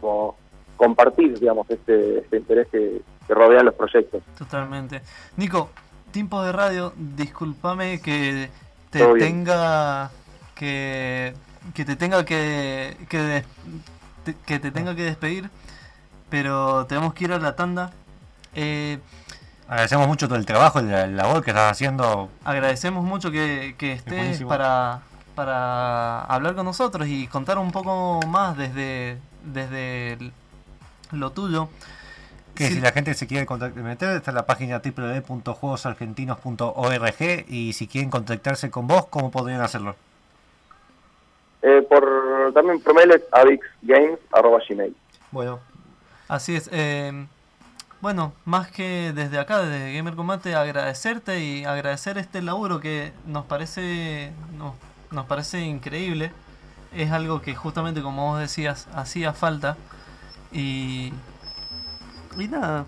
como 0.02 0.36
compartir, 0.76 1.40
digamos, 1.40 1.70
este, 1.70 2.20
este 2.20 2.38
interés 2.38 2.68
que, 2.68 3.02
que 3.28 3.34
rodea 3.34 3.64
los 3.64 3.74
proyectos. 3.74 4.24
Totalmente. 4.38 5.02
Nico, 5.36 5.70
tiempo 6.12 6.42
de 6.44 6.52
radio, 6.52 6.94
discúlpame 6.96 8.02
que 8.02 8.50
te 8.90 9.00
Todo 9.00 9.16
tenga 9.16 10.12
que 10.56 11.34
que 11.74 11.86
te 11.86 11.96
tenga 11.96 12.24
que 12.26 12.96
que, 13.10 13.44
que 14.46 14.60
te 14.60 14.72
tenga 14.72 14.96
que 14.96 15.04
despedir, 15.04 15.50
pero 16.30 16.86
tenemos 16.86 17.14
que 17.14 17.26
ir 17.26 17.34
a 17.34 17.40
la 17.40 17.56
tanda. 17.56 17.92
Eh, 18.56 19.00
Agradecemos 19.68 20.08
mucho 20.08 20.28
todo 20.28 20.38
el 20.38 20.46
trabajo, 20.46 20.80
la 20.82 21.08
labor 21.08 21.44
que 21.44 21.52
estás 21.52 21.72
haciendo. 21.72 22.30
agradecemos 22.46 23.04
mucho 23.04 23.32
que, 23.32 23.76
que 23.78 23.94
estés 23.94 24.44
para 24.44 25.02
para 25.36 26.22
hablar 26.24 26.56
con 26.56 26.66
nosotros 26.66 27.08
y 27.08 27.28
contar 27.28 27.58
un 27.60 27.72
poco 27.72 28.20
más 28.28 28.58
desde 28.58 29.18
desde 29.44 30.18
lo 31.12 31.32
tuyo. 31.32 31.70
Que 32.56 32.68
Sí. 32.70 32.74
si 32.76 32.80
la 32.82 32.92
gente 32.92 33.14
se 33.14 33.28
quiere 33.28 33.46
meter, 33.76 34.18
está 34.18 34.32
en 34.32 34.36
la 34.36 34.46
página 34.48 34.82
www.juegosargentinos.org 34.84 37.46
y 37.48 37.74
si 37.74 37.88
quieren 37.88 38.10
contactarse 38.10 38.72
con 38.72 38.88
vos, 38.88 39.06
¿cómo 39.08 39.30
podrían 39.32 39.62
hacerlo? 39.62 39.96
Eh, 41.62 41.86
por 41.90 42.52
También 42.54 42.80
por 42.82 42.94
mail 42.96 43.12
es 43.12 43.22
avixgames.gmail. 43.32 44.96
Bueno, 45.32 45.60
Así 46.28 46.56
es. 46.56 46.70
eh, 46.72 47.26
bueno, 48.02 48.34
más 48.46 48.70
que 48.70 49.12
desde 49.16 49.40
acá, 49.40 49.64
desde 49.64 49.96
Gamer 49.96 50.16
Combate, 50.16 50.54
agradecerte 50.56 51.40
y 51.44 51.66
agradecer 51.66 52.18
este 52.18 52.42
laburo 52.42 52.80
que 52.80 53.12
nos 53.26 53.46
parece 53.46 54.32
nos, 54.58 54.76
nos 55.12 55.26
parece 55.26 55.62
increíble. 55.62 56.32
Es 56.94 57.12
algo 57.12 57.42
que 57.42 57.56
justamente 57.56 58.02
como 58.02 58.32
vos 58.32 58.40
decías, 58.40 58.88
hacía 58.94 59.34
falta. 59.34 59.78
Y, 60.52 61.12
y 62.38 62.48
nada, 62.48 62.86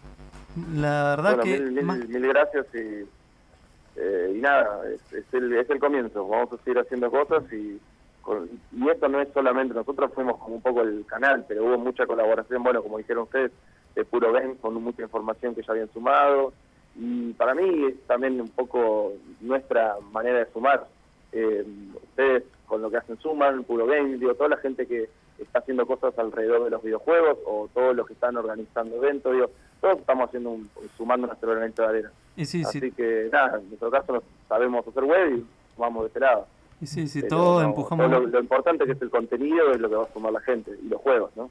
la 0.73 1.03
verdad 1.15 1.35
Bueno, 1.37 1.43
que... 1.43 1.59
mil, 1.59 1.71
mil- 1.71 1.85
más- 1.85 1.97
mil 2.07 2.27
gracias 2.27 2.65
y, 2.73 3.05
eh, 3.97 4.33
y 4.35 4.39
nada, 4.41 4.81
es, 4.93 5.13
es 5.13 5.25
el, 5.33 5.53
es 5.53 5.69
el 5.69 5.79
comienzo. 5.79 6.27
Vamos 6.27 6.53
a 6.53 6.57
seguir 6.63 6.79
haciendo 6.79 7.09
cosas 7.09 7.43
y, 7.51 7.79
y 8.71 8.89
esto 8.89 9.07
no 9.07 9.21
es 9.21 9.29
solamente, 9.33 9.73
nosotros 9.73 10.11
fuimos 10.13 10.37
como 10.37 10.55
un 10.55 10.61
poco 10.61 10.81
el 10.81 11.05
canal, 11.05 11.45
pero 11.47 11.65
hubo 11.65 11.77
mucha 11.77 12.05
colaboración, 12.05 12.63
bueno, 12.63 12.81
como 12.83 12.97
dijeron 12.97 13.23
ustedes, 13.23 13.51
de 13.95 14.05
Puro 14.05 14.31
Game, 14.31 14.55
con 14.55 14.73
mucha 14.75 15.03
información 15.03 15.55
que 15.55 15.63
ya 15.63 15.71
habían 15.71 15.91
sumado. 15.91 16.53
Y 16.95 17.33
para 17.33 17.53
mí 17.55 17.85
es 17.85 18.01
también 18.07 18.39
un 18.39 18.49
poco 18.49 19.13
nuestra 19.41 19.95
manera 20.11 20.39
de 20.39 20.51
sumar. 20.51 20.87
Eh, 21.31 21.65
ustedes 21.95 22.43
con 22.65 22.81
lo 22.81 22.89
que 22.89 22.97
hacen 22.97 23.17
suman, 23.19 23.63
Puro 23.63 23.85
Game, 23.87 24.17
digo, 24.17 24.33
toda 24.35 24.49
la 24.49 24.57
gente 24.57 24.85
que 24.85 25.09
está 25.37 25.59
haciendo 25.59 25.85
cosas 25.85 26.17
alrededor 26.19 26.63
de 26.63 26.69
los 26.69 26.83
videojuegos 26.83 27.37
o 27.45 27.69
todos 27.73 27.95
los 27.95 28.05
que 28.05 28.13
están 28.13 28.35
organizando 28.37 28.95
eventos, 28.97 29.33
digo, 29.33 29.49
todos 29.81 29.99
estamos 29.99 30.27
haciendo 30.27 30.51
un, 30.51 30.69
sumando 30.97 31.27
nuestro 31.27 31.51
granito 31.51 31.81
de 31.81 31.87
arena. 31.87 32.11
y 32.35 32.45
sí, 32.45 32.63
Así 32.63 32.79
sí, 32.79 32.91
que 32.91 33.29
nada, 33.31 33.57
en 33.57 33.67
nuestro 33.69 33.89
caso 33.89 34.23
sabemos 34.47 34.87
hacer 34.87 35.03
web 35.03 35.37
y 35.37 35.45
vamos 35.77 36.03
de 36.03 36.07
este 36.07 36.19
lado. 36.19 36.47
Y 36.81 36.87
sí, 36.87 37.07
sí, 37.07 37.21
Pero 37.21 37.35
todos 37.37 37.63
no, 37.63 37.69
empujamos... 37.69 38.09
todo 38.09 38.19
lo, 38.21 38.27
lo 38.27 38.39
importante 38.39 38.85
que 38.85 38.93
es 38.93 39.01
el 39.01 39.09
contenido 39.09 39.71
es 39.71 39.79
lo 39.79 39.89
que 39.89 39.95
va 39.95 40.03
a 40.03 40.13
sumar 40.13 40.31
la 40.33 40.41
gente 40.41 40.71
y 40.83 40.87
los 40.87 41.01
juegos, 41.01 41.31
¿no? 41.35 41.49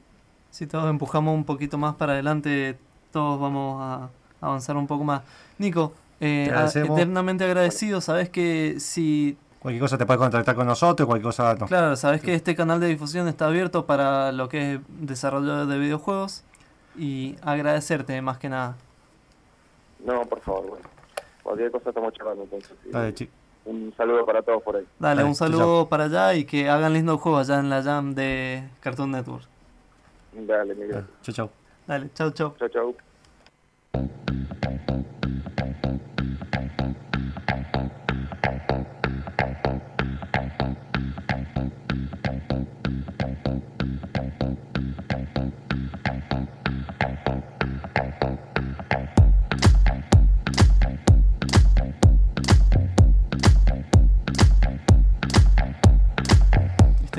Si 0.51 0.65
todos 0.65 0.89
empujamos 0.89 1.35
un 1.35 1.43
poquito 1.45 1.77
más 1.77 1.95
para 1.95 2.13
adelante, 2.13 2.77
todos 3.11 3.39
vamos 3.39 3.79
a 3.81 4.09
avanzar 4.41 4.75
un 4.77 4.87
poco 4.87 5.03
más. 5.03 5.21
Nico, 5.59 5.93
eh, 6.19 6.51
eternamente 6.73 7.43
agradecido. 7.43 8.01
Sabes 8.01 8.29
que 8.29 8.79
si, 8.79 9.37
cualquier 9.59 9.81
cosa 9.81 9.97
te 9.97 10.05
puede 10.07 10.17
contactar 10.19 10.55
con 10.55 10.65
nosotros, 10.65 11.05
cualquier 11.05 11.25
cosa 11.27 11.53
no. 11.55 11.67
claro, 11.67 11.95
sabes 11.95 12.21
que 12.21 12.33
este 12.33 12.55
canal 12.55 12.79
de 12.79 12.87
difusión 12.87 13.27
está 13.27 13.45
abierto 13.47 13.85
para 13.85 14.31
lo 14.31 14.49
que 14.49 14.75
es 14.75 14.79
desarrollo 14.87 15.65
de 15.67 15.77
videojuegos 15.77 16.43
y 16.97 17.35
agradecerte 17.43 18.19
más 18.21 18.37
que 18.39 18.49
nada. 18.49 18.75
No, 20.03 20.21
por 20.25 20.39
favor, 20.41 20.67
bueno. 20.69 20.85
Cualquier 21.43 21.71
cosa 21.71 21.89
estamos 21.89 22.13
charlando 22.13 22.43
entonces. 22.43 22.71
Dale, 22.91 23.13
chi- 23.13 23.29
Un 23.69 23.93
saludo 23.95 24.25
para 24.25 24.41
todos 24.41 24.63
por 24.63 24.77
ahí. 24.77 24.85
Dale, 24.97 25.23
un 25.23 25.35
chao, 25.35 25.47
saludo 25.47 25.87
para 25.89 26.05
allá 26.05 26.33
y 26.33 26.43
que 26.43 26.67
hagan 26.67 26.91
lindos 26.91 27.21
juegos 27.21 27.47
allá 27.47 27.59
en 27.59 27.69
la 27.69 27.83
jam 27.83 28.15
de 28.15 28.67
Cartoon 28.79 29.11
Network. 29.11 29.45
Dale, 30.33 30.73
Miguel. 30.73 30.91
dale, 30.91 31.07
chau, 31.21 31.35
chau. 31.35 31.49
Dale, 31.85 32.09
chau, 32.15 32.31
chau. 32.31 32.55
Chau, 32.57 32.69
chau. 32.69 32.95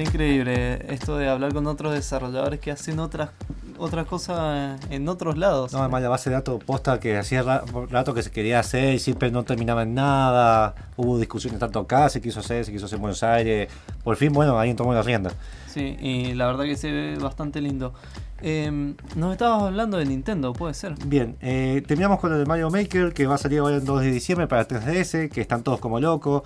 Está 0.00 0.12
increíble 0.12 0.86
esto 0.94 1.18
de 1.18 1.28
hablar 1.28 1.52
con 1.52 1.66
otros 1.66 1.92
desarrolladores 1.92 2.58
que 2.58 2.70
hacen 2.70 2.98
otras 3.00 3.28
otras 3.76 4.06
cosas 4.06 4.80
en 4.88 5.06
otros 5.10 5.36
lados. 5.36 5.72
No, 5.74 5.80
además 5.80 6.00
la 6.02 6.08
base 6.08 6.30
de 6.30 6.36
datos 6.36 6.62
posta 6.64 6.98
que 7.00 7.18
hacía 7.18 7.42
ra- 7.42 7.64
rato 7.90 8.14
que 8.14 8.22
se 8.22 8.30
quería 8.30 8.60
hacer 8.60 8.94
y 8.94 8.98
siempre 8.98 9.30
no 9.30 9.42
terminaba 9.44 9.82
en 9.82 9.94
nada. 9.94 10.74
Hubo 10.96 11.18
discusiones 11.18 11.60
tanto 11.60 11.80
acá, 11.80 12.08
se 12.08 12.22
quiso 12.22 12.40
hacer, 12.40 12.64
se 12.64 12.72
quiso 12.72 12.86
hacer 12.86 12.96
en 12.96 13.02
Buenos 13.02 13.22
Aires. 13.22 13.70
Por 14.02 14.16
fin, 14.16 14.32
bueno, 14.32 14.58
alguien 14.58 14.74
tomó 14.74 14.94
la 14.94 15.02
rienda. 15.02 15.32
Sí, 15.66 15.96
y 16.00 16.32
la 16.32 16.46
verdad 16.46 16.64
que 16.64 16.76
se 16.78 16.90
ve 16.90 17.16
bastante 17.20 17.60
lindo. 17.60 17.92
Em, 18.40 18.94
nos 19.16 19.32
estabas 19.32 19.64
hablando 19.64 19.98
de 19.98 20.06
Nintendo, 20.06 20.54
puede 20.54 20.72
ser. 20.72 20.94
Bien, 21.04 21.36
eh, 21.42 21.82
terminamos 21.86 22.20
con 22.20 22.32
el 22.32 22.38
de 22.38 22.46
Mario 22.46 22.70
Maker 22.70 23.12
que 23.12 23.26
va 23.26 23.34
a 23.34 23.38
salir 23.38 23.58
ahora 23.58 23.76
el 23.76 23.84
2 23.84 24.00
de 24.00 24.10
diciembre 24.12 24.46
para 24.46 24.66
3DS, 24.66 25.28
que 25.30 25.42
están 25.42 25.62
todos 25.62 25.78
como 25.78 26.00
locos. 26.00 26.42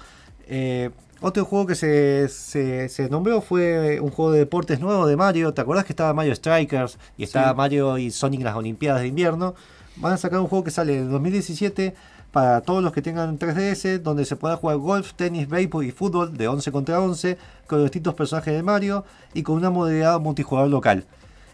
Eh, 0.46 0.90
otro 1.24 1.44
juego 1.46 1.66
que 1.66 1.74
se, 1.74 2.28
se, 2.28 2.88
se 2.90 3.08
nombró 3.08 3.40
fue 3.40 3.98
un 3.98 4.10
juego 4.10 4.32
de 4.32 4.40
deportes 4.40 4.78
nuevo 4.78 5.06
de 5.06 5.16
Mario. 5.16 5.54
¿Te 5.54 5.62
acordás 5.62 5.84
que 5.86 5.92
estaba 5.94 6.12
Mario 6.12 6.34
Strikers 6.34 6.98
y 7.16 7.24
estaba 7.24 7.50
Sí. 7.50 7.56
Mario 7.56 7.96
y 7.96 8.10
Sonic 8.10 8.40
en 8.40 8.44
las 8.44 8.56
Olimpiadas 8.56 9.00
de 9.00 9.08
invierno? 9.08 9.54
Van 9.96 10.12
a 10.12 10.16
sacar 10.18 10.38
un 10.40 10.48
juego 10.48 10.64
que 10.64 10.70
sale 10.70 10.98
en 10.98 11.10
2017 11.10 11.94
para 12.30 12.60
todos 12.60 12.82
los 12.82 12.92
que 12.92 13.00
tengan 13.00 13.38
3DS, 13.38 14.02
donde 14.02 14.26
se 14.26 14.36
pueda 14.36 14.56
jugar 14.56 14.76
golf, 14.76 15.14
tenis, 15.14 15.48
béisbol 15.48 15.86
y 15.86 15.92
fútbol 15.92 16.36
de 16.36 16.46
11 16.46 16.72
contra 16.72 17.00
11 17.00 17.38
con 17.66 17.78
los 17.78 17.86
distintos 17.86 18.12
personajes 18.14 18.52
de 18.52 18.62
Mario 18.62 19.04
y 19.32 19.42
con 19.42 19.54
una 19.56 19.70
modalidad 19.70 20.20
multijugador 20.20 20.68
local. 20.68 21.04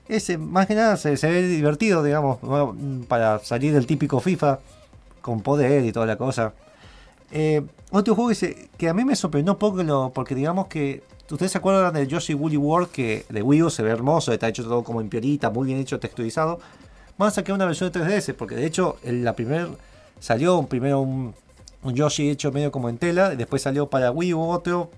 Ese, 0.09 0.36
más 0.36 0.66
que 0.66 0.74
nada, 0.74 0.97
se, 0.97 1.16
se 1.16 1.30
ve 1.30 1.42
divertido, 1.47 2.02
digamos. 2.02 2.38
Mm, 2.42 3.02
para 3.02 3.38
salir 3.38 3.72
del 3.72 3.86
típico 3.86 4.18
FIFA 4.18 4.59
con 5.20 5.42
poder 5.42 5.84
y 5.84 5.92
toda 5.92 6.06
la 6.06 6.16
cosa. 6.16 6.55
Eh, 7.30 7.62
otro 7.90 8.14
juego 8.14 8.28
que, 8.30 8.34
se- 8.34 8.68
que 8.76 8.88
a 8.88 8.94
mí 8.94 9.04
me 9.04 9.16
sorprendió 9.16 9.58
poco, 9.58 9.82
lo, 9.82 10.10
porque 10.14 10.34
digamos 10.34 10.66
que. 10.68 11.02
¿Ustedes 11.30 11.52
se 11.52 11.58
acuerdan 11.58 11.94
del 11.94 12.08
Yoshi 12.08 12.34
Woolly 12.34 12.56
World 12.56 12.88
que 12.90 13.24
de 13.28 13.40
Wii 13.40 13.62
U 13.62 13.70
se 13.70 13.84
ve 13.84 13.90
hermoso, 13.90 14.32
está 14.32 14.48
hecho 14.48 14.64
todo 14.64 14.82
como 14.82 15.00
en 15.00 15.08
piolita, 15.08 15.48
muy 15.48 15.66
bien 15.66 15.78
hecho, 15.78 16.00
texturizado? 16.00 16.58
Van 17.18 17.28
a 17.28 17.30
sacar 17.30 17.54
una 17.54 17.66
versión 17.66 17.92
de 17.92 18.00
3DS, 18.00 18.34
porque 18.34 18.56
de 18.56 18.66
hecho 18.66 18.96
en 19.04 19.22
la 19.24 19.36
primer 19.36 19.68
salió 20.18 20.58
un, 20.58 20.66
primero 20.66 20.98
un, 21.00 21.32
un 21.84 21.94
Yoshi 21.94 22.30
hecho 22.30 22.50
medio 22.50 22.72
como 22.72 22.88
en 22.88 22.98
tela, 22.98 23.32
y 23.32 23.36
después 23.36 23.62
salió 23.62 23.88
para 23.88 24.10
Wii 24.10 24.34
U 24.34 24.40
otro, 24.42 24.90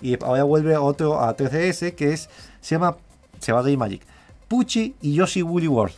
y 0.00 0.16
ahora 0.22 0.44
vuelve 0.44 0.76
otro 0.76 1.20
a 1.20 1.36
3DS 1.36 1.96
que 1.96 2.12
es 2.12 2.28
se 2.60 2.76
llama 2.76 2.96
se 3.40 3.50
va 3.52 3.58
a 3.60 3.76
Magic. 3.76 4.02
Pucci 4.46 4.94
y 5.02 5.14
Yoshi 5.14 5.42
Woolly 5.42 5.66
World. 5.66 5.94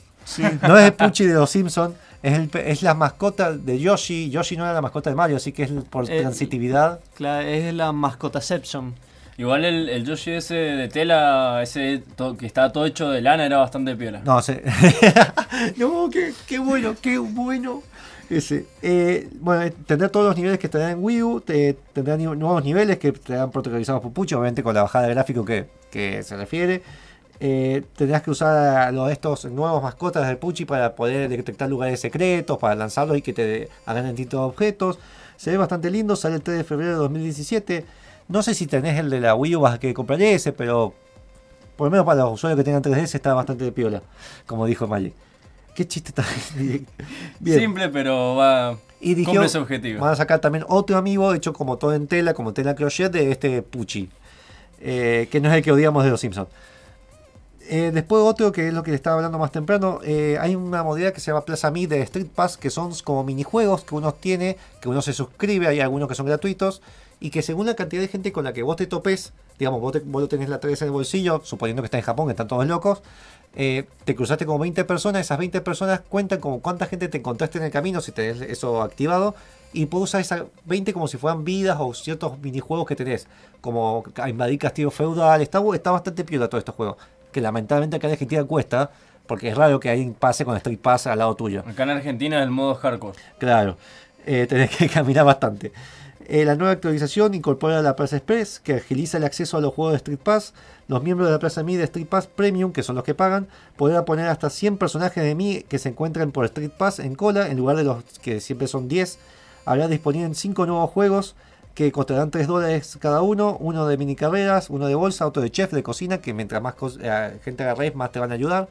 No 0.63 0.79
es 0.79 0.87
el 0.87 0.95
Pucci 0.95 1.27
de 1.27 1.35
los 1.35 1.51
Simpsons, 1.51 1.95
es, 2.23 2.39
el 2.39 2.51
es 2.67 2.83
la 2.83 2.95
mascota 2.95 3.53
de 3.53 3.79
Yoshi. 3.79 4.31
Yoshi 4.31 4.57
no 4.57 4.65
era 4.65 4.73
la 4.75 4.81
mascota 4.81 5.11
de 5.11 5.17
Mario, 5.17 5.37
así 5.37 5.53
que 5.53 5.65
es 5.65 5.71
por 5.91 6.11
Eh, 6.11 6.21
transitividad. 6.21 7.01
Claro, 7.15 7.47
es 7.47 7.73
la 7.75 7.93
mascotaception. 7.93 8.95
Igual 9.39 9.65
el, 9.65 9.89
el 9.89 10.05
Yoshi 10.05 10.33
ese 10.33 10.55
de 10.55 10.89
tela, 10.89 11.61
ese 11.63 12.03
to- 12.17 12.37
que 12.37 12.47
estaba 12.47 12.71
todo 12.71 12.85
hecho 12.87 13.11
de 13.11 13.23
lana, 13.23 13.47
era 13.47 13.57
bastante 13.59 13.97
piola. 13.97 14.21
No, 14.25 14.41
sé. 14.43 14.63
no, 15.77 16.09
qué, 16.11 16.33
qué 16.47 16.59
bueno, 16.59 16.95
qué 17.01 17.19
bueno. 17.19 17.83
Ese. 18.31 18.67
Eh, 18.83 19.29
bueno, 19.41 19.63
eh, 19.63 19.73
tendrá 19.87 20.09
todos 20.09 20.27
los 20.27 20.37
niveles 20.37 20.59
que 20.59 20.69
tendrá 20.69 20.91
en 20.91 21.03
Wii 21.03 21.23
U, 21.23 21.41
te- 21.41 21.77
tendrá 21.93 22.17
ni- 22.17 22.25
nuevos 22.25 22.65
niveles 22.65 22.99
que 22.99 23.09
estarán 23.09 23.51
protocolizados 23.51 24.01
por 24.03 24.13
Pucci, 24.13 24.35
obviamente 24.35 24.63
con 24.63 24.75
la 24.75 24.83
bajada 24.83 25.07
de 25.09 25.15
gráfico 25.15 25.45
que, 25.45 25.67
que 25.91 26.23
se 26.23 26.37
refiere. 26.37 26.83
Eh, 27.45 27.83
tendrás 27.97 28.23
que 28.23 28.31
usar 28.31 28.57
a 28.57 28.93
los, 28.93 29.11
estos 29.11 29.47
nuevos 29.47 29.83
mascotas 29.83 30.29
de 30.29 30.37
Pucci 30.37 30.65
para 30.65 30.95
poder 30.95 31.29
detectar 31.29 31.69
lugares 31.69 31.99
secretos, 31.99 32.57
para 32.57 32.77
lanzarlos 32.77 33.19
y 33.19 33.23
que 33.23 33.33
te 33.33 33.69
hagan 33.85 34.07
distintos 34.07 34.39
objetos. 34.39 35.01
Se 35.37 35.51
ve 35.51 35.57
bastante 35.57 35.91
lindo, 35.91 36.15
sale 36.15 36.37
el 36.37 36.43
3 36.43 36.59
de 36.59 36.63
febrero 36.63 36.93
de 36.93 36.97
2017. 36.99 37.85
No 38.29 38.45
sé 38.45 38.55
si 38.55 38.69
tenés 38.69 38.97
el 38.97 39.11
de 39.11 39.19
la 39.19 39.35
Wii 39.35 39.57
U, 39.57 39.61
vas 39.63 39.75
a 39.75 39.81
que 39.81 39.93
comprar 39.93 40.23
ese, 40.23 40.53
pero 40.53 40.95
por 41.75 41.89
lo 41.89 41.91
menos 41.91 42.07
para 42.07 42.23
los 42.23 42.35
usuarios 42.35 42.57
que 42.59 42.63
tengan 42.63 42.81
3DS 42.81 43.17
está 43.17 43.35
bastante 43.35 43.65
de 43.65 43.73
piola, 43.73 44.03
como 44.47 44.65
dijo 44.65 44.87
Magic. 44.87 45.13
Qué 45.75 45.85
chiste 45.85 46.13
tan 46.13 46.27
bien. 46.55 46.87
Simple, 47.59 47.89
pero 47.89 48.37
va. 48.37 48.79
y 49.01 49.25
cumple 49.25 49.49
su 49.49 49.59
objetivo. 49.59 50.01
van 50.01 50.13
a 50.13 50.17
sacar 50.17 50.39
también 50.39 50.65
otro 50.69 50.97
amigo 50.97 51.35
hecho 51.35 51.53
como 51.53 51.77
todo 51.77 51.93
en 51.93 52.07
tela, 52.07 52.35
como 52.35 52.53
tela 52.53 52.77
crochet 52.77 53.11
de 53.11 53.33
este 53.33 53.63
Pucci, 53.63 54.11
eh, 54.81 55.27
que 55.29 55.41
no 55.41 55.51
es 55.51 55.57
el 55.57 55.63
que 55.65 55.73
odiamos 55.73 56.05
de 56.05 56.11
los 56.11 56.21
Simpsons. 56.21 56.47
Eh, 57.69 57.91
después 57.95 58.23
otro 58.23 58.51
que 58.53 58.69
es 58.69 58.75
lo 58.75 58.83
que 58.83 58.91
le 58.91 58.97
estaba 58.97 59.17
hablando 59.17 59.39
más 59.39 59.53
temprano, 59.53 60.01
eh, 60.05 60.37
hay 60.41 60.55
una 60.57 60.83
modalidad 60.83 61.13
que 61.13 61.21
se 61.21 61.31
llama 61.31 61.45
Plaza 61.45 61.71
Me 61.71 61.87
de 61.87 62.01
Street 62.03 62.27
Pass, 62.35 62.57
que 62.57 62.71
son 62.71 62.93
como 63.05 63.23
minijuegos 63.25 63.85
que 63.85 63.95
uno 63.95 64.13
tiene, 64.15 64.57
que 64.81 64.89
uno 64.89 65.01
se 65.01 65.13
suscribe, 65.13 65.69
hay 65.69 65.81
algunos 65.81 66.09
que 66.09 66.15
son 66.15 66.27
gratuitos, 66.27 66.83
y 67.21 67.31
que 67.31 67.41
según 67.41 67.67
la 67.67 67.75
cantidad 67.77 68.03
de 68.03 68.09
gente 68.09 68.33
con 68.33 68.45
la 68.45 68.53
que 68.53 68.63
vos 68.65 68.77
te 68.77 68.87
topes, 68.87 69.33
digamos, 69.59 69.81
vos, 69.81 69.93
te- 69.93 70.01
vos 70.01 70.29
tenés 70.29 70.49
la 70.49 70.59
3 70.59 70.83
en 70.83 70.87
el 70.89 70.93
bolsillo, 70.93 71.41
suponiendo 71.45 71.83
que 71.83 71.87
está 71.87 71.99
en 71.99 72.05
Japón, 72.05 72.27
que 72.27 72.33
están 72.33 72.49
todos 72.49 72.67
locos, 72.67 73.01
eh, 73.55 73.85
te 74.05 74.17
cruzaste 74.17 74.45
como 74.45 74.59
20 74.59 74.85
personas, 74.85 75.21
esas 75.23 75.39
20 75.39 75.61
personas 75.61 76.01
cuentan 76.09 76.41
como 76.41 76.61
cuánta 76.61 76.87
gente 76.87 77.09
te 77.09 77.19
encontraste 77.19 77.59
en 77.59 77.65
el 77.65 77.71
camino, 77.71 78.01
si 78.01 78.11
tenés 78.11 78.41
eso 78.41 78.83
activado, 78.83 79.37
y 79.73 79.87
puedes 79.87 80.05
usar 80.11 80.21
esas 80.21 80.43
20 80.65 80.93
como 80.93 81.07
si 81.07 81.17
fueran 81.17 81.45
vidas 81.45 81.77
o 81.81 81.95
ciertos 81.95 82.39
minijuegos 82.41 82.87
que 82.89 82.97
tenés, 82.97 83.29
como 83.61 84.03
invadir 84.29 84.59
castillo 84.59 84.91
feudal, 84.91 85.41
está, 85.43 85.63
está 85.75 85.93
bastante 85.93 86.25
piola 86.25 86.49
todo 86.49 86.59
estos 86.59 86.75
juegos, 86.75 86.97
que 87.33 87.41
lamentablemente 87.41 87.97
acá 87.97 88.07
en 88.07 88.13
Argentina 88.13 88.45
cuesta, 88.45 88.91
porque 89.27 89.49
es 89.49 89.57
raro 89.57 89.81
que 89.81 89.91
alguien 89.91 90.15
pase 90.15 90.45
con 90.45 90.57
Street 90.57 90.79
Pass 90.79 91.07
al 91.07 91.19
lado 91.19 91.35
tuyo. 91.35 91.65
Acá 91.67 91.85
en 91.85 91.91
Argentina 91.91 92.39
es 92.39 92.45
el 92.45 92.51
modo 92.51 92.75
hardcore. 92.75 93.19
Claro, 93.39 93.77
eh, 94.27 94.47
tenés 94.49 94.71
que 94.77 94.89
caminar 94.91 95.25
bastante. 95.25 95.73
Eh, 96.27 96.45
la 96.45 96.55
nueva 96.55 96.73
actualización 96.73 97.35
incorpora 97.35 97.83
la 97.83 97.97
Plaza 97.97 98.17
Express, 98.17 98.61
que 98.61 98.75
agiliza 98.75 99.19
el 99.19 99.25
acceso 99.25 99.57
a 99.57 99.61
los 99.61 99.75
juegos 99.75 99.93
de 99.93 99.97
Street 99.97 100.21
Pass. 100.23 100.55
Los 100.87 101.03
miembros 101.03 101.29
de 101.29 101.33
la 101.33 101.39
Plaza 101.39 101.63
Mi 101.63 101.77
de 101.77 101.85
Street 101.85 102.07
Pass 102.07 102.27
Premium, 102.27 102.73
que 102.73 102.83
son 102.83 102.95
los 102.95 103.05
que 103.05 103.15
pagan, 103.15 103.49
podrán 103.77 104.05
poner 104.05 104.29
hasta 104.29 104.51
100 104.51 104.79
personajes 104.79 105.23
de 105.23 105.35
Mi 105.35 105.63
que 105.63 105.79
se 105.79 105.89
encuentran 105.89 106.31
por 106.31 106.45
Street 106.45 106.71
Pass 106.71 107.01
en 107.01 107.15
cola, 107.15 107.49
en 107.49 107.57
lugar 107.57 107.77
de 107.77 107.85
los 107.85 108.05
que 108.23 108.41
siempre 108.41 108.69
son 108.69 108.89
10. 108.89 109.19
Habrá 109.65 109.89
disponible 109.89 110.35
5 110.35 110.67
nuevos 110.67 110.91
juegos 110.91 111.35
que 111.75 111.91
costarán 111.91 112.31
3 112.31 112.47
dólares 112.47 112.99
cada 113.01 113.23
uno, 113.23 113.57
uno 113.59 113.87
de 113.87 113.97
mini 113.97 114.15
carreras, 114.15 114.71
uno 114.71 114.87
de 114.87 114.95
bolsa, 114.95 115.27
otro 115.27 115.43
de 115.43 115.51
chef, 115.51 115.73
de 115.73 115.83
cocina, 115.83 116.19
que 116.19 116.35
mientras 116.35 116.61
más 116.63 116.75
eh, 117.01 117.39
gente 117.43 117.63
agarres, 117.63 117.95
más 117.95 118.13
te 118.13 118.19
van 118.19 118.31
a 118.31 118.35
ayudar. 118.35 118.69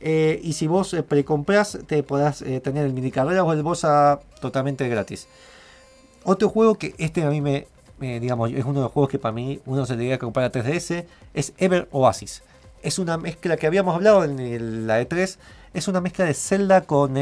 Eh, 0.00 0.40
y 0.42 0.54
si 0.54 0.66
vos 0.66 0.92
eh, 0.94 1.02
precompras, 1.02 1.78
te 1.86 2.02
podrás 2.02 2.38
tener 2.62 2.84
el 2.84 2.92
mini 2.92 3.10
carreras 3.10 3.44
o 3.44 3.52
el 3.52 3.62
bolsa 3.62 4.20
totalmente 4.40 4.88
gratis. 4.88 5.28
Otro 6.24 6.48
juego 6.48 6.74
que 6.74 6.94
este 6.98 7.22
a 7.22 7.30
mí 7.30 7.40
me, 7.40 7.66
digamos, 8.00 8.50
es 8.50 8.64
uno 8.64 8.80
de 8.80 8.84
los 8.84 8.92
juegos 8.92 9.10
que 9.10 9.18
para 9.18 9.32
mí 9.32 9.60
uno 9.64 9.86
se 9.86 9.94
debería 9.94 10.18
comprar 10.18 10.46
a 10.46 10.52
3DS, 10.52 11.04
es 11.34 11.52
Ever 11.58 11.88
Oasis. 11.92 12.42
Es 12.82 12.98
una 12.98 13.16
mezcla 13.16 13.56
que 13.56 13.66
habíamos 13.66 13.94
hablado 13.94 14.24
en 14.24 14.86
la 14.86 15.00
E3, 15.00 15.38
es 15.72 15.88
una 15.88 16.00
mezcla 16.00 16.24
de 16.24 16.34
Zelda 16.34 16.82
con 16.82 17.14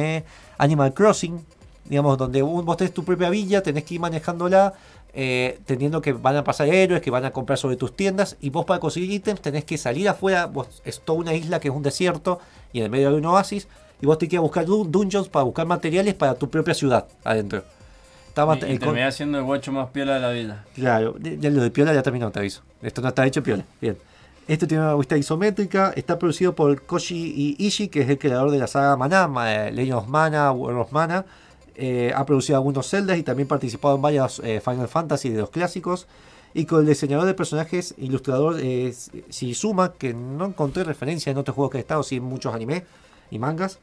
Animal 0.59 0.95
Crossing, 0.95 1.45
digamos, 1.85 2.17
donde 2.19 2.43
vos 2.43 2.77
tenés 2.77 2.95
tu 2.95 3.05
propia 3.05 3.31
villa, 3.31 3.63
tenés 3.63 3.85
que 3.85 3.95
ir 3.95 4.01
manejándola, 4.01 4.75
eh, 5.15 5.59
teniendo 5.67 6.01
que 6.03 6.13
van 6.13 6.37
a 6.37 6.45
pasar 6.45 6.69
héroes, 6.69 7.01
que 7.01 7.11
van 7.11 7.25
a 7.25 7.31
comprar 7.33 7.59
sobre 7.59 7.77
tus 7.77 7.95
tiendas, 7.97 8.37
y 8.41 8.51
vos 8.51 8.65
para 8.65 8.81
conseguir 8.81 9.11
ítems 9.11 9.41
tenés 9.41 9.65
que 9.65 9.79
salir 9.79 10.09
afuera, 10.09 10.47
vos, 10.47 10.83
es 10.85 11.01
toda 11.01 11.19
una 11.21 11.35
isla 11.35 11.61
que 11.61 11.69
es 11.69 11.75
un 11.75 11.83
desierto, 11.83 12.41
y 12.73 12.79
en 12.79 12.85
el 12.85 12.91
medio 12.91 13.09
hay 13.11 13.15
un 13.15 13.27
oasis, 13.27 13.69
y 14.03 14.07
vos 14.07 14.19
te 14.19 14.29
que 14.29 14.39
buscar 14.39 14.67
dun- 14.67 14.91
dungeons 14.91 15.29
para 15.29 15.45
buscar 15.45 15.67
materiales 15.67 16.15
para 16.15 16.35
tu 16.35 16.51
propia 16.51 16.75
ciudad 16.75 17.07
adentro. 17.23 17.63
Está 18.29 18.45
bast- 18.45 18.69
Y, 18.69 18.73
y 18.73 18.79
con- 18.79 19.13
siendo 19.13 19.39
el 19.39 19.45
guacho 19.45 19.71
más 19.71 19.91
piola 19.91 20.15
de 20.15 20.21
la 20.21 20.31
vida. 20.31 20.65
Claro, 20.75 21.15
ya 21.21 21.51
lo 21.51 21.63
de 21.63 21.71
Piola 21.71 21.95
ya 21.95 22.03
terminó, 22.03 22.31
te 22.33 22.41
aviso. 22.41 22.63
Esto 22.83 23.01
no 23.01 23.09
está 23.09 23.25
hecho 23.25 23.43
Piola. 23.45 23.65
Bien. 23.81 23.97
Esto 24.49 24.67
tiene 24.67 24.83
una 24.83 24.95
vista 24.97 25.17
isométrica, 25.17 25.93
está 25.97 26.19
producido 26.19 26.55
por 26.55 26.83
Koji 26.83 27.55
Ishii, 27.59 27.89
que 27.89 28.01
es 28.03 28.11
el 28.11 28.19
creador 28.19 28.51
de 28.51 28.59
la 28.59 28.67
saga 28.67 28.97
Mana, 28.97 29.29
Ma- 29.29 29.55
eh, 29.69 29.73
Legend 29.73 29.99
of 29.99 30.09
Mana, 30.09 30.51
World 30.51 30.81
of 30.81 30.93
Mana. 30.93 31.25
Eh, 31.77 32.13
ha 32.15 32.25
producido 32.25 32.57
algunos 32.57 32.89
Zeldas 32.89 33.19
y 33.19 33.23
también 33.23 33.49
participado 33.49 33.97
en 33.97 34.03
varios 34.03 34.41
eh, 34.45 34.61
Final 34.61 34.89
Fantasy 34.89 35.31
de 35.31 35.41
los 35.41 35.51
clásicos. 35.51 36.07
Y 36.53 36.67
con 36.67 36.81
el 36.81 36.87
diseñador 36.87 37.27
de 37.27 37.35
personajes, 37.35 37.95
ilustrador 37.99 38.61
eh, 38.61 38.95
Shizuma, 39.29 39.93
que 39.95 40.15
no 40.15 40.47
encontré 40.47 40.85
referencia 40.85 41.33
en 41.33 41.39
otros 41.39 41.57
juegos 41.57 41.73
que 41.73 41.79
he 41.79 41.81
estado, 41.81 42.03
sí 42.05 42.17
en 42.17 42.23
muchos 42.23 42.55
anime 42.55 42.85
y 43.31 43.41
mangas. 43.41 43.81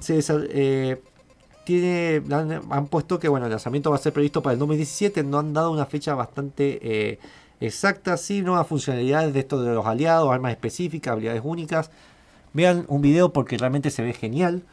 Se 0.00 0.18
eh, 0.28 1.00
han, 2.70 2.86
puesto 2.88 3.20
que 3.20 3.28
bueno, 3.28 3.46
el 3.46 3.52
lanzamiento 3.52 3.90
va 3.90 3.96
a 3.96 4.00
ser 4.00 4.12
previsto 4.12 4.42
para 4.42 4.54
el 4.54 4.58
2017. 4.58 5.22
No 5.22 5.38
han 5.38 5.52
dado 5.52 5.70
una 5.70 5.86
fecha 5.86 6.16
bastante 6.16 7.20
exacta. 7.60 8.16
Sí, 8.16 8.42
nuevas 8.42 8.66
funcionalidades 8.66 9.32
de 9.32 9.40
esto 9.40 9.62
de 9.62 9.72
los 9.72 9.86
aliados, 9.86 10.32
armas 10.32 10.50
específicas, 10.50 11.12
habilidades 11.12 11.42
únicas. 11.44 11.92
Vean 12.54 12.86
un 12.88 13.02
video 13.02 13.32
porque 13.32 13.56
realmente 13.56 13.90
se 13.90 14.02
ve 14.02 14.12
genial. 14.14 14.64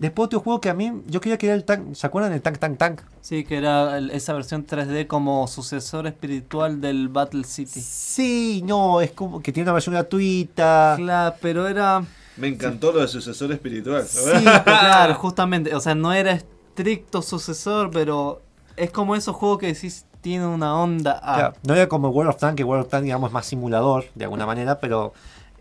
Después 0.00 0.26
otro 0.26 0.40
juego 0.40 0.60
que 0.62 0.70
a 0.70 0.74
mí, 0.74 1.02
yo 1.08 1.20
quería 1.20 1.36
que 1.36 1.46
era 1.46 1.54
el 1.54 1.64
tank, 1.64 1.94
¿se 1.94 2.06
acuerdan 2.06 2.32
del 2.32 2.40
Tank 2.40 2.58
Tank 2.58 2.78
Tank? 2.78 3.00
Sí, 3.20 3.44
que 3.44 3.58
era 3.58 3.98
el- 3.98 4.10
esa 4.10 4.32
versión 4.32 4.66
3D 4.66 5.06
como 5.06 5.46
sucesor 5.46 6.06
espiritual 6.06 6.80
del 6.80 7.08
Battle 7.10 7.44
City. 7.44 7.80
Sí, 7.82 8.62
no, 8.64 9.02
es 9.02 9.12
como 9.12 9.42
que 9.42 9.52
tiene 9.52 9.66
una 9.68 9.74
versión 9.74 9.94
gratuita. 9.94 10.94
Claro, 10.96 11.36
pero 11.42 11.68
era... 11.68 12.02
Me 12.38 12.48
encantó 12.48 12.92
lo 12.92 13.00
de 13.00 13.08
sucesor 13.08 13.52
espiritual. 13.52 14.02
Sí, 14.06 14.42
claro, 14.64 15.14
justamente. 15.16 15.74
O 15.74 15.80
sea, 15.80 15.94
no 15.94 16.14
era 16.14 16.32
estricto 16.32 17.20
sucesor, 17.20 17.90
pero 17.90 18.40
es 18.76 18.90
como 18.90 19.14
esos 19.14 19.36
juegos 19.36 19.58
que 19.58 19.66
decís 19.66 20.06
tiene 20.22 20.46
una 20.46 20.74
onda 20.80 21.20
A. 21.22 21.34
Claro, 21.34 21.54
no 21.62 21.74
era 21.74 21.88
como 21.88 22.08
World 22.08 22.30
of 22.30 22.38
Tank, 22.38 22.56
que 22.56 22.64
World 22.64 22.84
of 22.86 22.90
Tank 22.90 23.04
digamos 23.04 23.28
es 23.28 23.34
más 23.34 23.44
simulador 23.44 24.04
de 24.14 24.24
alguna 24.24 24.46
manera, 24.46 24.78
pero 24.80 25.12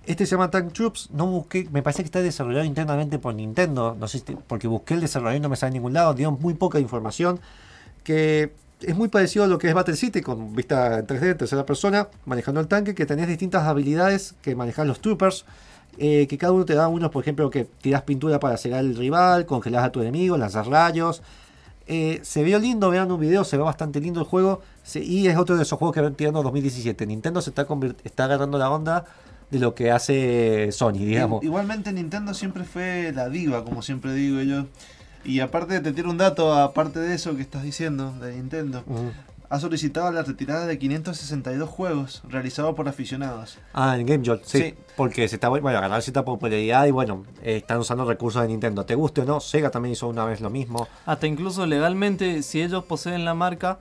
este 0.10 0.26
se 0.26 0.32
llama 0.32 0.50
Tank 0.50 0.74
Troops. 0.74 1.12
No 1.12 1.28
busqué, 1.28 1.68
me 1.72 1.84
parece 1.84 2.02
que 2.02 2.08
está 2.08 2.22
desarrollado 2.22 2.66
internamente 2.66 3.20
por 3.20 3.36
Nintendo, 3.36 3.96
no 3.98 4.08
sé 4.08 4.24
porque 4.48 4.68
busqué 4.68 4.96
el 4.96 5.02
desarrollo 5.02 5.38
y 5.38 5.40
no 5.40 5.50
me 5.50 5.56
sale 5.56 5.70
en 5.70 5.74
ningún 5.76 5.94
lado, 5.94 6.16
dieron 6.16 6.40
muy 6.42 6.56
poca 6.56 6.80
información, 6.80 7.40
que 8.04 8.52
es 8.82 8.96
muy 8.96 9.10
parecido 9.10 9.46
a 9.46 9.48
lo 9.48 9.60
que 9.60 9.68
es 9.68 9.74
Battle 9.76 9.96
City, 9.96 10.22
con 10.22 10.56
vista 10.56 10.98
en 10.98 11.06
3D, 11.06 11.32
en 11.32 11.38
tercera 11.38 11.64
persona, 11.64 12.08
manejando 12.26 12.60
el 12.60 12.68
tanque, 12.68 12.96
que 12.96 13.06
tenés 13.06 13.28
distintas 13.28 13.64
habilidades 13.68 14.34
que 14.42 14.56
manejan 14.56 14.88
los 14.88 15.00
troopers. 15.00 15.46
eh, 15.98 16.28
que 16.28 16.38
cada 16.38 16.54
uno 16.54 16.66
te 16.66 16.76
da 16.76 16.88
unos, 16.88 17.12
por 17.12 17.24
ejemplo, 17.24 17.50
que 17.50 17.66
tiras 17.66 18.04
pintura 18.04 18.40
para 18.40 18.58
cegar 18.58 18.80
al 18.80 18.96
rival, 18.96 19.46
congelas 19.46 19.84
a 19.84 19.92
tu 19.92 20.02
enemigo, 20.02 20.38
lanzas 20.38 20.66
rayos, 20.68 21.22
eh, 21.88 22.20
se 22.24 22.44
vio 22.44 22.58
lindo, 22.60 22.90
vean 22.90 23.12
un 23.12 23.20
video, 23.20 23.44
se 23.44 23.58
ve 23.58 23.64
bastante 23.64 24.00
lindo 24.00 24.22
el 24.22 24.26
juego. 24.26 24.62
y 24.96 25.28
es 25.28 25.38
otro 25.38 25.58
de 25.58 25.64
esos 25.64 25.78
juegos 25.78 25.94
que 25.96 26.02
van 26.02 26.16
tirando 26.16 26.42
2017. 26.44 27.06
Nintendo 27.06 27.42
se 27.42 27.50
está, 27.52 27.68
está 28.04 28.26
agarrando 28.26 28.58
la 28.58 28.70
onda 28.72 29.06
de 29.52 29.60
lo 29.60 29.74
que 29.76 29.92
hace 29.92 30.72
Sony, 30.72 30.94
digamos. 30.94 31.44
Igualmente 31.44 31.92
Nintendo 31.92 32.34
siempre 32.34 32.64
fue 32.64 33.12
la 33.14 33.30
diva, 33.30 33.64
como 33.64 33.82
siempre 33.82 34.14
digo 34.14 34.42
yo. 34.42 34.66
Y 35.24 35.42
aparte 35.42 35.80
te 35.80 35.92
tiro 35.92 36.10
un 36.10 36.18
dato, 36.18 36.54
aparte 36.54 37.00
de 37.00 37.14
eso 37.16 37.36
que 37.36 37.42
estás 37.42 37.64
diciendo 37.64 38.14
de 38.20 38.36
Nintendo. 38.36 38.84
Ha 39.52 39.60
solicitado 39.60 40.12
la 40.12 40.22
retirada 40.22 40.68
de 40.68 40.78
562 40.78 41.68
juegos 41.68 42.22
realizados 42.30 42.76
por 42.76 42.88
aficionados. 42.88 43.58
Ah, 43.74 43.98
en 44.00 44.06
Game 44.06 44.24
Jolt, 44.24 44.44
sí, 44.46 44.60
Sí. 44.60 44.74
Porque 44.96 45.28
se 45.28 45.38
está 45.38 45.50
bueno, 45.50 45.68
a 45.70 45.82
ganar 45.82 46.04
cierta 46.04 46.24
popularidad 46.24 46.86
y 46.86 46.92
bueno, 46.92 47.26
eh, 47.42 47.58
están 47.58 47.80
usando 47.80 48.06
recursos 48.06 48.44
de 48.44 48.48
Nintendo. 48.48 48.86
Te 48.86 48.94
guste 48.94 49.22
o 49.22 49.26
no, 49.26 49.40
Sega 49.40 49.72
también 49.72 49.94
hizo 49.94 50.08
una 50.08 50.24
vez 50.24 50.40
lo 50.40 50.52
mismo. 50.52 50.88
Hasta 51.08 51.26
incluso 51.26 51.66
legalmente, 51.66 52.44
si 52.44 52.62
ellos 52.62 52.84
poseen 52.84 53.26
la 53.26 53.34
marca, 53.34 53.80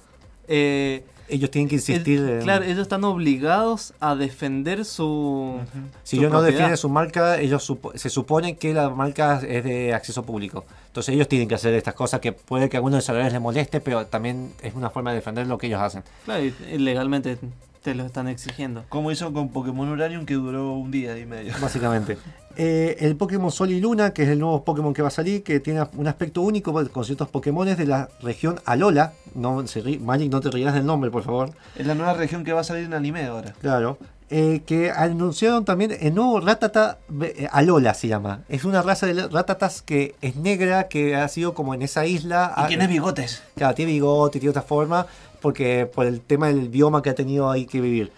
eh, 0.48 1.04
Ellos 1.28 1.50
tienen 1.50 1.68
que 1.68 1.74
insistir. 1.76 2.20
el- 2.20 2.42
claro, 2.42 2.64
ellos 2.64 2.78
están 2.78 3.04
obligados 3.04 3.92
a 4.00 4.14
defender 4.14 4.84
su. 4.84 5.60
Si 6.02 6.16
su 6.16 6.22
ellos 6.22 6.32
no 6.32 6.38
propiedad. 6.38 6.46
defienden 6.52 6.76
su 6.76 6.88
marca, 6.88 7.38
ellos 7.40 7.62
supo- 7.68 7.92
se 7.96 8.08
supone 8.10 8.56
que 8.56 8.72
la 8.72 8.88
marca 8.90 9.40
es 9.46 9.62
de 9.64 9.92
acceso 9.94 10.22
público. 10.24 10.64
Entonces 10.86 11.14
ellos 11.14 11.28
tienen 11.28 11.46
que 11.48 11.54
hacer 11.54 11.74
estas 11.74 11.94
cosas 11.94 12.20
que 12.20 12.32
puede 12.32 12.68
que 12.68 12.76
a 12.76 12.78
algunos 12.78 12.98
desarrolladores 12.98 13.32
les 13.34 13.42
moleste, 13.42 13.80
pero 13.80 14.06
también 14.06 14.52
es 14.62 14.74
una 14.74 14.90
forma 14.90 15.10
de 15.10 15.16
defender 15.16 15.46
lo 15.46 15.58
que 15.58 15.66
ellos 15.66 15.80
hacen. 15.80 16.02
Claro, 16.24 16.42
y 16.44 16.78
legalmente 16.78 17.36
te 17.82 17.94
lo 17.94 18.04
están 18.04 18.28
exigiendo. 18.28 18.84
Como 18.88 19.10
hizo 19.10 19.32
con 19.32 19.48
Pokémon 19.50 19.88
Uranium 19.88 20.26
que 20.26 20.34
duró 20.34 20.72
un 20.74 20.90
día 20.90 21.16
y 21.18 21.26
medio. 21.26 21.52
Básicamente. 21.60 22.18
Eh, 22.60 22.96
el 23.06 23.14
Pokémon 23.14 23.52
Sol 23.52 23.70
y 23.70 23.78
Luna, 23.80 24.12
que 24.12 24.24
es 24.24 24.28
el 24.30 24.40
nuevo 24.40 24.64
Pokémon 24.64 24.92
que 24.92 25.00
va 25.00 25.06
a 25.06 25.12
salir, 25.12 25.44
que 25.44 25.60
tiene 25.60 25.80
un 25.96 26.08
aspecto 26.08 26.42
único 26.42 26.72
con 26.90 27.04
ciertos 27.04 27.28
Pokémones 27.28 27.78
de 27.78 27.86
la 27.86 28.08
región 28.20 28.58
Alola. 28.64 29.12
No, 29.36 29.64
se 29.68 29.80
ri- 29.80 30.00
Magic, 30.00 30.32
no 30.32 30.40
te 30.40 30.50
rías 30.50 30.74
del 30.74 30.84
nombre, 30.84 31.08
por 31.08 31.22
favor. 31.22 31.52
Es 31.76 31.86
la 31.86 31.94
nueva 31.94 32.14
región 32.14 32.42
que 32.42 32.52
va 32.52 32.62
a 32.62 32.64
salir 32.64 32.86
en 32.86 32.94
anime 32.94 33.26
ahora. 33.26 33.54
Claro. 33.60 33.96
Eh, 34.30 34.62
que 34.66 34.90
anunciaron 34.90 35.64
también 35.64 35.96
el 36.00 36.14
nuevo 36.16 36.40
Ratata 36.40 36.98
eh, 37.22 37.46
Alola 37.52 37.94
se 37.94 38.08
llama. 38.08 38.40
Es 38.48 38.64
una 38.64 38.82
raza 38.82 39.06
de 39.06 39.28
ratatas 39.28 39.80
que 39.80 40.16
es 40.20 40.34
negra, 40.34 40.88
que 40.88 41.14
ha 41.14 41.28
sido 41.28 41.54
como 41.54 41.74
en 41.74 41.82
esa 41.82 42.06
isla. 42.06 42.54
¿Y 42.56 42.60
Ah, 42.62 42.66
tienes 42.66 42.88
bigotes? 42.88 43.40
Claro, 43.54 43.74
tiene 43.76 43.92
bigote, 43.92 44.40
tiene 44.40 44.50
otra 44.50 44.62
forma, 44.62 45.06
porque 45.40 45.86
por 45.92 46.06
el 46.06 46.20
tema 46.20 46.48
del 46.48 46.68
bioma 46.68 47.02
que 47.02 47.10
ha 47.10 47.14
tenido 47.14 47.50
ahí 47.50 47.66
que 47.66 47.80
vivir. 47.80 48.12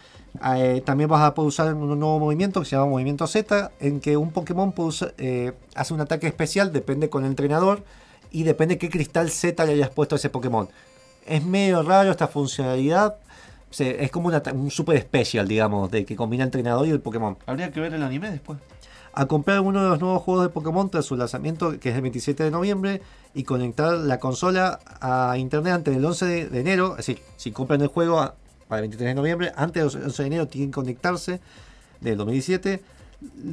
Eh, 0.57 0.81
también 0.85 1.11
vas 1.11 1.23
a 1.23 1.35
poder 1.35 1.49
usar 1.49 1.75
un 1.75 1.99
nuevo 1.99 2.19
movimiento 2.21 2.61
que 2.61 2.67
se 2.67 2.77
llama 2.77 2.87
Movimiento 2.87 3.27
Z, 3.27 3.73
en 3.81 4.01
que 4.01 4.17
un 4.17 4.31
Pokémon 4.31 4.71
puede 4.73 5.13
eh, 5.19 5.53
hace 5.75 5.93
un 5.93 6.01
ataque 6.01 6.27
especial, 6.29 6.73
depende 6.73 7.09
con 7.11 7.25
el 7.25 7.31
entrenador, 7.31 7.83
y 8.31 8.45
depende 8.45 8.79
qué 8.79 8.89
cristal 8.89 9.29
Z 9.31 9.65
le 9.67 9.73
hayas 9.73 9.91
puesto 9.91 10.15
a 10.15 10.19
ese 10.19 10.31
Pokémon. 10.31 10.69
Es 11.27 11.45
medio 11.45 11.83
raro 11.83 12.13
esta 12.13 12.29
funcionalidad, 12.29 13.17
se- 13.71 14.05
es 14.05 14.11
como 14.13 14.29
un 14.29 14.71
super 14.71 15.01
special, 15.01 15.49
digamos, 15.49 15.91
de 15.91 16.05
que 16.05 16.15
combina 16.15 16.45
el 16.45 16.49
entrenador 16.49 16.87
y 16.87 16.91
el 16.91 17.01
Pokémon 17.01 17.37
Habría 17.47 17.71
que 17.73 17.81
ver 17.81 17.93
el 17.95 18.03
anime 18.05 18.31
después. 18.31 18.59
A 19.12 19.27
comprar 19.27 19.61
uno 19.61 19.82
de 19.82 19.89
los 19.89 20.01
nuevos 20.01 20.23
juegos 20.23 20.45
de 20.45 20.49
Pokémon 20.51 20.89
tras 20.91 21.05
su 21.05 21.16
lanzamiento, 21.16 21.78
que 21.81 21.91
es 21.91 21.97
el 21.97 22.03
27 22.03 22.45
de 22.45 22.51
noviembre, 22.51 23.03
y 23.35 23.45
conectar 23.45 23.93
la 23.99 24.19
consola 24.20 24.81
a 25.01 25.37
internet 25.39 25.73
antes 25.74 25.95
del 25.95 26.05
11 26.05 26.49
de, 26.51 26.61
enero. 26.61 26.93
Es 26.93 27.07
decir, 27.07 27.20
si 27.37 27.51
compran 27.53 27.81
el 27.81 27.89
juego 27.89 28.20
a- 28.20 28.35
para 28.69 28.78
el 28.81 28.82
23 28.85 29.09
de 29.11 29.15
noviembre, 29.15 29.53
antes 29.57 29.93
del 29.93 30.03
11 30.05 30.23
de 30.23 30.27
enero 30.27 30.49
tienen 30.49 30.70
que 30.70 30.74
conectarse. 30.74 31.41
del 32.01 32.16
2017, 32.16 32.81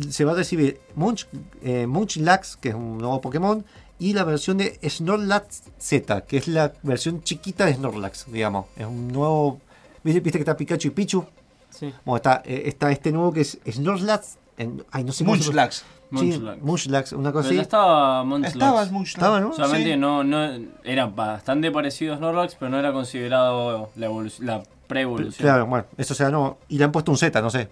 se 0.10 0.24
va 0.24 0.32
a 0.32 0.36
recibir 0.36 0.80
Munch, 0.96 1.28
eh, 1.62 1.86
Munchlax, 1.86 2.56
que 2.56 2.70
es 2.70 2.76
un 2.76 2.98
nuevo 2.98 3.20
Pokémon, 3.20 3.66
y 4.00 4.14
la 4.14 4.24
versión 4.24 4.58
de 4.58 4.80
Snorlax 4.88 5.64
Z, 5.78 6.22
que 6.22 6.38
es 6.38 6.48
la 6.48 6.72
versión 6.84 7.22
chiquita 7.24 7.66
de 7.66 7.74
Snorlax, 7.74 8.26
digamos. 8.32 8.68
Es 8.78 8.86
un 8.86 9.10
nuevo... 9.10 9.60
¿Viste, 10.04 10.22
viste 10.22 10.38
que 10.40 10.44
está 10.44 10.56
Pikachu 10.56 10.88
y 10.88 10.92
Pichu? 10.92 11.26
Sí. 11.72 11.94
Bueno, 12.06 12.16
está, 12.18 12.42
eh, 12.46 12.64
está 12.68 12.90
este 12.92 13.12
nuevo 13.12 13.34
que 13.34 13.42
es 13.42 13.58
Snorlax. 13.70 14.38
En, 14.58 14.84
ay, 14.92 15.04
no 15.04 15.12
sé 15.14 15.24
Munchlax. 15.24 15.76
Sí, 15.78 15.84
Munchlax. 16.10 16.62
Munchlax, 16.64 17.12
una 17.14 17.32
cosa 17.32 17.50
Pero 17.50 17.60
así. 17.60 17.64
estaba 17.66 18.24
Munchlax. 18.24 18.54
Estaba 18.54 18.84
el 18.84 18.92
Munchlax. 18.92 19.16
Estaba, 19.16 19.40
¿no? 19.40 19.54
Solamente 19.54 19.92
Sí. 19.92 19.98
no, 19.98 20.24
no 20.24 20.50
era 20.84 21.06
bastante 21.08 21.70
parecido 21.72 22.14
a 22.14 22.18
Snorlax, 22.18 22.56
pero 22.56 22.70
no 22.72 22.80
era 22.80 22.92
considerado 22.94 23.90
la, 23.96 24.10
la 24.40 24.64
pre-evolución. 24.88 25.46
Claro, 25.48 25.66
bueno, 25.68 25.86
eso 25.98 26.14
sea 26.16 26.30
nuevo. 26.30 26.58
Y 26.70 26.78
le 26.78 26.86
han 26.86 26.92
puesto 26.92 27.12
un 27.12 27.18
Z, 27.18 27.40
no 27.42 27.50
sé. 27.50 27.70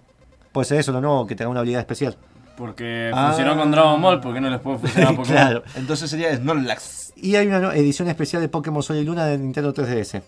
Puede 0.52 0.66
ser 0.66 0.80
eso, 0.80 0.92
lo 0.92 1.02
nuevo, 1.02 1.26
que 1.26 1.36
tenga 1.36 1.50
una 1.50 1.62
habilidad 1.62 1.80
especial. 1.82 2.16
Porque 2.58 3.12
Ah. 3.14 3.28
funcionó 3.30 3.58
con 3.58 3.72
Dragon 3.72 4.02
Ball, 4.02 4.22
¿por 4.22 4.34
qué 4.34 4.42
no 4.42 4.50
les 4.50 4.60
puede 4.60 4.78
funcionar 4.80 5.14
a 5.14 5.16
Pokémon? 5.16 5.36
claro. 5.38 5.64
Entonces 5.76 6.10
sería 6.10 6.36
Snorlax. 6.36 7.14
Y 7.16 7.36
hay 7.36 7.48
una 7.48 7.60
no- 7.60 7.72
edición 7.72 8.08
especial 8.10 8.42
de 8.42 8.50
Pokémon 8.50 8.84
Sol 8.84 8.98
y 8.98 9.04
Luna 9.06 9.26
de 9.26 9.38
Nintendo 9.38 9.74
3DS. 9.74 10.22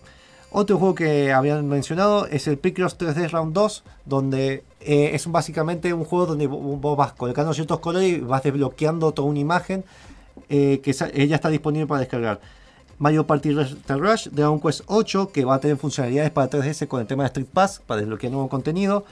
Otro 0.50 0.78
juego 0.78 0.94
que 0.94 1.32
habían 1.32 1.68
mencionado 1.68 2.26
es 2.26 2.48
el 2.48 2.58
Picross 2.58 2.96
3D 2.98 3.28
Round 3.30 3.52
2, 3.52 3.84
donde 4.06 4.64
eh, 4.88 5.10
es 5.14 5.26
básicamente 5.30 5.92
un 5.92 6.04
juego 6.04 6.26
donde 6.26 6.48
vo- 6.48 6.80
vos 6.80 6.96
vas 6.96 7.12
colocando 7.12 7.52
ciertos 7.52 7.78
colores 7.80 8.08
y 8.08 8.20
vas 8.20 8.42
desbloqueando 8.42 9.12
toda 9.12 9.28
una 9.28 9.38
imagen 9.38 9.84
eh, 10.48 10.80
que 10.82 10.94
ella 11.14 11.36
está 11.36 11.48
disponible 11.50 11.86
para 11.86 12.00
descargar. 12.00 12.40
Mario 12.98 13.26
Party 13.26 13.52
Rush, 13.52 14.28
Dragon 14.32 14.60
Quest 14.60 14.80
8, 14.86 15.30
que 15.32 15.44
va 15.44 15.54
a 15.56 15.60
tener 15.60 15.76
funcionalidades 15.76 16.30
para 16.32 16.50
3DS 16.50 16.88
con 16.88 17.00
el 17.00 17.06
tema 17.06 17.22
de 17.22 17.26
Street 17.28 17.46
Pass, 17.52 17.80
para 17.86 18.00
desbloquear 18.00 18.32
nuevo 18.32 18.48
contenido. 18.48 19.04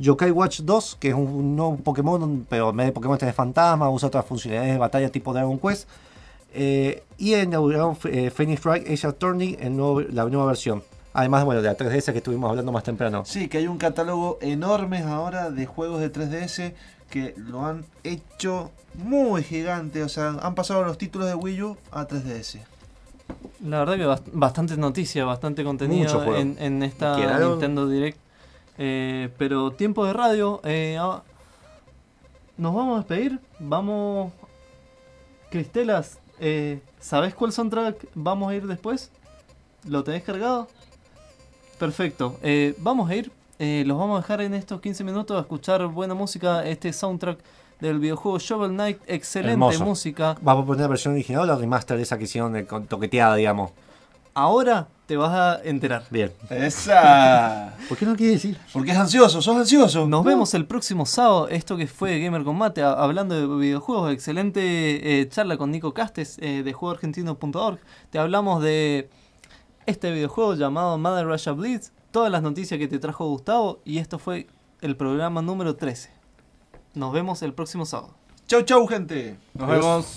Yokai 0.00 0.30
Watch 0.30 0.60
2, 0.62 0.96
que 0.98 1.08
es 1.10 1.14
un, 1.14 1.54
nuevo 1.56 1.76
Pokémon, 1.76 2.46
pero 2.48 2.70
en 2.70 2.76
vez 2.76 2.86
de 2.86 2.92
Pokémon 2.92 3.18
tiene 3.18 3.32
fantasma, 3.32 3.90
usa 3.90 4.08
otras 4.08 4.24
funcionalidades 4.24 4.72
de 4.74 4.78
batalla 4.78 5.10
tipo 5.10 5.32
Dragon 5.34 5.58
Quest. 5.58 5.88
Eh, 6.54 7.02
y 7.18 7.34
inauguraron 7.34 7.96
eh, 8.04 8.30
Phoenix 8.30 8.64
Wright 8.64 8.88
Asia 8.90 9.12
Turning, 9.12 9.56
el 9.60 9.76
nuevo- 9.76 10.00
la 10.00 10.24
nueva 10.24 10.46
versión. 10.46 10.82
Además, 11.18 11.44
bueno, 11.44 11.60
de 11.62 11.68
la 11.68 11.76
3DS 11.76 12.12
que 12.12 12.18
estuvimos 12.18 12.48
hablando 12.48 12.70
más 12.70 12.84
temprano. 12.84 13.24
Sí, 13.24 13.48
que 13.48 13.58
hay 13.58 13.66
un 13.66 13.76
catálogo 13.78 14.38
enorme 14.40 14.98
ahora 15.02 15.50
de 15.50 15.66
juegos 15.66 16.00
de 16.00 16.12
3DS 16.12 16.74
que 17.10 17.34
lo 17.36 17.66
han 17.66 17.84
hecho 18.04 18.70
muy 18.94 19.42
gigante. 19.42 20.04
O 20.04 20.08
sea, 20.08 20.28
han 20.40 20.54
pasado 20.54 20.84
los 20.84 20.96
títulos 20.96 21.26
de 21.26 21.34
Wii 21.34 21.62
U 21.62 21.76
a 21.90 22.06
3DS. 22.06 22.60
La 23.66 23.80
verdad 23.80 23.96
que 23.96 24.06
bast- 24.06 24.30
bastante 24.32 24.76
noticia, 24.76 25.24
bastante 25.24 25.64
contenido 25.64 26.36
en, 26.36 26.56
en 26.60 26.82
esta 26.84 27.16
Quedaron- 27.16 27.50
Nintendo 27.50 27.88
Direct. 27.88 28.18
Eh, 28.78 29.28
pero 29.38 29.72
tiempo 29.72 30.06
de 30.06 30.12
radio. 30.12 30.60
eh, 30.62 30.96
ah, 31.00 31.22
Nos 32.58 32.74
vamos 32.74 32.94
a 32.94 32.98
despedir. 32.98 33.40
Vamos. 33.58 34.32
Cristelas, 35.50 36.18
eh, 36.38 36.80
¿sabés 37.00 37.34
cuál 37.34 37.50
soundtrack 37.52 38.06
vamos 38.14 38.52
a 38.52 38.54
ir 38.54 38.66
después? 38.68 39.10
¿Lo 39.84 40.04
tenés 40.04 40.22
cargado? 40.22 40.68
Perfecto. 41.78 42.38
eh, 42.42 42.74
vamos 42.78 43.08
a 43.10 43.14
ir. 43.14 43.30
eh, 43.60 43.82
los 43.86 43.98
vamos 43.98 44.18
a 44.18 44.20
dejar 44.22 44.40
en 44.40 44.54
estos 44.54 44.80
15 44.80 45.02
minutos 45.04 45.36
a 45.36 45.40
escuchar 45.40 45.84
buena 45.86 46.14
música. 46.14 46.64
Este 46.66 46.92
soundtrack 46.92 47.38
del 47.80 47.98
videojuego 47.98 48.38
Shovel 48.38 48.70
Knight. 48.72 48.98
Excelente 49.06 49.52
Hermoso. 49.52 49.84
música. 49.84 50.36
¿Vamos 50.42 50.64
a 50.64 50.66
poner 50.66 50.82
la 50.82 50.88
versión 50.88 51.14
original 51.14 51.42
o 51.42 51.46
la 51.46 51.56
remaster 51.56 51.96
de 51.96 52.02
esa 52.04 52.18
que 52.18 52.24
hicieron 52.24 52.52
de- 52.52 52.66
con 52.66 52.86
toqueteada, 52.86 53.34
digamos? 53.36 53.70
Ahora 54.34 54.86
te 55.06 55.16
vas 55.16 55.32
a 55.32 55.60
enterar. 55.64 56.04
Bien. 56.10 56.30
¡Esa! 56.50 57.74
¿Por 57.88 57.98
qué 57.98 58.06
no 58.06 58.14
quiere 58.14 58.34
decir? 58.34 58.56
Porque 58.72 58.92
es 58.92 58.96
ansioso, 58.96 59.42
sos 59.42 59.56
ansioso. 59.56 60.06
Nos 60.06 60.24
vemos 60.24 60.54
el 60.54 60.64
próximo 60.66 61.06
sábado. 61.06 61.48
Esto 61.48 61.76
que 61.76 61.86
fue 61.88 62.20
Gamer 62.20 62.44
Combate, 62.44 62.82
a- 62.82 62.92
hablando 62.92 63.34
de 63.34 63.46
videojuegos. 63.66 64.12
Excelente 64.12 65.20
eh, 65.20 65.28
charla 65.28 65.56
con 65.56 65.70
Nico 65.72 65.92
Castes 65.92 66.38
eh, 66.40 66.62
de 66.62 66.72
juegoargentino.org. 66.72 67.78
Te 68.10 68.18
hablamos 68.18 68.62
de 68.62 69.08
este 69.88 70.12
videojuego 70.12 70.54
llamado 70.54 70.98
Mother 70.98 71.26
Russia 71.26 71.52
Blitz. 71.52 71.92
Todas 72.10 72.30
las 72.30 72.42
noticias 72.42 72.78
que 72.78 72.88
te 72.88 72.98
trajo 72.98 73.26
Gustavo. 73.26 73.80
Y 73.84 73.98
esto 73.98 74.18
fue 74.18 74.46
el 74.82 74.96
programa 74.96 75.40
número 75.40 75.76
13. 75.76 76.10
Nos 76.94 77.12
vemos 77.12 77.42
el 77.42 77.54
próximo 77.54 77.86
sábado. 77.86 78.14
Chau, 78.46 78.62
chau, 78.62 78.86
gente. 78.86 79.38
Nos 79.54 79.68
vemos. 79.68 80.16